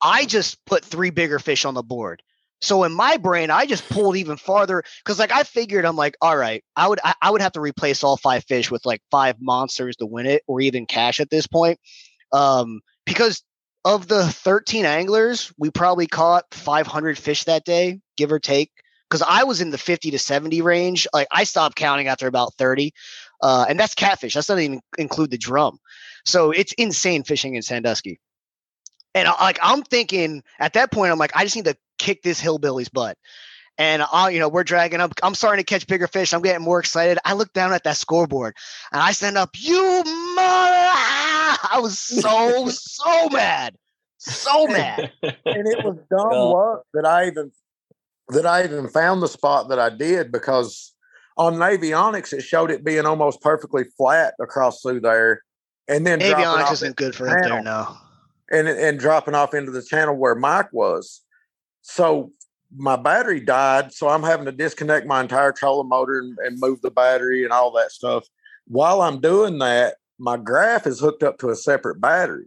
I 0.03 0.27
just 0.27 0.65
put 0.65 0.85
three 0.85 1.11
bigger 1.11 1.39
fish 1.39 1.65
on 1.65 1.75
the 1.75 1.83
board. 1.83 2.23
So 2.61 2.83
in 2.85 2.93
my 2.93 3.17
brain, 3.17 3.51
I 3.51 3.67
just 3.67 3.89
pulled 3.89 4.17
even 4.17 4.37
farther 4.37 4.83
because 5.05 5.19
like 5.19 5.33
I 5.33 5.45
figured 5.45 5.85
I'm 5.85 5.97
like, 5.97 6.17
all 6.21 6.37
right, 6.37 6.65
I 6.77 6.89
would 6.89 6.99
I, 7.05 7.15
I, 7.23 7.31
would 7.31 7.41
have 7.41 7.53
to 7.53 7.61
replace 7.61 8.03
all 8.03 8.17
five 8.17 8.45
fish 8.45 8.71
with 8.71 8.85
like 8.85 9.01
five 9.11 9.37
monsters 9.41 9.97
to 9.97 10.07
win 10.07 10.27
it, 10.27 10.43
or 10.47 10.61
even 10.61 10.87
cash 10.87 11.21
at 11.21 11.31
this 11.31 11.47
point. 11.47 11.79
Um, 12.33 12.81
because 13.07 13.43
of 13.85 14.09
the 14.09 14.25
13 14.25 14.85
anglers, 14.85 15.53
we 15.57 15.71
probably 15.71 16.07
caught 16.07 16.45
500 16.53 17.17
fish 17.17 17.45
that 17.45 17.65
day, 17.65 18.01
give 18.17 18.33
or 18.33 18.41
take. 18.41 18.71
Because 19.09 19.23
I 19.27 19.45
was 19.45 19.63
in 19.63 19.71
the 19.71 19.79
50 19.79 20.11
to 20.11 20.19
70 20.19 20.61
range. 20.61 21.07
Like 21.15 21.29
I 21.33 21.45
stopped 21.45 21.77
counting 21.77 22.09
after 22.09 22.27
about 22.27 22.55
30. 22.59 22.93
Uh, 23.41 23.65
and 23.67 23.81
that's 23.81 23.95
catfish. 23.95 24.35
That's 24.35 24.49
not 24.51 24.59
even 24.59 24.81
include 24.99 25.31
the 25.31 25.39
drum. 25.39 25.79
So 26.27 26.51
it's 26.51 26.75
insane 26.75 27.23
fishing 27.23 27.55
in 27.55 27.63
Sandusky. 27.63 28.21
And 29.15 29.29
like 29.41 29.59
I'm 29.63 29.83
thinking 29.83 30.43
at 30.59 30.75
that 30.75 30.93
point, 30.93 31.11
I'm 31.11 31.19
like, 31.19 31.35
I 31.35 31.45
just 31.45 31.57
need 31.57 31.65
to 31.65 31.77
kick 31.99 32.23
this 32.23 32.41
hillbilly's 32.41 32.89
butt. 32.89 33.17
And 33.79 34.03
I, 34.13 34.31
you 34.31 34.41
know, 34.41 34.49
we're 34.49 34.65
dragging 34.65 35.01
up. 35.01 35.13
I'm 35.23 35.37
starting 35.37 35.65
to 35.65 35.65
catch 35.65 35.87
bigger 35.87 36.09
fish. 36.09 36.35
I'm 36.35 36.43
getting 36.43 36.65
more 36.65 36.81
excited. 36.81 37.19
I 37.25 37.35
look 37.35 37.53
down 37.53 37.73
at 37.73 37.85
that 37.85 37.97
scoreboard 37.97 38.57
and 38.93 39.01
I 39.01 39.13
stand 39.13 39.39
up, 39.39 39.51
you 39.55 39.81
mother! 40.35 40.89
I 41.71 41.79
was 41.81 41.99
so, 41.99 42.69
so 42.69 43.29
mad. 43.29 43.77
So 44.19 44.67
mad. 44.67 45.13
and 45.23 45.37
it 45.45 45.85
was 45.85 45.97
dumb 46.11 46.29
well, 46.31 46.53
luck 46.53 46.83
that 46.93 47.07
I 47.07 47.29
even 47.29 47.53
that 48.31 48.45
I 48.45 48.65
even 48.65 48.89
found 48.89 49.23
the 49.23 49.29
spot 49.29 49.69
that 49.69 49.79
I 49.79 49.91
did 49.91 50.31
because 50.31 50.93
on 51.37 51.55
Navionics 51.55 52.33
it 52.33 52.43
showed 52.43 52.71
it 52.71 52.85
being 52.85 53.07
almost 53.07 53.41
perfectly 53.41 53.85
flat 53.97 54.35
across 54.41 54.83
through 54.83 55.01
there. 55.01 55.43
And 55.87 56.07
then 56.07 56.19
Navionics 56.19 56.73
isn't 56.73 56.97
good 56.97 57.15
for 57.15 57.29
up 57.29 57.39
there 57.43 57.63
now. 57.63 57.99
And 58.51 58.67
and 58.67 58.99
dropping 58.99 59.35
off 59.35 59.55
into 59.55 59.71
the 59.71 59.83
channel 59.83 60.17
where 60.17 60.35
Mike 60.35 60.73
was. 60.73 61.23
So 61.89 62.33
my 62.77 62.97
battery 62.97 63.41
died, 63.41 63.95
so 63.95 64.09
I'm 64.09 64.23
having 64.23 64.45
to 64.45 64.53
disconnect 64.53 65.07
my 65.07 65.23
entire 65.23 65.53
trolling 65.53 65.89
motor 65.89 66.19
and, 66.19 66.37
and, 66.45 66.61
move 66.61 66.83
the 66.83 66.91
battery 66.91 67.45
and 67.45 67.53
all 67.53 67.71
that 67.73 67.93
stuff. 67.93 68.27
While 68.67 69.01
I'm 69.01 69.23
doing 69.23 69.59
that, 69.61 69.97
my 70.19 70.37
graph 70.37 70.87
is 70.87 71.01
hooked 71.01 71.23
up 71.23 71.39
to 71.39 71.49
a 71.49 71.57
separate 71.57 71.99
battery. 71.99 72.45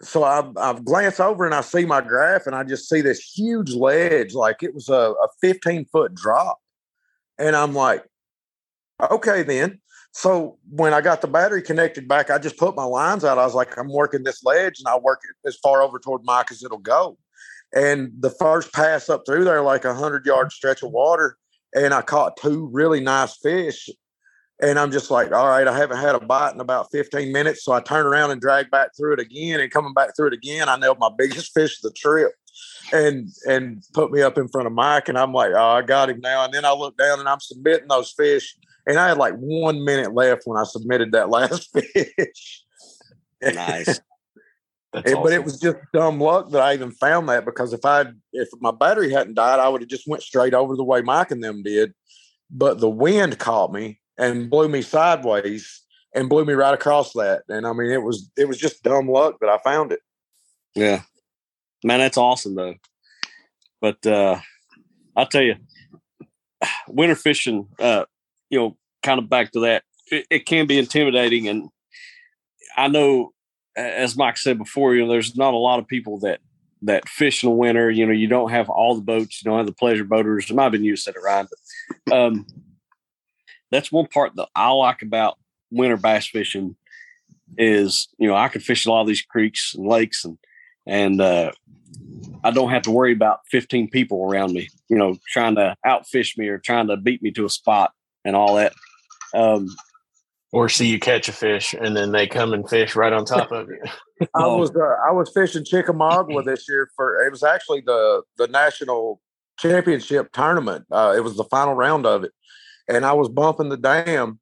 So 0.00 0.22
I've, 0.22 0.56
I've 0.56 0.84
glanced 0.84 1.20
over 1.20 1.44
and 1.44 1.54
I 1.56 1.60
see 1.62 1.84
my 1.86 2.00
graph 2.00 2.46
and 2.46 2.54
I 2.54 2.62
just 2.62 2.88
see 2.88 3.00
this 3.00 3.20
huge 3.20 3.72
ledge, 3.72 4.32
like 4.32 4.62
it 4.62 4.74
was 4.74 4.88
a, 4.88 5.12
a 5.12 5.28
15 5.40 5.86
foot 5.86 6.14
drop. 6.14 6.58
And 7.38 7.56
I'm 7.56 7.74
like, 7.74 8.04
okay, 9.10 9.42
then. 9.42 9.80
So 10.12 10.58
when 10.70 10.94
I 10.94 11.00
got 11.00 11.20
the 11.20 11.26
battery 11.26 11.62
connected 11.62 12.06
back, 12.06 12.30
I 12.30 12.38
just 12.38 12.58
put 12.58 12.76
my 12.76 12.84
lines 12.84 13.24
out. 13.24 13.38
I 13.38 13.44
was 13.44 13.54
like, 13.54 13.76
I'm 13.76 13.92
working 13.92 14.22
this 14.22 14.44
ledge 14.44 14.78
and 14.78 14.86
I'll 14.86 15.02
work 15.02 15.20
it 15.28 15.48
as 15.48 15.56
far 15.56 15.82
over 15.82 15.98
toward 15.98 16.24
Mike 16.24 16.52
as 16.52 16.62
it'll 16.62 16.78
go. 16.78 17.18
And 17.74 18.12
the 18.20 18.30
first 18.30 18.72
pass 18.72 19.08
up 19.08 19.22
through 19.26 19.44
there, 19.44 19.62
like 19.62 19.84
a 19.84 19.94
hundred 19.94 20.24
yard 20.26 20.46
mm-hmm. 20.46 20.50
stretch 20.50 20.82
of 20.82 20.90
water, 20.90 21.36
and 21.74 21.92
I 21.92 22.02
caught 22.02 22.36
two 22.36 22.68
really 22.72 23.00
nice 23.00 23.36
fish. 23.36 23.88
And 24.62 24.78
I'm 24.78 24.90
just 24.90 25.10
like, 25.10 25.32
all 25.32 25.48
right, 25.48 25.68
I 25.68 25.76
haven't 25.76 25.98
had 25.98 26.14
a 26.14 26.20
bite 26.20 26.54
in 26.54 26.60
about 26.60 26.90
15 26.90 27.30
minutes. 27.30 27.62
So 27.62 27.72
I 27.72 27.80
turn 27.80 28.06
around 28.06 28.30
and 28.30 28.40
drag 28.40 28.70
back 28.70 28.96
through 28.96 29.12
it 29.14 29.20
again. 29.20 29.60
And 29.60 29.70
coming 29.70 29.92
back 29.92 30.16
through 30.16 30.28
it 30.28 30.32
again, 30.32 30.70
I 30.70 30.76
nailed 30.76 30.98
my 30.98 31.10
biggest 31.16 31.52
fish 31.52 31.76
of 31.76 31.82
the 31.82 31.92
trip 31.92 32.32
and 32.92 33.28
and 33.46 33.82
put 33.92 34.10
me 34.10 34.22
up 34.22 34.38
in 34.38 34.48
front 34.48 34.66
of 34.66 34.72
Mike. 34.72 35.10
And 35.10 35.18
I'm 35.18 35.34
like, 35.34 35.52
oh, 35.54 35.68
I 35.68 35.82
got 35.82 36.08
him 36.08 36.20
now. 36.20 36.44
And 36.44 36.54
then 36.54 36.64
I 36.64 36.72
look 36.72 36.96
down 36.96 37.20
and 37.20 37.28
I'm 37.28 37.40
submitting 37.40 37.88
those 37.88 38.12
fish. 38.12 38.56
And 38.86 38.98
I 38.98 39.08
had 39.08 39.18
like 39.18 39.34
one 39.34 39.84
minute 39.84 40.14
left 40.14 40.42
when 40.46 40.58
I 40.58 40.64
submitted 40.64 41.12
that 41.12 41.28
last 41.28 41.70
fish. 41.72 42.64
Nice. 43.42 44.00
That's 44.96 45.12
It- 45.12 45.22
But 45.22 45.32
it 45.32 45.44
was 45.44 45.60
just 45.60 45.76
dumb 45.92 46.20
luck 46.20 46.50
that 46.50 46.62
I 46.62 46.72
even 46.74 46.90
found 46.90 47.28
that 47.28 47.44
because 47.44 47.72
if 47.72 47.84
I 47.84 48.06
if 48.32 48.48
my 48.60 48.70
battery 48.70 49.12
hadn't 49.12 49.34
died, 49.34 49.60
I 49.60 49.68
would 49.68 49.82
have 49.82 49.90
just 49.90 50.08
went 50.08 50.22
straight 50.22 50.54
over 50.54 50.74
the 50.74 50.84
way 50.84 51.02
Mike 51.02 51.30
and 51.30 51.44
them 51.44 51.62
did. 51.62 51.92
But 52.50 52.80
the 52.80 52.88
wind 52.88 53.38
caught 53.38 53.72
me 53.72 54.00
and 54.16 54.48
blew 54.48 54.68
me 54.68 54.80
sideways 54.82 55.82
and 56.14 56.28
blew 56.30 56.44
me 56.46 56.54
right 56.54 56.72
across 56.72 57.12
that. 57.12 57.42
And 57.48 57.66
I 57.66 57.72
mean, 57.74 57.90
it 57.90 58.02
was 58.02 58.30
it 58.38 58.48
was 58.48 58.58
just 58.58 58.82
dumb 58.82 59.08
luck 59.08 59.36
that 59.40 59.50
I 59.50 59.58
found 59.58 59.92
it. 59.92 60.00
Yeah. 60.74 61.02
Man, 61.84 61.98
that's 61.98 62.16
awesome 62.16 62.54
though. 62.54 62.74
But 63.80 64.06
uh 64.06 64.40
I'll 65.14 65.26
tell 65.26 65.42
you, 65.42 65.56
winter 66.88 67.14
fishing, 67.16 67.68
uh, 67.78 68.04
you 68.50 68.58
know, 68.58 68.76
kind 69.02 69.18
of 69.18 69.28
back 69.28 69.52
to 69.52 69.60
that, 69.60 69.82
it, 70.10 70.26
it 70.30 70.46
can 70.46 70.66
be 70.66 70.78
intimidating. 70.78 71.48
And 71.48 71.68
I 72.76 72.88
know 72.88 73.32
as 73.76 74.16
Mike 74.16 74.38
said 74.38 74.58
before, 74.58 74.94
you 74.94 75.02
know, 75.02 75.10
there's 75.10 75.36
not 75.36 75.54
a 75.54 75.58
lot 75.58 75.78
of 75.78 75.86
people 75.86 76.18
that 76.20 76.40
that 76.82 77.08
fish 77.08 77.42
in 77.42 77.50
the 77.50 77.54
winter. 77.54 77.90
You 77.90 78.06
know, 78.06 78.12
you 78.12 78.26
don't 78.26 78.50
have 78.50 78.68
all 78.68 78.94
the 78.94 79.02
boats, 79.02 79.42
you 79.42 79.50
don't 79.50 79.58
have 79.58 79.66
the 79.66 79.72
pleasure 79.72 80.04
boaters. 80.04 80.48
Have 80.48 80.72
been 80.72 80.84
used 80.84 81.04
to 81.04 81.10
it 81.10 81.16
right, 81.22 81.46
but 82.06 82.16
um 82.16 82.46
that's 83.70 83.92
one 83.92 84.06
part 84.06 84.36
that 84.36 84.48
I 84.54 84.70
like 84.70 85.02
about 85.02 85.38
winter 85.70 85.96
bass 85.96 86.26
fishing 86.26 86.76
is, 87.58 88.08
you 88.18 88.28
know, 88.28 88.34
I 88.34 88.48
can 88.48 88.60
fish 88.60 88.86
a 88.86 88.90
lot 88.90 89.02
of 89.02 89.06
these 89.06 89.22
creeks 89.22 89.74
and 89.74 89.86
lakes 89.86 90.24
and 90.24 90.38
and 90.86 91.20
uh, 91.20 91.50
I 92.44 92.52
don't 92.52 92.70
have 92.70 92.82
to 92.82 92.92
worry 92.92 93.12
about 93.12 93.40
15 93.50 93.90
people 93.90 94.24
around 94.24 94.52
me, 94.52 94.68
you 94.88 94.96
know, 94.96 95.16
trying 95.28 95.56
to 95.56 95.74
outfish 95.84 96.38
me 96.38 96.46
or 96.48 96.58
trying 96.58 96.86
to 96.88 96.96
beat 96.96 97.22
me 97.22 97.32
to 97.32 97.44
a 97.44 97.50
spot 97.50 97.92
and 98.24 98.36
all 98.36 98.54
that. 98.54 98.72
Um, 99.34 99.68
or 100.56 100.70
see 100.70 100.86
you 100.86 100.98
catch 100.98 101.28
a 101.28 101.32
fish 101.32 101.74
and 101.78 101.94
then 101.94 102.12
they 102.12 102.26
come 102.26 102.54
and 102.54 102.66
fish 102.66 102.96
right 102.96 103.12
on 103.12 103.26
top 103.26 103.52
of 103.52 103.68
you. 103.68 103.78
I 104.34 104.46
was 104.46 104.70
uh, 104.74 104.96
I 105.06 105.12
was 105.12 105.30
fishing 105.34 105.66
Chickamauga 105.66 106.40
this 106.42 106.66
year 106.66 106.88
for 106.96 107.22
it 107.26 107.30
was 107.30 107.42
actually 107.42 107.82
the 107.82 108.22
the 108.38 108.46
national 108.46 109.20
championship 109.58 110.32
tournament. 110.32 110.86
Uh, 110.90 111.12
it 111.14 111.20
was 111.20 111.36
the 111.36 111.44
final 111.44 111.74
round 111.74 112.06
of 112.06 112.24
it, 112.24 112.32
and 112.88 113.04
I 113.04 113.12
was 113.12 113.28
bumping 113.28 113.68
the 113.68 113.76
dam. 113.76 114.40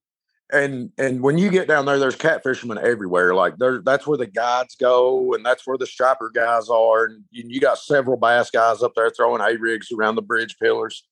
And 0.53 0.93
and 0.99 1.21
when 1.21 1.37
you 1.37 1.51
get 1.51 1.67
down 1.67 1.85
there, 1.85 1.99
there's 1.99 2.15
catfishermen 2.15 2.81
everywhere. 2.81 3.35
Like 3.35 3.57
there, 3.57 3.83
that's 3.83 4.07
where 4.07 4.19
the 4.19 4.29
guides 4.29 4.77
go, 4.77 5.35
and 5.35 5.45
that's 5.45 5.67
where 5.67 5.79
the 5.79 5.87
striper 5.87 6.31
guys 6.33 6.69
are. 6.69 7.07
And 7.07 7.25
you, 7.33 7.43
you 7.49 7.61
got 7.61 7.79
several 7.79 8.17
bass 8.17 8.53
guys 8.53 8.85
up 8.85 8.93
there 8.95 9.11
throwing 9.11 9.41
A-rigs 9.41 9.91
around 9.91 10.15
the 10.15 10.23
bridge 10.23 10.55
pillars. 10.63 11.03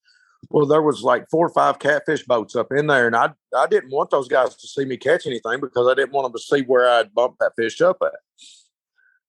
Well, 0.51 0.67
there 0.67 0.83
was 0.83 1.03
like 1.03 1.31
four 1.31 1.47
or 1.47 1.53
five 1.53 1.79
catfish 1.79 2.25
boats 2.25 2.57
up 2.57 2.73
in 2.73 2.87
there, 2.87 3.07
and 3.07 3.17
I 3.17 3.31
I 3.57 3.67
didn't 3.67 3.91
want 3.91 4.11
those 4.11 4.29
guys 4.29 4.57
to 4.57 4.67
see 4.67 4.85
me 4.85 4.97
catch 4.97 5.27
anything 5.27 5.61
because 5.61 5.89
I 5.89 5.95
didn't 5.95 6.13
want 6.13 6.27
them 6.27 6.33
to 6.33 6.39
see 6.39 6.63
where 6.63 6.89
I'd 6.89 7.15
bumped 7.15 7.39
that 7.39 7.53
fish 7.57 7.81
up 7.81 7.99
at. 8.03 8.13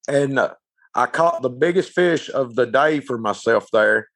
And 0.08 0.40
uh, 0.40 0.54
I 0.96 1.06
caught 1.08 1.42
the 1.42 1.50
biggest 1.50 1.92
fish 1.92 2.30
of 2.30 2.56
the 2.56 2.66
day 2.66 3.00
for 3.00 3.18
myself 3.18 3.68
there. 3.72 4.10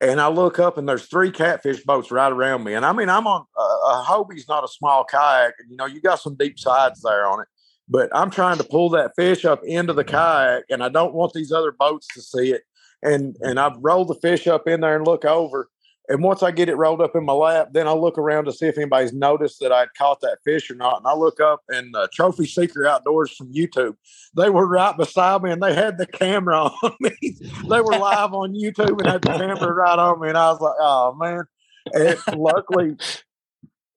And 0.00 0.20
I 0.20 0.28
look 0.28 0.58
up 0.60 0.78
and 0.78 0.88
there's 0.88 1.06
three 1.06 1.32
catfish 1.32 1.82
boats 1.82 2.12
right 2.12 2.30
around 2.30 2.62
me. 2.62 2.74
And 2.74 2.86
I 2.86 2.92
mean, 2.92 3.08
I'm 3.08 3.26
on 3.26 3.44
uh, 3.58 3.62
a 3.62 4.02
Hobie's 4.04 4.46
not 4.48 4.62
a 4.62 4.68
small 4.68 5.04
kayak, 5.04 5.54
and 5.58 5.70
you 5.70 5.76
know, 5.76 5.86
you 5.86 6.00
got 6.00 6.20
some 6.20 6.36
deep 6.36 6.58
sides 6.58 7.02
there 7.02 7.26
on 7.26 7.40
it. 7.40 7.48
But 7.88 8.10
I'm 8.14 8.30
trying 8.30 8.58
to 8.58 8.64
pull 8.64 8.90
that 8.90 9.12
fish 9.16 9.44
up 9.44 9.64
into 9.64 9.92
the 9.92 10.04
kayak, 10.04 10.64
and 10.70 10.84
I 10.84 10.88
don't 10.88 11.14
want 11.14 11.32
these 11.32 11.50
other 11.50 11.72
boats 11.72 12.06
to 12.14 12.22
see 12.22 12.52
it. 12.52 12.62
And 13.02 13.36
and 13.40 13.58
I 13.58 13.72
roll 13.76 14.04
the 14.04 14.14
fish 14.16 14.46
up 14.46 14.68
in 14.68 14.80
there 14.80 14.96
and 14.96 15.06
look 15.06 15.24
over. 15.24 15.68
And 16.08 16.22
once 16.22 16.42
I 16.42 16.50
get 16.50 16.70
it 16.70 16.76
rolled 16.76 17.02
up 17.02 17.14
in 17.14 17.24
my 17.24 17.34
lap, 17.34 17.68
then 17.72 17.86
I 17.86 17.92
look 17.92 18.16
around 18.16 18.46
to 18.46 18.52
see 18.52 18.66
if 18.66 18.78
anybody's 18.78 19.12
noticed 19.12 19.60
that 19.60 19.72
I'd 19.72 19.92
caught 19.96 20.20
that 20.22 20.38
fish 20.42 20.70
or 20.70 20.74
not. 20.74 20.98
And 20.98 21.06
I 21.06 21.14
look 21.14 21.38
up 21.38 21.62
and 21.68 21.94
uh, 21.94 22.08
Trophy 22.12 22.46
Seeker 22.46 22.86
Outdoors 22.86 23.30
from 23.36 23.52
YouTube, 23.52 23.94
they 24.34 24.48
were 24.48 24.66
right 24.66 24.96
beside 24.96 25.42
me 25.42 25.50
and 25.50 25.62
they 25.62 25.74
had 25.74 25.98
the 25.98 26.06
camera 26.06 26.70
on 26.82 26.92
me. 27.00 27.12
they 27.20 27.80
were 27.80 27.98
live 27.98 28.32
on 28.32 28.54
YouTube 28.54 28.98
and 29.00 29.06
had 29.06 29.22
the 29.22 29.36
camera 29.36 29.72
right 29.74 29.98
on 29.98 30.20
me. 30.20 30.28
And 30.30 30.38
I 30.38 30.50
was 30.50 30.60
like, 30.60 30.76
oh 30.78 31.14
man. 31.14 31.44
And 31.92 32.18
luckily, 32.38 32.96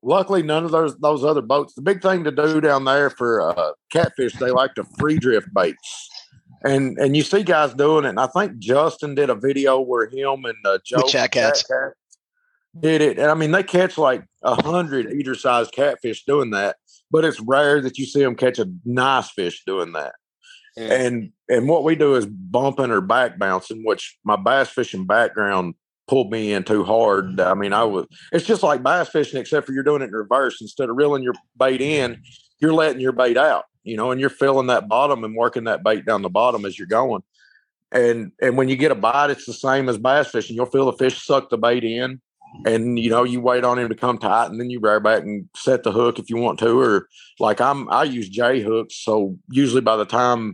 luckily 0.01 0.43
none 0.43 0.65
of 0.65 0.71
those 0.71 0.97
those 0.97 1.23
other 1.23 1.41
boats. 1.41 1.75
The 1.75 1.81
big 1.81 2.01
thing 2.01 2.25
to 2.25 2.31
do 2.31 2.59
down 2.59 2.83
there 2.83 3.09
for 3.09 3.41
uh, 3.41 3.71
catfish, 3.91 4.33
they 4.33 4.51
like 4.51 4.75
to 4.75 4.83
free 4.99 5.17
drift 5.17 5.47
baits. 5.53 6.09
And 6.63 6.97
and 6.97 7.15
you 7.15 7.23
see 7.23 7.43
guys 7.43 7.73
doing 7.73 8.05
it. 8.05 8.09
And 8.09 8.19
I 8.19 8.27
think 8.27 8.59
Justin 8.59 9.15
did 9.15 9.29
a 9.29 9.35
video 9.35 9.79
where 9.79 10.07
him 10.07 10.45
and 10.45 10.57
uh, 10.65 10.79
Joe 10.85 10.97
With 10.97 11.07
Chat 11.07 11.33
from 11.33 11.41
Cats. 11.41 11.63
Cat 11.63 11.93
did 12.79 13.01
it. 13.01 13.19
And 13.19 13.29
I 13.29 13.33
mean, 13.33 13.51
they 13.51 13.63
catch 13.63 13.97
like 13.97 14.23
a 14.43 14.61
hundred 14.61 15.11
eater 15.13 15.35
sized 15.35 15.73
catfish 15.73 16.23
doing 16.25 16.51
that, 16.51 16.77
but 17.09 17.25
it's 17.25 17.39
rare 17.39 17.81
that 17.81 17.97
you 17.97 18.05
see 18.05 18.21
them 18.21 18.35
catch 18.35 18.59
a 18.59 18.71
nice 18.85 19.29
fish 19.31 19.63
doing 19.65 19.93
that. 19.93 20.15
And 20.77 21.31
and 21.49 21.67
what 21.67 21.83
we 21.83 21.95
do 21.95 22.15
is 22.15 22.25
bumping 22.25 22.91
or 22.91 23.01
back 23.01 23.37
bouncing, 23.37 23.83
which 23.83 24.17
my 24.23 24.37
bass 24.37 24.69
fishing 24.69 25.05
background 25.05 25.75
pulled 26.07 26.31
me 26.31 26.53
in 26.53 26.63
too 26.63 26.83
hard. 26.83 27.37
Mm-hmm. 27.37 27.49
I 27.49 27.53
mean, 27.53 27.73
I 27.73 27.83
was 27.83 28.05
it's 28.31 28.45
just 28.45 28.63
like 28.63 28.83
bass 28.83 29.09
fishing, 29.09 29.39
except 29.39 29.65
for 29.65 29.73
you're 29.73 29.83
doing 29.83 30.01
it 30.01 30.05
in 30.05 30.11
reverse. 30.13 30.61
Instead 30.61 30.89
of 30.89 30.95
reeling 30.95 31.23
your 31.23 31.33
bait 31.57 31.81
in, 31.81 32.21
you're 32.59 32.73
letting 32.73 33.01
your 33.01 33.11
bait 33.11 33.37
out, 33.37 33.65
you 33.83 33.97
know, 33.97 34.11
and 34.11 34.21
you're 34.21 34.29
filling 34.29 34.67
that 34.67 34.87
bottom 34.87 35.23
and 35.25 35.35
working 35.35 35.65
that 35.65 35.83
bait 35.83 36.05
down 36.05 36.21
the 36.21 36.29
bottom 36.29 36.65
as 36.65 36.79
you're 36.79 36.87
going. 36.87 37.21
And 37.91 38.31
and 38.41 38.55
when 38.55 38.69
you 38.69 38.77
get 38.77 38.91
a 38.91 38.95
bite, 38.95 39.31
it's 39.31 39.45
the 39.45 39.53
same 39.53 39.89
as 39.89 39.97
bass 39.97 40.29
fishing. 40.29 40.55
You'll 40.55 40.67
feel 40.67 40.85
the 40.85 40.97
fish 40.97 41.21
suck 41.25 41.49
the 41.49 41.57
bait 41.57 41.83
in, 41.83 42.21
and 42.65 42.99
you 42.99 43.09
know 43.09 43.23
you 43.23 43.41
wait 43.41 43.63
on 43.63 43.79
him 43.79 43.89
to 43.89 43.95
come 43.95 44.17
tight, 44.17 44.47
and 44.47 44.59
then 44.59 44.69
you 44.69 44.79
rear 44.79 44.99
back 44.99 45.23
and 45.23 45.47
set 45.55 45.83
the 45.83 45.91
hook 45.91 46.19
if 46.19 46.29
you 46.29 46.37
want 46.37 46.59
to, 46.59 46.79
or 46.79 47.07
like 47.39 47.59
I'm 47.61 47.89
I 47.89 48.03
use 48.03 48.29
J 48.29 48.61
hooks, 48.61 48.95
so 48.95 49.37
usually 49.49 49.81
by 49.81 49.95
the 49.95 50.05
time 50.05 50.53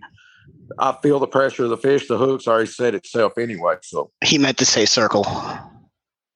I 0.80 0.96
feel 1.02 1.20
the 1.20 1.28
pressure 1.28 1.64
of 1.66 1.70
the 1.70 1.78
fish, 1.78 2.08
the 2.08 2.18
hook's 2.18 2.48
already 2.48 2.68
set 2.68 2.96
itself 2.96 3.38
anyway. 3.38 3.76
So 3.82 4.12
He 4.24 4.38
meant 4.38 4.58
to 4.58 4.66
say 4.66 4.86
circle. 4.86 5.26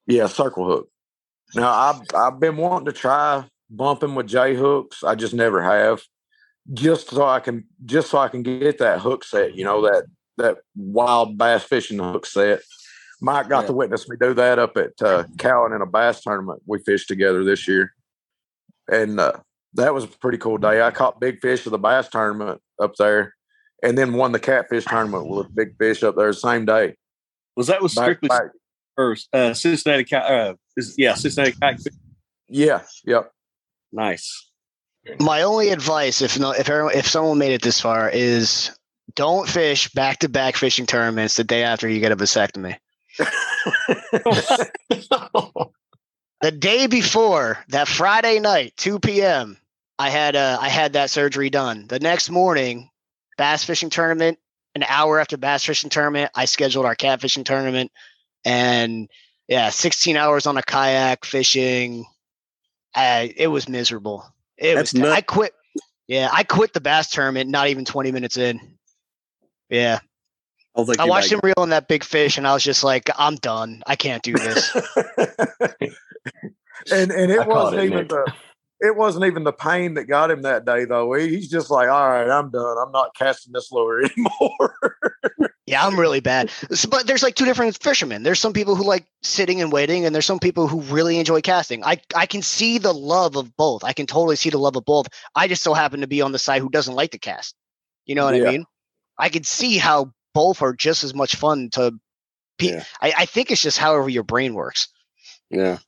yeah, 0.07 0.27
circle 0.27 0.65
hook. 0.65 0.89
Now 1.55 1.71
I've 1.71 2.01
I've 2.15 2.39
been 2.39 2.57
wanting 2.57 2.85
to 2.85 2.93
try 2.93 3.45
bumping 3.69 4.15
with 4.15 4.27
J 4.27 4.55
hooks. 4.55 5.03
I 5.03 5.15
just 5.15 5.33
never 5.33 5.61
have. 5.61 6.01
Just 6.73 7.09
so 7.09 7.25
I 7.25 7.39
can 7.39 7.65
just 7.85 8.11
so 8.11 8.19
I 8.19 8.27
can 8.27 8.43
get 8.43 8.77
that 8.77 8.99
hook 8.99 9.23
set, 9.23 9.55
you 9.55 9.63
know, 9.63 9.81
that 9.81 10.05
that 10.37 10.57
wild 10.75 11.37
bass 11.37 11.63
fishing 11.63 11.99
hook 11.99 12.25
set. 12.25 12.61
Mike 13.21 13.47
got 13.49 13.61
Yeah. 13.61 13.67
to 13.67 13.73
witness 13.73 14.09
me 14.09 14.17
do 14.19 14.33
that 14.33 14.57
up 14.59 14.75
at 14.77 14.99
uh, 15.01 15.23
Cowan 15.37 15.73
in 15.73 15.81
a 15.81 15.85
bass 15.85 16.21
tournament 16.21 16.61
we 16.65 16.79
fished 16.79 17.07
together 17.07 17.43
this 17.43 17.67
year, 17.67 17.93
and 18.91 19.19
uh, 19.19 19.33
that 19.75 19.93
was 19.93 20.03
a 20.03 20.07
pretty 20.07 20.37
cool 20.39 20.57
day. 20.57 20.81
I 20.81 20.91
caught 20.91 21.19
big 21.21 21.39
fish 21.39 21.65
at 21.65 21.71
the 21.71 21.77
bass 21.77 22.09
tournament 22.09 22.59
up 22.81 22.95
there, 22.97 23.35
and 23.83 23.97
then 23.97 24.13
won 24.13 24.31
the 24.31 24.39
catfish 24.39 24.85
tournament 24.85 25.27
with 25.27 25.53
big 25.55 25.77
fish 25.77 26.01
up 26.03 26.15
there 26.15 26.27
the 26.27 26.33
same 26.33 26.65
day. 26.65 26.95
was 27.55 27.67
that 27.67 27.81
was 27.81 27.91
strictly 27.93 28.27
back. 28.29 28.51
or 28.97 29.15
uh, 29.33 29.53
Cincinnati? 29.53 30.03
Ca- 30.03 30.17
Uh, 30.17 30.53
is, 30.77 30.95
yeah, 30.97 31.13
Cincinnati. 31.13 31.53
Kayak 31.61 31.79
Fish. 31.79 31.93
Yeah, 32.49 32.81
yep. 33.05 33.31
Nice. 33.93 34.49
My 35.19 35.41
only 35.43 35.69
advice, 35.69 36.21
if 36.21 36.39
no, 36.39 36.51
if 36.51 36.69
everyone, 36.69 36.93
if 36.95 37.07
someone 37.07 37.37
made 37.37 37.53
it 37.53 37.61
this 37.61 37.79
far, 37.81 38.09
is 38.09 38.71
don't 39.15 39.47
fish 39.47 39.89
back 39.93 40.19
to 40.19 40.29
back 40.29 40.55
fishing 40.55 40.85
tournaments 40.85 41.35
the 41.35 41.43
day 41.43 41.63
after 41.63 41.87
you 41.89 41.99
get 41.99 42.11
a 42.11 42.15
vasectomy. 42.15 42.77
The 46.41 46.51
day 46.51 46.87
before 46.87 47.59
that 47.69 47.87
Friday 47.87 48.39
night, 48.39 48.73
2 48.77 48.99
p.m., 48.99 49.57
I 49.99 50.09
had 50.09 50.35
uh, 50.35 50.57
I 50.59 50.69
had 50.69 50.93
that 50.93 51.11
surgery 51.11 51.51
done. 51.51 51.85
The 51.87 51.99
next 51.99 52.31
morning, 52.31 52.89
bass 53.37 53.63
fishing 53.63 53.91
tournament. 53.91 54.39
An 54.73 54.83
hour 54.87 55.19
after 55.19 55.37
bass 55.37 55.65
fishing 55.65 55.89
tournament, 55.89 56.31
I 56.33 56.45
scheduled 56.45 56.85
our 56.85 56.95
catfishing 56.95 57.43
tournament, 57.45 57.91
and 58.45 59.09
yeah, 59.47 59.69
16 59.69 60.15
hours 60.15 60.47
on 60.47 60.57
a 60.57 60.63
kayak 60.63 61.25
fishing. 61.25 62.05
Uh, 62.95 63.27
it 63.35 63.47
was 63.47 63.67
miserable. 63.69 64.25
It 64.57 64.75
That's 64.75 64.93
was. 64.93 65.01
nut- 65.01 65.11
I 65.11 65.21
quit. 65.21 65.53
Yeah, 66.07 66.29
I 66.31 66.43
quit 66.43 66.73
the 66.73 66.81
bass 66.81 67.09
tournament. 67.11 67.49
Not 67.49 67.67
even 67.67 67.85
20 67.85 68.11
minutes 68.11 68.37
in. 68.37 68.59
Yeah, 69.69 69.99
I, 70.75 70.83
think 70.85 70.99
I 70.99 71.03
you 71.05 71.09
watched 71.09 71.31
might- 71.31 71.43
him 71.43 71.53
reeling 71.55 71.69
that 71.71 71.87
big 71.87 72.03
fish, 72.03 72.37
and 72.37 72.47
I 72.47 72.53
was 72.53 72.63
just 72.63 72.83
like, 72.83 73.09
I'm 73.17 73.35
done. 73.35 73.83
I 73.87 73.95
can't 73.95 74.23
do 74.23 74.33
this. 74.33 74.71
and 76.91 77.11
and 77.11 77.31
it 77.31 77.39
I 77.39 77.47
wasn't 77.47 77.81
it, 77.81 77.85
even 77.85 77.97
Nick. 77.99 78.09
the 78.09 78.33
it 78.83 78.95
wasn't 78.95 79.25
even 79.25 79.43
the 79.43 79.53
pain 79.53 79.93
that 79.93 80.05
got 80.05 80.31
him 80.31 80.41
that 80.41 80.65
day 80.65 80.85
though. 80.85 81.13
He, 81.13 81.29
he's 81.29 81.49
just 81.49 81.69
like, 81.69 81.87
all 81.87 82.09
right, 82.09 82.29
I'm 82.29 82.49
done. 82.49 82.77
I'm 82.83 82.91
not 82.91 83.13
casting 83.15 83.53
this 83.53 83.71
lure 83.71 84.03
anymore. 84.17 84.75
Yeah, 85.67 85.85
I'm 85.85 85.99
really 85.99 86.19
bad. 86.19 86.49
So, 86.71 86.89
but 86.89 87.05
there's 87.05 87.21
like 87.23 87.35
two 87.35 87.45
different 87.45 87.77
fishermen. 87.81 88.23
There's 88.23 88.39
some 88.39 88.53
people 88.53 88.75
who 88.75 88.83
like 88.83 89.05
sitting 89.21 89.61
and 89.61 89.71
waiting, 89.71 90.05
and 90.05 90.15
there's 90.15 90.25
some 90.25 90.39
people 90.39 90.67
who 90.67 90.81
really 90.81 91.19
enjoy 91.19 91.41
casting. 91.41 91.83
I 91.83 92.01
I 92.15 92.25
can 92.25 92.41
see 92.41 92.77
the 92.77 92.93
love 92.93 93.35
of 93.35 93.55
both. 93.55 93.83
I 93.83 93.93
can 93.93 94.07
totally 94.07 94.35
see 94.35 94.49
the 94.49 94.57
love 94.57 94.75
of 94.75 94.85
both. 94.85 95.07
I 95.35 95.47
just 95.47 95.61
so 95.63 95.73
happen 95.73 96.01
to 96.01 96.07
be 96.07 96.21
on 96.21 96.31
the 96.31 96.39
side 96.39 96.61
who 96.61 96.69
doesn't 96.69 96.95
like 96.95 97.11
to 97.11 97.19
cast. 97.19 97.55
You 98.05 98.15
know 98.15 98.25
what 98.25 98.35
Yeah. 98.35 98.47
I 98.47 98.51
mean? 98.51 98.65
I 99.19 99.29
can 99.29 99.43
see 99.43 99.77
how 99.77 100.11
both 100.33 100.61
are 100.61 100.73
just 100.73 101.03
as 101.03 101.13
much 101.13 101.35
fun 101.35 101.69
to. 101.73 101.93
Pe- 102.57 102.67
Yeah. 102.67 102.83
I, 103.01 103.13
I 103.19 103.25
think 103.25 103.51
it's 103.51 103.61
just 103.61 103.77
however 103.77 104.09
your 104.09 104.23
brain 104.23 104.53
works. 104.53 104.87
Yeah. 105.49 105.79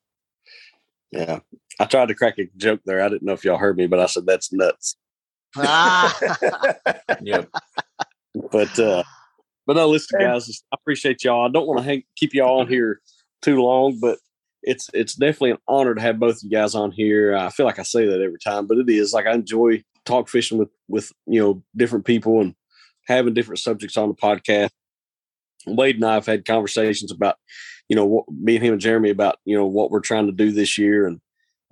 Yeah. 1.11 1.39
I 1.79 1.85
tried 1.85 2.07
to 2.09 2.15
crack 2.15 2.37
a 2.39 2.49
joke 2.57 2.81
there. 2.85 3.01
I 3.03 3.09
didn't 3.09 3.23
know 3.23 3.33
if 3.33 3.43
y'all 3.43 3.57
heard 3.57 3.77
me, 3.77 3.87
but 3.87 3.99
I 3.99 4.05
said 4.07 4.25
that's 4.25 4.51
nuts. 4.53 4.95
ah. 5.57 6.17
Yep. 7.21 7.49
But 8.51 8.79
uh 8.79 9.03
but 9.65 9.75
no, 9.77 9.87
listen, 9.87 10.19
guys, 10.19 10.63
I 10.71 10.75
appreciate 10.75 11.23
y'all. 11.23 11.47
I 11.47 11.49
don't 11.51 11.65
want 11.67 11.79
to 11.79 11.85
hang, 11.85 12.03
keep 12.17 12.33
y'all 12.33 12.59
on 12.59 12.67
here 12.67 12.99
too 13.41 13.61
long, 13.61 13.97
but 14.01 14.19
it's 14.61 14.89
it's 14.93 15.13
definitely 15.15 15.51
an 15.51 15.57
honor 15.67 15.95
to 15.95 16.01
have 16.01 16.19
both 16.19 16.37
of 16.37 16.43
you 16.43 16.49
guys 16.49 16.75
on 16.75 16.91
here. 16.91 17.35
I 17.35 17.49
feel 17.49 17.65
like 17.65 17.79
I 17.79 17.83
say 17.83 18.05
that 18.07 18.21
every 18.21 18.39
time, 18.39 18.67
but 18.67 18.77
it 18.77 18.89
is 18.89 19.13
like 19.13 19.25
I 19.25 19.33
enjoy 19.33 19.83
talk 20.05 20.27
fishing 20.29 20.57
with 20.57 20.69
with 20.89 21.11
you 21.27 21.39
know 21.39 21.63
different 21.75 22.05
people 22.05 22.41
and 22.41 22.55
having 23.07 23.33
different 23.33 23.59
subjects 23.59 23.97
on 23.97 24.09
the 24.09 24.15
podcast. 24.15 24.69
Wade 25.65 25.95
and 25.95 26.05
I 26.05 26.15
have 26.15 26.25
had 26.25 26.45
conversations 26.45 27.11
about 27.11 27.37
you 27.89 27.95
know 27.95 28.05
what 28.05 28.25
me 28.29 28.55
and 28.55 28.65
him 28.65 28.73
and 28.73 28.81
Jeremy 28.81 29.09
about 29.09 29.37
you 29.45 29.55
know 29.57 29.65
what 29.65 29.91
we're 29.91 30.01
trying 30.01 30.25
to 30.25 30.33
do 30.33 30.51
this 30.51 30.77
year 30.77 31.07
and 31.07 31.21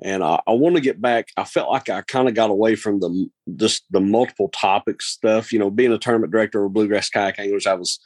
and 0.03 0.23
I, 0.23 0.39
I 0.47 0.53
want 0.53 0.75
to 0.75 0.81
get 0.81 0.99
back. 0.99 1.29
I 1.37 1.43
felt 1.43 1.69
like 1.69 1.87
I 1.87 2.01
kind 2.01 2.27
of 2.27 2.33
got 2.33 2.49
away 2.49 2.75
from 2.75 2.99
the 2.99 3.29
just 3.55 3.83
the 3.91 3.99
multiple 3.99 4.49
topic 4.49 5.01
stuff. 5.01 5.53
You 5.53 5.59
know, 5.59 5.69
being 5.69 5.91
a 5.91 5.99
tournament 5.99 6.31
director 6.31 6.63
of 6.63 6.73
bluegrass 6.73 7.09
kayak 7.09 7.39
anglers, 7.39 7.67
I 7.67 7.75
was 7.75 7.99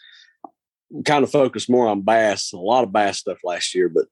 kind 1.05 1.23
of 1.23 1.31
focused 1.31 1.69
more 1.69 1.87
on 1.87 2.01
bass, 2.01 2.51
a 2.51 2.57
lot 2.57 2.83
of 2.83 2.91
bass 2.91 3.19
stuff 3.19 3.37
last 3.43 3.73
year. 3.73 3.89
But 3.89 4.07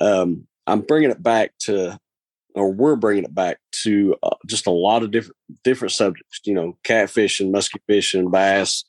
um, 0.00 0.46
I'm 0.66 0.80
bringing 0.80 1.10
it 1.10 1.22
back 1.22 1.52
to, 1.60 1.98
or 2.54 2.72
we're 2.72 2.96
bringing 2.96 3.24
it 3.24 3.34
back 3.34 3.58
to 3.82 4.16
uh, 4.22 4.34
just 4.46 4.66
a 4.66 4.72
lot 4.72 5.02
of 5.02 5.10
different 5.10 5.36
different 5.64 5.92
subjects. 5.92 6.40
You 6.44 6.54
know, 6.54 6.78
catfishing, 6.84 7.50
musky 7.50 7.80
fishing, 7.86 8.30
bass, 8.30 8.84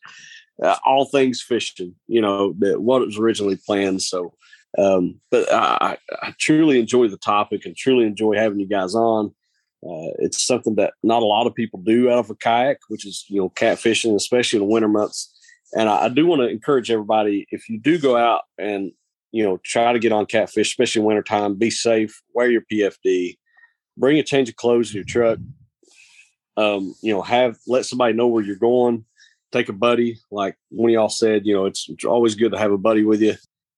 uh, 0.63 0.77
all 0.85 1.05
things 1.05 1.41
fishing. 1.41 1.95
You 2.07 2.21
know, 2.21 2.53
that 2.59 2.81
what 2.81 3.05
was 3.05 3.17
originally 3.17 3.59
planned. 3.65 4.01
So 4.01 4.33
um, 4.77 5.19
but 5.31 5.51
I, 5.51 5.97
I 6.21 6.33
truly 6.39 6.79
enjoy 6.79 7.07
the 7.07 7.17
topic 7.17 7.65
and 7.65 7.75
truly 7.75 8.05
enjoy 8.05 8.35
having 8.35 8.59
you 8.59 8.67
guys 8.67 8.93
on. 8.93 9.33
Uh, 9.81 10.11
it's 10.19 10.45
something 10.45 10.75
that 10.75 10.93
not 11.03 11.23
a 11.23 11.25
lot 11.25 11.47
of 11.47 11.55
people 11.55 11.79
do 11.79 12.09
out 12.09 12.19
of 12.19 12.29
a 12.29 12.35
kayak, 12.35 12.79
which 12.89 13.05
is 13.05 13.25
you 13.29 13.41
know 13.41 13.49
catfishing, 13.49 14.13
especially 14.13 14.57
in 14.57 14.65
the 14.65 14.71
winter 14.71 14.89
months. 14.89 15.33
And 15.73 15.87
I, 15.87 16.05
I 16.05 16.09
do 16.09 16.27
want 16.27 16.41
to 16.41 16.49
encourage 16.49 16.91
everybody 16.91 17.47
if 17.49 17.69
you 17.69 17.79
do 17.79 17.97
go 17.97 18.17
out 18.17 18.41
and 18.57 18.91
you 19.31 19.43
know 19.43 19.57
try 19.63 19.93
to 19.93 19.99
get 19.99 20.11
on 20.11 20.25
catfish, 20.25 20.69
especially 20.69 20.99
in 20.99 21.05
wintertime, 21.05 21.55
be 21.55 21.69
safe, 21.69 22.21
wear 22.33 22.51
your 22.51 22.63
PFD, 22.71 23.37
bring 23.99 24.17
a 24.17 24.23
change 24.23 24.49
of 24.49 24.55
clothes 24.55 24.89
in 24.89 24.95
your 24.95 25.03
truck. 25.03 25.37
Um, 26.57 26.95
you 27.01 27.13
know, 27.13 27.21
have 27.21 27.57
let 27.67 27.85
somebody 27.85 28.13
know 28.13 28.27
where 28.27 28.43
you're 28.43 28.55
going. 28.55 29.05
Take 29.51 29.69
a 29.69 29.73
buddy, 29.73 30.19
like 30.31 30.55
one 30.69 30.89
of 30.89 30.93
y'all 30.93 31.09
said. 31.09 31.45
You 31.45 31.53
know, 31.53 31.65
it's, 31.65 31.87
it's 31.89 32.05
always 32.05 32.35
good 32.35 32.51
to 32.53 32.57
have 32.57 32.71
a 32.71 32.77
buddy 32.77 33.03
with 33.03 33.21
you 33.21 33.35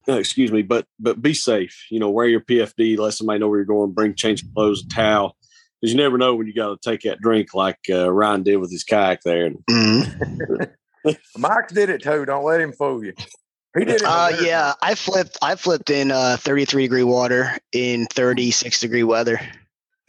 uh, 0.07 0.14
excuse 0.14 0.52
me, 0.52 0.61
but 0.61 0.85
but 0.99 1.22
be 1.22 1.34
safe. 1.34 1.85
You 1.89 1.99
know, 1.99 2.10
wear 2.10 2.27
your 2.27 2.41
PFD. 2.41 2.98
Let 2.98 3.14
somebody 3.14 3.39
know 3.39 3.48
where 3.48 3.60
you're 3.60 3.65
going. 3.65 3.91
Bring 3.91 4.15
change 4.15 4.43
of 4.43 4.53
clothes, 4.53 4.84
a 4.84 4.88
towel, 4.88 5.38
because 5.80 5.93
you 5.93 5.98
never 5.98 6.18
know 6.18 6.35
when 6.35 6.48
you 6.48 6.53
got 6.53 6.81
to 6.81 6.89
take 6.89 7.02
that 7.02 7.22
drink, 7.22 7.53
like 7.53 7.77
uh, 7.89 8.11
Ryan 8.11 8.43
did 8.43 8.57
with 8.57 8.72
his 8.72 8.84
kayak 8.84 9.22
there. 9.23 9.45
And 9.45 9.57
Mhm. 9.69 10.72
Mike 11.38 11.69
did 11.69 11.89
it 11.89 12.02
too. 12.02 12.26
Don't 12.26 12.43
let 12.43 12.61
him 12.61 12.73
fool 12.73 13.03
you. 13.03 13.14
He 13.77 13.85
did 13.85 14.02
it. 14.02 14.03
Uh, 14.03 14.31
yeah, 14.41 14.73
I 14.81 14.95
flipped. 14.95 15.38
I 15.41 15.56
flipped 15.56 15.89
in 15.89 16.11
uh, 16.11 16.38
33 16.39 16.84
degree 16.84 17.03
water 17.03 17.57
in 17.72 18.07
36 18.07 18.80
degree 18.80 19.03
weather. 19.03 19.39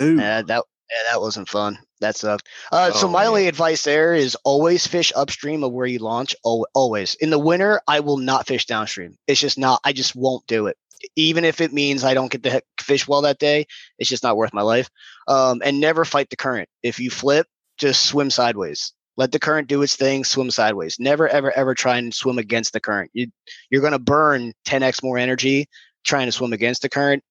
Ooh, 0.02 0.16
Yeah, 0.18 0.42
that 0.42 0.64
yeah, 0.90 1.12
that 1.12 1.20
wasn't 1.20 1.48
fun. 1.48 1.78
That 2.00 2.16
sucked. 2.16 2.48
Uh, 2.70 2.90
so 2.92 3.06
Oh, 3.06 3.10
my 3.10 3.20
man. 3.20 3.28
only 3.28 3.48
advice 3.48 3.84
there 3.84 4.14
is 4.14 4.34
always 4.44 4.86
fish 4.86 5.12
upstream 5.16 5.64
of 5.64 5.72
where 5.72 5.86
you 5.86 5.98
launch. 6.00 6.34
Al- 6.44 6.66
Always 6.74 7.14
in 7.16 7.30
the 7.30 7.38
winter, 7.38 7.80
I 7.88 8.00
will 8.00 8.18
not 8.18 8.46
fish 8.46 8.66
downstream. 8.66 9.16
It's 9.26 9.40
just 9.40 9.56
not. 9.58 9.80
I 9.84 9.92
just 9.92 10.14
won't 10.14 10.46
do 10.46 10.66
it. 10.66 10.76
Even 11.16 11.44
if 11.44 11.60
it 11.60 11.72
means 11.72 12.04
I 12.04 12.14
don't 12.14 12.30
get 12.30 12.42
to 12.44 12.62
fish 12.80 13.08
well 13.08 13.22
that 13.22 13.38
day, 13.38 13.66
it's 13.98 14.10
just 14.10 14.22
not 14.22 14.36
worth 14.36 14.52
my 14.52 14.62
life. 14.62 14.88
Um, 15.28 15.62
and 15.64 15.80
never 15.80 16.04
fight 16.04 16.28
the 16.30 16.36
current. 16.36 16.68
If 16.82 17.00
you 17.00 17.10
flip, 17.10 17.46
just 17.78 18.06
swim 18.06 18.30
sideways. 18.30 18.92
Let 19.16 19.32
the 19.32 19.38
current 19.40 19.68
do 19.68 19.82
its 19.82 19.96
thing. 19.96 20.24
Swim 20.24 20.50
sideways. 20.50 20.96
Never, 21.00 21.28
ever, 21.28 21.50
ever 21.52 21.74
try 21.74 21.98
and 21.98 22.14
swim 22.14 22.38
against 22.38 22.72
the 22.72 22.80
current. 22.80 23.10
You, 23.14 23.28
you're 23.70 23.80
going 23.80 23.92
to 23.94 23.98
burn 23.98 24.52
10x 24.66 25.02
more 25.02 25.18
energy 25.18 25.68
trying 26.04 26.26
to 26.26 26.32
swim 26.32 26.52
against 26.52 26.82
the 26.82 26.88
current. 26.88 27.22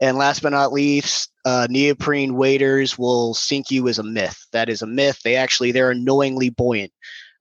And 0.00 0.16
last 0.18 0.42
but 0.42 0.50
not 0.50 0.72
least, 0.72 1.30
uh, 1.46 1.66
neoprene 1.70 2.34
waders 2.34 2.98
will 2.98 3.32
sink 3.32 3.70
you 3.70 3.88
as 3.88 3.98
a 3.98 4.02
myth. 4.02 4.46
That 4.52 4.68
is 4.68 4.82
a 4.82 4.86
myth. 4.86 5.20
They 5.24 5.36
actually 5.36 5.72
they're 5.72 5.90
annoyingly 5.92 6.50
buoyant. 6.50 6.92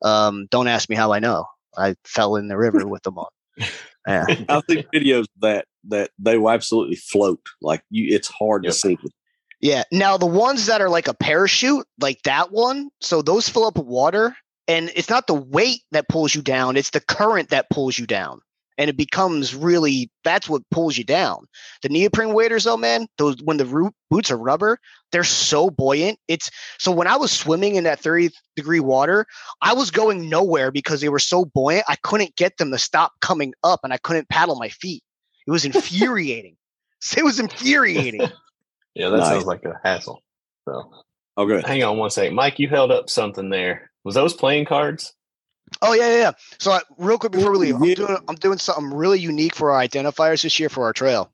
Um, 0.03 0.47
don't 0.51 0.67
ask 0.69 0.87
me 0.89 0.95
how 0.95 1.11
I 1.11 1.19
know. 1.19 1.45
I 1.77 1.95
fell 2.05 2.37
in 2.37 2.47
the 2.47 2.57
river 2.57 2.87
with 2.87 3.03
them 3.03 3.17
on. 3.17 3.27
Yeah. 4.07 4.25
I've 4.49 4.61
seen 4.69 4.83
videos 4.93 5.25
that 5.41 5.65
that 5.87 6.11
they 6.19 6.37
will 6.37 6.51
absolutely 6.51 6.95
float. 6.95 7.39
Like 7.59 7.81
you, 7.89 8.15
it's 8.15 8.27
hard 8.27 8.63
Yep. 8.63 8.71
to 8.73 8.77
sink. 8.77 9.03
it. 9.03 9.11
Yeah. 9.61 9.81
Now 9.91 10.15
the 10.17 10.27
ones 10.27 10.67
that 10.67 10.79
are 10.79 10.89
like 10.91 11.07
a 11.07 11.15
parachute, 11.15 11.87
like 11.99 12.21
that 12.23 12.51
one, 12.51 12.91
so 13.01 13.23
those 13.23 13.49
fill 13.49 13.65
up 13.65 13.77
with 13.79 13.87
water, 13.87 14.35
and 14.67 14.91
it's 14.95 15.09
not 15.09 15.25
the 15.25 15.33
weight 15.33 15.81
that 15.91 16.07
pulls 16.07 16.35
you 16.35 16.43
down; 16.43 16.77
it's 16.77 16.91
the 16.91 16.99
current 16.99 17.49
that 17.49 17.67
pulls 17.71 17.97
you 17.97 18.05
down, 18.05 18.41
and 18.77 18.89
it 18.89 18.97
becomes 18.97 19.55
really 19.55 20.09
that's 20.23 20.49
what 20.49 20.61
pulls 20.71 20.97
you 20.97 21.03
down. 21.03 21.45
The 21.81 21.89
neoprene 21.89 22.33
waders, 22.33 22.63
though, 22.65 22.77
man, 22.77 23.07
those 23.17 23.37
when 23.43 23.57
the 23.57 23.65
root 23.65 23.93
boots 24.09 24.31
are 24.31 24.37
rubber, 24.37 24.77
they're 25.11 25.23
so 25.23 25.69
buoyant. 25.69 26.19
It's 26.27 26.49
so 26.79 26.91
when 26.91 27.07
I 27.07 27.15
was 27.15 27.31
swimming 27.31 27.75
in 27.75 27.83
that 27.85 27.99
thirty 27.99 28.29
degree 28.55 28.79
water, 28.79 29.25
I 29.61 29.73
was 29.73 29.91
going 29.91 30.29
nowhere 30.29 30.71
because 30.71 31.01
they 31.01 31.09
were 31.09 31.19
so 31.19 31.45
buoyant. 31.45 31.85
I 31.87 31.95
couldn't 32.03 32.35
get 32.35 32.57
them 32.57 32.71
to 32.71 32.77
stop 32.77 33.13
coming 33.21 33.53
up, 33.63 33.81
and 33.83 33.93
I 33.93 33.97
couldn't 33.97 34.29
paddle 34.29 34.55
my 34.57 34.69
feet. 34.69 35.03
It 35.47 35.51
was 35.51 35.65
infuriating. 35.65 36.57
it 37.17 37.23
was 37.23 37.39
infuriating. 37.39 38.27
Yeah, 38.97 39.09
that 39.09 39.17
Nice. 39.17 39.27
sounds 39.27 39.45
like 39.45 39.65
a 39.65 39.77
hassle. 39.83 40.23
So 40.63 40.89
Oh, 41.35 41.45
good. 41.45 41.65
hang 41.65 41.83
on 41.83 41.97
one 41.97 42.09
second. 42.11 42.33
Mike, 42.33 42.59
you 42.59 42.69
held 42.69 42.91
up 42.91 43.09
something 43.09 43.49
there. 43.49 43.91
Was 44.05 44.15
those 44.15 44.33
playing 44.33 44.63
cards? 44.65 45.13
Oh 45.81 45.93
yeah, 45.93 46.09
yeah. 46.09 46.17
yeah. 46.17 46.31
So 46.59 46.71
uh, 46.71 46.79
real 46.97 47.17
quick 47.17 47.31
before 47.31 47.51
we 47.51 47.57
leave, 47.57 47.75
I'm 47.75 47.93
doing 47.93 48.17
I'm 48.27 48.35
doing 48.35 48.57
something 48.57 48.93
really 48.93 49.19
unique 49.19 49.55
for 49.55 49.71
our 49.71 49.85
identifiers 49.85 50.43
this 50.43 50.59
year 50.59 50.69
for 50.69 50.85
our 50.85 50.93
trail. 50.93 51.31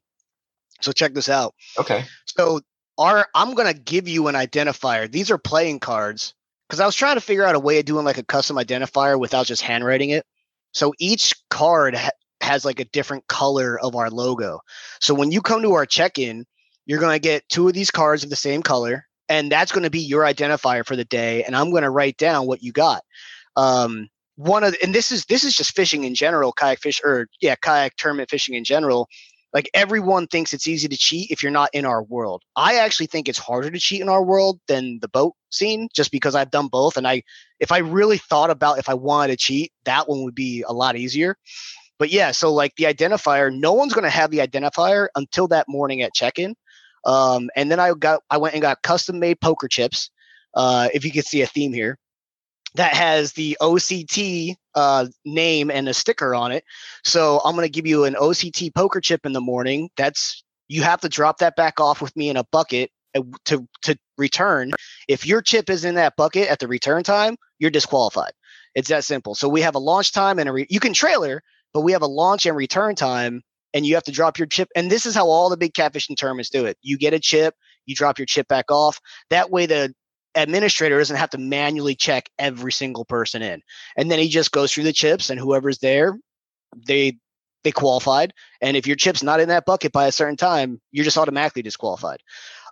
So 0.82 0.92
check 0.92 1.14
this 1.14 1.30
out. 1.30 1.54
Okay. 1.78 2.06
So 2.26 2.62
our 2.98 3.28
I'm 3.36 3.54
gonna 3.54 3.74
give 3.74 4.08
you 4.08 4.28
an 4.28 4.36
identifier. 4.36 5.12
These 5.12 5.32
are 5.32 5.38
playing 5.38 5.80
cards 5.80 6.34
because 6.68 6.80
I 6.80 6.86
was 6.86 6.96
trying 6.96 7.16
to 7.16 7.22
figure 7.22 7.44
out 7.44 7.56
a 7.56 7.60
way 7.60 7.80
of 7.80 7.86
doing 7.86 8.06
like 8.06 8.18
a 8.18 8.24
custom 8.24 8.58
identifier 8.58 9.20
without 9.20 9.46
just 9.46 9.62
handwriting 9.62 10.12
it. 10.12 10.26
So 10.74 10.94
each 11.00 11.36
card 11.50 11.96
ha- 11.96 12.12
has 12.42 12.66
like 12.66 12.80
a 12.80 12.86
different 12.86 13.28
color 13.28 13.80
of 13.80 13.96
our 13.96 14.10
logo. 14.10 14.62
So 15.02 15.14
when 15.14 15.32
you 15.32 15.42
come 15.42 15.62
to 15.64 15.74
our 15.74 15.86
check-in, 15.86 16.46
you're 16.86 17.00
gonna 17.00 17.20
get 17.20 17.48
two 17.50 17.68
of 17.68 17.74
these 17.74 17.92
cards 17.92 18.24
of 18.24 18.30
the 18.30 18.36
same 18.36 18.64
color, 18.64 19.06
and 19.30 19.52
that's 19.52 19.72
gonna 19.72 19.90
be 19.90 20.00
your 20.00 20.24
identifier 20.24 20.86
for 20.86 20.96
the 20.96 21.06
day. 21.06 21.44
And 21.44 21.56
I'm 21.56 21.72
gonna 21.72 21.92
write 21.92 22.18
down 22.18 22.48
what 22.48 22.64
you 22.64 22.72
got. 22.72 23.04
Um, 23.56 24.10
one 24.36 24.64
of 24.64 24.72
the, 24.72 24.84
and 24.84 24.96
this 24.96 25.12
is 25.12 25.26
this 25.26 25.44
is 25.44 25.54
just 25.54 25.76
fishing 25.76 26.04
in 26.04 26.16
general, 26.16 26.52
kayak 26.52 26.80
fish 26.80 27.02
or 27.04 27.28
yeah, 27.42 27.56
kayak 27.56 27.96
tournament 27.98 28.30
fishing 28.30 28.56
in 28.56 28.64
general 28.64 29.08
like 29.54 29.70
everyone 29.74 30.28
thinks 30.28 30.54
it's 30.54 30.68
easy 30.68 30.88
to 30.88 30.98
cheat 30.98 31.30
if 31.30 31.44
you're 31.44 31.52
not 31.52 31.70
in 31.74 31.86
our 31.86 32.04
world. 32.04 32.42
I 32.56 32.76
actually 32.76 33.08
think 33.08 33.28
it's 33.28 33.38
harder 33.38 33.70
to 33.70 33.80
cheat 33.80 34.02
in 34.02 34.10
our 34.10 34.24
world 34.24 34.60
than 34.68 35.00
the 35.02 35.10
boat 35.10 35.36
scene 35.50 35.90
just 35.94 36.12
because 36.12 36.36
I've 36.36 36.52
done 36.52 36.68
both 36.68 36.98
and 36.98 37.08
I 37.08 37.24
if 37.60 37.72
I 37.72 37.80
really 37.80 38.18
thought 38.18 38.50
about 38.50 38.80
if 38.80 38.88
I 38.88 38.94
wanted 38.94 39.32
to 39.32 39.38
cheat, 39.38 39.72
that 39.86 40.08
one 40.08 40.24
would 40.24 40.36
be 40.36 40.64
a 40.66 40.72
lot 40.72 40.96
easier. 40.96 41.36
But 42.00 42.10
yeah, 42.12 42.32
so 42.32 42.54
like 42.54 42.76
the 42.78 42.86
identifier, 42.86 43.54
no 43.54 43.74
one's 43.74 43.94
going 43.94 44.06
to 44.06 44.10
have 44.10 44.32
the 44.32 44.40
identifier 44.40 45.08
until 45.16 45.48
that 45.50 45.68
morning 45.68 46.02
at 46.02 46.14
check-in. 46.14 46.56
Um, 47.06 47.50
and 47.56 47.70
then 47.70 47.80
I 47.80 47.94
got 47.94 48.22
I 48.30 48.38
went 48.38 48.56
and 48.56 48.62
got 48.62 48.82
custom 48.82 49.20
made 49.20 49.42
poker 49.42 49.68
chips. 49.68 50.10
Uh, 50.54 50.90
if 50.94 51.06
you 51.06 51.12
can 51.12 51.24
see 51.24 51.42
a 51.42 51.48
theme 51.48 51.74
here, 51.74 51.98
that 52.76 52.94
has 52.94 53.34
the 53.34 53.58
OCT 53.62 54.56
uh, 54.76 55.08
name 55.26 55.70
and 55.70 55.90
a 55.90 55.94
sticker 55.94 56.34
on 56.34 56.52
it. 56.52 56.64
So 57.04 57.42
I'm 57.44 57.56
going 57.56 57.66
to 57.66 57.72
give 57.72 57.88
you 57.88 58.06
an 58.06 58.16
OCT 58.16 58.74
poker 58.74 59.02
chip 59.02 59.26
in 59.26 59.34
the 59.34 59.42
morning. 59.42 59.90
That's 59.98 60.44
you 60.68 60.84
have 60.84 61.02
to 61.02 61.10
drop 61.10 61.40
that 61.40 61.56
back 61.56 61.80
off 61.80 62.02
with 62.02 62.16
me 62.16 62.30
in 62.30 62.38
a 62.38 62.46
bucket 62.52 62.92
uh, 63.16 63.24
to 63.46 63.68
to 63.84 63.98
return. 64.18 64.72
If 65.08 65.26
your 65.26 65.42
chip 65.42 65.70
is 65.70 65.84
in 65.84 65.96
that 65.96 66.16
bucket 66.16 66.48
at 66.48 66.60
the 66.60 66.68
return 66.68 67.04
time, 67.04 67.36
you're 67.60 67.72
disqualified. 67.72 68.32
It's 68.74 68.90
that 68.90 69.04
simple. 69.04 69.36
So 69.36 69.50
we 69.50 69.62
have 69.62 69.76
a 69.76 69.80
launch 69.80 70.14
time 70.14 70.40
and 70.40 70.48
a 70.48 70.54
re- 70.54 70.68
you 70.70 70.80
can 70.80 70.94
trailer, 70.94 71.44
but 71.74 71.82
we 71.82 71.92
have 71.92 72.02
a 72.02 72.08
launch 72.08 72.46
and 72.46 72.56
return 72.56 72.96
time, 72.96 73.42
and 73.74 73.86
you 73.86 73.96
have 73.96 74.04
to 74.04 74.12
drop 74.14 74.38
your 74.40 74.48
chip. 74.48 74.70
And 74.76 74.90
this 74.90 75.06
is 75.06 75.14
how 75.14 75.28
all 75.28 75.50
the 75.50 75.58
big 75.58 75.74
catfishing 75.74 76.18
tournaments 76.18 76.50
do 76.50 76.66
it. 76.66 76.78
You 76.82 76.98
get 76.98 77.14
a 77.14 77.20
chip, 77.20 77.56
you 77.86 77.96
drop 77.96 78.18
your 78.18 78.26
chip 78.26 78.48
back 78.48 78.72
off. 78.72 79.02
That 79.30 79.50
way, 79.52 79.66
the 79.66 79.94
administrator 80.36 80.98
doesn't 80.98 81.18
have 81.18 81.32
to 81.32 81.38
manually 81.38 81.96
check 81.96 82.30
every 82.40 82.72
single 82.72 83.06
person 83.06 83.42
in. 83.42 83.62
And 83.98 84.10
then 84.10 84.20
he 84.20 84.30
just 84.30 84.52
goes 84.52 84.72
through 84.72 84.86
the 84.86 84.94
chips, 84.94 85.30
and 85.30 85.40
whoever's 85.40 85.80
there, 85.80 86.18
they 86.88 87.18
they 87.64 87.72
qualified. 87.72 88.34
And 88.62 88.76
if 88.76 88.88
your 88.88 88.96
chip's 88.96 89.24
not 89.24 89.40
in 89.40 89.50
that 89.50 89.66
bucket 89.66 89.92
by 89.92 90.08
a 90.08 90.12
certain 90.12 90.38
time, 90.38 90.82
you're 90.92 91.06
just 91.06 91.18
automatically 91.18 91.62
disqualified. 91.62 92.20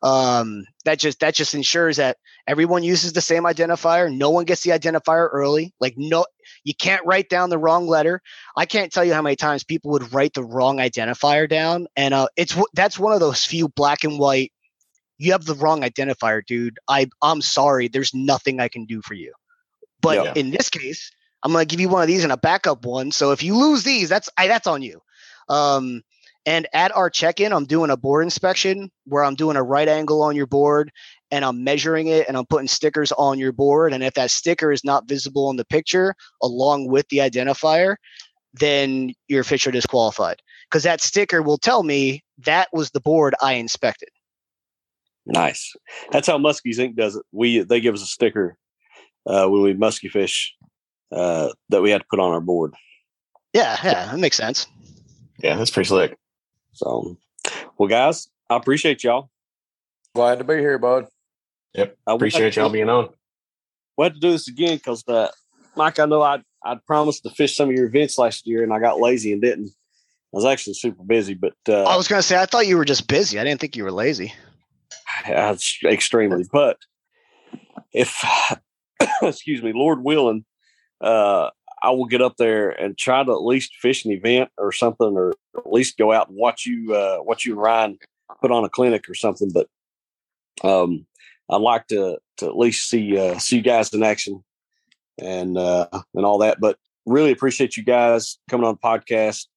Um, 0.01 0.65
that 0.85 0.97
just 0.97 1.19
that 1.19 1.35
just 1.35 1.53
ensures 1.53 1.97
that 1.97 2.17
everyone 2.47 2.83
uses 2.83 3.13
the 3.13 3.21
same 3.21 3.43
identifier. 3.43 4.13
No 4.15 4.29
one 4.29 4.45
gets 4.45 4.63
the 4.63 4.71
identifier 4.71 5.27
early. 5.31 5.73
Like 5.79 5.95
no, 5.97 6.25
you 6.63 6.73
can't 6.73 7.05
write 7.05 7.29
down 7.29 7.49
the 7.49 7.57
wrong 7.57 7.85
letter. 7.87 8.21
I 8.55 8.65
can't 8.65 8.91
tell 8.91 9.03
you 9.03 9.13
how 9.13 9.21
many 9.21 9.35
times 9.35 9.63
people 9.63 9.91
would 9.91 10.13
write 10.13 10.33
the 10.33 10.43
wrong 10.43 10.77
identifier 10.77 11.49
down, 11.49 11.87
and 11.97 12.13
uh, 12.13 12.27
it's 12.37 12.55
that's 12.73 12.97
one 12.97 13.13
of 13.13 13.19
those 13.19 13.45
few 13.45 13.67
black 13.67 14.03
and 14.05 14.17
white. 14.17 14.53
You 15.19 15.33
have 15.33 15.45
the 15.45 15.55
wrong 15.55 15.81
identifier, 15.81 16.43
dude. 16.45 16.79
I 16.87 17.07
I'm 17.21 17.41
sorry. 17.41 17.87
There's 17.87 18.13
nothing 18.13 18.59
I 18.59 18.67
can 18.67 18.85
do 18.85 19.01
for 19.01 19.13
you. 19.13 19.33
But 20.01 20.23
Yeah. 20.23 20.33
in 20.35 20.49
this 20.49 20.69
case, 20.69 21.11
I'm 21.43 21.51
going 21.51 21.65
to 21.65 21.71
give 21.71 21.79
you 21.79 21.89
one 21.89 22.01
of 22.01 22.07
these 22.07 22.23
and 22.23 22.33
a 22.33 22.37
backup 22.37 22.85
one. 22.85 23.11
So 23.11 23.31
if 23.31 23.43
you 23.43 23.55
lose 23.55 23.83
these, 23.83 24.09
that's 24.09 24.29
I, 24.37 24.47
that's 24.47 24.67
on 24.67 24.81
you. 24.81 25.01
Um, 25.47 26.03
and 26.45 26.67
at 26.73 26.95
our 26.95 27.09
check-in, 27.09 27.53
I'm 27.53 27.65
doing 27.65 27.91
a 27.91 27.97
board 27.97 28.23
inspection 28.23 28.89
where 29.05 29.23
I'm 29.23 29.35
doing 29.35 29.57
a 29.57 29.63
right 29.63 29.87
angle 29.87 30.21
on 30.21 30.35
your 30.35 30.47
board 30.47 30.91
and 31.31 31.45
I'm 31.45 31.63
measuring 31.63 32.07
it 32.07 32.27
and 32.27 32.37
I'm 32.37 32.45
putting 32.45 32.67
stickers 32.67 33.11
on 33.11 33.37
your 33.37 33.51
board. 33.51 33.93
And 33.93 34.03
if 34.03 34.13
that 34.15 34.31
sticker 34.31 34.71
is 34.71 34.83
not 34.83 35.07
visible 35.07 35.49
in 35.49 35.57
the 35.57 35.65
picture 35.65 36.15
along 36.41 36.87
with 36.87 37.07
the 37.09 37.17
identifier, 37.17 37.97
then 38.53 39.13
you're 39.27 39.41
officially 39.41 39.73
disqualified 39.73 40.41
because 40.69 40.83
that 40.83 41.01
sticker 41.01 41.41
will 41.41 41.57
tell 41.57 41.83
me 41.83 42.23
that 42.39 42.69
was 42.73 42.89
the 42.91 43.01
board 43.01 43.35
I 43.41 43.53
inspected. 43.53 44.09
Nice. 45.25 45.75
That's 46.11 46.27
how 46.27 46.37
Muskies 46.37 46.77
Inc. 46.77 46.95
does 46.95 47.15
it. 47.15 47.23
We 47.31 47.59
they 47.59 47.81
give 47.81 47.93
us 47.93 48.01
a 48.01 48.07
sticker 48.07 48.57
uh, 49.25 49.47
when 49.47 49.61
we 49.61 49.73
musky 49.73 50.09
fish 50.09 50.55
uh, 51.11 51.49
that 51.69 51.81
we 51.81 51.91
had 51.91 52.01
to 52.01 52.07
put 52.09 52.19
on 52.19 52.31
our 52.31 52.41
board. 52.41 52.73
Yeah, 53.53 53.77
yeah, 53.83 54.05
that 54.05 54.19
makes 54.19 54.37
sense. 54.37 54.67
Yeah, 55.37 55.55
that's 55.55 55.71
pretty 55.71 55.87
slick. 55.87 56.17
So, 56.73 57.17
well, 57.77 57.89
guys, 57.89 58.29
I 58.49 58.55
appreciate 58.55 59.03
y'all. 59.03 59.29
Glad 60.15 60.39
to 60.39 60.43
be 60.43 60.57
here, 60.57 60.77
bud. 60.77 61.07
Yep. 61.73 61.91
Uh, 61.91 61.95
we'll 62.07 62.15
Appreciate 62.15 62.55
y'all 62.55 62.69
being 62.69 62.89
on. 62.89 63.09
We'll 63.97 64.05
have 64.05 64.13
to 64.13 64.19
do 64.19 64.31
this 64.31 64.47
again 64.47 64.77
because, 64.77 65.03
uh, 65.07 65.29
Mike, 65.75 65.99
I 65.99 66.05
know 66.05 66.21
I 66.21 66.41
I 66.63 66.75
promised 66.87 67.23
to 67.23 67.29
fish 67.29 67.55
some 67.55 67.69
of 67.69 67.75
your 67.75 67.85
events 67.85 68.17
last 68.17 68.45
year 68.47 68.63
and 68.63 68.73
I 68.73 68.79
got 68.79 68.99
lazy 68.99 69.31
and 69.31 69.41
didn't. 69.41 69.69
I 70.33 70.37
was 70.37 70.45
actually 70.45 70.73
super 70.73 71.03
busy, 71.03 71.33
but 71.33 71.55
uh, 71.67 71.83
I 71.83 71.95
was 71.95 72.07
going 72.07 72.19
to 72.19 72.27
say, 72.27 72.39
I 72.39 72.45
thought 72.45 72.67
you 72.67 72.77
were 72.77 72.85
just 72.85 73.07
busy. 73.07 73.39
I 73.39 73.43
didn't 73.43 73.61
think 73.61 73.75
you 73.75 73.83
were 73.83 73.91
lazy. 73.91 74.33
Uh, 75.27 75.55
extremely. 75.85 76.45
But 76.51 76.77
if, 77.93 78.23
excuse 79.21 79.61
me, 79.61 79.73
Lord 79.73 80.03
willing, 80.03 80.45
uh, 81.01 81.49
I 81.81 81.91
will 81.91 82.05
get 82.05 82.21
up 82.21 82.37
there 82.37 82.69
and 82.69 82.97
try 82.97 83.23
to 83.23 83.31
at 83.31 83.43
least 83.43 83.75
fish 83.75 84.05
an 84.05 84.11
event 84.11 84.49
or 84.57 84.71
something, 84.71 85.15
or 85.15 85.33
at 85.57 85.71
least 85.71 85.97
go 85.97 86.11
out 86.11 86.29
and 86.29 86.37
watch 86.37 86.65
you, 86.65 86.93
uh, 86.93 87.17
watch 87.21 87.45
you 87.45 87.53
and 87.53 87.61
Ryan 87.61 87.97
put 88.41 88.51
on 88.51 88.65
a 88.65 88.69
clinic 88.69 89.09
or 89.09 89.13
something. 89.13 89.51
But 89.53 89.67
um, 90.63 91.05
I'd 91.49 91.61
like 91.61 91.87
to 91.87 92.17
to 92.37 92.45
at 92.45 92.57
least 92.57 92.89
see 92.89 93.17
uh, 93.17 93.37
see 93.39 93.57
you 93.57 93.61
guys 93.61 93.93
in 93.93 94.03
action 94.03 94.43
and 95.17 95.57
uh, 95.57 95.87
and 96.13 96.25
all 96.25 96.39
that. 96.39 96.59
But 96.59 96.77
really 97.05 97.31
appreciate 97.31 97.77
you 97.77 97.83
guys 97.83 98.37
coming 98.49 98.67
on 98.67 98.77
the 98.81 98.87
podcast 98.87 99.47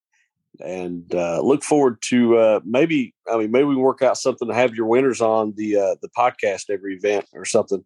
and 0.61 1.15
uh, 1.15 1.41
look 1.41 1.63
forward 1.63 1.99
to 2.03 2.37
uh, 2.37 2.61
maybe 2.65 3.15
I 3.31 3.39
mean 3.39 3.51
maybe 3.51 3.65
we 3.65 3.77
work 3.77 4.03
out 4.03 4.19
something 4.19 4.49
to 4.49 4.55
have 4.55 4.75
your 4.75 4.87
winners 4.87 5.21
on 5.21 5.55
the 5.57 5.77
uh, 5.77 5.95
the 6.03 6.09
podcast 6.17 6.71
every 6.71 6.95
event 6.95 7.27
or 7.33 7.45
something. 7.45 7.85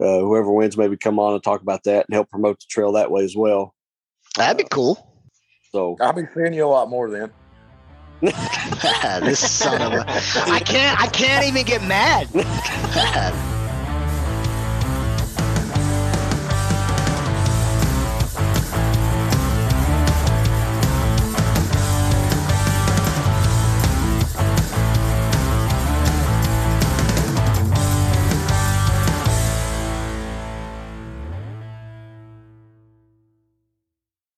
Uh, 0.00 0.20
whoever 0.20 0.52
wins, 0.52 0.76
maybe 0.76 0.96
come 0.96 1.18
on 1.18 1.34
and 1.34 1.42
talk 1.42 1.60
about 1.60 1.82
that 1.82 2.06
and 2.08 2.14
help 2.14 2.30
promote 2.30 2.60
the 2.60 2.66
trail 2.70 2.92
that 2.92 3.10
way 3.10 3.24
as 3.24 3.34
well. 3.34 3.74
That'd 4.36 4.56
be 4.56 4.68
cool. 4.70 5.12
So 5.72 5.96
I'll 6.00 6.12
be 6.12 6.22
seeing 6.34 6.54
you 6.54 6.64
a 6.64 6.68
lot 6.68 6.88
more 6.88 7.10
then. 7.10 7.30
this 8.20 9.38
son 9.38 9.80
of 9.80 9.92
a 9.92 10.04
I 10.46 10.60
can't 10.60 11.00
I 11.00 11.06
can't 11.08 11.44
even 11.46 11.64
get 11.64 11.82
mad. 11.82 12.28